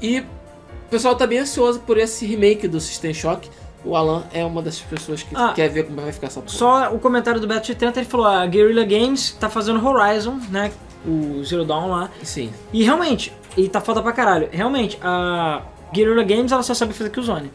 E 0.00 0.20
o 0.20 0.90
pessoal 0.90 1.14
tá 1.16 1.26
bem 1.26 1.40
ansioso 1.40 1.80
por 1.80 1.98
esse 1.98 2.24
remake 2.24 2.68
do 2.68 2.80
System 2.80 3.12
Shock. 3.12 3.50
O 3.84 3.94
Alan 3.96 4.24
é 4.32 4.44
uma 4.44 4.60
das 4.62 4.80
pessoas 4.80 5.22
que 5.22 5.34
Ah, 5.36 5.52
quer 5.54 5.68
ver 5.68 5.84
como 5.84 6.00
vai 6.00 6.12
ficar 6.12 6.26
essa 6.28 6.40
porra. 6.40 6.52
Só 6.56 6.94
o 6.94 6.98
comentário 6.98 7.40
do 7.40 7.46
Beto 7.46 7.66
de 7.66 7.74
30, 7.74 8.00
ele 8.00 8.08
falou: 8.08 8.26
a 8.26 8.46
Guerrilla 8.46 8.84
Games 8.84 9.32
tá 9.38 9.48
fazendo 9.48 9.84
Horizon, 9.86 10.38
né? 10.50 10.72
O 11.06 11.42
Zero 11.44 11.64
Dawn 11.64 11.88
lá. 11.90 12.10
Sim. 12.22 12.52
E 12.72 12.82
realmente, 12.82 13.32
e 13.56 13.68
tá 13.68 13.80
foda 13.80 14.02
pra 14.02 14.12
caralho. 14.12 14.48
Realmente, 14.50 14.98
a 15.02 15.62
Guerrilla 15.92 16.24
Games 16.24 16.50
ela 16.50 16.62
só 16.62 16.74
sabe 16.74 16.92
fazer 16.92 17.10
Killzone. 17.10 17.50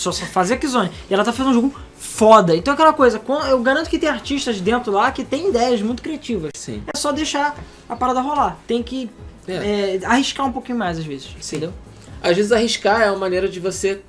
Só 0.00 0.10
sabe 0.12 0.30
fazer 0.30 0.56
Killzone. 0.56 0.90
E 1.10 1.12
ela 1.14 1.22
tá 1.22 1.30
fazendo 1.30 1.50
um 1.50 1.54
jogo 1.54 1.74
foda. 1.98 2.56
Então 2.56 2.72
é 2.72 2.74
aquela 2.74 2.94
coisa, 2.94 3.20
eu 3.50 3.60
garanto 3.62 3.90
que 3.90 3.98
tem 3.98 4.08
artistas 4.08 4.58
dentro 4.58 4.90
lá 4.90 5.12
que 5.12 5.22
tem 5.22 5.50
ideias 5.50 5.82
muito 5.82 6.02
criativas. 6.02 6.52
Sim. 6.54 6.82
É 6.92 6.96
só 6.96 7.12
deixar 7.12 7.54
a 7.86 7.94
parada 7.94 8.22
rolar. 8.22 8.58
Tem 8.66 8.82
que 8.82 9.10
É. 9.46 9.98
é, 10.02 10.06
arriscar 10.06 10.46
um 10.46 10.52
pouquinho 10.52 10.78
mais 10.78 10.98
às 10.98 11.04
vezes. 11.04 11.36
Sim. 11.40 11.56
Entendeu? 11.56 11.74
Às 12.22 12.34
vezes 12.34 12.50
arriscar 12.50 13.02
é 13.02 13.10
uma 13.10 13.18
maneira 13.18 13.46
de 13.46 13.60
você 13.60 14.00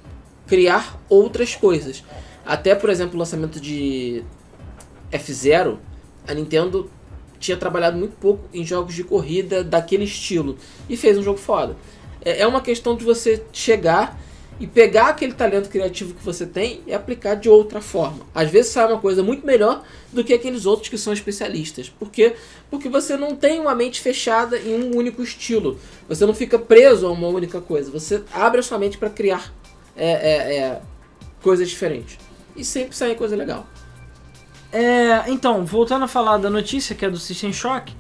criar 0.48 0.98
outras 1.10 1.56
coisas. 1.56 2.04
Até, 2.46 2.74
por 2.74 2.90
exemplo, 2.90 3.16
o 3.16 3.20
lançamento 3.20 3.60
de 3.60 4.24
F0, 5.12 5.78
a 6.26 6.34
Nintendo 6.34 6.90
tinha 7.38 7.58
trabalhado 7.58 7.98
muito 7.98 8.16
pouco 8.16 8.48
em 8.54 8.64
jogos 8.66 8.94
de 8.96 9.04
corrida 9.04 9.62
daquele 9.62 10.06
estilo 10.06 10.58
e 10.88 10.96
fez 10.96 11.18
um 11.18 11.24
jogo 11.24 11.38
foda. 11.38 11.76
É 12.24 12.42
é 12.44 12.48
uma 12.48 12.62
questão 12.62 12.96
de 12.96 13.04
você 13.04 13.44
chegar 13.52 14.18
e 14.62 14.68
pegar 14.68 15.08
aquele 15.08 15.34
talento 15.34 15.70
criativo 15.70 16.14
que 16.14 16.24
você 16.24 16.46
tem 16.46 16.82
e 16.86 16.94
aplicar 16.94 17.34
de 17.34 17.50
outra 17.50 17.82
forma. 17.82 18.20
Às 18.34 18.52
vezes 18.52 18.72
sai 18.72 18.86
uma 18.86 19.00
coisa 19.00 19.24
muito 19.24 19.44
melhor 19.44 19.84
do 20.14 20.24
que 20.24 20.32
aqueles 20.32 20.68
outros 20.68 20.88
que 20.88 21.00
são 21.00 21.12
especialistas. 21.12 21.90
Por 21.90 22.12
quê? 22.12 22.36
Porque 22.70 22.88
você 22.88 23.18
não 23.18 23.36
tem 23.36 23.60
uma 23.60 23.74
mente 23.74 24.00
fechada 24.00 24.60
em 24.60 24.76
um 24.76 24.96
único 24.96 25.24
estilo. 25.24 25.80
Você 26.08 26.28
não 26.28 26.36
fica 26.36 26.60
preso 26.60 27.08
a 27.08 27.12
uma 27.12 27.28
única 27.28 27.60
coisa. 27.60 27.90
Você 27.90 28.22
abre 28.32 28.60
a 28.60 28.64
sua 28.64 28.78
mente 28.78 29.00
para 29.00 29.10
criar 29.10 29.52
é, 29.98 30.12
é, 30.12 30.58
é, 30.58 30.82
coisas 31.42 31.68
diferentes. 31.68 32.20
E 32.56 32.64
sempre 32.64 32.96
sai 32.96 33.16
coisa 33.16 33.36
legal. 33.36 33.66
É, 34.72 35.24
então, 35.32 35.66
voltando 35.66 36.06
a 36.06 36.08
falar 36.08 36.38
da 36.38 36.52
notícia 36.52 36.94
que 36.94 37.04
é 37.04 37.10
do 37.10 37.18
System 37.18 37.52
Shock, 37.52 37.92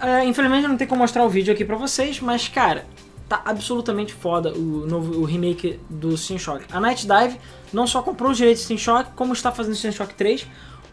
é, 0.00 0.24
infelizmente 0.24 0.68
não 0.68 0.76
tem 0.76 0.86
como 0.86 1.00
mostrar 1.02 1.24
o 1.24 1.28
vídeo 1.28 1.52
aqui 1.52 1.64
pra 1.64 1.74
vocês, 1.74 2.20
mas 2.20 2.46
cara, 2.46 2.86
tá 3.28 3.42
absolutamente 3.44 4.14
foda 4.14 4.52
o 4.52 4.86
novo 4.86 5.20
o 5.20 5.24
remake 5.24 5.78
do 5.90 6.16
System 6.16 6.38
Shock. 6.38 6.64
A 6.72 6.80
Night 6.80 7.06
Dive 7.06 7.38
não 7.72 7.86
só 7.86 8.00
comprou 8.00 8.30
os 8.30 8.36
direitos 8.38 8.62
do 8.62 8.66
System 8.66 8.78
Shock, 8.78 9.10
como 9.14 9.32
está 9.32 9.52
fazendo 9.52 9.74
System 9.74 9.92
Shock 9.92 10.14
3 10.14 10.46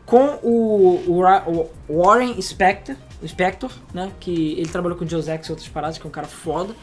com 0.06 0.40
o, 0.44 1.04
o 1.08 1.70
o 1.88 2.04
Warren 2.04 2.40
Spector, 2.42 2.96
Spector, 3.26 3.72
né? 3.94 4.12
Que 4.20 4.54
ele 4.54 4.68
trabalhou 4.68 4.98
com 4.98 5.04
o 5.04 5.08
Deus 5.08 5.28
e 5.28 5.32
outras 5.32 5.68
paradas, 5.68 5.98
que 5.98 6.06
é 6.06 6.08
um 6.08 6.12
cara 6.12 6.28
foda. 6.28 6.76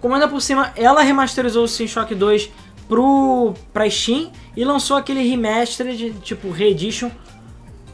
Como 0.00 0.14
ainda 0.14 0.28
por 0.28 0.40
cima, 0.40 0.72
ela 0.76 1.02
remasterizou 1.02 1.64
o 1.64 1.68
System 1.68 1.88
Shock 1.88 2.14
2 2.14 2.50
pro, 2.88 3.54
pra 3.72 3.88
Steam 3.88 4.30
e 4.56 4.64
lançou 4.64 4.96
aquele 4.96 5.22
remastered, 5.28 6.12
tipo, 6.20 6.50
reedition, 6.50 7.10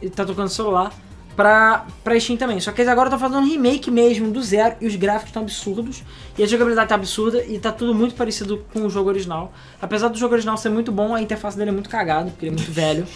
e 0.00 0.10
tá 0.10 0.24
tocando 0.24 0.48
celular, 0.48 0.92
pra, 1.36 1.86
pra 2.02 2.18
Steam 2.18 2.36
também. 2.36 2.60
Só 2.60 2.72
que 2.72 2.80
eles 2.80 2.90
agora 2.90 3.08
estão 3.08 3.18
fazendo 3.18 3.40
um 3.44 3.48
remake 3.48 3.90
mesmo, 3.90 4.30
do 4.30 4.42
zero, 4.42 4.76
e 4.80 4.86
os 4.86 4.96
gráficos 4.96 5.28
estão 5.28 5.42
absurdos, 5.42 6.02
e 6.36 6.42
a 6.42 6.46
jogabilidade 6.46 6.88
tá 6.88 6.94
absurda, 6.94 7.44
e 7.44 7.58
tá 7.58 7.72
tudo 7.72 7.94
muito 7.94 8.14
parecido 8.14 8.64
com 8.72 8.86
o 8.86 8.90
jogo 8.90 9.08
original. 9.08 9.52
Apesar 9.80 10.08
do 10.08 10.18
jogo 10.18 10.34
original 10.34 10.56
ser 10.56 10.68
muito 10.68 10.92
bom, 10.92 11.14
a 11.14 11.20
interface 11.20 11.56
dele 11.56 11.70
é 11.70 11.72
muito 11.72 11.90
cagada, 11.90 12.30
porque 12.30 12.46
ele 12.46 12.54
é 12.54 12.58
muito 12.58 12.70
velho. 12.72 13.06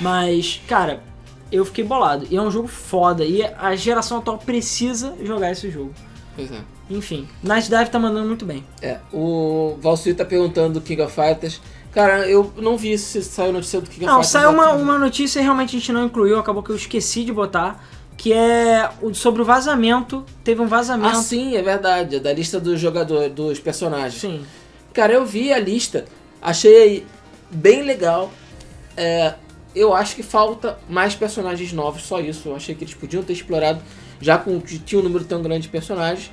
Mas, 0.00 0.60
cara, 0.66 1.02
eu 1.50 1.64
fiquei 1.64 1.84
bolado. 1.84 2.26
E 2.30 2.36
é 2.36 2.42
um 2.42 2.50
jogo 2.50 2.68
foda, 2.68 3.24
e 3.24 3.42
a 3.42 3.74
geração 3.76 4.18
atual 4.18 4.38
precisa 4.38 5.14
jogar 5.22 5.52
esse 5.52 5.70
jogo. 5.70 5.92
Pois 6.34 6.50
é. 6.52 6.60
Enfim, 6.88 7.26
Night 7.42 7.68
Dive 7.68 7.90
tá 7.90 7.98
mandando 7.98 8.28
muito 8.28 8.44
bem. 8.44 8.64
É, 8.80 8.98
o 9.12 9.76
Valsui 9.80 10.14
tá 10.14 10.24
perguntando 10.24 10.74
do 10.74 10.80
King 10.80 11.02
of 11.02 11.12
Fighters. 11.12 11.60
Cara, 11.96 12.28
eu 12.28 12.52
não 12.58 12.76
vi 12.76 12.98
se 12.98 13.22
saiu 13.22 13.54
notícia 13.54 13.80
do 13.80 13.88
of 13.88 14.04
Não, 14.04 14.22
saiu 14.22 14.50
uma, 14.50 14.72
uma 14.72 14.98
notícia 14.98 15.40
e 15.40 15.42
realmente 15.42 15.74
a 15.74 15.78
gente 15.78 15.90
não 15.92 16.04
incluiu, 16.04 16.38
acabou 16.38 16.62
que 16.62 16.68
eu 16.68 16.76
esqueci 16.76 17.24
de 17.24 17.32
botar, 17.32 17.82
que 18.18 18.34
é 18.34 18.90
sobre 19.14 19.40
o 19.40 19.46
vazamento. 19.46 20.22
Teve 20.44 20.60
um 20.60 20.66
Ah, 20.66 20.68
vazamento. 20.68 21.16
sim, 21.22 21.56
é 21.56 21.62
verdade. 21.62 22.16
É 22.16 22.20
da 22.20 22.34
lista 22.34 22.60
dos 22.60 22.78
jogadores, 22.78 23.32
dos 23.32 23.58
personagens. 23.60 24.20
Sim. 24.20 24.44
Cara, 24.92 25.14
eu 25.14 25.24
vi 25.24 25.50
a 25.50 25.58
lista, 25.58 26.04
achei 26.42 27.06
bem 27.50 27.80
legal. 27.80 28.30
É, 28.94 29.32
eu 29.74 29.94
acho 29.94 30.16
que 30.16 30.22
falta 30.22 30.78
mais 30.90 31.14
personagens 31.14 31.72
novos, 31.72 32.02
só 32.02 32.20
isso. 32.20 32.50
Eu 32.50 32.56
achei 32.56 32.74
que 32.74 32.84
eles 32.84 32.92
podiam 32.92 33.22
ter 33.22 33.32
explorado, 33.32 33.80
já 34.20 34.36
com 34.36 34.60
que 34.60 34.78
tinha 34.78 35.00
um 35.00 35.04
número 35.04 35.24
tão 35.24 35.40
grande 35.40 35.62
de 35.62 35.68
personagens. 35.70 36.30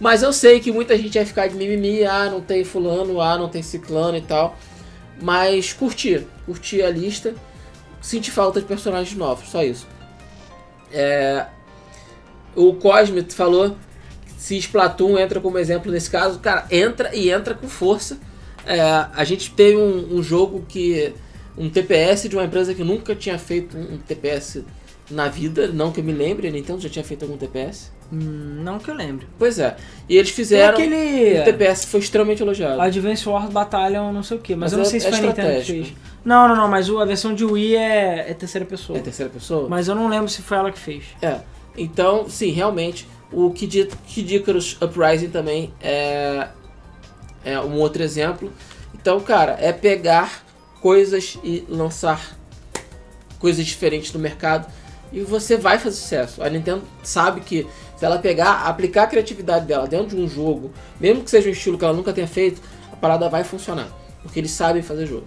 Mas 0.00 0.24
eu 0.24 0.32
sei 0.32 0.58
que 0.58 0.72
muita 0.72 0.98
gente 0.98 1.14
vai 1.14 1.24
ficar 1.24 1.46
de 1.46 1.54
mimimi, 1.54 2.02
ah, 2.04 2.28
não 2.28 2.40
tem 2.40 2.64
fulano, 2.64 3.20
ah, 3.20 3.38
não 3.38 3.48
tem 3.48 3.62
ciclano 3.62 4.16
e 4.16 4.20
tal. 4.20 4.56
Mas 5.20 5.72
curti, 5.72 6.26
curti 6.46 6.82
a 6.82 6.90
lista. 6.90 7.34
Senti 8.00 8.30
falta 8.30 8.60
de 8.60 8.66
personagens 8.66 9.16
novos, 9.16 9.48
só 9.48 9.62
isso. 9.62 9.86
É, 10.92 11.46
o 12.54 12.74
Cosme 12.74 13.24
falou 13.30 13.76
se 14.36 14.58
Splatoon 14.58 15.18
entra 15.18 15.40
como 15.40 15.58
exemplo 15.58 15.90
nesse 15.90 16.10
caso, 16.10 16.38
cara, 16.38 16.66
entra 16.70 17.14
e 17.16 17.30
entra 17.30 17.54
com 17.54 17.66
força. 17.66 18.18
É, 18.66 18.80
a 18.80 19.24
gente 19.24 19.50
teve 19.50 19.76
um, 19.76 20.18
um 20.18 20.22
jogo 20.22 20.64
que. 20.68 21.14
um 21.56 21.70
TPS 21.70 22.28
de 22.28 22.36
uma 22.36 22.44
empresa 22.44 22.74
que 22.74 22.84
nunca 22.84 23.14
tinha 23.14 23.38
feito 23.38 23.76
um 23.76 23.96
TPS 23.98 24.62
na 25.10 25.28
vida, 25.28 25.68
não 25.68 25.92
que 25.92 26.00
eu 26.00 26.04
me 26.04 26.12
lembre, 26.12 26.48
a 26.48 26.50
Nintendo 26.50 26.80
já 26.80 26.88
tinha 26.88 27.04
feito 27.04 27.22
algum 27.24 27.36
TPS. 27.36 27.92
Hum, 28.12 28.60
não 28.62 28.78
que 28.78 28.90
eu 28.90 28.94
lembre. 28.94 29.26
Pois 29.38 29.58
é. 29.58 29.76
E 30.08 30.16
eles 30.16 30.30
fizeram. 30.30 30.74
aquele. 30.74 31.40
O 31.40 31.44
TPS 31.44 31.84
foi 31.84 32.00
extremamente 32.00 32.42
elogiado. 32.42 32.80
Advance 32.80 33.28
Wars 33.28 33.50
Battalion, 33.50 34.12
não 34.12 34.22
sei 34.22 34.36
o 34.36 34.40
que, 34.40 34.54
mas, 34.54 34.60
Mas 34.60 34.72
eu 34.72 34.78
não 34.78 34.84
é- 34.84 34.88
sei 34.88 35.00
se 35.00 35.06
é 35.06 35.10
foi 35.10 35.18
a 35.18 35.22
Nintendo 35.22 35.60
que 35.60 35.64
fez. 35.64 35.92
Não, 36.24 36.48
não, 36.48 36.56
não, 36.56 36.68
mas 36.68 36.88
a 36.88 37.04
versão 37.04 37.34
de 37.34 37.44
Wii 37.44 37.76
é, 37.76 38.30
é 38.30 38.34
terceira 38.34 38.64
pessoa. 38.64 38.98
É 38.98 39.02
terceira 39.02 39.30
pessoa? 39.30 39.68
Mas 39.68 39.88
eu 39.88 39.94
não 39.94 40.08
lembro 40.08 40.28
se 40.28 40.40
foi 40.40 40.56
ela 40.56 40.72
que 40.72 40.78
fez. 40.78 41.04
É. 41.20 41.40
Então, 41.76 42.28
sim, 42.28 42.50
realmente, 42.50 43.06
o 43.32 43.50
Kid, 43.50 43.88
Kid 44.06 44.36
Icarus 44.36 44.78
Uprising 44.80 45.28
também 45.28 45.72
é, 45.82 46.48
é 47.44 47.60
um 47.60 47.74
outro 47.78 48.02
exemplo. 48.02 48.50
Então, 48.94 49.20
cara, 49.20 49.56
é 49.60 49.70
pegar 49.72 50.44
coisas 50.80 51.38
e 51.44 51.64
lançar 51.68 52.38
coisas 53.38 53.66
diferentes 53.66 54.12
no 54.12 54.18
mercado 54.18 54.66
e 55.14 55.20
você 55.20 55.56
vai 55.56 55.78
fazer 55.78 55.96
sucesso. 55.96 56.42
A 56.42 56.50
Nintendo 56.50 56.82
sabe 57.04 57.40
que 57.40 57.64
se 57.96 58.04
ela 58.04 58.18
pegar, 58.18 58.66
aplicar 58.66 59.04
a 59.04 59.06
criatividade 59.06 59.64
dela 59.64 59.86
dentro 59.86 60.16
de 60.16 60.22
um 60.22 60.28
jogo, 60.28 60.72
mesmo 60.98 61.22
que 61.22 61.30
seja 61.30 61.48
um 61.48 61.52
estilo 61.52 61.78
que 61.78 61.84
ela 61.84 61.94
nunca 61.94 62.12
tenha 62.12 62.26
feito, 62.26 62.60
a 62.92 62.96
parada 62.96 63.28
vai 63.28 63.44
funcionar. 63.44 63.86
Porque 64.22 64.40
eles 64.40 64.50
sabem 64.50 64.82
fazer 64.82 65.06
jogo. 65.06 65.26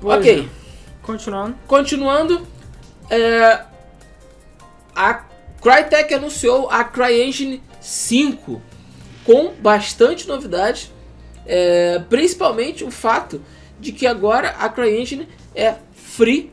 Pois 0.00 0.18
ok. 0.18 0.40
é. 0.40 0.48
Continuando. 1.02 1.56
Continuando, 1.66 2.46
é, 3.10 3.64
a 4.94 5.14
Crytek 5.60 6.14
anunciou 6.14 6.70
a 6.70 6.82
CryEngine 6.82 7.62
5 7.82 8.62
com 9.26 9.52
bastante 9.60 10.26
novidade, 10.26 10.90
é, 11.44 11.98
principalmente 12.08 12.82
o 12.82 12.90
fato 12.90 13.42
de 13.78 13.92
que 13.92 14.06
agora 14.06 14.50
a 14.58 14.70
CryEngine 14.70 15.28
é 15.54 15.74
free 15.92 16.50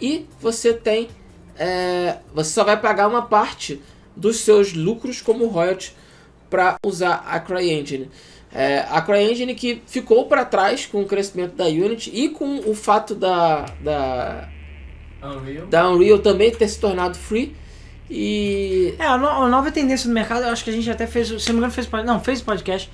e 0.00 0.26
você 0.40 0.72
tem 0.72 1.08
é, 1.58 2.16
você 2.34 2.50
só 2.50 2.64
vai 2.64 2.78
pagar 2.78 3.08
uma 3.08 3.22
parte 3.22 3.80
dos 4.14 4.36
seus 4.40 4.72
lucros 4.74 5.20
como 5.22 5.46
royalty 5.46 5.94
para 6.50 6.76
usar 6.84 7.24
a 7.26 7.40
CryEngine. 7.40 8.10
É, 8.52 8.84
a 8.90 9.00
CryEngine 9.02 9.54
que 9.54 9.82
ficou 9.86 10.26
para 10.26 10.44
trás 10.44 10.86
com 10.86 11.02
o 11.02 11.06
crescimento 11.06 11.54
da 11.56 11.64
Unity 11.66 12.10
e 12.14 12.28
com 12.28 12.58
o 12.60 12.74
fato 12.74 13.14
da, 13.14 13.66
da, 13.82 14.48
Unreal. 15.22 15.66
da 15.66 15.90
Unreal 15.90 16.18
também 16.18 16.50
ter 16.50 16.68
se 16.68 16.78
tornado 16.80 17.16
free. 17.18 17.54
E. 18.10 18.94
É, 18.98 19.04
a, 19.06 19.18
no- 19.18 19.26
a 19.28 19.48
nova 19.48 19.70
tendência 19.72 20.08
do 20.08 20.14
mercado, 20.14 20.44
eu 20.44 20.50
acho 20.50 20.62
que 20.64 20.70
a 20.70 20.72
gente 20.72 20.88
até 20.90 21.06
fez, 21.06 21.28
se 21.28 21.48
não 21.48 21.54
me 21.54 21.58
engano, 21.66 21.72
fez, 21.72 21.88
não, 22.04 22.20
fez 22.20 22.40
podcast, 22.40 22.90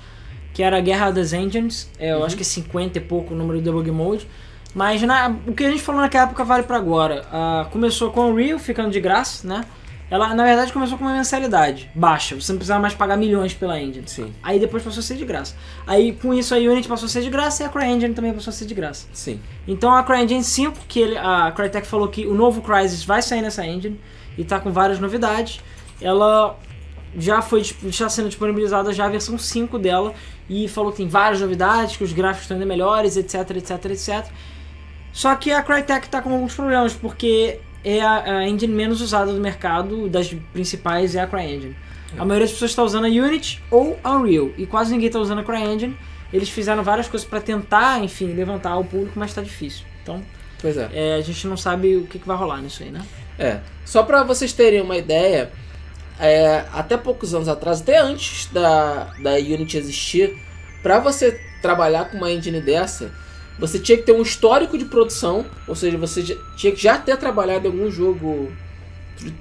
que 0.53 0.63
era 0.63 0.77
a 0.77 0.81
Guerra 0.81 1.11
das 1.11 1.33
Engines, 1.33 1.89
é, 1.99 2.11
eu 2.11 2.17
Uhum. 2.19 2.25
acho 2.25 2.35
que 2.35 2.41
é 2.41 2.45
50 2.45 2.97
e 2.97 3.01
pouco 3.01 3.33
o 3.33 3.37
número 3.37 3.59
do 3.59 3.63
debug 3.63 3.89
mode, 3.91 4.27
mas 4.73 5.01
na, 5.03 5.35
o 5.47 5.53
que 5.53 5.63
a 5.65 5.69
gente 5.69 5.81
falou 5.81 6.01
naquela 6.01 6.25
época 6.25 6.43
vale 6.43 6.63
pra 6.63 6.77
agora. 6.77 7.25
Ah, 7.31 7.67
começou 7.71 8.11
com 8.11 8.21
o 8.21 8.29
Unreal 8.31 8.57
ficando 8.59 8.91
de 8.91 8.99
graça, 8.99 9.47
né? 9.47 9.65
Ela, 10.11 10.33
na 10.35 10.43
verdade, 10.43 10.71
começou 10.71 10.95
com 10.97 11.05
uma 11.05 11.13
mensalidade 11.13 11.89
baixa, 11.95 12.35
você 12.35 12.51
não 12.51 12.57
precisava 12.59 12.79
mais 12.79 12.93
pagar 12.93 13.17
milhões 13.17 13.53
pela 13.55 13.79
engine. 13.81 14.03
Sim, 14.07 14.31
Aí 14.43 14.59
depois 14.59 14.83
passou 14.83 14.99
a 14.99 15.03
ser 15.03 15.15
de 15.15 15.25
graça. 15.25 15.55
Aí 15.87 16.11
com 16.13 16.31
isso 16.33 16.53
a 16.53 16.57
Unity 16.57 16.87
passou 16.87 17.07
a 17.07 17.09
ser 17.09 17.21
de 17.23 17.29
graça 17.31 17.63
e 17.63 17.65
a 17.65 17.69
CryEngine 17.69 18.13
também 18.13 18.31
passou 18.31 18.51
a 18.51 18.53
ser 18.53 18.65
de 18.65 18.75
graça. 18.75 19.07
sim. 19.11 19.39
Então 19.67 19.91
a 19.91 20.03
CryEngine 20.03 20.43
5, 20.43 20.77
que 20.87 20.99
ele, 20.99 21.17
a 21.17 21.51
Crytek 21.55 21.87
falou 21.87 22.07
que 22.09 22.27
o 22.27 22.33
novo 22.35 22.61
Crysis 22.61 23.03
vai 23.03 23.21
sair 23.23 23.41
nessa 23.41 23.65
engine 23.65 23.99
e 24.37 24.43
tá 24.43 24.59
com 24.59 24.71
várias 24.71 24.99
novidades, 24.99 25.59
ela 25.99 26.59
já 27.17 27.41
foi 27.41 27.61
disp- 27.61 27.83
está 27.85 28.07
sendo 28.09 28.27
disponibilizada 28.27 28.91
já 28.93 29.05
a 29.05 29.09
versão 29.09 29.37
5 29.37 29.79
dela 29.79 30.13
e 30.49 30.67
falou 30.67 30.91
que 30.91 30.97
tem 30.97 31.07
várias 31.07 31.41
novidades, 31.41 31.95
que 31.97 32.03
os 32.03 32.11
gráficos 32.13 32.43
estão 32.43 32.55
ainda 32.55 32.65
melhores, 32.67 33.17
etc, 33.17 33.49
etc, 33.57 33.85
etc. 33.85 34.25
Só 35.13 35.35
que 35.35 35.51
a 35.51 35.61
Crytek 35.61 36.09
tá 36.09 36.21
com 36.21 36.33
alguns 36.33 36.55
problemas, 36.55 36.93
porque 36.93 37.59
é 37.83 38.01
a, 38.01 38.39
a 38.39 38.49
engine 38.49 38.73
menos 38.73 38.99
usada 38.99 39.31
do 39.31 39.39
mercado, 39.39 40.09
das 40.09 40.33
principais 40.51 41.15
é 41.15 41.21
a 41.21 41.27
CryEngine. 41.27 41.75
A 42.17 42.25
maioria 42.25 42.45
das 42.45 42.51
pessoas 42.51 42.71
está 42.71 42.83
usando 42.83 43.05
a 43.05 43.07
Unity 43.07 43.63
ou 43.69 43.97
a 44.03 44.11
Unreal, 44.15 44.49
e 44.57 44.65
quase 44.65 44.91
ninguém 44.91 45.07
está 45.07 45.19
usando 45.19 45.39
a 45.39 45.43
CryEngine. 45.43 45.97
Eles 46.31 46.49
fizeram 46.49 46.83
várias 46.83 47.07
coisas 47.07 47.27
para 47.27 47.39
tentar, 47.39 48.03
enfim, 48.03 48.33
levantar 48.33 48.75
o 48.77 48.83
público, 48.83 49.13
mas 49.15 49.29
está 49.29 49.41
difícil. 49.41 49.85
Então, 50.01 50.21
Pois 50.59 50.75
é. 50.77 50.89
é, 50.93 51.15
a 51.15 51.21
gente 51.21 51.45
não 51.45 51.55
sabe 51.55 51.95
o 51.95 52.07
que, 52.07 52.17
que 52.17 52.27
vai 52.27 52.35
rolar 52.35 52.57
nisso 52.57 52.81
aí, 52.81 52.89
né? 52.89 53.05
É. 53.37 53.59
Só 53.85 54.01
pra 54.01 54.23
vocês 54.23 54.51
terem 54.51 54.81
uma 54.81 54.97
ideia, 54.97 55.51
é, 56.19 56.65
até 56.73 56.97
poucos 56.97 57.35
anos 57.35 57.47
atrás, 57.47 57.81
até 57.81 57.99
antes 57.99 58.47
da, 58.47 59.13
da 59.21 59.33
Unity 59.33 59.77
existir, 59.77 60.35
pra 60.81 60.99
você 60.99 61.39
trabalhar 61.61 62.05
com 62.05 62.17
uma 62.17 62.31
engine 62.31 62.61
dessa, 62.61 63.11
você 63.59 63.79
tinha 63.79 63.97
que 63.97 64.03
ter 64.03 64.11
um 64.13 64.21
histórico 64.21 64.77
de 64.77 64.85
produção, 64.85 65.45
ou 65.67 65.75
seja, 65.75 65.97
você 65.97 66.23
tinha 66.57 66.73
que 66.73 66.81
já 66.81 66.97
ter 66.97 67.17
trabalhado 67.17 67.67
em 67.67 67.71
algum 67.71 67.91
jogo 67.91 68.51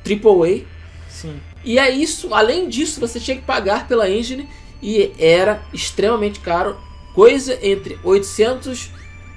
AAA. 0.05 0.65
Sim. 1.09 1.41
E 1.65 1.79
é 1.79 1.91
isso, 1.91 2.35
além 2.35 2.69
disso, 2.69 3.01
você 3.01 3.19
tinha 3.19 3.37
que 3.37 3.43
pagar 3.43 3.89
pela 3.89 4.11
engine 4.11 4.49
e 4.83 5.13
era 5.19 5.63
extremamente 5.73 6.41
caro, 6.41 6.77
coisa 7.15 7.59
entre 7.63 7.99
800 8.03 8.91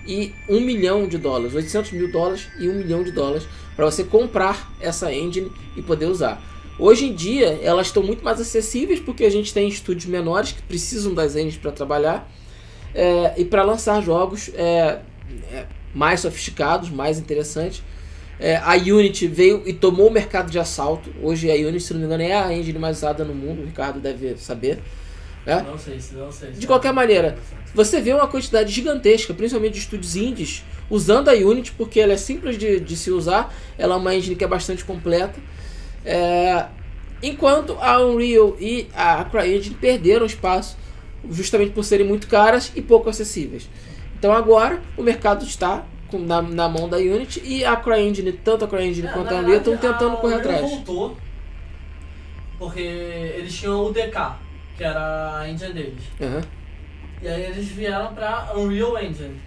e 0.07 0.33
1 0.49 0.61
milhão 0.61 1.07
de 1.07 1.17
dólares, 1.17 1.53
800 1.53 1.91
mil 1.91 2.11
dólares 2.11 2.47
e 2.59 2.67
1 2.67 2.73
milhão 2.73 3.03
de 3.03 3.11
dólares 3.11 3.47
para 3.75 3.85
você 3.85 4.03
comprar 4.03 4.73
essa 4.79 5.13
engine 5.13 5.51
e 5.75 5.81
poder 5.81 6.05
usar. 6.05 6.41
Hoje 6.77 7.05
em 7.05 7.13
dia 7.13 7.59
elas 7.61 7.87
estão 7.87 8.03
muito 8.03 8.23
mais 8.23 8.39
acessíveis 8.39 8.99
porque 8.99 9.23
a 9.23 9.29
gente 9.29 9.53
tem 9.53 9.67
estúdios 9.67 10.05
menores 10.05 10.51
que 10.51 10.61
precisam 10.63 11.13
das 11.13 11.35
engines 11.35 11.57
para 11.57 11.71
trabalhar 11.71 12.29
é, 12.95 13.33
e 13.37 13.43
para 13.43 13.61
lançar 13.61 14.01
jogos 14.01 14.49
é, 14.55 14.99
é, 15.51 15.65
mais 15.93 16.21
sofisticados, 16.21 16.89
mais 16.89 17.19
interessantes. 17.19 17.83
É, 18.39 18.55
a 18.57 18.73
Unity 18.73 19.27
veio 19.27 19.63
e 19.65 19.73
tomou 19.73 20.07
o 20.07 20.11
mercado 20.11 20.49
de 20.49 20.57
assalto. 20.57 21.09
Hoje 21.21 21.51
a 21.51 21.55
Unity, 21.55 21.81
se 21.81 21.93
não 21.93 21.99
me 21.99 22.05
engano, 22.05 22.23
é 22.23 22.33
a 22.33 22.53
engine 22.53 22.79
mais 22.79 22.97
usada 22.97 23.23
no 23.23 23.35
mundo, 23.35 23.61
o 23.61 23.65
Ricardo 23.65 23.99
deve 23.99 24.37
saber. 24.37 24.79
né? 25.45 25.65
Não 25.67 25.77
sei 25.77 25.99
se, 25.99 26.15
não 26.15 26.31
sei 26.31 26.53
se. 26.53 26.59
De 26.59 26.67
qualquer 26.67 26.93
maneira, 26.93 27.37
você 27.73 28.01
vê 28.01 28.13
uma 28.13 28.27
quantidade 28.27 28.71
gigantesca, 28.71 29.33
principalmente 29.33 29.73
de 29.73 29.79
estúdios 29.79 30.15
indies, 30.15 30.63
usando 30.89 31.29
a 31.29 31.33
Unity, 31.33 31.73
porque 31.73 31.99
ela 31.99 32.13
é 32.13 32.17
simples 32.17 32.57
de, 32.57 32.79
de 32.79 32.95
se 32.95 33.11
usar, 33.11 33.53
ela 33.77 33.95
é 33.95 33.97
uma 33.97 34.15
engine 34.15 34.35
que 34.35 34.43
é 34.43 34.47
bastante 34.47 34.83
completa. 34.85 35.39
É, 36.05 36.65
enquanto 37.21 37.77
a 37.79 38.05
Unreal 38.05 38.55
e 38.59 38.87
a 38.93 39.23
CryEngine 39.25 39.75
perderam 39.75 40.25
espaço, 40.25 40.77
justamente 41.31 41.71
por 41.71 41.83
serem 41.83 42.05
muito 42.07 42.27
caras 42.27 42.71
e 42.75 42.81
pouco 42.81 43.09
acessíveis. 43.09 43.69
Então 44.17 44.31
agora 44.31 44.81
o 44.97 45.03
mercado 45.03 45.43
está 45.45 45.83
com- 46.07 46.19
na, 46.19 46.41
na 46.41 46.69
mão 46.69 46.87
da 46.89 46.97
Unity 46.97 47.41
e 47.43 47.63
a 47.65 47.75
CryEngine, 47.75 48.31
tanto 48.31 48.65
a 48.65 48.67
CryEngine 48.67 49.07
É, 49.07 49.11
quanto 49.11 49.33
a 49.33 49.37
Unreal, 49.37 49.57
estão 49.57 49.77
tentando 49.77 50.17
correr 50.17 50.35
atrás. 50.35 50.61
voltou 50.61 51.17
Porque 52.57 52.79
eles 52.79 53.53
tinham 53.53 53.85
o 53.85 53.91
DK, 53.91 54.35
que 54.77 54.83
era 54.83 55.39
a 55.39 55.49
engine 55.49 55.73
deles. 55.73 56.03
Aham. 56.21 56.41
E 57.21 57.27
aí 57.27 57.43
eles 57.43 57.67
vieram 57.67 58.13
pra 58.13 58.51
Unreal 58.55 58.97
Engine, 59.01 59.39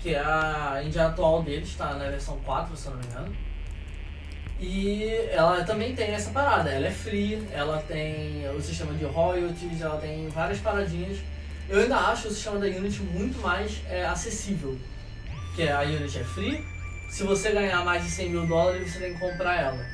que 0.00 0.14
é 0.14 0.18
a 0.20 0.80
engine 0.84 1.04
atual 1.04 1.42
deles, 1.42 1.74
tá 1.76 1.94
na 1.94 2.08
versão 2.10 2.38
4, 2.44 2.76
se 2.76 2.88
não 2.88 2.96
me 2.96 3.04
engano. 3.06 3.36
E 4.60 5.04
ela 5.30 5.64
também 5.64 5.94
tem 5.94 6.10
essa 6.10 6.30
parada, 6.30 6.70
ela 6.70 6.86
é 6.86 6.90
free, 6.90 7.46
ela 7.52 7.78
tem 7.86 8.48
o 8.50 8.60
sistema 8.62 8.94
de 8.94 9.04
royalties, 9.04 9.80
ela 9.80 9.98
tem 9.98 10.28
várias 10.28 10.58
paradinhas. 10.58 11.18
Eu 11.68 11.80
ainda 11.80 11.96
acho 11.96 12.28
o 12.28 12.30
sistema 12.30 12.58
da 12.58 12.66
Unity 12.66 13.02
muito 13.02 13.40
mais 13.40 13.80
é, 13.88 14.04
acessível. 14.04 14.78
Que 15.56 15.68
a 15.68 15.80
Unity 15.80 16.18
é 16.18 16.24
free, 16.24 16.64
se 17.08 17.22
você 17.22 17.52
ganhar 17.52 17.84
mais 17.84 18.04
de 18.04 18.10
100 18.10 18.30
mil 18.30 18.46
dólares, 18.46 18.92
você 18.92 18.98
tem 18.98 19.14
que 19.14 19.20
comprar 19.20 19.60
ela. 19.60 19.86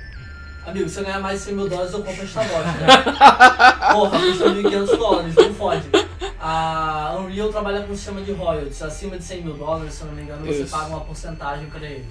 Amigo, 0.66 0.88
se 0.88 0.98
eu 0.98 1.04
ganhar 1.04 1.20
mais 1.20 1.38
de 1.38 1.46
100 1.46 1.54
mil 1.54 1.68
dólares, 1.68 1.92
eu 1.92 2.02
compro 2.02 2.22
esta 2.22 2.42
bosta. 2.44 2.72
Né? 2.72 2.86
Porra, 3.92 4.18
custa 4.18 4.44
1.500 4.46 4.96
dólares, 4.96 5.34
não 5.34 5.54
fode. 5.54 5.88
A 6.38 7.16
Unreal 7.18 7.50
trabalha 7.50 7.82
com 7.82 7.92
um 7.92 7.96
sistema 7.96 8.22
de 8.22 8.32
royalties. 8.32 8.82
Acima 8.82 9.18
de 9.18 9.24
100 9.24 9.42
mil 9.42 9.54
dólares, 9.54 9.94
se 9.94 10.02
eu 10.02 10.06
não 10.06 10.14
me 10.14 10.22
engano, 10.22 10.46
você 10.46 10.62
Isso. 10.62 10.70
paga 10.70 10.86
uma 10.86 11.00
porcentagem 11.00 11.66
pra 11.66 11.86
eles. 11.86 12.06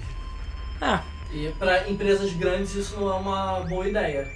É, 0.80 1.00
E 1.32 1.52
pra 1.58 1.88
empresas 1.88 2.32
grandes 2.32 2.74
isso 2.74 2.98
não 2.98 3.10
é 3.10 3.14
uma 3.14 3.60
boa 3.60 3.86
ideia. 3.88 4.26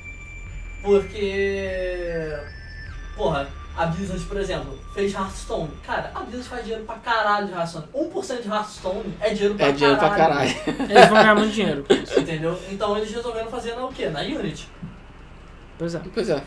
Porque. 0.82 2.32
Porra, 3.16 3.48
a 3.76 3.86
Blizzard, 3.86 4.22
por 4.24 4.36
exemplo, 4.36 4.78
fez 4.92 5.12
Hearthstone. 5.14 5.70
Cara, 5.84 6.10
a 6.14 6.20
Blizzard 6.20 6.48
faz 6.48 6.62
dinheiro 6.62 6.84
pra 6.84 6.96
caralho 6.96 7.46
de 7.48 7.52
Hearthstone. 7.52 7.86
1% 7.94 8.42
de 8.42 8.48
Hearthstone 8.48 9.14
é 9.20 9.30
dinheiro 9.30 9.54
pra 9.54 9.66
É 9.66 9.72
dinheiro 9.72 9.98
pra 9.98 10.10
caralho. 10.10 10.54
caralho. 10.54 10.82
eles 10.90 11.08
vão 11.08 11.18
ganhar 11.18 11.34
muito 11.34 11.52
dinheiro. 11.52 11.84
com 11.84 11.94
isso. 11.94 12.20
Entendeu? 12.20 12.58
Então 12.70 12.96
eles 12.96 13.10
resolveram 13.12 13.50
fazer 13.50 13.74
na 13.74 13.84
o 13.84 13.92
quê? 13.92 14.08
Na 14.08 14.20
Unity. 14.20 14.68
Pois 15.78 15.94
é. 15.94 16.00
Pois 16.12 16.28
é. 16.28 16.42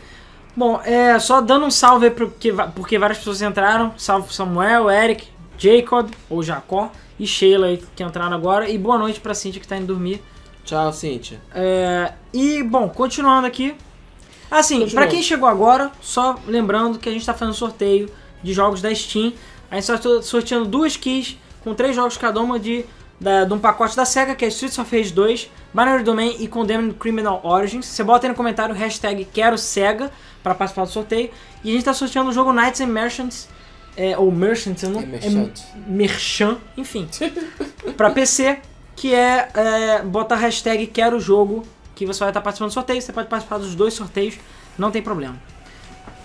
Bom, 0.56 0.82
é, 0.84 1.20
só 1.20 1.42
dando 1.42 1.66
um 1.66 1.72
salve 1.72 2.06
aí 2.06 2.12
porque, 2.12 2.52
porque 2.76 2.98
várias 2.98 3.18
pessoas 3.20 3.42
entraram. 3.42 3.94
Salve 3.98 4.34
Samuel, 4.34 4.90
Eric, 4.90 5.28
Jacob, 5.58 6.10
ou 6.30 6.42
Jacó, 6.42 6.92
e 7.20 7.28
Sheila 7.28 7.68
aí 7.68 7.84
que 7.96 8.04
entraram 8.04 8.36
agora. 8.36 8.70
E 8.70 8.78
boa 8.78 8.98
noite 8.98 9.20
pra 9.20 9.34
Cintia 9.34 9.62
que 9.62 9.68
tá 9.68 9.76
indo 9.78 9.88
dormir. 9.88 10.22
Tchau, 10.68 10.92
Cíntia. 10.92 11.40
É, 11.56 12.12
e, 12.34 12.62
bom, 12.62 12.90
continuando 12.90 13.48
aqui. 13.48 13.74
Assim, 14.52 14.86
pra 14.90 15.08
quem 15.08 15.24
chegou 15.24 15.48
agora, 15.48 15.90
só 16.02 16.38
lembrando 16.46 17.00
que 17.00 17.08
a 17.08 17.12
gente 17.12 17.26
tá 17.26 17.34
fazendo 17.34 17.56
sorteio 17.56 18.10
de 18.44 18.52
jogos 18.52 18.82
da 18.82 18.94
Steam. 18.94 19.32
A 19.72 19.80
gente 19.80 19.88
tá 19.88 20.22
sorteando 20.22 20.66
duas 20.66 20.98
keys 20.98 21.38
com 21.64 21.74
três 21.74 21.96
jogos 21.96 22.18
cada 22.18 22.42
uma 22.42 22.60
de, 22.60 22.84
da, 23.18 23.46
de 23.46 23.54
um 23.54 23.60
pacote 23.60 23.96
da 23.96 24.04
SEGA, 24.04 24.36
que 24.36 24.44
é 24.44 24.50
Streets 24.50 24.78
of 24.78 24.94
Rage 24.94 25.14
2, 25.14 25.50
Binary 25.74 26.04
Domain 26.04 26.36
e 26.38 26.50
Condemned 26.50 26.96
Criminal 26.96 27.40
Origins. 27.46 27.86
Você 27.86 28.04
bota 28.04 28.28
aí 28.28 28.30
no 28.30 28.36
comentário 28.36 28.76
o 28.76 28.78
hashtag 28.78 29.24
Quero 29.24 29.58
SEGA 29.58 30.12
pra 30.44 30.54
participar 30.54 30.84
do 30.84 30.92
sorteio. 30.92 31.30
E 31.64 31.70
a 31.70 31.74
gente 31.74 31.86
tá 31.86 31.94
sorteando 31.94 32.30
o 32.30 32.34
jogo 32.34 32.52
Knights 32.52 32.82
and 32.82 32.88
Merchants, 32.88 33.48
é, 33.96 34.18
ou 34.18 34.30
Merchants, 34.30 34.84
eu 34.84 34.90
não... 34.90 35.00
É 35.00 35.06
Merchant. 35.06 35.60
Merchan, 35.88 36.58
enfim, 36.76 37.08
pra 37.96 38.10
PC, 38.10 38.60
que 38.98 39.14
é, 39.14 39.50
é 39.54 40.02
bota 40.02 40.34
a 40.34 40.38
hashtag 40.38 40.88
Quero 40.88 41.20
Jogo, 41.20 41.64
que 41.96 42.06
você 42.06 42.20
vai 42.20 42.30
estar 42.30 42.42
participando 42.42 42.72
do 42.72 42.74
sorteio. 42.74 43.02
Você 43.02 43.14
pode 43.14 43.30
participar 43.30 43.60
dos 43.60 43.76
dois 43.76 43.94
sorteios, 43.94 44.38
não 44.78 44.92
tem 44.92 45.02
problema. 45.02 45.40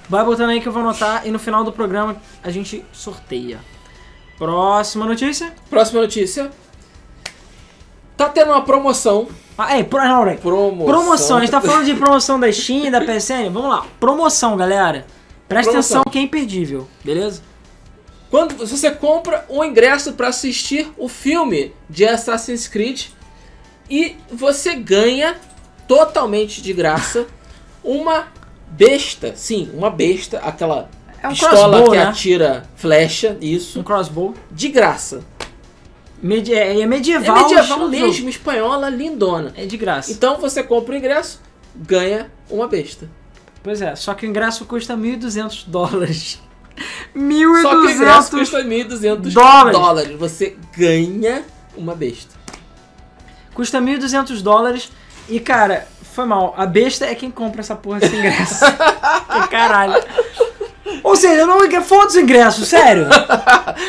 Vai 0.09 0.25
botando 0.25 0.51
aí 0.51 0.61
que 0.61 0.67
eu 0.67 0.73
vou 0.73 0.83
anotar 0.83 1.27
e 1.27 1.31
no 1.31 1.39
final 1.39 1.63
do 1.63 1.71
programa 1.71 2.17
a 2.43 2.51
gente 2.51 2.85
sorteia. 2.93 3.61
Próxima 4.39 5.05
notícia. 5.05 5.53
Próxima 5.71 6.01
notícia. 6.01 6.51
Tá 8.17 8.29
tendo 8.29 8.51
uma 8.51 8.63
promoção. 8.63 9.29
Ah, 9.57 9.79
é, 9.79 9.85
pro, 9.85 10.03
não, 10.03 10.25
peraí. 10.25 10.39
Promoção. 10.39 10.87
Promoção, 10.87 11.37
a 11.37 11.41
gente 11.41 11.51
tá 11.51 11.61
falando 11.61 11.85
de 11.85 11.95
promoção 11.95 12.41
da 12.41 12.51
Steam, 12.51 12.91
da 12.91 13.01
PSN. 13.03 13.51
Vamos 13.53 13.71
lá, 13.71 13.87
promoção, 14.01 14.57
galera. 14.57 15.07
Presta 15.47 15.71
Promoção. 15.71 16.01
atenção 16.01 16.13
que 16.13 16.19
é 16.19 16.23
imperdível, 16.23 16.89
beleza? 17.05 17.43
Quando 18.33 18.57
você 18.57 18.91
compra 18.91 19.45
um 19.51 19.63
ingresso 19.63 20.15
para 20.15 20.29
assistir 20.29 20.91
o 20.97 21.07
filme 21.07 21.75
de 21.91 22.07
Assassin's 22.07 22.67
Creed 22.67 23.09
e 23.91 24.17
você 24.33 24.75
ganha 24.75 25.37
totalmente 25.87 26.63
de 26.63 26.73
graça 26.73 27.27
uma 27.85 28.29
besta, 28.71 29.35
sim, 29.37 29.71
uma 29.75 29.91
besta, 29.91 30.39
aquela 30.39 30.89
É 31.23 31.29
um 31.29 31.33
pistola 31.33 31.53
crossbow, 31.77 31.91
que 31.91 31.97
né? 31.99 32.03
atira 32.05 32.63
flecha, 32.75 33.37
Um 33.39 33.45
isso, 33.45 33.83
crossbow. 33.83 34.33
de 34.51 34.71
graça. 34.71 35.23
Medi 36.23 36.55
é, 36.55 36.79
é 36.79 36.81
É 36.81 36.87
medieval. 36.87 37.37
medieval 37.37 37.63
estilo 37.65 37.89
mesmo, 37.91 38.29
espanhola, 38.31 38.89
lindona. 38.89 39.53
É 39.59 39.67
de 39.67 39.77
graça. 39.77 40.11
Então 40.11 40.39
você 40.39 40.63
compra 40.63 40.95
o 40.95 40.97
ingresso, 40.97 41.39
ganha 41.77 42.33
uma 42.49 42.67
besta. 42.67 43.11
Pois 43.63 43.83
é, 43.83 43.95
só 43.95 44.15
que 44.15 44.25
o 44.25 44.29
ingresso 44.31 44.65
custa 44.65 44.97
1.200 44.97 45.65
dólares. 45.67 46.41
Só 47.63 47.71
que 47.71 47.87
o 47.87 47.91
ingresso 47.91 48.31
1.200 48.31 48.39
custa 48.39 48.65
1.200 48.65 49.33
dólares. 49.33 49.79
dólares. 49.79 50.19
Você 50.19 50.57
ganha 50.77 51.43
uma 51.77 51.95
besta. 51.95 52.35
Custa 53.55 53.81
1.200 53.81 54.43
dólares. 54.43 54.91
E, 55.29 55.39
cara, 55.39 55.87
foi 56.15 56.25
mal. 56.25 56.55
A 56.57 56.67
besta 56.67 57.07
é 57.07 57.15
quem 57.15 57.31
compra 57.31 57.61
essa 57.61 57.75
porra 57.75 58.01
desse 58.01 58.17
ingresso. 58.17 58.65
que 58.65 59.49
caralho. 59.49 60.03
Ou 61.03 61.17
seja, 61.17 61.47
não 61.47 61.59
foda-se 61.83 62.19
o 62.19 62.21
ingresso, 62.21 62.65
sério. 62.65 63.09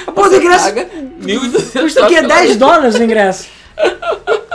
A 0.07 0.11
porra 0.11 0.29
do 0.29 0.35
ingresso 0.37 0.65
Paga 0.65 0.89
1.200 1.21 1.81
custa 1.81 2.05
o 2.05 2.07
quê? 2.07 2.21
dólares. 2.21 2.47
10 2.47 2.57
dólares 2.57 2.95
o 2.95 3.03
ingresso. 3.03 3.47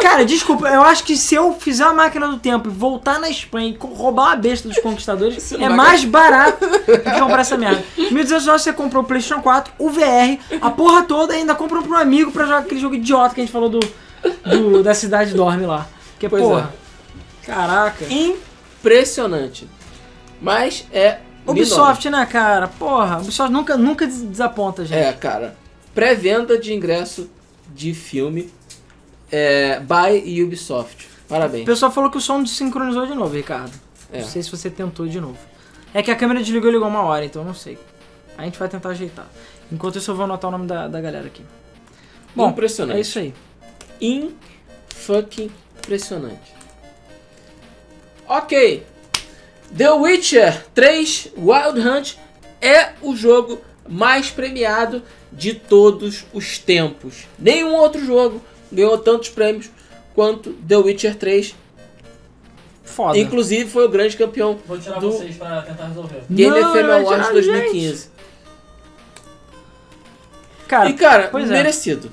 Cara, 0.01 0.25
desculpa, 0.25 0.69
eu 0.69 0.83
acho 0.83 1.05
que 1.05 1.17
se 1.17 1.35
eu 1.35 1.53
fizer 1.55 1.85
a 1.85 1.93
máquina 1.93 2.29
do 2.29 2.39
tempo 2.39 2.69
e 2.69 2.73
voltar 2.73 3.19
na 3.21 3.29
Espanha 3.29 3.69
e 3.69 3.77
roubar 3.79 4.33
a 4.33 4.37
besta 4.37 4.69
dos 4.69 4.79
conquistadores, 4.79 5.53
é 5.53 5.69
mais 5.69 6.05
barato 6.05 6.67
do 6.67 6.79
que 6.79 7.19
comprar 7.21 7.41
essa 7.41 7.57
merda. 7.57 7.83
1.200 7.99 8.27
dólares 8.45 8.63
você 8.63 8.73
comprou 8.73 9.03
o 9.03 9.07
PlayStation 9.07 9.43
4, 9.43 9.73
o 9.79 9.91
VR, 9.91 10.39
a 10.61 10.71
porra 10.71 11.03
toda 11.03 11.35
e 11.35 11.39
ainda 11.39 11.55
comprou 11.55 11.83
pro 11.83 11.97
amigo 11.97 12.31
pra 12.33 12.45
jogar 12.45 12.59
aquele 12.59 12.81
jogo 12.81 12.95
idiota 12.95 13.35
que 13.35 13.41
a 13.41 13.45
gente 13.45 13.53
falou 13.53 13.69
do, 13.69 13.81
do- 14.45 14.83
da 14.83 14.95
Cidade 14.95 15.35
Dorme 15.35 15.67
lá. 15.67 15.87
Que 16.19 16.29
Pois 16.29 16.43
porra. 16.43 16.73
Caraca. 17.45 18.05
Impressionante. 18.13 19.69
Mas 20.41 20.87
é. 20.93 21.19
Ubisoft, 21.47 22.09
né, 22.11 22.27
cara? 22.27 22.69
Porra, 22.69 23.19
Ubisoft 23.19 23.53
nunca, 23.53 23.77
nunca 23.77 24.07
des- 24.07 24.23
desaponta, 24.23 24.85
gente. 24.85 24.99
É, 24.99 25.13
cara. 25.13 25.57
Pré-venda 25.95 26.57
de 26.59 26.73
ingresso 26.73 27.29
de 27.75 27.93
filme 27.95 28.51
é, 29.31 29.81
by 29.81 30.43
Ubisoft. 30.43 31.07
O 31.27 31.29
Parabéns. 31.29 31.65
pessoal 31.65 31.91
falou 31.93 32.11
que 32.11 32.17
o 32.17 32.21
som 32.21 32.43
desincronizou 32.43 33.07
de 33.07 33.15
novo, 33.15 33.35
Ricardo. 33.35 33.73
É. 34.13 34.21
Não 34.21 34.29
sei 34.29 34.43
se 34.43 34.51
você 34.51 34.71
tentou 34.71 35.07
de 35.07 35.21
novo. 35.21 35.39
É 35.93 36.03
que 36.03 36.11
a 36.11 36.17
câmera 36.17 36.41
desligou 36.41 36.71
e 36.71 36.73
ligou 36.73 36.89
uma 36.89 37.03
hora, 37.03 37.25
então 37.25 37.43
eu 37.43 37.47
não 37.47 37.55
sei. 37.55 37.79
A 38.37 38.45
gente 38.45 38.59
vai 38.59 38.69
tentar 38.69 38.91
ajeitar. 38.91 39.27
Enquanto 39.71 39.99
isso, 39.99 40.11
eu 40.11 40.15
vou 40.15 40.25
anotar 40.25 40.49
o 40.49 40.53
nome 40.53 40.67
da, 40.67 40.89
da 40.89 41.01
galera 41.01 41.27
aqui. 41.27 41.43
Bom, 42.35 42.49
Impressionante. 42.51 42.97
é 42.97 43.01
isso 43.01 43.19
aí. 43.19 43.35
In 44.01 44.35
fucking 44.95 45.51
impressionante. 45.79 46.55
Ok. 48.27 48.87
The 49.77 49.91
Witcher 49.91 50.67
3 50.75 51.33
Wild 51.37 51.81
Hunt 51.81 52.15
é 52.61 52.93
o 53.03 53.15
jogo 53.17 53.61
mais 53.89 54.31
premiado 54.31 55.03
de 55.33 55.55
todos 55.55 56.25
os 56.33 56.59
tempos. 56.59 57.27
Nenhum 57.39 57.75
outro 57.75 58.05
jogo 58.05 58.41
ganhou 58.73 58.99
tantos 58.99 59.29
prêmios 59.31 59.71
quanto 60.15 60.53
The 60.53 60.77
Witcher 60.77 61.15
3. 61.17 61.55
Foda. 62.85 63.19
Inclusive 63.19 63.69
foi 63.71 63.85
o 63.85 63.89
grande 63.89 64.17
campeão 64.17 64.59
Vou 64.67 64.79
tirar 64.79 64.99
Do- 64.99 65.13
vocês 65.13 65.37
pra 65.37 65.63
tentar 65.63 65.87
resolver. 65.89 66.23
Game 66.31 66.59
Não, 66.59 66.73
FM 66.73 66.85
Awards 66.91 67.27
tirar 67.29 67.33
2015. 67.33 68.09
Cara, 70.67 70.89
E 70.91 70.95
cara, 70.95 71.29
pois 71.29 71.51
é. 71.51 71.53
merecido. 71.53 72.11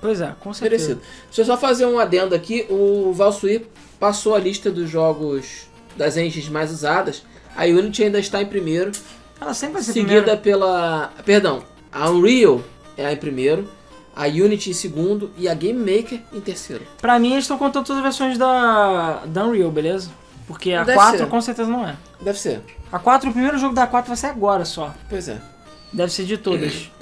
pois 0.00 0.20
é, 0.20 0.32
com 0.40 0.52
certeza. 0.52 0.88
Merecido. 0.94 1.06
Deixa 1.26 1.40
eu 1.42 1.44
só 1.46 1.56
fazer 1.56 1.86
um 1.86 1.98
adendo 1.98 2.34
aqui. 2.34 2.66
O 2.70 3.12
Valsuir 3.12 3.62
passou 3.98 4.34
a 4.34 4.38
lista 4.38 4.70
dos 4.70 4.88
jogos 4.88 5.66
das 5.96 6.16
engines 6.16 6.48
mais 6.48 6.70
usadas. 6.70 7.22
A 7.56 7.64
Unity 7.64 8.04
ainda 8.04 8.20
está 8.20 8.40
em 8.40 8.46
primeiro, 8.46 8.92
Ela 9.40 9.52
sempre 9.54 9.74
vai 9.74 9.82
ser 9.82 9.92
seguida 9.92 10.36
primeira. 10.36 10.36
pela. 10.36 11.12
Perdão, 11.24 11.64
a 11.92 12.08
Unreal 12.10 12.62
é 12.96 13.12
em 13.12 13.16
primeiro, 13.16 13.68
a 14.18 14.26
Unity 14.26 14.70
em 14.70 14.72
segundo 14.72 15.30
e 15.38 15.48
a 15.48 15.54
Game 15.54 15.78
Maker 15.78 16.20
em 16.32 16.40
terceiro. 16.40 16.84
Pra 17.00 17.20
mim, 17.20 17.30
eles 17.30 17.44
estão 17.44 17.56
contando 17.56 17.86
todas 17.86 17.98
as 17.98 18.02
versões 18.02 18.36
da, 18.36 19.22
da 19.26 19.46
Unreal, 19.46 19.70
beleza? 19.70 20.10
Porque 20.44 20.72
a 20.72 20.82
Deve 20.82 20.98
4 20.98 21.18
ser. 21.18 21.26
com 21.28 21.40
certeza 21.40 21.70
não 21.70 21.86
é. 21.86 21.94
Deve 22.20 22.36
ser. 22.36 22.60
A 22.90 22.98
4, 22.98 23.30
o 23.30 23.32
primeiro 23.32 23.56
jogo 23.58 23.74
da 23.74 23.86
4 23.86 24.08
vai 24.08 24.16
ser 24.16 24.26
agora 24.26 24.64
só. 24.64 24.92
Pois 25.08 25.28
é. 25.28 25.40
Deve 25.92 26.12
ser 26.12 26.24
de 26.24 26.36
todas. 26.36 26.90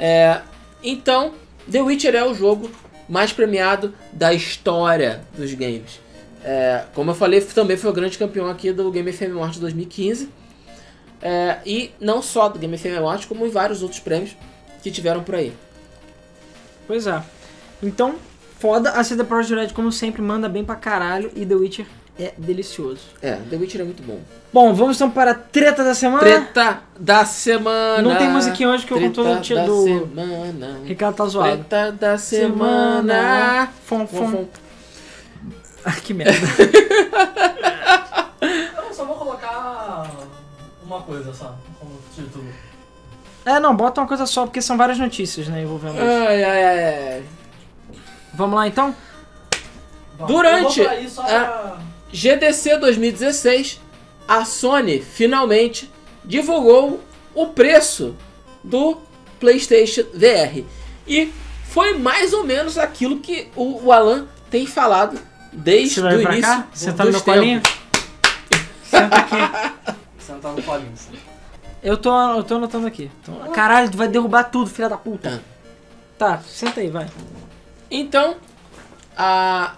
É, 0.00 0.42
então, 0.80 1.32
The 1.68 1.82
Witcher 1.82 2.14
é 2.14 2.24
o 2.24 2.32
jogo 2.32 2.70
mais 3.08 3.32
premiado 3.32 3.92
da 4.12 4.32
história 4.32 5.24
dos 5.36 5.52
games. 5.54 5.98
É, 6.44 6.84
como 6.94 7.10
eu 7.10 7.16
falei, 7.16 7.40
também 7.40 7.76
foi 7.76 7.90
o 7.90 7.92
grande 7.92 8.16
campeão 8.16 8.48
aqui 8.48 8.70
do 8.70 8.92
Game 8.92 9.12
FM 9.12 9.32
Awards 9.34 9.58
2015. 9.58 10.28
É, 11.20 11.58
e 11.66 11.90
não 11.98 12.22
só 12.22 12.48
do 12.48 12.60
Game 12.60 12.78
FM 12.78 12.96
Awards, 12.96 13.26
como 13.26 13.44
em 13.44 13.50
vários 13.50 13.82
outros 13.82 13.98
prêmios 13.98 14.36
que 14.84 14.92
tiveram 14.92 15.24
por 15.24 15.34
aí. 15.34 15.52
Pois 16.88 17.06
é. 17.06 17.22
Então, 17.80 18.16
foda. 18.58 18.90
A 18.92 19.04
CD 19.04 19.22
Projekt 19.22 19.54
Red, 19.54 19.68
como 19.74 19.92
sempre, 19.92 20.20
manda 20.20 20.48
bem 20.48 20.64
pra 20.64 20.74
caralho. 20.74 21.30
E 21.36 21.46
The 21.46 21.54
Witcher 21.54 21.86
é 22.18 22.32
delicioso. 22.36 23.02
É, 23.22 23.34
The 23.48 23.56
Witcher 23.56 23.82
é 23.82 23.84
muito 23.84 24.02
bom. 24.02 24.18
Bom, 24.52 24.74
vamos 24.74 24.96
então 24.96 25.08
para 25.10 25.30
a 25.32 25.34
treta 25.34 25.84
da 25.84 25.94
semana. 25.94 26.20
Treta 26.20 26.80
da 26.98 27.24
semana. 27.24 28.02
Não 28.02 28.16
tem 28.16 28.28
musiquinha 28.30 28.70
hoje 28.70 28.84
que 28.86 28.92
eu 28.92 28.96
Treta 28.98 29.22
conto 29.22 29.48
do 29.48 29.54
da 29.54 29.64
do. 29.66 29.84
semana. 29.84 30.80
Ricardo 30.84 31.14
tá 31.16 31.26
zoado. 31.26 31.64
Treta 31.64 31.92
da 31.92 32.18
semana. 32.18 33.68
Fom, 33.84 34.06
Fom, 34.06 34.18
fom. 34.18 34.30
fom. 34.32 34.46
Ah, 35.84 35.92
que 35.92 36.12
merda. 36.14 36.32
Eu 38.88 38.94
só 38.94 39.04
vou 39.04 39.16
colocar 39.16 40.10
uma 40.82 41.02
coisa 41.02 41.32
só 41.32 41.56
como 41.78 41.92
título. 42.14 42.44
É, 43.48 43.58
não, 43.58 43.74
bota 43.74 44.00
uma 44.00 44.06
coisa 44.06 44.26
só, 44.26 44.44
porque 44.44 44.60
são 44.60 44.76
várias 44.76 44.98
notícias, 44.98 45.48
né, 45.48 45.62
envolvendo 45.62 45.94
isso. 45.94 46.04
Ai, 46.04 46.44
ai, 46.44 46.64
ai, 46.64 47.12
ai. 47.14 47.22
Vamos 48.34 48.56
lá 48.56 48.66
então? 48.68 48.94
Vamos, 50.18 50.34
Durante- 50.34 50.82
vou 50.82 51.24
pra. 51.24 51.78
GDC 52.12 52.76
2016, 52.76 53.80
a 54.26 54.44
Sony 54.44 55.00
finalmente 55.00 55.90
divulgou 56.24 57.02
o 57.34 57.46
preço 57.46 58.14
do 58.62 58.98
PlayStation 59.40 60.04
VR. 60.12 60.64
E 61.06 61.32
foi 61.70 61.96
mais 61.96 62.34
ou 62.34 62.44
menos 62.44 62.76
aquilo 62.76 63.18
que 63.18 63.48
o, 63.56 63.86
o 63.86 63.92
Alan 63.92 64.26
tem 64.50 64.66
falado 64.66 65.18
desde 65.52 66.02
o 66.02 66.20
início 66.20 66.42
cá? 66.42 66.66
Você 66.72 66.92
tá 66.92 67.04
no 67.04 67.12
meu 67.12 67.22
colinho? 67.22 67.62
Senta 68.84 69.16
aqui. 69.16 69.36
Sentar 70.18 70.52
no 70.52 70.62
colinho. 70.62 70.92
Eu 71.82 71.96
tô, 71.96 72.10
eu 72.32 72.42
tô 72.42 72.56
anotando 72.56 72.86
aqui. 72.86 73.10
Então, 73.22 73.52
caralho, 73.52 73.90
tu 73.90 73.96
vai 73.96 74.08
derrubar 74.08 74.44
tudo, 74.44 74.68
filha 74.68 74.88
da 74.88 74.96
puta. 74.96 75.42
Tá, 76.18 76.38
senta 76.40 76.80
aí, 76.80 76.90
vai. 76.90 77.06
Então, 77.90 78.36
a. 79.16 79.76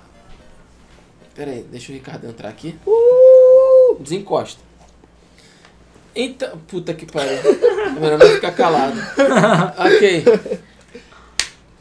Pera 1.35 1.51
aí, 1.51 1.63
deixa 1.63 1.93
o 1.93 1.95
Ricardo 1.95 2.27
entrar 2.27 2.49
aqui. 2.49 2.79
Uh, 2.87 3.97
desencosta. 4.01 4.61
Então. 6.15 6.59
Puta 6.67 6.95
que 6.95 7.07
pariu. 7.07 7.39
É 7.39 7.91
melhor 7.91 8.19
não 8.19 8.27
ficar 8.27 8.53
calado. 8.53 8.97
ok. 9.79 10.25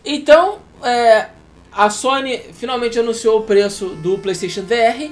Então, 0.03 0.59
é, 0.83 1.29
a 1.71 1.89
Sony 1.89 2.37
finalmente 2.53 2.99
anunciou 2.99 3.39
o 3.39 3.43
preço 3.43 3.89
do 3.95 4.17
PlayStation 4.17 4.63
VR 4.63 5.11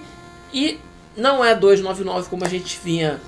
e 0.54 0.80
não 1.16 1.44
é 1.44 1.56
299 1.56 2.30
como 2.30 2.46
a 2.46 2.50
gente 2.50 2.80
vinha 2.84 3.20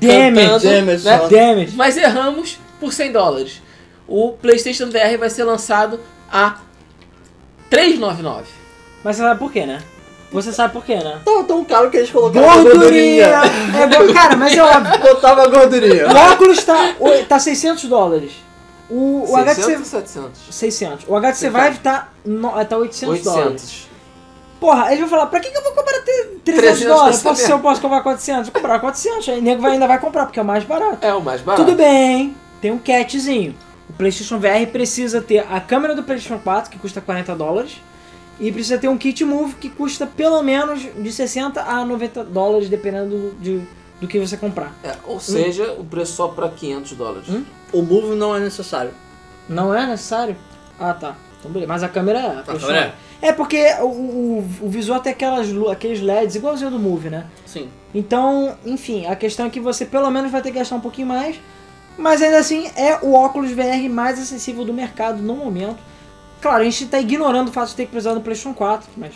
Damn 0.00 0.34
cantando, 0.34 0.90
it, 0.90 1.04
né? 1.04 1.18
Damn 1.30 1.60
it. 1.60 1.72
Mas 1.74 1.96
erramos 1.96 2.58
por 2.80 2.92
100 2.92 3.12
dólares. 3.12 3.62
O 4.06 4.32
PlayStation 4.32 4.90
VR 4.90 5.18
vai 5.18 5.30
ser 5.30 5.44
lançado 5.44 6.00
a 6.30 6.58
399. 7.70 8.44
Mas 9.02 9.16
você 9.16 9.22
sabe 9.22 9.38
por 9.38 9.52
quê, 9.52 9.66
né? 9.66 9.82
Você 10.32 10.52
sabe 10.52 10.72
por 10.72 10.84
quê, 10.84 10.96
né? 10.96 11.20
Tava 11.24 11.44
tão 11.44 11.64
caro 11.64 11.90
que 11.90 11.96
eles 11.96 12.10
colocaram 12.10 12.64
Gordurinha! 12.64 13.28
gordurinha. 13.30 14.10
É, 14.10 14.12
cara, 14.12 14.36
mas 14.36 14.52
é 14.56 14.60
óbvio. 14.62 14.98
Botava 14.98 15.42
a 15.44 15.46
gordurinha. 15.46 16.08
O 16.08 16.32
óculos 16.32 16.64
tá, 16.64 16.94
o- 16.98 17.24
tá 17.24 17.38
600 17.38 17.84
dólares. 17.84 18.32
O, 18.90 19.22
o 19.22 19.26
600 19.26 19.58
HTC... 19.58 19.76
ou 19.76 19.84
700? 19.84 20.40
600. 20.50 21.04
O 21.08 21.16
HTC 21.16 21.50
Vive 21.50 21.78
tá, 21.78 22.08
no, 22.24 22.64
tá 22.64 22.76
800, 22.76 23.22
dólares. 23.22 23.88
800. 24.64 24.76
Porra, 24.76 24.92
ele 24.92 25.00
vai 25.02 25.10
falar, 25.10 25.26
pra 25.26 25.40
que, 25.40 25.50
que 25.50 25.56
eu 25.58 25.62
vou 25.62 25.72
comprar 25.72 25.98
te- 26.00 26.28
300, 26.44 26.44
300 26.44 26.82
dólares? 26.96 27.22
Posso, 27.22 27.42
se 27.42 27.50
eu 27.50 27.58
posso 27.60 27.80
comprar 27.80 28.02
400? 28.02 28.48
Vou 28.50 28.60
comprar 28.60 28.78
400. 28.80 29.28
Aí 29.28 29.38
o 29.38 29.42
nego 29.42 29.60
vai, 29.62 29.72
ainda 29.72 29.86
vai 29.86 29.98
comprar, 29.98 30.26
porque 30.26 30.38
é 30.38 30.42
o 30.42 30.46
mais 30.46 30.64
barato. 30.64 30.98
É 31.04 31.12
o 31.14 31.20
mais 31.20 31.40
barato. 31.40 31.64
Tudo 31.64 31.76
bem, 31.76 32.34
tem 32.60 32.70
um 32.70 32.78
catchzinho. 32.78 33.54
O 33.88 33.92
PlayStation 33.92 34.38
VR 34.38 34.66
precisa 34.72 35.20
ter 35.20 35.46
a 35.50 35.60
câmera 35.60 35.94
do 35.94 36.02
PlayStation 36.02 36.40
4, 36.42 36.70
que 36.70 36.78
custa 36.78 37.00
40 37.00 37.34
dólares, 37.34 37.80
e 38.40 38.50
precisa 38.50 38.78
ter 38.78 38.88
um 38.88 38.96
kit 38.96 39.24
Move, 39.24 39.54
que 39.54 39.68
custa 39.68 40.06
pelo 40.06 40.42
menos 40.42 40.80
de 40.96 41.12
60 41.12 41.60
a 41.62 41.84
90 41.84 42.24
dólares, 42.24 42.68
dependendo 42.68 43.10
do, 43.10 43.30
de- 43.40 43.62
do 44.00 44.08
que 44.08 44.18
você 44.18 44.36
comprar. 44.36 44.72
É, 44.82 44.94
ou 45.04 45.20
seja, 45.20 45.72
o 45.78 45.84
preço 45.84 46.14
só 46.14 46.28
pra 46.28 46.48
500 46.48 46.92
dólares. 46.92 47.28
Hum? 47.28 47.44
O 47.72 47.82
move 47.82 48.14
não 48.16 48.34
é 48.34 48.40
necessário. 48.40 48.90
Não 49.48 49.72
é 49.74 49.86
necessário? 49.86 50.36
Ah, 50.80 50.92
tá. 50.94 51.14
Então 51.38 51.52
beleza. 51.52 51.72
Mas 51.72 51.82
a 51.82 51.88
câmera 51.88 52.18
é. 52.18 52.26
A 52.38 52.42
câmera 52.42 52.78
É 52.78 52.92
porque 53.32 53.64
o, 53.80 53.84
o, 53.86 54.38
o 54.62 54.68
visual 54.68 55.00
tem 55.00 55.12
aquelas, 55.12 55.48
aqueles 55.70 56.00
LEDs 56.00 56.34
igualzinho 56.36 56.70
do 56.70 56.78
Move, 56.78 57.08
né? 57.10 57.26
Sim. 57.46 57.68
Então, 57.94 58.56
enfim, 58.66 59.06
a 59.06 59.16
questão 59.16 59.46
é 59.46 59.50
que 59.50 59.60
você 59.60 59.86
pelo 59.86 60.10
menos 60.10 60.30
vai 60.30 60.42
ter 60.42 60.50
que 60.50 60.58
gastar 60.58 60.76
um 60.76 60.80
pouquinho 60.80 61.06
mais, 61.06 61.36
mas 61.96 62.20
ainda 62.20 62.38
assim 62.38 62.68
é 62.76 62.98
o 63.02 63.12
óculos 63.14 63.50
VR 63.52 63.88
mais 63.88 64.18
acessível 64.18 64.64
do 64.64 64.72
mercado 64.74 65.22
no 65.22 65.36
momento. 65.36 65.78
Claro, 66.42 66.60
a 66.60 66.64
gente 66.64 66.84
está 66.84 67.00
ignorando 67.00 67.48
o 67.48 67.52
fato 67.52 67.70
de 67.70 67.76
ter 67.76 67.84
que 67.86 67.92
precisar 67.92 68.14
do 68.14 68.20
PlayStation 68.20 68.52
4, 68.52 68.90
mas 68.96 69.14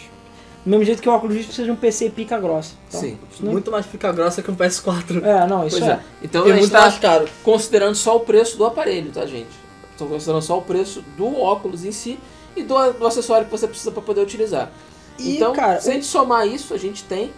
do 0.65 0.71
mesmo 0.71 0.85
jeito 0.85 1.03
que 1.03 1.09
o 1.09 1.13
óculos 1.13 1.35
Rift 1.35 1.49
precisa 1.49 1.67
de 1.67 1.73
um 1.73 1.77
PC 1.77 2.11
pica 2.11 2.39
grossa. 2.39 2.75
Então, 2.89 3.01
Sim. 3.01 3.19
não- 3.41 3.53
Muito 3.53 3.71
mais 3.71 3.85
fica 3.85 4.11
grossa 4.13 4.43
que 4.43 4.51
um 4.51 4.55
PS4. 4.57 5.23
É, 5.25 5.47
não, 5.47 5.67
isso 5.67 5.79
Pois 5.79 5.91
é. 5.91 5.95
é. 5.95 6.01
Então 6.23 6.47
gente 6.47 6.59
muito 6.61 6.71
tá 6.73 6.81
mais 6.83 6.99
caro. 6.99 7.29
considerando 7.43 7.95
só 7.95 8.17
o 8.17 8.21
preço 8.21 8.57
do 8.57 8.65
aparelho, 8.65 9.11
tá, 9.11 9.27
gente? 9.27 9.49
Estão 9.91 10.07
considerando 10.09 10.43
só 10.43 10.59
o 10.59 10.63
preço 10.63 11.03
do 11.17 11.37
óculos 11.41 11.85
em 11.85 11.93
si 11.93 12.19
e 12.59 12.63
do, 12.63 12.93
do 12.93 13.07
acessório 13.07 13.45
que 13.47 13.51
você 13.51 13.67
precisa 13.67 13.91
para 13.91 14.03
poder 14.03 14.21
utilizar. 14.21 14.71
E, 15.19 15.37
então, 15.37 15.53
cara, 15.53 15.81
se 15.81 15.91
a 15.91 15.95
gente 15.95 16.07
somar 16.07 16.47
isso, 16.47 16.73
a 16.75 16.79
gente 16.79 17.05
tem 17.05 17.33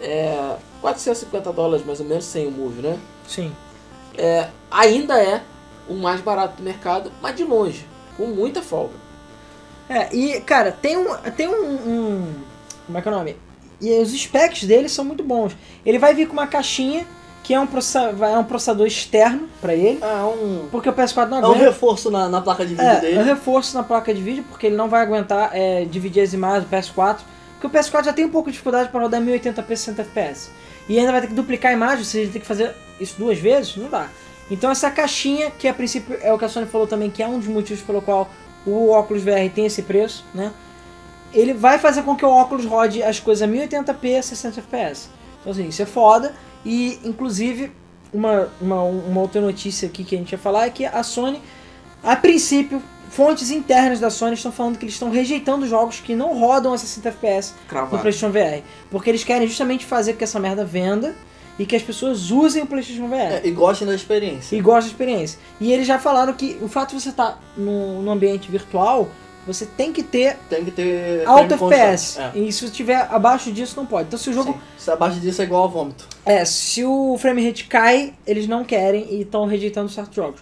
é, 0.00 0.56
450 0.80 1.52
dólares 1.52 1.86
mais 1.86 2.00
ou 2.00 2.06
menos 2.06 2.24
sem 2.24 2.46
o 2.46 2.50
Move, 2.50 2.82
né? 2.82 2.98
Sim. 3.28 3.54
É, 4.16 4.48
ainda 4.70 5.22
é 5.22 5.42
o 5.88 5.94
mais 5.94 6.20
barato 6.20 6.56
do 6.56 6.62
mercado, 6.62 7.12
mas 7.22 7.36
de 7.36 7.44
longe, 7.44 7.86
com 8.16 8.26
muita 8.26 8.60
folga. 8.62 8.94
É, 9.88 10.14
e, 10.14 10.40
cara, 10.40 10.72
tem 10.72 10.96
um. 10.96 11.14
Tem 11.36 11.48
um, 11.48 11.64
um- 11.74 12.34
Como 12.86 12.98
é 12.98 13.02
que 13.02 13.08
é 13.08 13.10
o 13.10 13.14
nome? 13.14 13.36
E 13.80 13.90
os 14.00 14.10
specs 14.12 14.64
dele 14.64 14.88
são 14.88 15.04
muito 15.04 15.22
bons. 15.24 15.56
Ele 15.84 15.98
vai 15.98 16.14
vir 16.14 16.26
com 16.26 16.32
uma 16.34 16.46
caixinha 16.46 17.06
que 17.42 17.52
é 17.54 17.58
um, 17.60 17.66
processa- 17.66 18.12
vai- 18.12 18.32
é 18.32 18.38
um 18.38 18.44
processador 18.44 18.86
externo 18.86 19.48
pra 19.60 19.74
ele. 19.74 19.98
É 20.02 20.22
um, 20.24 20.68
Porque 20.70 20.88
o 20.88 20.92
PS4 20.92 21.28
não 21.28 21.38
é 21.38 21.40
um 21.40 21.44
aguenta. 21.46 21.64
reforço 21.64 22.10
na, 22.10 22.28
na 22.28 22.40
placa 22.40 22.64
de 22.64 22.74
vídeo 22.74 22.86
É, 22.88 22.94
é 22.94 22.96
um 22.98 23.00
dele. 23.00 23.22
reforço 23.24 23.76
na 23.76 23.82
placa 23.82 24.14
de 24.14 24.20
vídeo, 24.22 24.44
porque 24.48 24.66
ele 24.68 24.76
não 24.76 24.88
vai 24.88 25.02
aguentar 25.02 25.50
é, 25.52 25.84
dividir 25.84 26.22
as 26.22 26.32
imagens 26.32 26.64
do 26.64 26.70
PS4. 26.76 27.18
Porque 27.60 27.66
o 27.66 27.70
PS4 27.80 28.04
já 28.04 28.12
tem 28.12 28.24
um 28.24 28.28
pouco 28.30 28.48
de 28.48 28.52
dificuldade 28.52 28.88
para 28.90 29.00
rodar 29.00 29.20
1080p 29.20 29.66
60 29.76 30.04
fps. 30.04 30.50
E 30.88 30.98
ainda 30.98 31.12
vai 31.12 31.20
ter 31.20 31.26
que 31.28 31.34
duplicar 31.34 31.70
a 31.70 31.74
imagem, 31.74 31.98
ou 31.98 32.04
seja, 32.04 32.24
ele 32.24 32.32
tem 32.32 32.40
que 32.40 32.46
fazer 32.46 32.74
isso 33.00 33.14
duas 33.18 33.38
vezes, 33.38 33.76
não 33.76 33.88
dá. 33.88 34.08
Então 34.50 34.70
essa 34.70 34.90
caixinha, 34.90 35.50
que 35.50 35.66
a 35.68 35.74
princípio 35.74 36.18
é 36.20 36.32
o 36.32 36.38
que 36.38 36.44
a 36.44 36.48
Sony 36.48 36.66
falou 36.66 36.86
também, 36.86 37.08
que 37.10 37.22
é 37.22 37.26
um 37.26 37.38
dos 37.38 37.48
motivos 37.48 37.82
pelo 37.82 38.02
qual 38.02 38.28
o 38.66 38.90
óculos 38.90 39.22
VR 39.22 39.48
tem 39.54 39.66
esse 39.66 39.82
preço, 39.82 40.24
né? 40.34 40.52
Ele 41.32 41.54
vai 41.54 41.78
fazer 41.78 42.02
com 42.02 42.14
que 42.14 42.24
o 42.24 42.28
óculos 42.30 42.66
rode 42.66 43.02
as 43.02 43.18
coisas 43.18 43.48
a 43.48 43.50
1080p 43.50 44.22
60 44.22 44.60
fps. 44.62 45.08
Então 45.40 45.52
assim, 45.52 45.68
isso 45.68 45.80
é 45.82 45.86
foda. 45.86 46.34
E 46.64 46.98
inclusive, 47.04 47.72
uma, 48.12 48.48
uma, 48.60 48.82
uma 48.82 49.20
outra 49.20 49.40
notícia 49.40 49.88
aqui 49.88 50.04
que 50.04 50.14
a 50.14 50.18
gente 50.18 50.32
ia 50.32 50.38
falar 50.38 50.66
é 50.66 50.70
que 50.70 50.84
a 50.84 51.02
Sony, 51.02 51.40
a 52.02 52.14
princípio, 52.16 52.82
fontes 53.10 53.50
internas 53.50 54.00
da 54.00 54.10
Sony 54.10 54.34
estão 54.34 54.50
falando 54.50 54.78
que 54.78 54.84
eles 54.84 54.94
estão 54.94 55.10
rejeitando 55.10 55.66
jogos 55.66 56.00
que 56.00 56.14
não 56.14 56.38
rodam 56.38 56.72
a 56.72 56.78
60 56.78 57.12
fps 57.12 57.54
no. 57.68 58.00
PlayStation 58.00 58.30
VR. 58.30 58.62
Porque 58.90 59.10
eles 59.10 59.22
querem 59.22 59.46
justamente 59.46 59.84
fazer 59.84 60.12
com 60.12 60.18
que 60.18 60.24
essa 60.24 60.40
merda 60.40 60.64
venda 60.64 61.14
e 61.58 61.66
que 61.66 61.76
as 61.76 61.82
pessoas 61.82 62.30
usem 62.30 62.62
o 62.62 62.66
PlayStation 62.66 63.08
VR. 63.08 63.14
É, 63.14 63.42
e 63.44 63.50
gostem 63.50 63.86
da 63.86 63.94
experiência. 63.94 64.56
E 64.56 64.60
gostem 64.60 64.84
da 64.84 64.88
experiência. 64.88 65.38
E 65.60 65.72
eles 65.72 65.86
já 65.86 65.98
falaram 65.98 66.32
que 66.32 66.58
o 66.62 66.68
fato 66.68 66.94
de 66.94 67.02
você 67.02 67.10
estar 67.10 67.38
no, 67.56 68.02
no 68.02 68.10
ambiente 68.10 68.50
virtual, 68.50 69.08
você 69.46 69.66
tem 69.66 69.92
que 69.92 70.02
ter 70.02 70.36
Tem 70.48 70.64
que 70.64 70.70
ter. 70.70 71.26
alto. 71.26 71.54
FPS. 71.54 72.20
É. 72.20 72.38
E 72.38 72.52
se 72.52 72.68
tiver 72.70 73.08
abaixo 73.10 73.50
disso, 73.52 73.74
não 73.76 73.86
pode. 73.86 74.06
Então 74.08 74.18
se 74.18 74.30
o 74.30 74.32
jogo. 74.32 74.52
Sim. 74.52 74.60
Se 74.78 74.90
abaixo 74.90 75.18
disso 75.20 75.40
é 75.42 75.44
igual 75.44 75.64
a 75.64 75.66
vômito. 75.66 76.06
É, 76.24 76.44
se 76.44 76.84
o 76.84 77.16
frame 77.18 77.44
rate 77.46 77.64
cai, 77.64 78.14
eles 78.26 78.46
não 78.46 78.64
querem 78.64 79.06
e 79.14 79.22
estão 79.22 79.46
rejeitando 79.46 79.88
certos 79.88 80.14
jogos. 80.14 80.40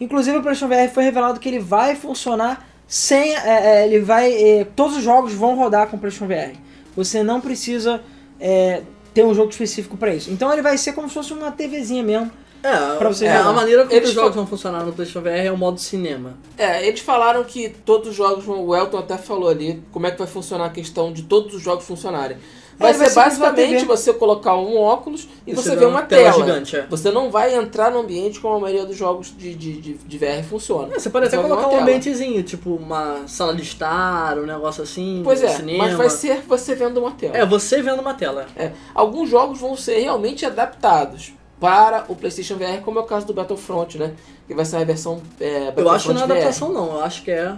Inclusive 0.00 0.38
o 0.38 0.42
PlayStation 0.42 0.68
VR 0.72 0.92
foi 0.92 1.02
revelado 1.04 1.40
que 1.40 1.48
ele 1.48 1.58
vai 1.58 1.96
funcionar 1.96 2.68
sem. 2.86 3.34
é, 3.34 3.82
é, 3.82 3.86
ele 3.86 4.00
vai. 4.00 4.32
é, 4.32 4.64
todos 4.76 4.96
os 4.96 5.02
jogos 5.02 5.32
vão 5.32 5.56
rodar 5.56 5.88
com 5.88 5.96
o 5.96 5.98
PlayStation 5.98 6.26
VR. 6.32 6.56
Você 6.96 7.22
não 7.22 7.40
precisa 7.40 8.00
é, 8.40 8.82
ter 9.12 9.24
um 9.24 9.34
jogo 9.34 9.50
específico 9.50 9.96
para 9.96 10.14
isso. 10.14 10.30
Então 10.30 10.52
ele 10.52 10.62
vai 10.62 10.78
ser 10.78 10.92
como 10.92 11.08
se 11.08 11.14
fosse 11.14 11.32
uma 11.32 11.50
TVzinha 11.50 12.02
mesmo. 12.02 12.30
É, 12.62 12.96
Pra 12.96 13.08
você 13.08 13.26
é 13.26 13.36
jogar. 13.38 13.50
a 13.50 13.52
maneira 13.52 13.82
como 13.84 13.94
Eles 13.94 14.08
os 14.10 14.14
jogos 14.14 14.34
vão 14.34 14.46
funcionar 14.46 14.84
no 14.84 14.92
PlayStation 14.92 15.20
VR 15.22 15.46
é 15.46 15.52
o 15.52 15.56
modo 15.56 15.78
cinema. 15.80 16.34
É, 16.56 16.86
eles 16.86 17.00
falaram 17.00 17.44
que 17.44 17.68
todos 17.68 18.08
os 18.08 18.14
jogos, 18.16 18.44
o 18.48 18.74
Elton 18.74 18.98
até 18.98 19.16
falou 19.16 19.48
ali, 19.48 19.82
como 19.92 20.06
é 20.06 20.10
que 20.10 20.18
vai 20.18 20.26
funcionar 20.26 20.66
a 20.66 20.70
questão 20.70 21.12
de 21.12 21.22
todos 21.22 21.54
os 21.54 21.62
jogos 21.62 21.84
funcionarem. 21.84 22.36
Vai 22.78 22.92
É, 22.92 22.94
vai 22.94 23.08
ser 23.08 23.14
ser 23.14 23.20
como 23.20 23.30
se 23.32 23.38
fosse 23.38 23.50
basicamente 23.50 23.84
você 23.84 24.12
colocar 24.12 24.56
um 24.56 24.76
óculos 24.76 25.28
e, 25.44 25.50
E 25.50 25.54
você 25.54 25.70
você 25.70 25.76
vê 25.76 25.84
uma 25.84 26.02
tela 26.02 26.30
tela. 26.32 26.44
gigante, 26.46 26.76
é. 26.76 26.86
Você 26.88 27.10
não 27.10 27.28
vai 27.28 27.52
entrar 27.56 27.90
no 27.90 27.98
ambiente 27.98 28.38
como 28.38 28.54
a 28.54 28.60
maioria 28.60 28.86
dos 28.86 28.96
jogos 28.96 29.34
de, 29.36 29.52
de, 29.54 29.80
de, 29.80 29.94
de 29.94 30.18
VR 30.18 30.44
funciona. 30.48 30.94
É, 30.94 30.98
você 31.00 31.10
pode 31.10 31.26
até 31.26 31.36
vai 31.36 31.44
ver 31.44 31.50
colocar 31.50 31.66
um 31.68 31.70
tela. 31.70 31.82
ambientezinho, 31.82 32.40
tipo 32.44 32.74
uma 32.76 33.26
sala 33.26 33.52
de 33.54 33.62
estar, 33.62 34.38
um 34.38 34.46
negócio 34.46 34.84
assim, 34.84 35.22
Pois 35.24 35.42
é, 35.42 35.48
cinema. 35.48 35.86
mas 35.86 35.94
vai 35.96 36.08
ser 36.08 36.42
você 36.46 36.74
vendo 36.76 36.98
uma 37.00 37.10
tela. 37.10 37.36
É, 37.36 37.44
você 37.44 37.82
vendo 37.82 38.00
uma 38.00 38.14
tela. 38.14 38.46
É, 38.56 38.70
alguns 38.94 39.28
jogos 39.28 39.58
vão 39.60 39.76
ser 39.76 39.98
realmente 39.98 40.46
adaptados 40.46 41.32
para 41.60 42.04
o 42.08 42.14
PlayStation 42.14 42.56
VR, 42.56 42.82
como 42.84 42.98
é 42.98 43.02
o 43.02 43.06
caso 43.06 43.26
do 43.26 43.34
Battlefront, 43.34 43.98
né? 43.98 44.12
Que 44.46 44.54
vai 44.54 44.64
ser 44.64 44.76
a 44.76 44.84
versão 44.84 45.20
é, 45.40 45.72
Eu 45.76 45.90
acho 45.90 46.08
que 46.08 46.14
não 46.14 46.22
é 46.22 46.26
VR. 46.26 46.32
adaptação 46.32 46.72
não, 46.72 46.92
eu 46.94 47.02
acho 47.02 47.22
que 47.22 47.30
é. 47.30 47.54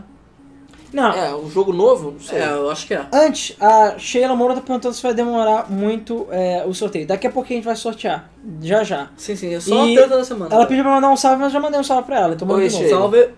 Não, 0.92 1.12
É, 1.12 1.34
um 1.34 1.48
jogo 1.48 1.72
novo? 1.72 2.12
Não 2.12 2.20
sei. 2.20 2.40
É, 2.40 2.50
eu 2.50 2.68
acho 2.68 2.86
que 2.86 2.94
é. 2.94 3.06
Antes, 3.12 3.56
a 3.60 3.96
Sheila 3.96 4.34
Moura 4.34 4.54
tá 4.54 4.60
perguntando 4.60 4.92
se 4.94 5.02
vai 5.02 5.14
demorar 5.14 5.70
muito 5.70 6.26
é, 6.30 6.64
o 6.66 6.74
sorteio. 6.74 7.06
Daqui 7.06 7.26
a 7.28 7.30
pouquinho 7.30 7.58
a 7.58 7.60
gente 7.60 7.66
vai 7.66 7.76
sortear. 7.76 8.28
Já 8.60 8.82
já. 8.82 9.08
Sim, 9.16 9.36
sim, 9.36 9.54
é 9.54 9.60
só 9.60 9.86
E 9.86 9.92
a 9.92 10.00
treta 10.00 10.16
da 10.16 10.24
semana. 10.24 10.52
Ela 10.52 10.66
pediu 10.66 10.82
pra 10.82 10.94
mandar 10.94 11.10
um 11.10 11.16
salve, 11.16 11.36
mas 11.36 11.46
eu 11.46 11.52
já 11.52 11.60
mandei 11.60 11.78
um 11.78 11.84
salve 11.84 12.04
pra 12.06 12.18
ela. 12.20 12.34
Então 12.34 12.48
manda. 12.48 12.68
Sheila. 12.68 12.88
Salve. 12.88 13.28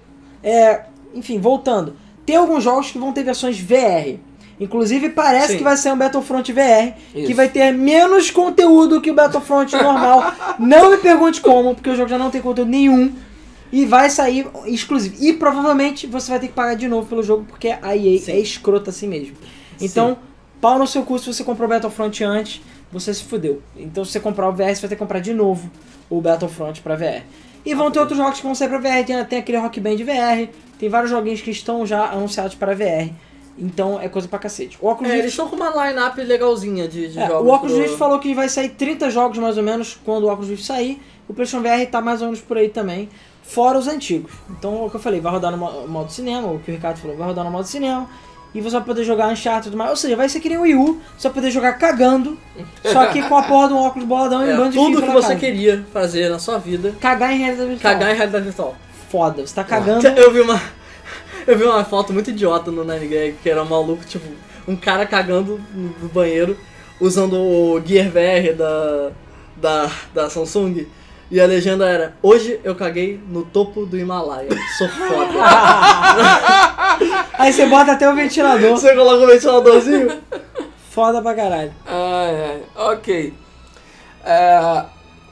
É, 0.42 0.84
enfim, 1.14 1.38
voltando. 1.38 1.94
Tem 2.24 2.36
alguns 2.36 2.64
jogos 2.64 2.90
que 2.90 2.98
vão 2.98 3.12
ter 3.12 3.22
versões 3.22 3.58
VR. 3.58 4.18
Inclusive, 4.62 5.08
parece 5.08 5.48
Sim. 5.48 5.58
que 5.58 5.64
vai 5.64 5.76
ser 5.76 5.92
um 5.92 5.96
Battlefront 5.96 6.52
VR, 6.52 6.92
que 7.12 7.20
Isso. 7.22 7.34
vai 7.34 7.48
ter 7.48 7.72
menos 7.72 8.30
conteúdo 8.30 9.00
que 9.00 9.10
o 9.10 9.14
Battlefront 9.14 9.72
normal. 9.74 10.32
não 10.56 10.92
me 10.92 10.98
pergunte 10.98 11.40
como, 11.40 11.74
porque 11.74 11.90
o 11.90 11.96
jogo 11.96 12.08
já 12.08 12.16
não 12.16 12.30
tem 12.30 12.40
conteúdo 12.40 12.70
nenhum. 12.70 13.12
E 13.72 13.84
vai 13.84 14.08
sair 14.08 14.46
exclusivo. 14.66 15.16
E 15.18 15.32
provavelmente 15.32 16.06
você 16.06 16.30
vai 16.30 16.38
ter 16.38 16.48
que 16.48 16.52
pagar 16.52 16.74
de 16.74 16.86
novo 16.86 17.08
pelo 17.08 17.22
jogo, 17.22 17.44
porque 17.48 17.68
a 17.82 17.96
EA 17.96 18.18
Sim. 18.20 18.32
é 18.32 18.38
escrota 18.38 18.90
assim 18.90 19.08
mesmo. 19.08 19.34
Então, 19.80 20.16
pau 20.60 20.78
no 20.78 20.86
seu 20.86 21.02
cu 21.02 21.18
se 21.18 21.26
você 21.32 21.42
comprou 21.42 21.66
o 21.66 21.70
Battlefront 21.70 22.22
antes, 22.22 22.60
você 22.92 23.12
se 23.12 23.24
fudeu. 23.24 23.60
Então, 23.76 24.04
se 24.04 24.12
você 24.12 24.20
comprar 24.20 24.48
o 24.48 24.52
VR, 24.52 24.74
você 24.74 24.82
vai 24.82 24.88
ter 24.88 24.88
que 24.90 24.96
comprar 24.96 25.18
de 25.20 25.34
novo 25.34 25.68
o 26.08 26.20
Battlefront 26.20 26.80
pra 26.82 26.94
VR. 26.94 27.22
E 27.64 27.74
vão 27.74 27.90
ter 27.90 27.98
outros 27.98 28.18
jogos 28.18 28.38
que 28.38 28.44
vão 28.44 28.54
sair 28.54 28.68
pra 28.68 28.78
VR. 28.78 29.04
Tem, 29.04 29.24
tem 29.24 29.38
aquele 29.38 29.58
Rock 29.58 29.80
Band 29.80 29.96
VR, 29.96 30.50
tem 30.78 30.88
vários 30.88 31.10
joguinhos 31.10 31.40
que 31.40 31.50
estão 31.50 31.84
já 31.86 32.10
anunciados 32.10 32.54
para 32.54 32.74
VR. 32.74 33.10
Então, 33.58 34.00
é 34.00 34.08
coisa 34.08 34.26
pra 34.26 34.38
cacete. 34.38 34.78
O 34.80 34.88
Oculus 34.88 35.10
É, 35.10 35.14
Rift 35.14 35.24
eles 35.24 35.32
estão 35.32 35.48
com 35.48 35.56
uma 35.56 35.68
line-up 35.86 36.20
legalzinha 36.22 36.88
de, 36.88 37.08
de 37.08 37.18
é, 37.18 37.26
jogos. 37.26 37.48
o 37.48 37.52
Oculus 37.54 37.72
pro- 37.74 37.82
Rift 37.82 37.98
falou 37.98 38.18
que 38.18 38.34
vai 38.34 38.48
sair 38.48 38.70
30 38.70 39.10
jogos 39.10 39.38
mais 39.38 39.56
ou 39.58 39.62
menos 39.62 39.98
quando 40.04 40.24
o 40.24 40.28
Oculus 40.32 40.48
Rift 40.50 40.64
sair. 40.64 41.00
O 41.28 41.34
PlayStation 41.34 41.62
VR 41.62 41.86
tá 41.90 42.00
mais 42.00 42.20
ou 42.20 42.28
menos 42.28 42.40
por 42.40 42.56
aí 42.56 42.68
também, 42.68 43.08
fora 43.42 43.78
os 43.78 43.86
antigos. 43.88 44.32
Então, 44.50 44.82
é 44.82 44.86
o 44.86 44.90
que 44.90 44.96
eu 44.96 45.00
falei, 45.00 45.20
vai 45.20 45.30
rodar 45.32 45.50
no 45.52 45.58
mo- 45.58 45.86
modo 45.86 46.10
cinema, 46.12 46.48
o 46.48 46.58
que 46.58 46.70
o 46.70 46.74
Ricardo 46.74 46.98
falou, 46.98 47.16
vai 47.16 47.26
rodar 47.28 47.44
no 47.44 47.50
modo 47.50 47.66
cinema. 47.66 48.08
E 48.54 48.60
você 48.60 48.76
vai 48.76 48.84
poder 48.84 49.02
jogar 49.04 49.28
Uncharted 49.32 49.68
e 49.68 49.70
tudo 49.70 49.78
mais. 49.78 49.88
Ou 49.90 49.96
seja, 49.96 50.14
vai 50.14 50.28
ser 50.28 50.38
que 50.40 50.48
nem 50.48 50.58
o 50.58 50.62
Wii 50.62 50.74
U, 50.74 51.00
você 51.16 51.28
vai 51.28 51.32
poder 51.34 51.50
jogar 51.50 51.72
cagando, 51.74 52.36
só 52.84 53.06
que 53.06 53.22
com 53.22 53.34
a 53.36 53.42
porra 53.48 53.68
de 53.68 53.74
um 53.74 53.78
óculos 53.78 54.06
boladão 54.06 54.42
e 54.44 54.48
um 54.48 54.50
É, 54.52 54.56
bando 54.56 54.70
de 54.70 54.76
tudo 54.76 55.00
que 55.02 55.08
você 55.10 55.28
cara. 55.28 55.38
queria 55.40 55.86
fazer 55.90 56.28
na 56.28 56.38
sua 56.38 56.58
vida, 56.58 56.94
Cagar 57.00 57.32
em 57.32 57.38
realidade 57.38 57.68
virtual. 57.70 57.92
cagar 57.94 58.12
em 58.12 58.16
realidade 58.16 58.44
virtual. 58.44 58.76
Foda, 59.10 59.46
você 59.46 59.54
tá 59.54 59.64
cagando. 59.64 60.06
Eu 60.18 60.30
vi 60.32 60.40
uma. 60.40 60.60
Eu 61.46 61.58
vi 61.58 61.64
uma 61.64 61.84
foto 61.84 62.12
muito 62.12 62.30
idiota 62.30 62.70
no 62.70 62.84
Nine 62.84 63.06
Gag, 63.06 63.36
que 63.42 63.50
era 63.50 63.62
um 63.62 63.68
maluco, 63.68 64.04
tipo, 64.04 64.26
um 64.66 64.76
cara 64.76 65.06
cagando 65.06 65.60
no 65.74 66.08
banheiro, 66.08 66.56
usando 67.00 67.36
o 67.36 67.82
Gear 67.84 68.08
VR 68.10 68.54
da, 68.56 69.10
da, 69.56 69.90
da 70.14 70.30
Samsung. 70.30 70.86
E 71.30 71.40
a 71.40 71.46
legenda 71.46 71.88
era, 71.88 72.14
hoje 72.22 72.60
eu 72.62 72.74
caguei 72.74 73.18
no 73.26 73.42
topo 73.42 73.86
do 73.86 73.98
Himalaia. 73.98 74.50
Sou 74.76 74.88
foda. 74.88 75.32
Aí 77.38 77.52
você 77.52 77.66
bota 77.66 77.92
até 77.92 78.08
o 78.10 78.14
ventilador. 78.14 78.70
Você 78.70 78.94
coloca 78.94 79.24
o 79.24 79.26
ventiladorzinho? 79.26 80.20
Foda 80.90 81.22
pra 81.22 81.34
caralho. 81.34 81.72
Ai, 81.86 82.44
ai, 82.44 82.62
ok. 82.76 83.32
É, 84.24 84.84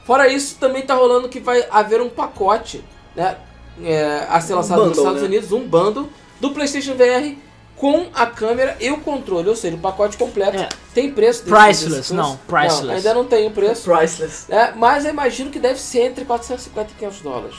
fora 0.03 0.27
isso, 0.27 0.57
também 0.59 0.81
tá 0.81 0.95
rolando 0.95 1.29
que 1.29 1.39
vai 1.39 1.63
haver 1.69 2.01
um 2.01 2.09
pacote, 2.09 2.83
né? 3.15 3.37
É, 3.83 4.25
a 4.29 4.39
ser 4.41 4.53
Um 4.53 4.57
lançado 4.57 4.77
nos 4.79 4.87
bundle, 4.89 5.03
Estados 5.03 5.21
né? 5.21 5.27
Unidos, 5.27 5.51
um 5.51 5.67
bundle 5.67 6.09
do 6.39 6.51
PlayStation 6.51 6.93
VR 6.95 7.35
com 7.75 8.07
a 8.13 8.25
câmera 8.27 8.77
e 8.79 8.91
o 8.91 8.97
controle, 8.97 9.49
ou 9.49 9.55
seja, 9.55 9.75
o 9.75 9.79
pacote 9.79 10.15
completo. 10.17 10.57
É. 10.57 10.69
Tem 10.93 11.11
preço 11.11 11.43
desse- 11.45 11.55
Priceless, 11.55 11.95
desse 11.97 12.13
não, 12.13 12.37
priceless. 12.47 12.85
Não, 12.85 12.93
ainda 12.93 13.13
não 13.13 13.25
tem 13.25 13.47
o 13.47 13.51
preço. 13.51 13.89
Priceless. 13.91 14.45
né? 14.49 14.73
Mas 14.75 15.03
eu 15.05 15.11
imagino 15.11 15.49
que 15.49 15.57
deve 15.57 15.79
ser 15.79 16.01
entre 16.03 16.23
450 16.25 16.91
e 16.91 16.95
500 16.95 17.21
dólares. 17.21 17.55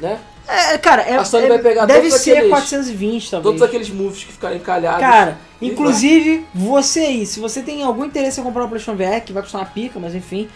Né? 0.00 0.18
É, 0.48 0.78
cara, 0.78 1.02
é, 1.02 1.14
A 1.16 1.24
Sony 1.24 1.44
é- 1.44 1.48
vai 1.48 1.58
pegar 1.58 1.84
deve 1.84 2.08
todos 2.08 2.22
ser 2.24 2.30
aqueles- 2.32 2.50
420 2.50 3.30
talvez. 3.30 3.42
Todos 3.44 3.62
aqueles 3.62 3.90
moves 3.90 4.24
que 4.24 4.32
ficaram 4.32 4.56
encalhados. 4.56 5.00
Cara, 5.00 5.38
inclusive, 5.60 6.44
você 6.54 7.00
aí, 7.00 7.26
se 7.26 7.38
você 7.38 7.62
tem 7.62 7.82
algum 7.82 8.04
interesse 8.06 8.40
em 8.40 8.42
comprar 8.42 8.64
o 8.64 8.68
PlayStation 8.68 8.96
VR, 8.96 9.20
que 9.20 9.32
vai 9.32 9.42
custar 9.42 9.60
uma 9.60 9.66
pica, 9.68 10.00
mas 10.00 10.14
enfim, 10.14 10.48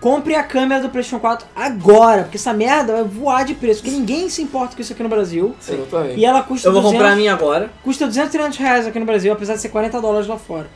compre 0.00 0.34
a 0.34 0.42
câmera 0.42 0.82
do 0.82 0.88
PlayStation 0.88 1.20
4 1.20 1.46
agora, 1.54 2.22
porque 2.22 2.36
essa 2.36 2.52
merda 2.52 2.92
vai 2.92 3.04
voar 3.04 3.44
de 3.44 3.54
preço, 3.54 3.82
porque 3.82 3.96
ninguém 3.96 4.28
se 4.28 4.42
importa 4.42 4.76
com 4.76 4.82
isso 4.82 4.92
aqui 4.92 5.02
no 5.02 5.08
Brasil. 5.08 5.54
Exatamente. 5.66 6.20
E 6.20 6.24
ela 6.24 6.42
custa 6.42 6.68
Eu 6.68 6.72
vou 6.72 6.82
200, 6.82 6.98
comprar 6.98 7.12
a 7.14 7.16
minha 7.16 7.32
agora. 7.32 7.70
custa 7.82 8.06
200, 8.06 8.30
300 8.30 8.58
reais 8.58 8.86
aqui 8.86 8.98
no 8.98 9.06
Brasil, 9.06 9.32
apesar 9.32 9.54
de 9.54 9.60
ser 9.60 9.68
40 9.70 10.00
dólares 10.00 10.26
lá 10.26 10.36
fora. 10.36 10.68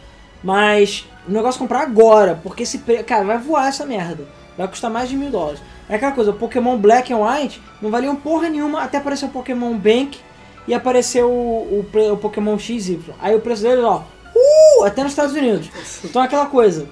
Mas 0.43 1.07
o 1.29 1.33
negócio 1.33 1.59
é 1.59 1.61
comprar 1.61 1.83
agora, 1.83 2.41
porque 2.43 2.63
esse 2.63 2.79
pre... 2.79 3.03
cara, 3.03 3.25
vai 3.25 3.39
voar 3.39 3.69
essa 3.69 3.85
merda. 3.85 4.27
Vai 4.57 4.67
custar 4.69 4.91
mais 4.91 5.09
de 5.09 5.17
mil 5.17 5.31
dólares. 5.31 5.61
É 5.89 5.97
aquela 5.97 6.13
coisa, 6.13 6.31
o 6.31 6.35
Pokémon 6.35 6.77
Black 6.77 7.13
and 7.13 7.19
White 7.19 7.63
não 7.81 7.91
valiam 7.91 8.15
porra 8.17 8.49
nenhuma 8.49 8.83
até 8.83 8.99
aparecer 8.99 9.27
o 9.27 9.29
Pokémon 9.29 9.75
Bank 9.75 10.19
e 10.67 10.75
apareceu 10.75 11.29
o, 11.31 11.85
o, 11.93 12.13
o 12.13 12.17
Pokémon 12.17 12.59
XY. 12.59 13.01
Aí 13.21 13.35
o 13.35 13.41
preço 13.41 13.63
dele, 13.63 13.83
ó, 13.83 14.03
uh, 14.35 14.85
até 14.85 15.03
nos 15.03 15.13
Estados 15.13 15.35
Unidos. 15.35 15.69
Então 16.05 16.23
é 16.23 16.27
aquela 16.27 16.47
coisa. 16.47 16.89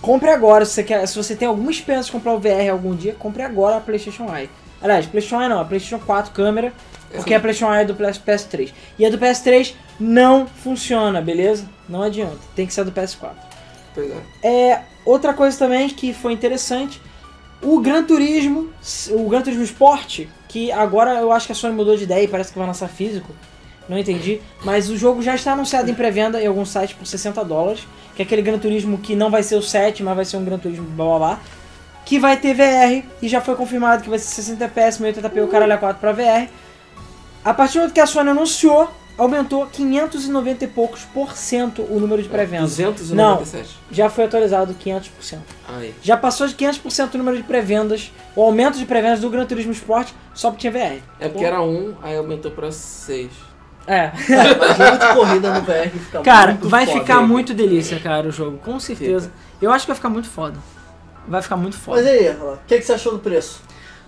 Compre 0.00 0.30
agora, 0.30 0.64
se 0.64 0.72
você, 0.72 0.84
quer, 0.84 1.06
se 1.06 1.16
você 1.16 1.34
tem 1.34 1.48
alguma 1.48 1.70
esperança 1.70 2.06
de 2.06 2.12
comprar 2.12 2.32
o 2.32 2.38
VR 2.38 2.70
algum 2.70 2.94
dia, 2.94 3.14
compre 3.18 3.42
agora 3.42 3.76
a 3.76 3.80
PlayStation 3.80 4.24
Eye. 4.34 4.48
Aliás, 4.80 5.06
PlayStation 5.06 5.42
Eye 5.42 5.48
não, 5.48 5.60
a 5.60 5.64
PlayStation 5.64 5.98
4 6.04 6.32
câmera, 6.32 6.72
porque 7.12 7.34
a 7.34 7.40
PlayStation 7.40 7.72
Eye 7.74 7.82
é 7.82 7.84
do 7.84 7.94
PS- 7.94 8.20
PS3. 8.24 8.72
E 8.98 9.04
a 9.04 9.10
do 9.10 9.18
PS3 9.18 9.74
não 9.98 10.46
funciona, 10.46 11.20
beleza? 11.20 11.68
Não 11.88 12.02
adianta, 12.02 12.38
tem 12.54 12.66
que 12.66 12.72
ser 12.72 12.82
a 12.82 12.84
do 12.84 12.92
PS4. 12.92 13.30
Pois 13.94 14.10
é. 14.10 14.70
É, 14.70 14.82
outra 15.04 15.34
coisa 15.34 15.58
também 15.58 15.88
que 15.88 16.12
foi 16.12 16.32
interessante, 16.32 17.00
o 17.60 17.80
Gran 17.80 18.04
Turismo, 18.04 18.70
o 19.10 19.28
Gran 19.28 19.42
Turismo 19.42 19.64
Sport, 19.64 20.26
que 20.48 20.70
agora 20.70 21.14
eu 21.14 21.32
acho 21.32 21.46
que 21.46 21.52
a 21.52 21.54
Sony 21.56 21.74
mudou 21.74 21.96
de 21.96 22.04
ideia 22.04 22.22
e 22.22 22.28
parece 22.28 22.52
que 22.52 22.58
vai 22.58 22.68
lançar 22.68 22.88
físico, 22.88 23.32
não 23.88 23.98
entendi, 23.98 24.40
mas 24.64 24.90
o 24.90 24.96
jogo 24.96 25.22
já 25.22 25.34
está 25.34 25.52
anunciado 25.52 25.90
em 25.90 25.94
pré-venda 25.94 26.42
em 26.42 26.46
alguns 26.46 26.68
sites 26.68 26.94
por 26.94 27.06
60 27.06 27.44
dólares, 27.44 27.86
que 28.14 28.22
é 28.22 28.24
aquele 28.24 28.42
Gran 28.42 28.58
Turismo 28.58 28.98
que 28.98 29.16
não 29.16 29.30
vai 29.30 29.42
ser 29.42 29.56
o 29.56 29.62
7, 29.62 30.02
mas 30.02 30.14
vai 30.14 30.24
ser 30.24 30.36
um 30.36 30.44
Gran 30.44 30.58
Turismo 30.58 30.84
blá 30.90 31.06
blá 31.06 31.18
blá, 31.18 31.40
que 32.04 32.18
vai 32.18 32.36
ter 32.36 32.54
VR, 32.54 33.06
e 33.22 33.28
já 33.28 33.40
foi 33.40 33.54
confirmado 33.54 34.02
que 34.02 34.10
vai 34.10 34.18
ser 34.18 34.28
60 34.42 34.64
FPS, 34.64 35.02
1080p, 35.02 35.44
o 35.44 35.48
caralho 35.48 35.74
a 35.74 35.78
4 35.78 36.00
para 36.00 36.12
VR. 36.12 36.48
A 37.44 37.54
partir 37.54 37.74
do 37.74 37.80
momento 37.80 37.94
que 37.94 38.00
a 38.00 38.06
Sony 38.06 38.30
anunciou, 38.30 38.90
aumentou 39.18 39.66
590 39.66 40.64
e 40.64 40.68
poucos 40.68 41.04
por 41.04 41.36
cento 41.36 41.82
o 41.82 41.98
número 41.98 42.22
de 42.22 42.28
pré-venda. 42.28 42.62
297. 42.64 43.76
Já 43.90 44.08
foi 44.08 44.24
atualizado 44.24 44.74
500%. 44.74 45.38
Aí. 45.66 45.94
Já 46.02 46.16
passou 46.16 46.46
de 46.46 46.54
500% 46.54 47.14
o 47.14 47.18
número 47.18 47.36
de 47.36 47.42
pré-vendas, 47.42 48.12
o 48.36 48.42
aumento 48.42 48.78
de 48.78 48.86
pré-vendas 48.86 49.20
do 49.20 49.28
Gran 49.28 49.44
Turismo 49.44 49.72
Sport 49.72 50.10
só 50.32 50.50
porque 50.50 50.70
tinha 50.70 50.72
VR. 50.72 51.02
É 51.18 51.28
porque 51.28 51.44
era 51.44 51.60
um, 51.60 51.94
aí 52.00 52.16
aumentou 52.16 52.50
pra 52.52 52.70
seis. 52.70 53.30
É. 53.88 54.12
Cara, 54.26 54.56
mas 54.58 54.76
jogo 54.76 54.98
de 54.98 55.14
corrida 55.14 55.54
no 55.54 55.62
VR 55.62 55.88
fica 55.90 56.20
Cara, 56.20 56.52
muito 56.52 56.68
vai 56.68 56.86
foda. 56.86 57.00
ficar 57.00 57.22
muito 57.22 57.54
delícia, 57.54 57.98
cara, 57.98 58.28
o 58.28 58.30
jogo, 58.30 58.58
com 58.58 58.78
certeza. 58.78 59.32
Eu 59.60 59.72
acho 59.72 59.86
que 59.86 59.88
vai 59.88 59.96
ficar 59.96 60.10
muito 60.10 60.28
foda. 60.28 60.58
Vai 61.26 61.40
ficar 61.42 61.56
muito 61.56 61.74
Mas 61.74 61.84
foda. 61.84 62.02
e 62.02 62.08
aí, 62.08 62.36
o 62.36 62.58
que, 62.66 62.78
que 62.78 62.82
você 62.84 62.92
achou 62.92 63.12
do 63.12 63.18
preço? 63.18 63.62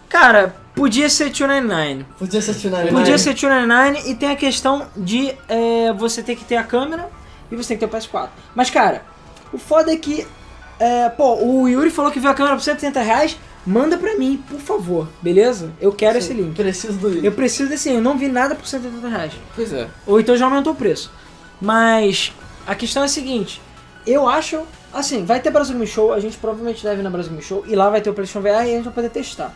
Cara, 0.09 0.55
podia 0.75 1.09
ser 1.09 1.31
299. 1.31 2.05
Podia 2.19 2.43
ser 2.43 2.55
final 2.55 2.81
Podia 2.89 3.17
ser 3.17 3.33
299 3.33 4.11
e 4.11 4.15
tem 4.15 4.31
a 4.31 4.37
questão 4.37 4.87
de 4.97 5.35
é, 5.49 5.93
você 5.95 6.23
ter 6.23 6.37
que 6.37 6.45
ter 6.45 6.57
a 6.57 6.65
câmera 6.65 7.09
e 7.51 7.57
você 7.57 7.69
tem 7.69 7.79
que 7.79 7.87
ter 7.87 7.97
o 7.97 8.01
PS4. 8.01 8.29
Mas, 8.55 8.71
cara, 8.71 9.03
o 9.53 9.59
foda 9.59 9.93
é 9.93 9.97
que. 9.97 10.27
é, 10.79 11.09
pô, 11.09 11.37
o 11.37 11.69
Yuri 11.69 11.91
falou 11.91 12.11
que 12.11 12.21
viu 12.21 12.31
a 12.31 12.35
câmera 12.35 12.57
por 12.57 12.63
180 12.63 13.01
reais. 13.01 13.39
Manda 13.67 13.99
pra 13.99 14.17
mim, 14.17 14.43
por 14.49 14.59
favor, 14.59 15.07
beleza? 15.21 15.71
Eu 15.81 15.93
quero 15.93 16.19
esse 16.19 16.33
link. 16.33 16.55
Preciso 16.57 16.95
do 16.99 17.09
link. 17.11 17.25
Eu 17.25 17.33
preciso 17.33 17.69
desse 17.69 17.89
link. 17.89 17.99
Eu 17.99 18.03
não 18.03 18.17
vi 18.17 18.27
nada 18.29 18.55
por 18.55 18.67
180 18.67 19.07
reais. 19.09 19.33
Pois 19.55 19.73
é. 19.73 19.87
Ou 20.07 20.19
então 20.19 20.37
já 20.37 20.47
aumentou 20.47 20.73
o 20.73 20.77
preço. 20.77 21.11
Mas 21.61 22.33
a 22.67 22.75
questão 22.75 23.03
é 23.03 23.07
a 23.07 23.09
seguinte: 23.09 23.61
eu 24.07 24.29
acho. 24.29 24.61
Assim, 24.93 25.25
vai 25.25 25.39
ter 25.39 25.51
Brasil 25.51 25.75
Game 25.75 25.87
Show, 25.87 26.13
a 26.13 26.19
gente 26.19 26.37
provavelmente 26.37 26.83
deve 26.83 27.01
ir 27.01 27.05
na 27.05 27.11
Brasil 27.11 27.31
Game 27.31 27.45
Show, 27.45 27.63
e 27.69 27.77
lá 27.77 27.89
vai 27.89 28.01
ter 28.01 28.11
o 28.11 28.13
PlayStation 28.15 28.41
VR 28.41 28.67
e 28.67 28.73
a 28.73 28.77
gente 28.77 28.85
vai 28.85 28.93
poder 28.93 29.09
testar. 29.11 29.55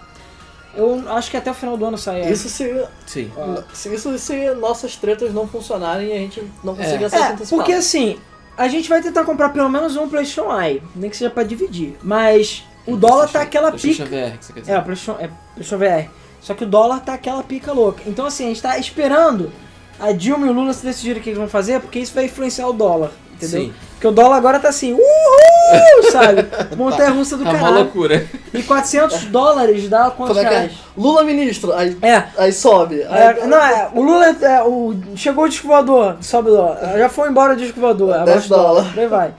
Eu 0.76 1.02
acho 1.08 1.28
que 1.28 1.36
até 1.36 1.50
o 1.50 1.54
final 1.54 1.76
do 1.76 1.84
ano 1.84 1.98
sai. 1.98 2.30
Isso 2.30 2.48
se, 2.48 2.72
Sim. 3.04 3.30
se, 3.72 3.92
isso 3.94 4.16
se 4.18 4.50
nossas 4.54 4.94
tretas 4.94 5.34
não 5.34 5.48
funcionarem 5.48 6.08
e 6.08 6.12
a 6.12 6.16
gente 6.18 6.40
não 6.62 6.76
conseguir 6.76 7.02
É. 7.02 7.06
acesso 7.06 7.22
É, 7.24 7.26
antecipado. 7.32 7.56
porque 7.62 7.72
assim, 7.72 8.16
a 8.56 8.68
gente 8.68 8.88
vai 8.88 9.02
tentar 9.02 9.24
comprar 9.24 9.48
pelo 9.48 9.68
menos 9.68 9.96
um 9.96 10.08
PlayStation 10.08 10.52
Eye, 10.60 10.80
nem 10.94 11.10
que 11.10 11.16
seja 11.16 11.30
pra 11.30 11.42
dividir. 11.42 11.96
Mas 12.00 12.62
o 12.86 12.96
dólar 12.96 13.28
tá 13.28 13.40
aquela 13.42 13.72
pica. 13.72 14.04
VR, 14.04 14.36
que 14.38 14.44
você 14.44 14.52
quer 14.52 14.60
dizer. 14.60 14.72
É, 14.72 14.80
PlayStation, 14.80 15.16
é, 15.20 15.30
PlayStation 15.54 15.78
VR. 15.78 16.10
Só 16.40 16.54
que 16.54 16.64
o 16.64 16.66
dólar 16.66 17.00
tá 17.00 17.14
aquela 17.14 17.42
pica 17.42 17.72
louca. 17.72 18.02
Então 18.06 18.26
assim, 18.26 18.44
a 18.44 18.48
gente 18.48 18.60
tá 18.62 18.78
esperando 18.78 19.50
a 19.98 20.12
Dilma 20.12 20.46
e 20.46 20.50
o 20.50 20.52
Lula 20.52 20.72
se 20.74 20.84
decidirem 20.84 21.20
o 21.20 21.22
que 21.22 21.30
eles 21.30 21.38
vão 21.38 21.48
fazer, 21.48 21.80
porque 21.80 21.98
isso 21.98 22.12
vai 22.14 22.24
influenciar 22.26 22.66
o 22.68 22.72
dólar, 22.72 23.12
entendeu? 23.32 23.60
Sim. 23.62 23.72
Porque 23.92 24.06
o 24.08 24.12
dólar 24.12 24.36
agora 24.36 24.58
tá 24.58 24.68
assim, 24.68 24.92
uhul, 24.92 26.10
sabe? 26.12 26.44
Montanha 26.76 27.10
russa 27.10 27.36
do 27.38 27.44
Tá 27.44 27.50
uma 27.50 27.58
caralho. 27.58 27.76
loucura. 27.84 28.26
E 28.52 28.62
400 28.62 29.24
dólares 29.26 29.88
dá 29.88 30.10
quantos 30.10 30.36
Como 30.36 30.40
é 30.40 30.48
que 30.48 30.54
é? 30.54 30.58
reais? 30.58 30.72
Lula 30.96 31.24
ministro, 31.24 31.72
aí, 31.72 31.96
É. 32.02 32.24
aí 32.36 32.52
sobe. 32.52 33.00
É, 33.00 33.06
Aí, 33.40 33.46
não, 33.46 33.56
é, 33.56 33.88
o 33.94 34.02
Lula 34.02 34.26
é, 34.26 34.62
o, 34.62 34.94
chegou 35.16 35.44
o 35.44 35.48
disco 35.48 35.66
voador, 35.68 36.16
sobe 36.20 36.50
o 36.50 36.56
dólar. 36.56 36.98
Já 36.98 37.08
foi 37.08 37.30
embora 37.30 37.54
o 37.54 37.56
disco 37.56 37.80
voador, 37.80 38.12
abaixa 38.12 38.30
o 38.30 38.34
10 38.40 38.48
dólares. 38.48 38.92
Daí 38.94 39.06
vai. 39.06 39.32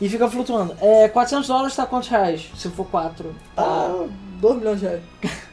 E 0.00 0.08
fica 0.08 0.28
flutuando. 0.28 0.76
É, 0.80 1.08
400 1.08 1.46
dólares 1.48 1.74
tá 1.76 1.86
quantos 1.86 2.08
reais? 2.08 2.50
Se 2.56 2.68
for 2.70 2.86
4. 2.86 3.34
Ah, 3.56 4.04
2 4.40 4.56
milhões 4.58 4.80
de 4.80 4.86
reais. 4.86 5.02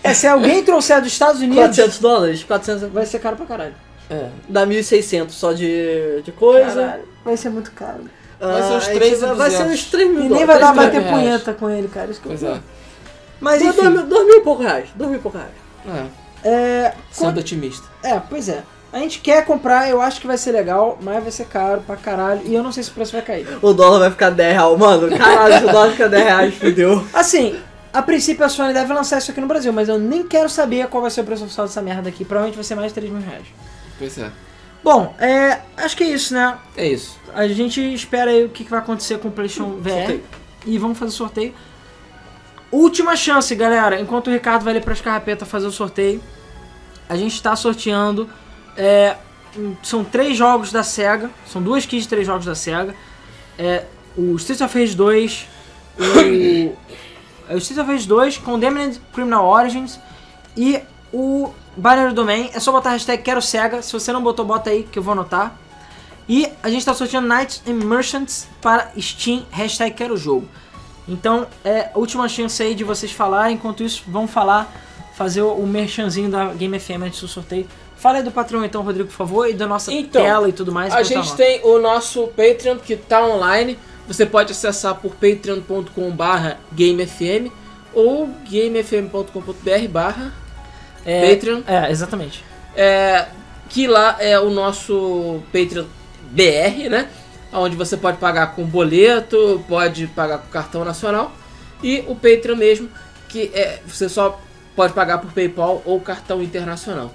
É, 0.00 0.14
se 0.14 0.28
alguém 0.28 0.62
trouxer 0.62 1.00
dos 1.02 1.10
Estados 1.12 1.40
Unidos, 1.40 1.56
400 1.56 1.98
dólares? 1.98 2.44
400 2.44 2.88
vai 2.90 3.04
ser 3.04 3.18
caro 3.18 3.36
pra 3.36 3.44
caralho. 3.44 3.74
É. 4.08 4.28
Dá 4.48 4.64
1.600 4.64 5.30
só 5.30 5.52
de, 5.52 6.22
de 6.22 6.30
coisa. 6.32 6.82
Caralho, 6.82 7.08
vai 7.24 7.36
ser 7.36 7.50
muito 7.50 7.72
caro. 7.72 8.04
Vai 8.40 8.62
ser 8.62 8.72
uns 8.74 8.88
Ah, 8.88 8.92
3.200. 8.92 9.34
Vai 9.34 9.50
ser 9.50 9.62
uns 9.64 9.84
3 9.86 10.10
mil 10.10 10.24
E 10.24 10.28
nem 10.28 10.46
vai 10.46 10.58
dar 10.60 10.72
pra 10.72 10.84
bater 10.84 11.00
reais. 11.02 11.14
punheta 11.16 11.52
com 11.52 11.68
ele, 11.68 11.88
cara. 11.88 12.10
Isso 12.12 12.20
que 12.20 12.26
eu 12.28 12.30
Pois 12.30 12.40
falo. 12.40 12.54
é. 12.54 12.60
Mas 13.40 13.60
Dois 13.60 13.76
enfim. 13.76 13.88
mil, 13.88 14.06
dois 14.06 14.26
mil 14.26 14.36
e 14.36 14.40
pouco 14.40 14.62
reais. 14.62 14.88
Dois 14.94 15.10
mil 15.10 15.18
e 15.18 15.22
pouco 15.22 15.36
reais. 15.36 15.52
É. 16.44 16.48
É, 16.48 16.94
Sendo 17.10 17.40
otimista. 17.40 17.86
é, 18.04 18.20
pois 18.20 18.48
é. 18.48 18.62
A 18.92 18.98
gente 18.98 19.20
quer 19.20 19.44
comprar, 19.44 19.88
eu 19.88 20.00
acho 20.00 20.20
que 20.20 20.26
vai 20.26 20.38
ser 20.38 20.52
legal, 20.52 20.98
mas 21.02 21.22
vai 21.22 21.30
ser 21.30 21.46
caro 21.46 21.82
pra 21.82 21.96
caralho. 21.96 22.40
E 22.46 22.54
eu 22.54 22.62
não 22.62 22.72
sei 22.72 22.82
se 22.82 22.90
o 22.90 22.94
preço 22.94 23.12
vai 23.12 23.20
cair. 23.20 23.46
O 23.60 23.74
dólar 23.74 23.98
vai 23.98 24.10
ficar 24.10 24.30
10 24.30 24.54
reais. 24.54 24.78
Mano, 24.78 25.18
caralho, 25.18 25.58
se 25.58 25.64
o 25.64 25.72
dólar 25.72 25.90
ficar 25.90 26.08
10 26.08 26.24
reais, 26.24 26.54
fudeu. 26.54 27.06
Assim, 27.12 27.60
a 27.92 28.00
princípio 28.00 28.44
a 28.44 28.48
Sony 28.48 28.72
deve 28.72 28.92
lançar 28.92 29.18
isso 29.18 29.30
aqui 29.30 29.40
no 29.40 29.46
Brasil, 29.46 29.72
mas 29.72 29.88
eu 29.88 29.98
nem 29.98 30.26
quero 30.26 30.48
saber 30.48 30.86
qual 30.88 31.02
vai 31.02 31.10
ser 31.10 31.20
o 31.20 31.24
preço 31.24 31.44
oficial 31.44 31.66
dessa 31.66 31.82
merda 31.82 32.08
aqui. 32.08 32.24
Provavelmente 32.24 32.54
vai 32.54 32.64
ser 32.64 32.74
mais 32.74 32.88
de 32.88 32.94
3 32.94 33.12
mil 33.12 33.22
reais. 33.22 33.46
Pois 33.98 34.16
é. 34.16 34.30
Bom, 34.82 35.14
é, 35.18 35.58
acho 35.76 35.96
que 35.96 36.04
é 36.04 36.08
isso, 36.08 36.32
né? 36.32 36.56
É 36.76 36.86
isso. 36.86 37.18
A 37.34 37.46
gente 37.46 37.80
espera 37.92 38.30
aí 38.30 38.44
o 38.44 38.48
que 38.48 38.64
que 38.64 38.70
vai 38.70 38.78
acontecer 38.78 39.18
com 39.18 39.28
o 39.28 39.30
PlayStation 39.30 39.72
VR. 39.80 39.90
Sorteio. 39.90 40.24
E 40.64 40.78
vamos 40.78 40.98
fazer 40.98 41.10
o 41.10 41.14
sorteio. 41.14 41.54
Última 42.70 43.16
chance, 43.16 43.54
galera. 43.54 44.00
Enquanto 44.00 44.28
o 44.28 44.30
Ricardo 44.30 44.62
vai 44.62 44.74
ali 44.74 44.82
pras 44.82 45.00
carrapetas 45.00 45.48
fazer 45.48 45.66
o 45.66 45.72
sorteio, 45.72 46.22
a 47.08 47.16
gente 47.16 47.34
está 47.34 47.56
sorteando. 47.56 48.28
É, 48.78 49.16
são 49.82 50.04
três 50.04 50.36
jogos 50.36 50.70
da 50.70 50.82
SEGA. 50.82 51.30
São 51.46 51.60
duas 51.60 51.84
kits 51.84 52.04
de 52.04 52.08
três 52.08 52.26
jogos 52.26 52.46
da 52.46 52.54
SEGA. 52.54 52.94
É, 53.58 53.84
o 54.16 54.36
Streets 54.36 54.60
of 54.60 54.78
Rage 54.78 54.94
2, 54.94 55.48
o, 55.98 56.76
é, 57.50 57.54
o 57.54 57.58
Streets 57.58 57.78
of 57.78 57.90
Rage 57.90 58.06
2, 58.06 58.38
Condemned 58.38 59.00
Criminal 59.12 59.46
Origins 59.46 59.98
e 60.56 60.80
o 61.12 61.50
Binary 61.76 62.14
Domain. 62.14 62.50
É 62.54 62.60
só 62.60 62.70
botar 62.70 62.90
a 62.90 62.92
hashtag 62.92 63.22
Quero 63.22 63.42
SEGA. 63.42 63.82
Se 63.82 63.92
você 63.92 64.12
não 64.12 64.22
botou, 64.22 64.44
bota 64.44 64.70
aí 64.70 64.84
que 64.84 64.98
eu 64.98 65.02
vou 65.02 65.12
anotar. 65.12 65.58
E 66.28 66.46
a 66.62 66.68
gente 66.68 66.80
está 66.80 66.94
sorteando 66.94 67.26
Knights 67.26 67.62
and 67.66 67.84
Merchants 67.84 68.46
para 68.60 68.92
Steam, 69.00 69.44
hashtag 69.50 69.94
Quero 69.96 70.16
Jogo. 70.16 70.46
Então 71.08 71.46
é 71.64 71.90
a 71.94 71.98
última 71.98 72.28
chance 72.28 72.62
aí 72.62 72.74
de 72.74 72.84
vocês 72.84 73.10
falarem. 73.10 73.56
Enquanto 73.56 73.82
isso, 73.82 74.04
vamos 74.06 74.30
falar, 74.30 74.70
fazer 75.14 75.40
o, 75.40 75.52
o 75.54 75.66
merchanzinho 75.66 76.30
da 76.30 76.52
Game 76.52 76.78
FM 76.78 77.02
antes 77.06 77.20
do 77.20 77.28
sorteio. 77.28 77.66
Fala 77.98 78.18
aí 78.18 78.22
do 78.22 78.30
Patreon 78.30 78.64
então, 78.64 78.82
Rodrigo, 78.82 79.08
por 79.08 79.16
favor, 79.16 79.48
e 79.48 79.52
da 79.52 79.66
nossa 79.66 79.92
Então, 79.92 80.22
tela 80.22 80.48
e 80.48 80.52
tudo 80.52 80.70
mais. 80.70 80.94
A 80.94 81.02
gente 81.02 81.34
tem 81.34 81.60
o 81.64 81.78
nosso 81.80 82.28
Patreon 82.28 82.76
que 82.76 82.96
tá 82.96 83.24
online. 83.26 83.76
Você 84.06 84.24
pode 84.24 84.52
acessar 84.52 84.94
por 84.94 85.16
patreon.com/barra 85.16 86.58
gamefm 86.72 87.50
ou 87.92 88.28
gamefm.com.br/barra 88.48 90.32
É, 91.04 91.34
Patreon. 91.34 91.62
É, 91.66 91.90
exatamente. 91.90 92.44
É, 92.76 93.26
que 93.68 93.88
lá 93.88 94.16
é 94.20 94.38
o 94.38 94.48
nosso 94.48 95.42
Patreon 95.52 95.86
BR, 96.30 96.88
né? 96.88 97.08
Onde 97.52 97.74
você 97.74 97.96
pode 97.96 98.18
pagar 98.18 98.54
com 98.54 98.64
boleto, 98.64 99.64
pode 99.68 100.06
pagar 100.06 100.38
com 100.38 100.48
cartão 100.48 100.84
nacional. 100.84 101.32
E 101.82 102.04
o 102.06 102.14
Patreon 102.14 102.56
mesmo, 102.56 102.88
que 103.28 103.50
é, 103.52 103.80
você 103.84 104.08
só 104.08 104.40
pode 104.76 104.92
pagar 104.92 105.18
por 105.18 105.32
PayPal 105.32 105.82
ou 105.84 106.00
cartão 106.00 106.40
internacional. 106.40 107.12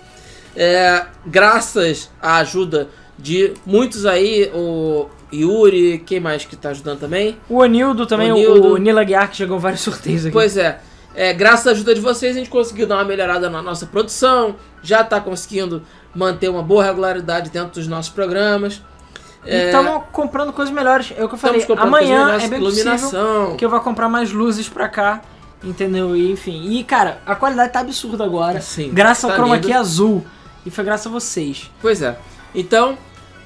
É, 0.55 1.05
graças 1.25 2.09
à 2.21 2.38
ajuda 2.38 2.89
de 3.17 3.53
muitos 3.65 4.05
aí, 4.05 4.51
o 4.53 5.07
Yuri, 5.34 6.03
quem 6.05 6.19
mais 6.19 6.45
que 6.45 6.55
tá 6.55 6.69
ajudando 6.69 6.99
também? 6.99 7.38
O 7.49 7.61
Anildo 7.61 8.05
também, 8.05 8.31
O 8.31 8.35
Anildo. 8.35 8.73
o 8.73 8.77
Nila 8.77 9.03
Guiar, 9.03 9.30
que 9.30 9.38
chegou 9.38 9.59
vários 9.59 9.81
sorteios 9.84 10.25
aqui. 10.25 10.34
Pois 10.34 10.57
é, 10.57 10.80
é, 11.15 11.34
graças 11.34 11.67
à 11.67 11.71
ajuda 11.71 11.95
de 11.95 12.01
vocês 12.01 12.35
a 12.35 12.39
gente 12.39 12.49
conseguiu 12.49 12.85
dar 12.88 12.95
uma 12.95 13.05
melhorada 13.05 13.49
na 13.49 13.61
nossa 13.61 13.85
produção, 13.85 14.55
já 14.81 15.01
está 15.01 15.19
conseguindo 15.19 15.81
manter 16.13 16.49
uma 16.49 16.61
boa 16.61 16.84
regularidade 16.84 17.49
dentro 17.49 17.71
dos 17.73 17.88
nossos 17.88 18.11
programas. 18.11 18.81
E 19.45 19.49
É, 19.49 19.65
estamos 19.65 20.03
comprando 20.11 20.53
coisas 20.53 20.73
melhores. 20.73 21.11
É 21.17 21.23
o 21.23 21.27
que 21.27 21.35
eu 21.35 21.39
falei. 21.39 21.59
estamos 21.59 21.84
Amanhã 21.84 22.38
é 22.39 22.47
bem 22.47 22.59
iluminação. 22.59 23.57
que 23.57 23.65
eu 23.65 23.69
vou 23.69 23.80
comprar 23.81 24.07
mais 24.07 24.31
luzes 24.31 24.69
pra 24.69 24.88
cá. 24.88 25.21
Entendeu? 25.63 26.15
E, 26.15 26.31
enfim. 26.31 26.71
E, 26.71 26.84
cara, 26.84 27.19
a 27.25 27.35
qualidade 27.35 27.71
tá 27.71 27.80
absurda 27.80 28.23
agora. 28.23 28.59
Sim, 28.61 28.89
graças 28.93 29.23
ao 29.23 29.31
tá 29.31 29.38
chroma 29.38 29.55
lindo. 29.55 29.67
key 29.67 29.73
azul. 29.73 30.25
E 30.65 30.72
foi 30.72 30.84
graças 30.84 31.07
a 31.07 31.10
vocês. 31.10 31.69
Pois 31.81 32.02
é. 32.02 32.18
Então, 32.56 32.98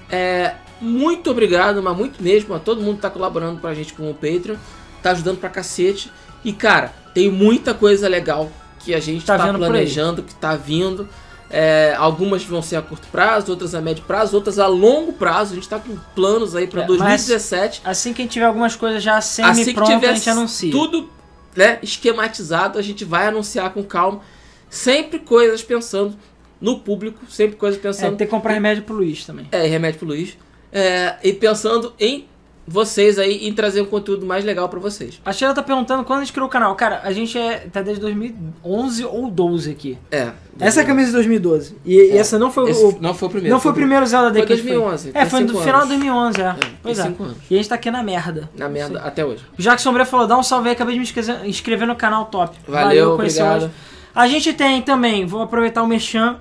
é, 0.09 0.55
muito 0.79 1.31
obrigado, 1.31 1.81
mas 1.81 1.97
muito 1.97 2.21
mesmo 2.21 2.53
a 2.53 2.59
todo 2.59 2.81
mundo 2.81 2.97
que 2.97 3.01
tá 3.01 3.09
colaborando 3.09 3.59
pra 3.59 3.73
gente 3.73 3.93
com 3.93 4.09
o 4.09 4.13
Patreon. 4.13 4.55
Tá 5.01 5.11
ajudando 5.11 5.39
pra 5.39 5.49
cacete. 5.49 6.11
E, 6.43 6.53
cara, 6.53 6.93
tem 7.13 7.31
muita 7.31 7.73
coisa 7.73 8.07
legal 8.07 8.51
que 8.79 8.93
a 8.93 8.99
gente 8.99 9.25
Tá 9.25 9.37
tá, 9.37 9.53
planejando, 9.53 10.23
que 10.23 10.35
tá 10.35 10.55
vindo. 10.55 11.07
É, 11.49 11.95
algumas 11.97 12.43
vão 12.43 12.61
ser 12.61 12.75
a 12.75 12.81
curto 12.81 13.07
prazo, 13.07 13.51
outras 13.51 13.73
a 13.73 13.79
médio 13.79 14.03
prazo, 14.03 14.35
outras 14.35 14.59
a 14.59 14.67
longo 14.67 15.13
prazo. 15.13 15.53
A 15.53 15.55
gente 15.55 15.69
tá 15.69 15.79
com 15.79 15.97
planos 16.13 16.55
aí 16.55 16.67
pra 16.67 16.83
É, 16.83 16.85
2017. 16.85 17.81
Assim 17.83 18.13
que 18.13 18.21
a 18.21 18.23
gente 18.23 18.33
tiver 18.33 18.45
algumas 18.45 18.75
coisas 18.75 19.01
já 19.01 19.17
assim 19.17 19.43
que 19.43 19.55
semi-prontas, 19.55 19.95
tiver 19.95 20.09
a 20.09 20.13
gente 20.13 20.29
anuncia. 20.29 20.71
tudo 20.71 21.09
né, 21.55 21.79
esquematizado, 21.81 22.77
a 22.77 22.81
gente 22.81 23.03
vai 23.03 23.27
anunciar 23.27 23.71
com 23.71 23.83
calma. 23.83 24.21
Sempre 24.69 25.19
coisas 25.19 25.63
pensando 25.63 26.17
no 26.61 26.79
público, 26.79 27.19
sempre 27.29 27.55
coisas 27.55 27.79
É, 27.79 27.81
pensando 27.83 28.15
tem 28.17 28.25
que 28.27 28.31
comprar 28.31 28.53
remédio 28.53 28.83
pro 28.83 28.95
Luiz 28.95 29.25
também. 29.25 29.47
é, 29.51 29.65
e 29.65 29.69
remédio 29.69 29.99
pro 29.99 30.07
Luiz. 30.07 30.37
É, 30.71 31.15
e 31.23 31.31
pensando 31.33 31.93
em 31.99 32.25
vocês 32.69 33.17
aí, 33.17 33.47
em 33.47 33.53
trazer 33.53 33.81
um 33.81 33.85
conteúdo 33.85 34.25
mais 34.25 34.43
legal 34.43 34.67
pra 34.67 34.77
vocês. 34.77 35.21
A 35.25 35.31
Sheila 35.31 35.53
tá 35.53 35.63
perguntando 35.63 36.03
quando 36.03 36.19
a 36.19 36.23
gente 36.23 36.33
criou 36.33 36.47
o 36.47 36.51
canal. 36.51 36.75
Cara, 36.75 36.99
a 37.01 37.13
gente 37.13 37.37
é, 37.37 37.59
tá 37.71 37.81
desde 37.81 38.01
2011 38.01 39.05
ou 39.05 39.29
12 39.31 39.71
aqui. 39.71 39.97
É. 40.11 40.31
Essa 40.59 40.81
é 40.81 40.83
a 40.83 40.85
camisa 40.85 41.07
de 41.07 41.13
2012. 41.13 41.77
E, 41.85 41.95
e 41.95 42.11
É. 42.11 42.17
essa 42.17 42.37
não 42.37 42.51
foi 42.51 42.69
Esse 42.71 42.83
o. 42.83 42.97
não 42.99 43.13
foi 43.13 43.27
o 43.29 43.31
primeiro. 43.31 43.53
Não 43.53 43.61
foi 43.61 43.71
o 43.71 43.73
primeiro 43.73 44.05
Zelda 44.05 44.31
Foi 44.31 44.41
daqui. 44.41 44.55
gente 44.57 44.65
2011. 44.65 45.09
É, 45.09 45.21
tem 45.21 45.29
foi 45.29 45.39
no 45.41 45.47
final 45.49 45.63
de 45.63 45.69
anos. 45.69 45.87
2011, 45.87 46.41
é. 46.41 46.43
É, 46.43 46.55
pois 46.83 46.99
é. 46.99 47.01
anos. 47.03 47.37
E 47.49 47.53
a 47.53 47.57
gente 47.57 47.69
tá 47.69 47.75
aqui 47.75 47.89
na 47.89 48.03
merda. 48.03 48.49
Na 48.57 48.67
merda 48.67 48.99
até 48.99 49.23
hoje. 49.23 49.43
O 49.57 49.61
Jackson 49.61 49.83
Sombria 49.83 50.05
falou, 50.05 50.27
dá 50.27 50.37
um 50.37 50.43
salve 50.43 50.67
aí, 50.67 50.75
acabei 50.75 50.95
de 50.95 50.99
me 50.99 51.05
inscrever, 51.05 51.45
inscrever 51.47 51.87
no 51.87 51.95
canal 51.95 52.25
top. 52.25 52.57
Valeu, 52.67 53.15
conheceu 53.15 53.45
obrigado. 53.45 53.63
hoje. 53.69 53.73
A 54.13 54.27
gente 54.27 54.51
tem 54.51 54.81
também, 54.81 55.25
vou 55.25 55.41
aproveitar 55.41 55.81
o 55.83 55.87
Merchan. 55.87 56.37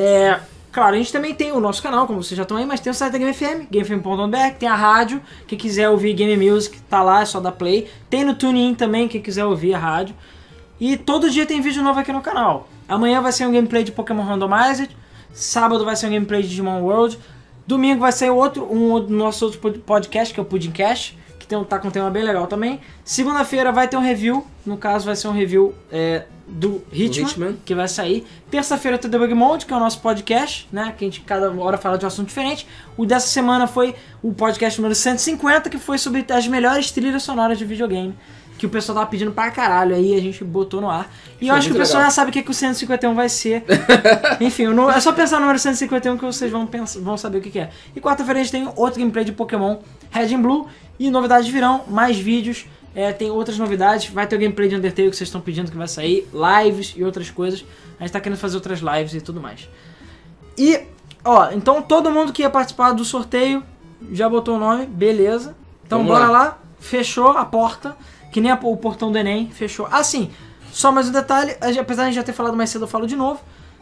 É, 0.00 0.38
claro, 0.70 0.94
a 0.94 0.98
gente 0.98 1.12
também 1.12 1.34
tem 1.34 1.50
o 1.50 1.58
nosso 1.58 1.82
canal, 1.82 2.06
como 2.06 2.22
vocês 2.22 2.36
já 2.36 2.42
estão 2.44 2.56
aí, 2.56 2.64
mas 2.64 2.78
tem 2.78 2.90
o 2.90 2.94
site 2.94 3.12
da 3.12 3.18
Game 3.18 3.34
FM, 3.34 3.68
gamefm.br, 3.70 4.54
tem 4.58 4.68
a 4.68 4.76
rádio, 4.76 5.20
quem 5.46 5.58
quiser 5.58 5.88
ouvir 5.88 6.12
Game 6.14 6.36
Music, 6.50 6.78
tá 6.82 7.02
lá, 7.02 7.22
é 7.22 7.24
só 7.24 7.40
dar 7.40 7.50
play. 7.52 7.88
Tem 8.08 8.22
no 8.24 8.34
TuneIn 8.34 8.74
também, 8.76 9.08
quem 9.08 9.20
quiser 9.20 9.44
ouvir 9.44 9.74
a 9.74 9.78
rádio. 9.78 10.14
E 10.80 10.96
todo 10.96 11.28
dia 11.28 11.44
tem 11.46 11.60
vídeo 11.60 11.82
novo 11.82 11.98
aqui 11.98 12.12
no 12.12 12.20
canal. 12.20 12.68
Amanhã 12.88 13.20
vai 13.20 13.32
ser 13.32 13.44
um 13.46 13.52
gameplay 13.52 13.82
de 13.82 13.90
Pokémon 13.90 14.22
Randomized, 14.22 14.90
sábado 15.32 15.84
vai 15.84 15.96
ser 15.96 16.06
um 16.06 16.10
gameplay 16.10 16.42
de 16.42 16.48
Digimon 16.48 16.80
World, 16.82 17.18
domingo 17.66 18.00
vai 18.00 18.12
ser 18.12 18.30
outro, 18.30 18.64
um 18.72 19.00
nosso 19.08 19.46
outro 19.46 19.60
pod- 19.60 19.78
podcast, 19.80 20.32
que 20.32 20.38
é 20.38 20.42
o 20.42 20.46
Pudimcast, 20.46 21.18
tem, 21.48 21.56
um- 21.58 21.64
tá 21.64 21.78
com 21.78 21.88
um 21.88 21.90
tema 21.90 22.10
bem 22.10 22.22
legal 22.22 22.46
também. 22.46 22.80
Segunda-feira 23.04 23.72
vai 23.72 23.88
ter 23.88 23.96
um 23.96 24.00
review, 24.00 24.46
no 24.66 24.76
caso 24.76 25.06
vai 25.06 25.16
ser 25.16 25.28
um 25.28 25.32
review 25.32 25.74
é, 25.90 26.24
do 26.46 26.82
Hitman, 26.92 27.28
Hitman. 27.30 27.56
que 27.64 27.74
vai 27.74 27.88
sair. 27.88 28.26
Terça-feira 28.50 28.98
tem 28.98 29.08
o 29.08 29.10
Debug 29.10 29.32
Mode, 29.34 29.66
que 29.66 29.72
é 29.72 29.76
o 29.76 29.80
nosso 29.80 30.00
podcast, 30.00 30.68
né? 30.72 30.94
Que 30.96 31.04
a 31.04 31.08
gente 31.08 31.20
cada 31.22 31.50
hora 31.50 31.76
fala 31.78 31.96
de 31.98 32.04
um 32.04 32.08
assunto 32.08 32.28
diferente. 32.28 32.66
O 32.96 33.04
dessa 33.06 33.28
semana 33.28 33.66
foi 33.66 33.94
o 34.22 34.32
podcast 34.32 34.78
número 34.80 34.94
150, 34.94 35.68
que 35.70 35.78
foi 35.78 35.98
sobre 35.98 36.24
as 36.30 36.46
melhores 36.46 36.90
trilhas 36.90 37.22
sonoras 37.22 37.56
de 37.58 37.64
videogame. 37.64 38.14
Que 38.58 38.66
o 38.66 38.68
pessoal 38.68 38.98
tava 38.98 39.08
pedindo 39.08 39.30
pra 39.30 39.52
caralho, 39.52 39.94
aí 39.94 40.16
a 40.16 40.20
gente 40.20 40.42
botou 40.42 40.80
no 40.80 40.90
ar. 40.90 41.08
E 41.40 41.44
eu 41.46 41.50
Foi 41.50 41.58
acho 41.58 41.68
que 41.68 41.74
o 41.74 41.78
pessoal 41.78 41.98
legal. 42.00 42.10
já 42.10 42.14
sabe 42.16 42.30
o 42.30 42.32
que, 42.32 42.42
que 42.42 42.50
o 42.50 42.54
151 42.54 43.14
vai 43.14 43.28
ser. 43.28 43.62
Enfim, 44.40 44.64
eu 44.64 44.74
não- 44.74 44.90
é 44.90 44.98
só 45.00 45.12
pensar 45.12 45.36
no 45.36 45.42
número 45.42 45.60
151 45.60 46.16
que 46.18 46.24
vocês 46.24 46.50
vão, 46.50 46.66
pensar, 46.66 46.98
vão 47.00 47.16
saber 47.16 47.38
o 47.38 47.40
que, 47.40 47.50
que 47.50 47.58
é. 47.60 47.70
E 47.94 48.00
quarta-feira 48.00 48.40
a 48.40 48.42
gente 48.42 48.50
tem 48.50 48.68
outro 48.74 48.98
gameplay 48.98 49.24
de 49.24 49.30
Pokémon 49.30 49.76
Red 50.10 50.34
and 50.34 50.42
Blue. 50.42 50.66
E 50.98 51.10
novidades 51.10 51.48
virão, 51.48 51.84
mais 51.88 52.18
vídeos. 52.18 52.66
é, 52.94 53.12
tem 53.12 53.30
outras 53.30 53.56
novidades. 53.58 54.08
Vai 54.08 54.26
ter 54.26 54.34
o 54.36 54.38
gameplay 54.38 54.68
de 54.68 54.74
Undertale 54.74 55.10
que 55.10 55.16
vocês 55.16 55.28
estão 55.28 55.40
pedindo 55.40 55.70
que 55.70 55.76
vai 55.76 55.86
sair. 55.86 56.28
Lives 56.32 56.94
e 56.96 57.04
outras 57.04 57.30
coisas. 57.30 57.64
A 58.00 58.02
gente 58.02 58.12
tá 58.12 58.20
querendo 58.20 58.38
fazer 58.38 58.56
outras 58.56 58.80
lives 58.80 59.14
e 59.14 59.20
tudo 59.20 59.40
mais. 59.40 59.68
E, 60.56 60.80
ó, 61.24 61.50
então 61.52 61.80
todo 61.82 62.10
mundo 62.10 62.32
que 62.32 62.42
ia 62.42 62.50
participar 62.50 62.92
do 62.92 63.04
sorteio 63.04 63.62
já 64.10 64.28
botou 64.28 64.56
o 64.56 64.58
nome, 64.58 64.86
beleza. 64.86 65.54
Então 65.86 65.98
Vamos 65.98 66.12
bora 66.12 66.28
lá. 66.30 66.38
lá. 66.42 66.58
Fechou 66.80 67.28
a 67.30 67.44
porta. 67.44 67.96
Que 68.32 68.40
nem 68.40 68.50
a- 68.50 68.58
o 68.62 68.76
portão 68.76 69.10
do 69.12 69.16
Enem, 69.18 69.48
fechou. 69.50 69.86
Ah, 69.90 70.02
sim, 70.02 70.30
só 70.72 70.90
mais 70.92 71.08
um 71.08 71.12
detalhe, 71.12 71.52
apesar 71.60 71.84
de 71.84 72.00
a 72.00 72.04
gente 72.06 72.14
já 72.16 72.22
ter 72.22 72.32
falado 72.34 72.56
mais 72.56 72.68
cedo, 72.70 72.82
eu 72.84 72.88
falo 72.88 73.06
de 73.06 73.16
novo. 73.16 73.40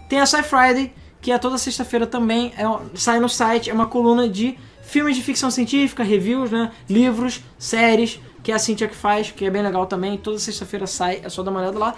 Tem 0.09 0.21
a 0.21 0.27
Sci 0.27 0.43
Friday, 0.45 0.93
que 1.21 1.33
é 1.33 1.39
toda 1.39 1.59
sexta-feira 1.59 2.07
também, 2.07 2.53
é, 2.57 2.63
sai 2.95 3.19
no 3.19 3.29
site, 3.29 3.71
é 3.71 3.73
uma 3.75 3.87
coluna 3.87 4.29
de 4.29 4.57
filmes 4.87 5.17
de 5.17 5.23
ficção 5.23 5.51
científica, 5.51 6.03
reviews, 6.03 6.51
né? 6.51 6.71
Livros, 6.89 7.43
séries, 7.59 8.21
que 8.43 8.53
é 8.53 8.55
a 8.55 8.59
Cintia 8.59 8.87
que 8.87 8.95
faz, 8.95 9.31
que 9.33 9.45
é 9.45 9.51
bem 9.51 9.63
legal 9.63 9.87
também. 9.87 10.17
Toda 10.17 10.39
sexta-feira 10.39 10.87
sai, 10.87 11.21
é 11.23 11.29
só 11.29 11.43
dar 11.43 11.51
uma 11.51 11.61
olhada 11.61 11.79
lá. 11.79 11.95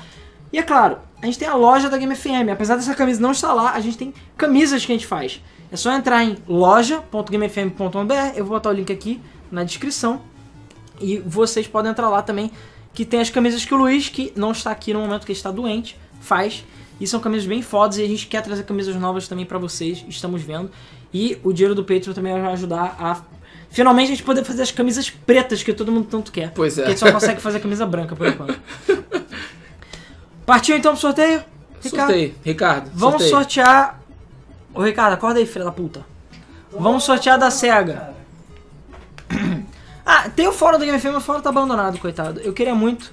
E 0.50 0.58
é 0.58 0.62
claro, 0.62 0.96
a 1.20 1.26
gente 1.26 1.38
tem 1.38 1.46
a 1.46 1.54
loja 1.54 1.90
da 1.90 1.98
Game 1.98 2.14
FM. 2.16 2.48
Apesar 2.50 2.76
dessa 2.76 2.94
camisa 2.94 3.20
não 3.20 3.32
estar 3.32 3.52
lá, 3.52 3.72
a 3.72 3.80
gente 3.80 3.98
tem 3.98 4.14
camisas 4.36 4.84
que 4.84 4.90
a 4.90 4.94
gente 4.94 5.06
faz. 5.06 5.42
É 5.70 5.76
só 5.76 5.92
entrar 5.92 6.24
em 6.24 6.38
loja.gamefm.br. 6.48 8.34
Eu 8.34 8.46
vou 8.46 8.56
botar 8.56 8.70
o 8.70 8.72
link 8.72 8.90
aqui 8.90 9.20
na 9.52 9.62
descrição. 9.62 10.22
E 10.98 11.18
vocês 11.18 11.68
podem 11.68 11.90
entrar 11.90 12.08
lá 12.08 12.22
também, 12.22 12.50
que 12.94 13.04
tem 13.04 13.20
as 13.20 13.28
camisas 13.28 13.64
que 13.64 13.74
o 13.74 13.76
Luiz, 13.76 14.08
que 14.08 14.32
não 14.34 14.52
está 14.52 14.70
aqui 14.70 14.94
no 14.94 15.00
momento 15.00 15.26
que 15.26 15.32
está 15.32 15.50
doente, 15.50 15.96
faz. 16.20 16.64
E 16.98 17.06
são 17.06 17.20
camisas 17.20 17.46
bem 17.46 17.62
fodas 17.62 17.98
e 17.98 18.02
a 18.02 18.08
gente 18.08 18.26
quer 18.26 18.42
trazer 18.42 18.64
camisas 18.64 18.96
novas 18.96 19.28
também 19.28 19.44
pra 19.44 19.58
vocês, 19.58 20.04
estamos 20.08 20.42
vendo. 20.42 20.70
E 21.12 21.38
o 21.42 21.52
dinheiro 21.52 21.74
do 21.74 21.84
Patreon 21.84 22.12
também 22.12 22.32
vai 22.32 22.52
ajudar 22.52 22.96
a 22.98 23.22
finalmente 23.70 24.06
a 24.06 24.10
gente 24.10 24.22
poder 24.22 24.44
fazer 24.44 24.62
as 24.62 24.70
camisas 24.70 25.10
pretas 25.10 25.62
que 25.62 25.72
todo 25.72 25.90
mundo 25.92 26.06
tanto 26.10 26.32
quer. 26.32 26.52
Pois 26.52 26.78
é. 26.78 26.82
Porque 26.82 26.88
a 26.88 26.90
gente 26.90 27.00
só 27.00 27.12
consegue 27.12 27.40
fazer 27.40 27.58
a 27.58 27.60
camisa 27.60 27.86
branca 27.86 28.14
por 28.16 28.26
enquanto. 28.26 28.58
Partiu 30.44 30.76
então 30.76 30.92
pro 30.92 31.00
sorteio? 31.00 31.44
Ricardo? 31.82 32.08
Sorteio. 32.08 32.34
Ricardo, 32.44 32.90
Vamos 32.94 33.22
sorteio. 33.24 33.30
sortear. 33.30 34.00
Ô 34.74 34.82
Ricardo, 34.82 35.12
acorda 35.14 35.38
aí, 35.38 35.46
filha 35.46 35.64
da 35.64 35.72
puta. 35.72 36.04
Vamos 36.72 37.04
sortear 37.04 37.38
da 37.38 37.50
SEGA. 37.50 38.14
Ah, 40.10 40.30
tem 40.30 40.48
o 40.48 40.52
fórum 40.52 40.78
do 40.78 40.86
Game 40.86 40.98
FM, 40.98 41.08
mas 41.08 41.16
o 41.16 41.20
fórum 41.20 41.42
tá 41.42 41.50
abandonado, 41.50 41.98
coitado. 41.98 42.40
Eu 42.40 42.54
queria 42.54 42.74
muito 42.74 43.12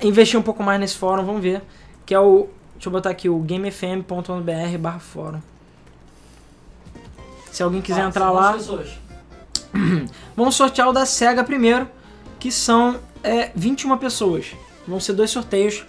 investir 0.00 0.38
um 0.38 0.42
pouco 0.44 0.62
mais 0.62 0.78
nesse 0.78 0.96
fórum, 0.96 1.24
vamos 1.26 1.42
ver. 1.42 1.60
Que 2.06 2.14
é 2.14 2.20
o. 2.20 2.46
Deixa 2.74 2.88
eu 2.88 2.92
botar 2.92 3.10
aqui 3.10 3.28
o 3.28 3.36
gamefm.br 3.40 4.78
barra 4.78 5.00
fórum. 5.00 5.40
Se 7.58 7.62
alguém 7.64 7.82
quiser 7.82 8.02
Ah, 8.02 8.06
entrar 8.06 8.30
lá. 8.30 8.56
Vamos 10.36 10.54
sortear 10.54 10.88
o 10.88 10.92
da 10.92 11.04
SEGA 11.04 11.42
primeiro, 11.42 11.88
que 12.38 12.52
são 12.52 13.00
é, 13.20 13.50
21 13.52 13.98
pessoas. 13.98 14.52
Vão 14.86 15.00
ser 15.00 15.14
dois 15.14 15.28
sorteios 15.28 15.84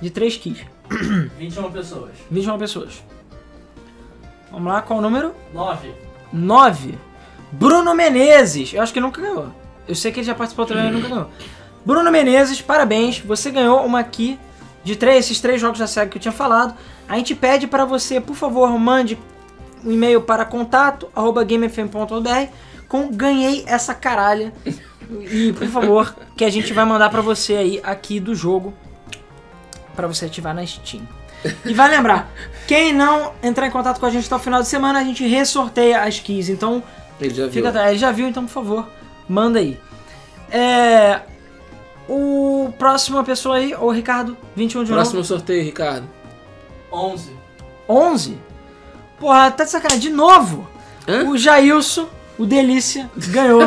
de 0.00 0.08
3 0.08 0.38
keys. 0.38 0.64
21 1.38 1.70
pessoas. 1.70 2.12
21 2.30 2.56
pessoas. 2.56 3.04
Vamos 4.50 4.72
lá, 4.72 4.80
qual 4.80 4.98
o 4.98 5.02
número? 5.02 5.34
9. 5.52 5.92
9. 6.32 6.98
Bruno 7.52 7.94
Menezes. 7.94 8.72
Eu 8.72 8.80
acho 8.80 8.94
que 8.94 8.98
nunca 9.00 9.20
ganhou. 9.20 9.52
Eu 9.86 9.94
sei 9.94 10.10
que 10.10 10.20
ele 10.20 10.26
já 10.26 10.34
participou 10.34 10.64
também, 10.64 10.90
nunca 10.90 11.08
ganhou. 11.08 11.28
Bruno 11.84 12.10
Menezes, 12.10 12.62
parabéns. 12.62 13.18
Você 13.18 13.50
ganhou 13.50 13.84
uma 13.84 14.00
aqui 14.00 14.38
de 14.82 14.96
três, 14.96 15.26
esses 15.26 15.42
três 15.42 15.60
jogos 15.60 15.78
da 15.78 15.86
SEGA 15.86 16.10
que 16.10 16.16
eu 16.16 16.22
tinha 16.22 16.32
falado. 16.32 16.74
A 17.06 17.18
gente 17.18 17.34
pede 17.34 17.66
para 17.66 17.84
você, 17.84 18.18
por 18.18 18.34
favor, 18.34 18.70
mande 18.78 19.18
um 19.86 19.92
e-mail 19.92 20.20
para 20.20 20.44
contato@gamefm.br 20.44 22.50
com 22.88 23.08
ganhei 23.10 23.64
essa 23.66 23.94
caralha. 23.94 24.52
E, 25.30 25.52
por 25.52 25.68
favor, 25.68 26.16
que 26.36 26.44
a 26.44 26.50
gente 26.50 26.72
vai 26.72 26.84
mandar 26.84 27.10
para 27.10 27.22
você 27.22 27.54
aí 27.54 27.80
aqui 27.82 28.18
do 28.18 28.34
jogo 28.34 28.74
para 29.94 30.06
você 30.06 30.26
ativar 30.26 30.54
na 30.54 30.66
Steam. 30.66 31.06
E 31.64 31.72
vai 31.72 31.88
lembrar, 31.88 32.30
quem 32.66 32.92
não 32.92 33.32
entrar 33.42 33.66
em 33.66 33.70
contato 33.70 34.00
com 34.00 34.06
a 34.06 34.10
gente 34.10 34.26
até 34.26 34.34
o 34.34 34.38
final 34.38 34.60
de 34.62 34.68
semana, 34.68 34.98
a 34.98 35.04
gente 35.04 35.24
ressorteia 35.26 36.02
as 36.02 36.18
keys. 36.18 36.48
Então, 36.48 36.82
Ele 37.20 37.34
já 37.34 37.44
viu. 37.44 37.52
fica 37.52 37.68
atrás. 37.68 37.90
Ele 37.90 37.98
já 37.98 38.10
viu, 38.10 38.28
então, 38.28 38.44
por 38.44 38.52
favor, 38.52 38.88
manda 39.28 39.58
aí. 39.60 39.78
É. 40.50 41.20
O 42.08 42.72
próxima 42.78 43.24
pessoa 43.24 43.56
aí, 43.56 43.74
o 43.74 43.90
Ricardo, 43.90 44.36
21 44.54 44.84
de 44.84 44.92
Próximo 44.92 45.16
novo. 45.16 45.26
sorteio, 45.26 45.64
Ricardo. 45.64 46.08
11. 46.92 47.32
11. 47.88 48.38
Porra, 49.18 49.50
tá 49.50 49.64
de 49.64 49.70
sacanagem. 49.70 50.00
De 50.00 50.10
novo, 50.10 50.68
Hã? 51.08 51.24
o 51.28 51.36
Jailson, 51.38 52.06
o 52.38 52.44
Delícia, 52.44 53.10
ganhou. 53.28 53.62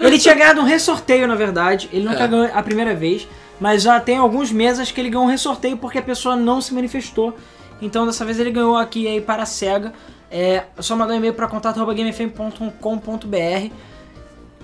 ele 0.00 0.18
tinha 0.18 0.34
ganhado 0.34 0.60
um 0.60 0.64
ressorteio, 0.64 1.26
na 1.26 1.34
verdade. 1.34 1.88
Ele 1.92 2.04
nunca 2.08 2.24
É. 2.24 2.28
ganhou 2.28 2.48
a 2.52 2.62
primeira 2.62 2.94
vez. 2.94 3.26
Mas 3.60 3.82
já 3.82 4.00
tem 4.00 4.16
alguns 4.18 4.50
meses 4.50 4.90
que 4.90 5.00
ele 5.00 5.10
ganhou 5.10 5.24
um 5.26 5.30
ressorteio 5.30 5.76
porque 5.76 5.98
a 5.98 6.02
pessoa 6.02 6.34
não 6.36 6.60
se 6.60 6.74
manifestou. 6.74 7.36
Então 7.80 8.04
dessa 8.06 8.24
vez 8.24 8.38
ele 8.40 8.50
ganhou 8.50 8.76
aqui 8.76 9.06
aí 9.06 9.20
para 9.20 9.44
a 9.44 9.46
SEGA. 9.46 9.92
É 10.30 10.64
só 10.80 10.96
mandar 10.96 11.14
um 11.14 11.18
e-mail 11.18 11.34
para 11.34 11.46
contato.gamefm.com.br 11.46 13.70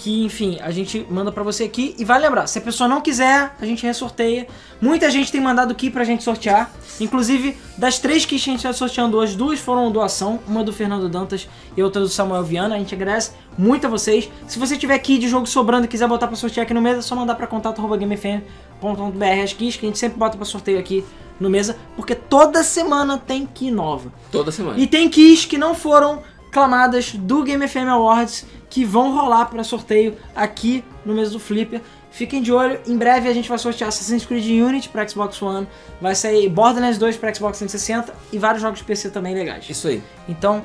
que, 0.01 0.24
enfim, 0.24 0.59
a 0.62 0.70
gente 0.70 1.06
manda 1.10 1.31
pra 1.31 1.43
você 1.43 1.64
aqui. 1.64 1.94
E 1.98 2.06
vai 2.06 2.18
lembrar, 2.18 2.47
se 2.47 2.59
a 2.59 2.62
pessoa 2.62 2.89
não 2.89 3.02
quiser, 3.02 3.55
a 3.60 3.66
gente 3.66 3.85
ressorteia. 3.85 4.48
Muita 4.81 5.10
gente 5.10 5.31
tem 5.31 5.43
mandado 5.43 5.74
key 5.74 5.90
pra 5.90 6.05
gente 6.05 6.24
sortear. 6.24 6.72
Inclusive, 6.98 7.55
das 7.77 7.98
três 7.98 8.24
keys 8.24 8.43
que 8.43 8.51
a 8.51 8.52
gente 8.55 8.64
está 8.64 8.72
sorteando 8.72 9.18
hoje, 9.18 9.36
duas 9.36 9.60
foram 9.60 9.93
doação. 9.93 10.40
Uma 10.48 10.64
do 10.64 10.72
Fernando 10.72 11.06
Dantas 11.06 11.47
e 11.77 11.82
outra 11.82 12.01
do 12.01 12.09
Samuel 12.09 12.43
Viana. 12.43 12.77
A 12.77 12.78
gente 12.78 12.94
agradece 12.94 13.32
muito 13.59 13.86
a 13.86 13.90
vocês. 13.90 14.31
Se 14.48 14.59
você 14.59 14.74
tiver 14.74 14.98
key 15.01 15.18
de 15.18 15.28
jogo 15.28 15.47
sobrando 15.47 15.85
e 15.85 15.89
quiser 15.89 16.09
botar 16.09 16.28
pra 16.28 16.36
sortear 16.36 16.64
aqui 16.64 16.72
no 16.72 16.81
mesa, 16.81 17.01
é 17.01 17.02
só 17.02 17.14
mandar 17.14 17.35
pra 17.35 17.47
contato.gamefm.br 17.47 19.43
as 19.44 19.52
keys 19.52 19.77
que 19.77 19.85
a 19.85 19.89
gente 19.89 19.98
sempre 19.98 20.18
bota 20.18 20.39
pra 20.39 20.47
sorteio 20.47 20.78
aqui 20.78 21.05
no 21.39 21.51
mesa. 21.51 21.77
Porque 21.94 22.14
toda 22.14 22.62
semana 22.62 23.18
tem 23.18 23.44
key 23.44 23.70
nova. 23.70 24.10
Toda 24.32 24.51
semana. 24.51 24.78
E 24.78 24.86
tem 24.86 25.10
keys 25.10 25.44
que 25.44 25.59
não 25.59 25.74
foram 25.74 26.22
clamadas 26.51 27.14
do 27.14 27.43
Game 27.43 27.66
FM 27.66 27.89
Awards 27.89 28.47
que 28.68 28.85
vão 28.85 29.14
rolar 29.14 29.47
para 29.47 29.64
sorteio 29.64 30.16
aqui 30.35 30.85
no 31.05 31.14
mês 31.14 31.31
do 31.32 31.40
Flipper. 31.40 31.81
Fiquem 32.10 32.43
de 32.43 32.52
olho, 32.52 32.81
em 32.86 32.97
breve 32.97 33.28
a 33.28 33.32
gente 33.32 33.48
vai 33.48 33.59
sortear 33.59 33.89
Assassin's 33.89 34.24
Creed 34.24 34.44
Unity 34.44 34.89
para 34.89 35.06
Xbox 35.06 35.40
One, 35.40 35.66
vai 36.01 36.14
sair 36.14 36.48
Borderlands 36.48 36.98
2 36.98 37.16
para 37.16 37.32
Xbox 37.32 37.59
360 37.59 38.14
e 38.32 38.39
vários 38.39 38.62
jogos 38.62 38.78
de 38.81 38.85
PC 38.85 39.10
também 39.10 39.35
legais. 39.35 39.68
Isso 39.68 39.89
aí. 39.89 40.02
Então, 40.28 40.62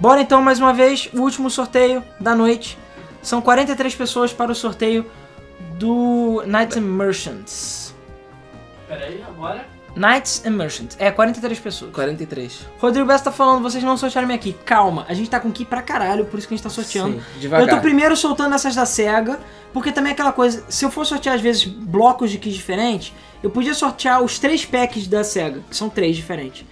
bora 0.00 0.20
então 0.20 0.42
mais 0.42 0.58
uma 0.58 0.72
vez, 0.72 1.08
o 1.12 1.20
último 1.20 1.50
sorteio 1.50 2.02
da 2.18 2.34
noite. 2.34 2.78
São 3.22 3.40
43 3.40 3.94
pessoas 3.94 4.32
para 4.32 4.50
o 4.50 4.54
sorteio 4.54 5.06
do 5.78 6.42
Knights 6.46 6.76
and 6.76 6.82
Merchants. 6.82 7.94
Pera 8.88 9.04
aí, 9.04 9.22
agora. 9.22 9.77
Knights 9.96 10.42
and 10.46 10.50
Merchants. 10.50 10.96
É, 10.98 11.10
43 11.10 11.58
pessoas. 11.58 11.92
43. 11.92 12.66
Rodrigo 12.78 13.06
Bessa 13.06 13.24
tá 13.24 13.32
falando, 13.32 13.62
vocês 13.62 13.82
não 13.82 13.96
sortearam 13.96 14.26
minha 14.26 14.38
key. 14.38 14.52
Calma, 14.64 15.04
a 15.08 15.14
gente 15.14 15.28
tá 15.28 15.40
com 15.40 15.50
key 15.50 15.64
pra 15.64 15.82
caralho, 15.82 16.24
por 16.24 16.38
isso 16.38 16.46
que 16.46 16.54
a 16.54 16.56
gente 16.56 16.64
tá 16.64 16.70
sorteando. 16.70 17.14
Sim, 17.14 17.40
devagar. 17.40 17.66
Eu 17.66 17.74
tô 17.74 17.80
primeiro 17.80 18.16
soltando 18.16 18.54
essas 18.54 18.74
da 18.74 18.86
SEGA, 18.86 19.38
porque 19.72 19.90
também 19.90 20.10
é 20.10 20.12
aquela 20.12 20.32
coisa, 20.32 20.64
se 20.68 20.84
eu 20.84 20.90
for 20.90 21.04
sortear 21.04 21.34
às 21.34 21.40
vezes 21.40 21.64
blocos 21.64 22.30
de 22.30 22.38
keys 22.38 22.54
diferentes, 22.54 23.12
eu 23.42 23.50
podia 23.50 23.74
sortear 23.74 24.22
os 24.22 24.38
três 24.38 24.64
packs 24.64 25.06
da 25.06 25.24
SEGA, 25.24 25.60
que 25.68 25.76
são 25.76 25.88
três 25.88 26.16
diferentes. 26.16 26.64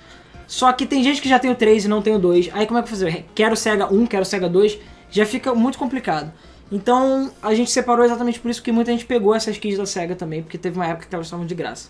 Só 0.47 0.73
que 0.73 0.87
tem 0.87 1.03
gente 1.03 1.21
que 1.21 1.29
já 1.29 1.39
tem 1.39 1.51
o 1.51 1.55
3 1.55 1.87
e 1.87 1.89
não 1.89 2.01
tem 2.01 2.15
o 2.15 2.19
2. 2.19 2.51
Aí 2.53 2.67
como 2.67 2.79
é 2.79 2.83
que 2.83 2.87
eu 2.87 2.91
fazer? 2.91 3.27
Quero 3.35 3.57
SEGA 3.57 3.93
1, 3.93 4.07
quero 4.07 4.25
SEGA 4.25 4.49
2, 4.49 4.79
já 5.11 5.27
fica 5.27 5.55
muito 5.55 5.77
complicado. 5.79 6.33
Então 6.71 7.31
a 7.43 7.55
gente 7.55 7.71
separou 7.71 8.05
exatamente 8.05 8.41
por 8.41 8.51
isso 8.51 8.63
que 8.63 8.73
muita 8.73 8.93
gente 8.93 9.05
pegou 9.05 9.35
essas 9.35 9.59
keys 9.59 9.77
da 9.77 9.87
SEGA 9.87 10.15
também, 10.15 10.43
porque 10.43 10.59
teve 10.59 10.77
uma 10.77 10.87
época 10.87 11.07
que 11.09 11.15
elas 11.15 11.27
estavam 11.27 11.47
de 11.47 11.55
graça. 11.55 11.89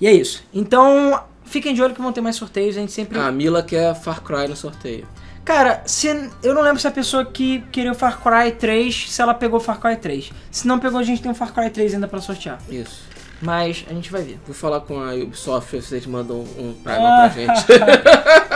E 0.00 0.06
é 0.06 0.12
isso. 0.12 0.42
Então, 0.52 1.22
fiquem 1.44 1.74
de 1.74 1.82
olho 1.82 1.94
que 1.94 2.02
vão 2.02 2.12
ter 2.12 2.20
mais 2.20 2.36
sorteios, 2.36 2.76
a 2.76 2.80
gente 2.80 2.92
sempre 2.92 3.18
A 3.18 3.30
Mila 3.30 3.62
quer 3.62 3.94
Far 3.94 4.22
Cry 4.22 4.48
no 4.48 4.56
sorteio. 4.56 5.06
Cara, 5.44 5.82
se, 5.84 6.08
eu 6.42 6.54
não 6.54 6.62
lembro 6.62 6.80
se 6.80 6.88
a 6.88 6.90
pessoa 6.90 7.22
que 7.24 7.60
queria 7.70 7.92
o 7.92 7.94
Far 7.94 8.18
Cry 8.22 8.50
3, 8.52 9.10
se 9.10 9.20
ela 9.20 9.34
pegou 9.34 9.58
o 9.58 9.62
Far 9.62 9.78
Cry 9.78 9.96
3. 9.96 10.32
Se 10.50 10.66
não 10.66 10.78
pegou, 10.78 10.98
a 10.98 11.02
gente 11.02 11.20
tem 11.20 11.30
um 11.30 11.34
Far 11.34 11.52
Cry 11.52 11.68
3 11.68 11.94
ainda 11.94 12.08
pra 12.08 12.18
sortear. 12.18 12.58
Isso. 12.70 13.02
Mas 13.42 13.84
a 13.90 13.92
gente 13.92 14.10
vai 14.10 14.22
ver. 14.22 14.40
Vou 14.46 14.54
falar 14.54 14.80
com 14.80 14.98
a 14.98 15.12
Ubisoft, 15.12 15.82
se 15.82 15.94
eles 15.94 16.06
mandam 16.06 16.38
um 16.38 16.74
Ah. 16.86 16.94
Prima 16.94 17.16
pra 17.18 17.28
gente. 17.28 17.66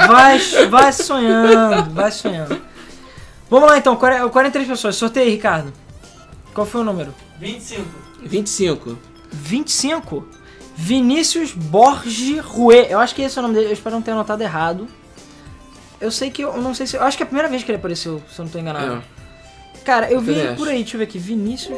Vai, 0.09 0.39
vai 0.71 0.93
sonhando, 0.93 1.91
vai 1.93 2.11
sonhando. 2.11 2.59
Vamos 3.51 3.69
lá 3.69 3.77
então, 3.77 3.95
40 3.97 4.29
43 4.31 4.69
pessoas. 4.69 4.97
Sorteio, 4.97 5.29
Ricardo. 5.31 5.73
Qual 6.55 6.67
foi 6.67 6.81
o 6.81 6.85
número? 6.85 7.13
25. 7.39 7.85
25. 8.23 8.99
25? 9.31 10.27
Vinícius 10.81 11.53
Borges 11.53 12.39
Rue. 12.39 12.87
Eu 12.89 13.01
acho 13.01 13.13
que 13.13 13.21
esse 13.21 13.37
é 13.37 13.41
o 13.41 13.43
nome 13.43 13.57
dele, 13.57 13.67
eu 13.67 13.73
espero 13.73 13.97
não 13.97 14.01
ter 14.01 14.13
anotado 14.13 14.45
errado. 14.45 14.87
Eu 16.01 16.13
sei 16.13 16.31
que 16.31 16.41
eu, 16.41 16.55
eu 16.55 16.63
não 16.63 16.73
sei 16.73 16.87
se. 16.87 16.97
Eu 16.97 17.03
acho 17.03 17.17
que 17.17 17.25
é 17.25 17.27
a 17.27 17.27
primeira 17.27 17.49
vez 17.49 17.65
que 17.65 17.71
ele 17.73 17.79
apareceu, 17.79 18.23
se 18.33 18.39
eu 18.39 18.45
não 18.45 18.53
tô 18.53 18.61
enganado. 18.61 18.95
É. 18.95 19.03
Cara, 19.85 20.07
eu 20.07 20.19
Eu 20.19 20.21
vi 20.21 20.35
por 20.57 20.69
aí, 20.69 20.79
deixa 20.79 20.95
eu 20.95 20.99
ver 20.99 21.05
aqui, 21.05 21.19
Vinícius. 21.19 21.77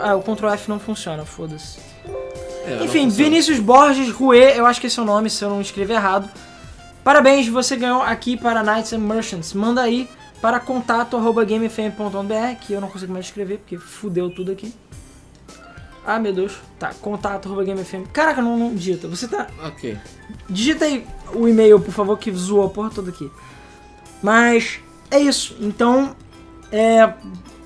Ah, 0.00 0.16
o 0.16 0.22
Ctrl 0.22 0.48
F 0.48 0.70
não 0.70 0.80
funciona, 0.80 1.26
foda-se. 1.26 1.78
É, 2.66 2.82
Enfim. 2.82 3.10
Vinícius 3.10 3.58
Borges 3.58 4.10
Rue, 4.10 4.38
eu 4.38 4.64
acho 4.64 4.80
que 4.80 4.86
esse 4.86 4.98
é 4.98 5.02
o 5.02 5.04
nome, 5.04 5.28
se 5.28 5.44
eu 5.44 5.50
não 5.50 5.60
escrever 5.60 5.92
errado. 5.92 6.26
Parabéns, 7.04 7.46
você 7.46 7.76
ganhou 7.76 8.00
aqui 8.00 8.38
para 8.38 8.62
Knights 8.62 8.94
and 8.94 9.00
Merchants. 9.00 9.52
Manda 9.52 9.82
aí 9.82 10.08
para 10.40 10.58
contato.gamefm.br, 10.58 12.58
que 12.62 12.72
eu 12.72 12.80
não 12.80 12.88
consigo 12.88 13.12
mais 13.12 13.26
escrever, 13.26 13.58
porque 13.58 13.76
fudeu 13.76 14.30
tudo 14.30 14.50
aqui. 14.50 14.72
Ah, 16.06 16.18
meu 16.18 16.32
Deus. 16.32 16.58
Tá, 16.78 16.92
contato.gamefm. 17.00 18.04
Caraca, 18.12 18.42
não, 18.42 18.58
não 18.58 18.74
digita. 18.74 19.08
Você 19.08 19.26
tá. 19.26 19.46
Ok. 19.64 19.96
Digita 20.48 20.84
aí 20.84 21.06
o 21.34 21.48
e-mail, 21.48 21.80
por 21.80 21.92
favor, 21.92 22.18
que 22.18 22.30
zoou 22.32 22.66
a 22.66 22.68
porra 22.68 22.90
toda 22.90 23.10
aqui. 23.10 23.30
Mas 24.22 24.80
é 25.10 25.18
isso. 25.18 25.56
Então, 25.60 26.14
é, 26.70 27.12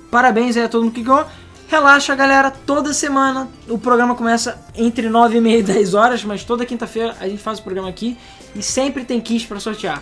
parabéns 0.09 0.55
aí 0.55 0.63
a 0.63 0.69
todo 0.69 0.83
mundo 0.83 0.93
que 0.93 1.03
ganhou. 1.03 1.25
Relaxa, 1.67 2.15
galera. 2.15 2.49
Toda 2.49 2.93
semana 2.93 3.47
o 3.67 3.77
programa 3.77 4.15
começa 4.15 4.59
entre 4.75 5.09
9 5.09 5.37
e 5.37 5.41
meia 5.41 5.59
e 5.59 5.63
10 5.63 5.93
horas, 5.93 6.23
mas 6.23 6.43
toda 6.43 6.65
quinta-feira 6.65 7.15
a 7.19 7.27
gente 7.27 7.41
faz 7.43 7.59
o 7.59 7.63
programa 7.63 7.89
aqui 7.89 8.17
e 8.55 8.63
sempre 8.63 9.03
tem 9.03 9.21
kits 9.21 9.45
pra 9.45 9.59
sortear. 9.59 10.01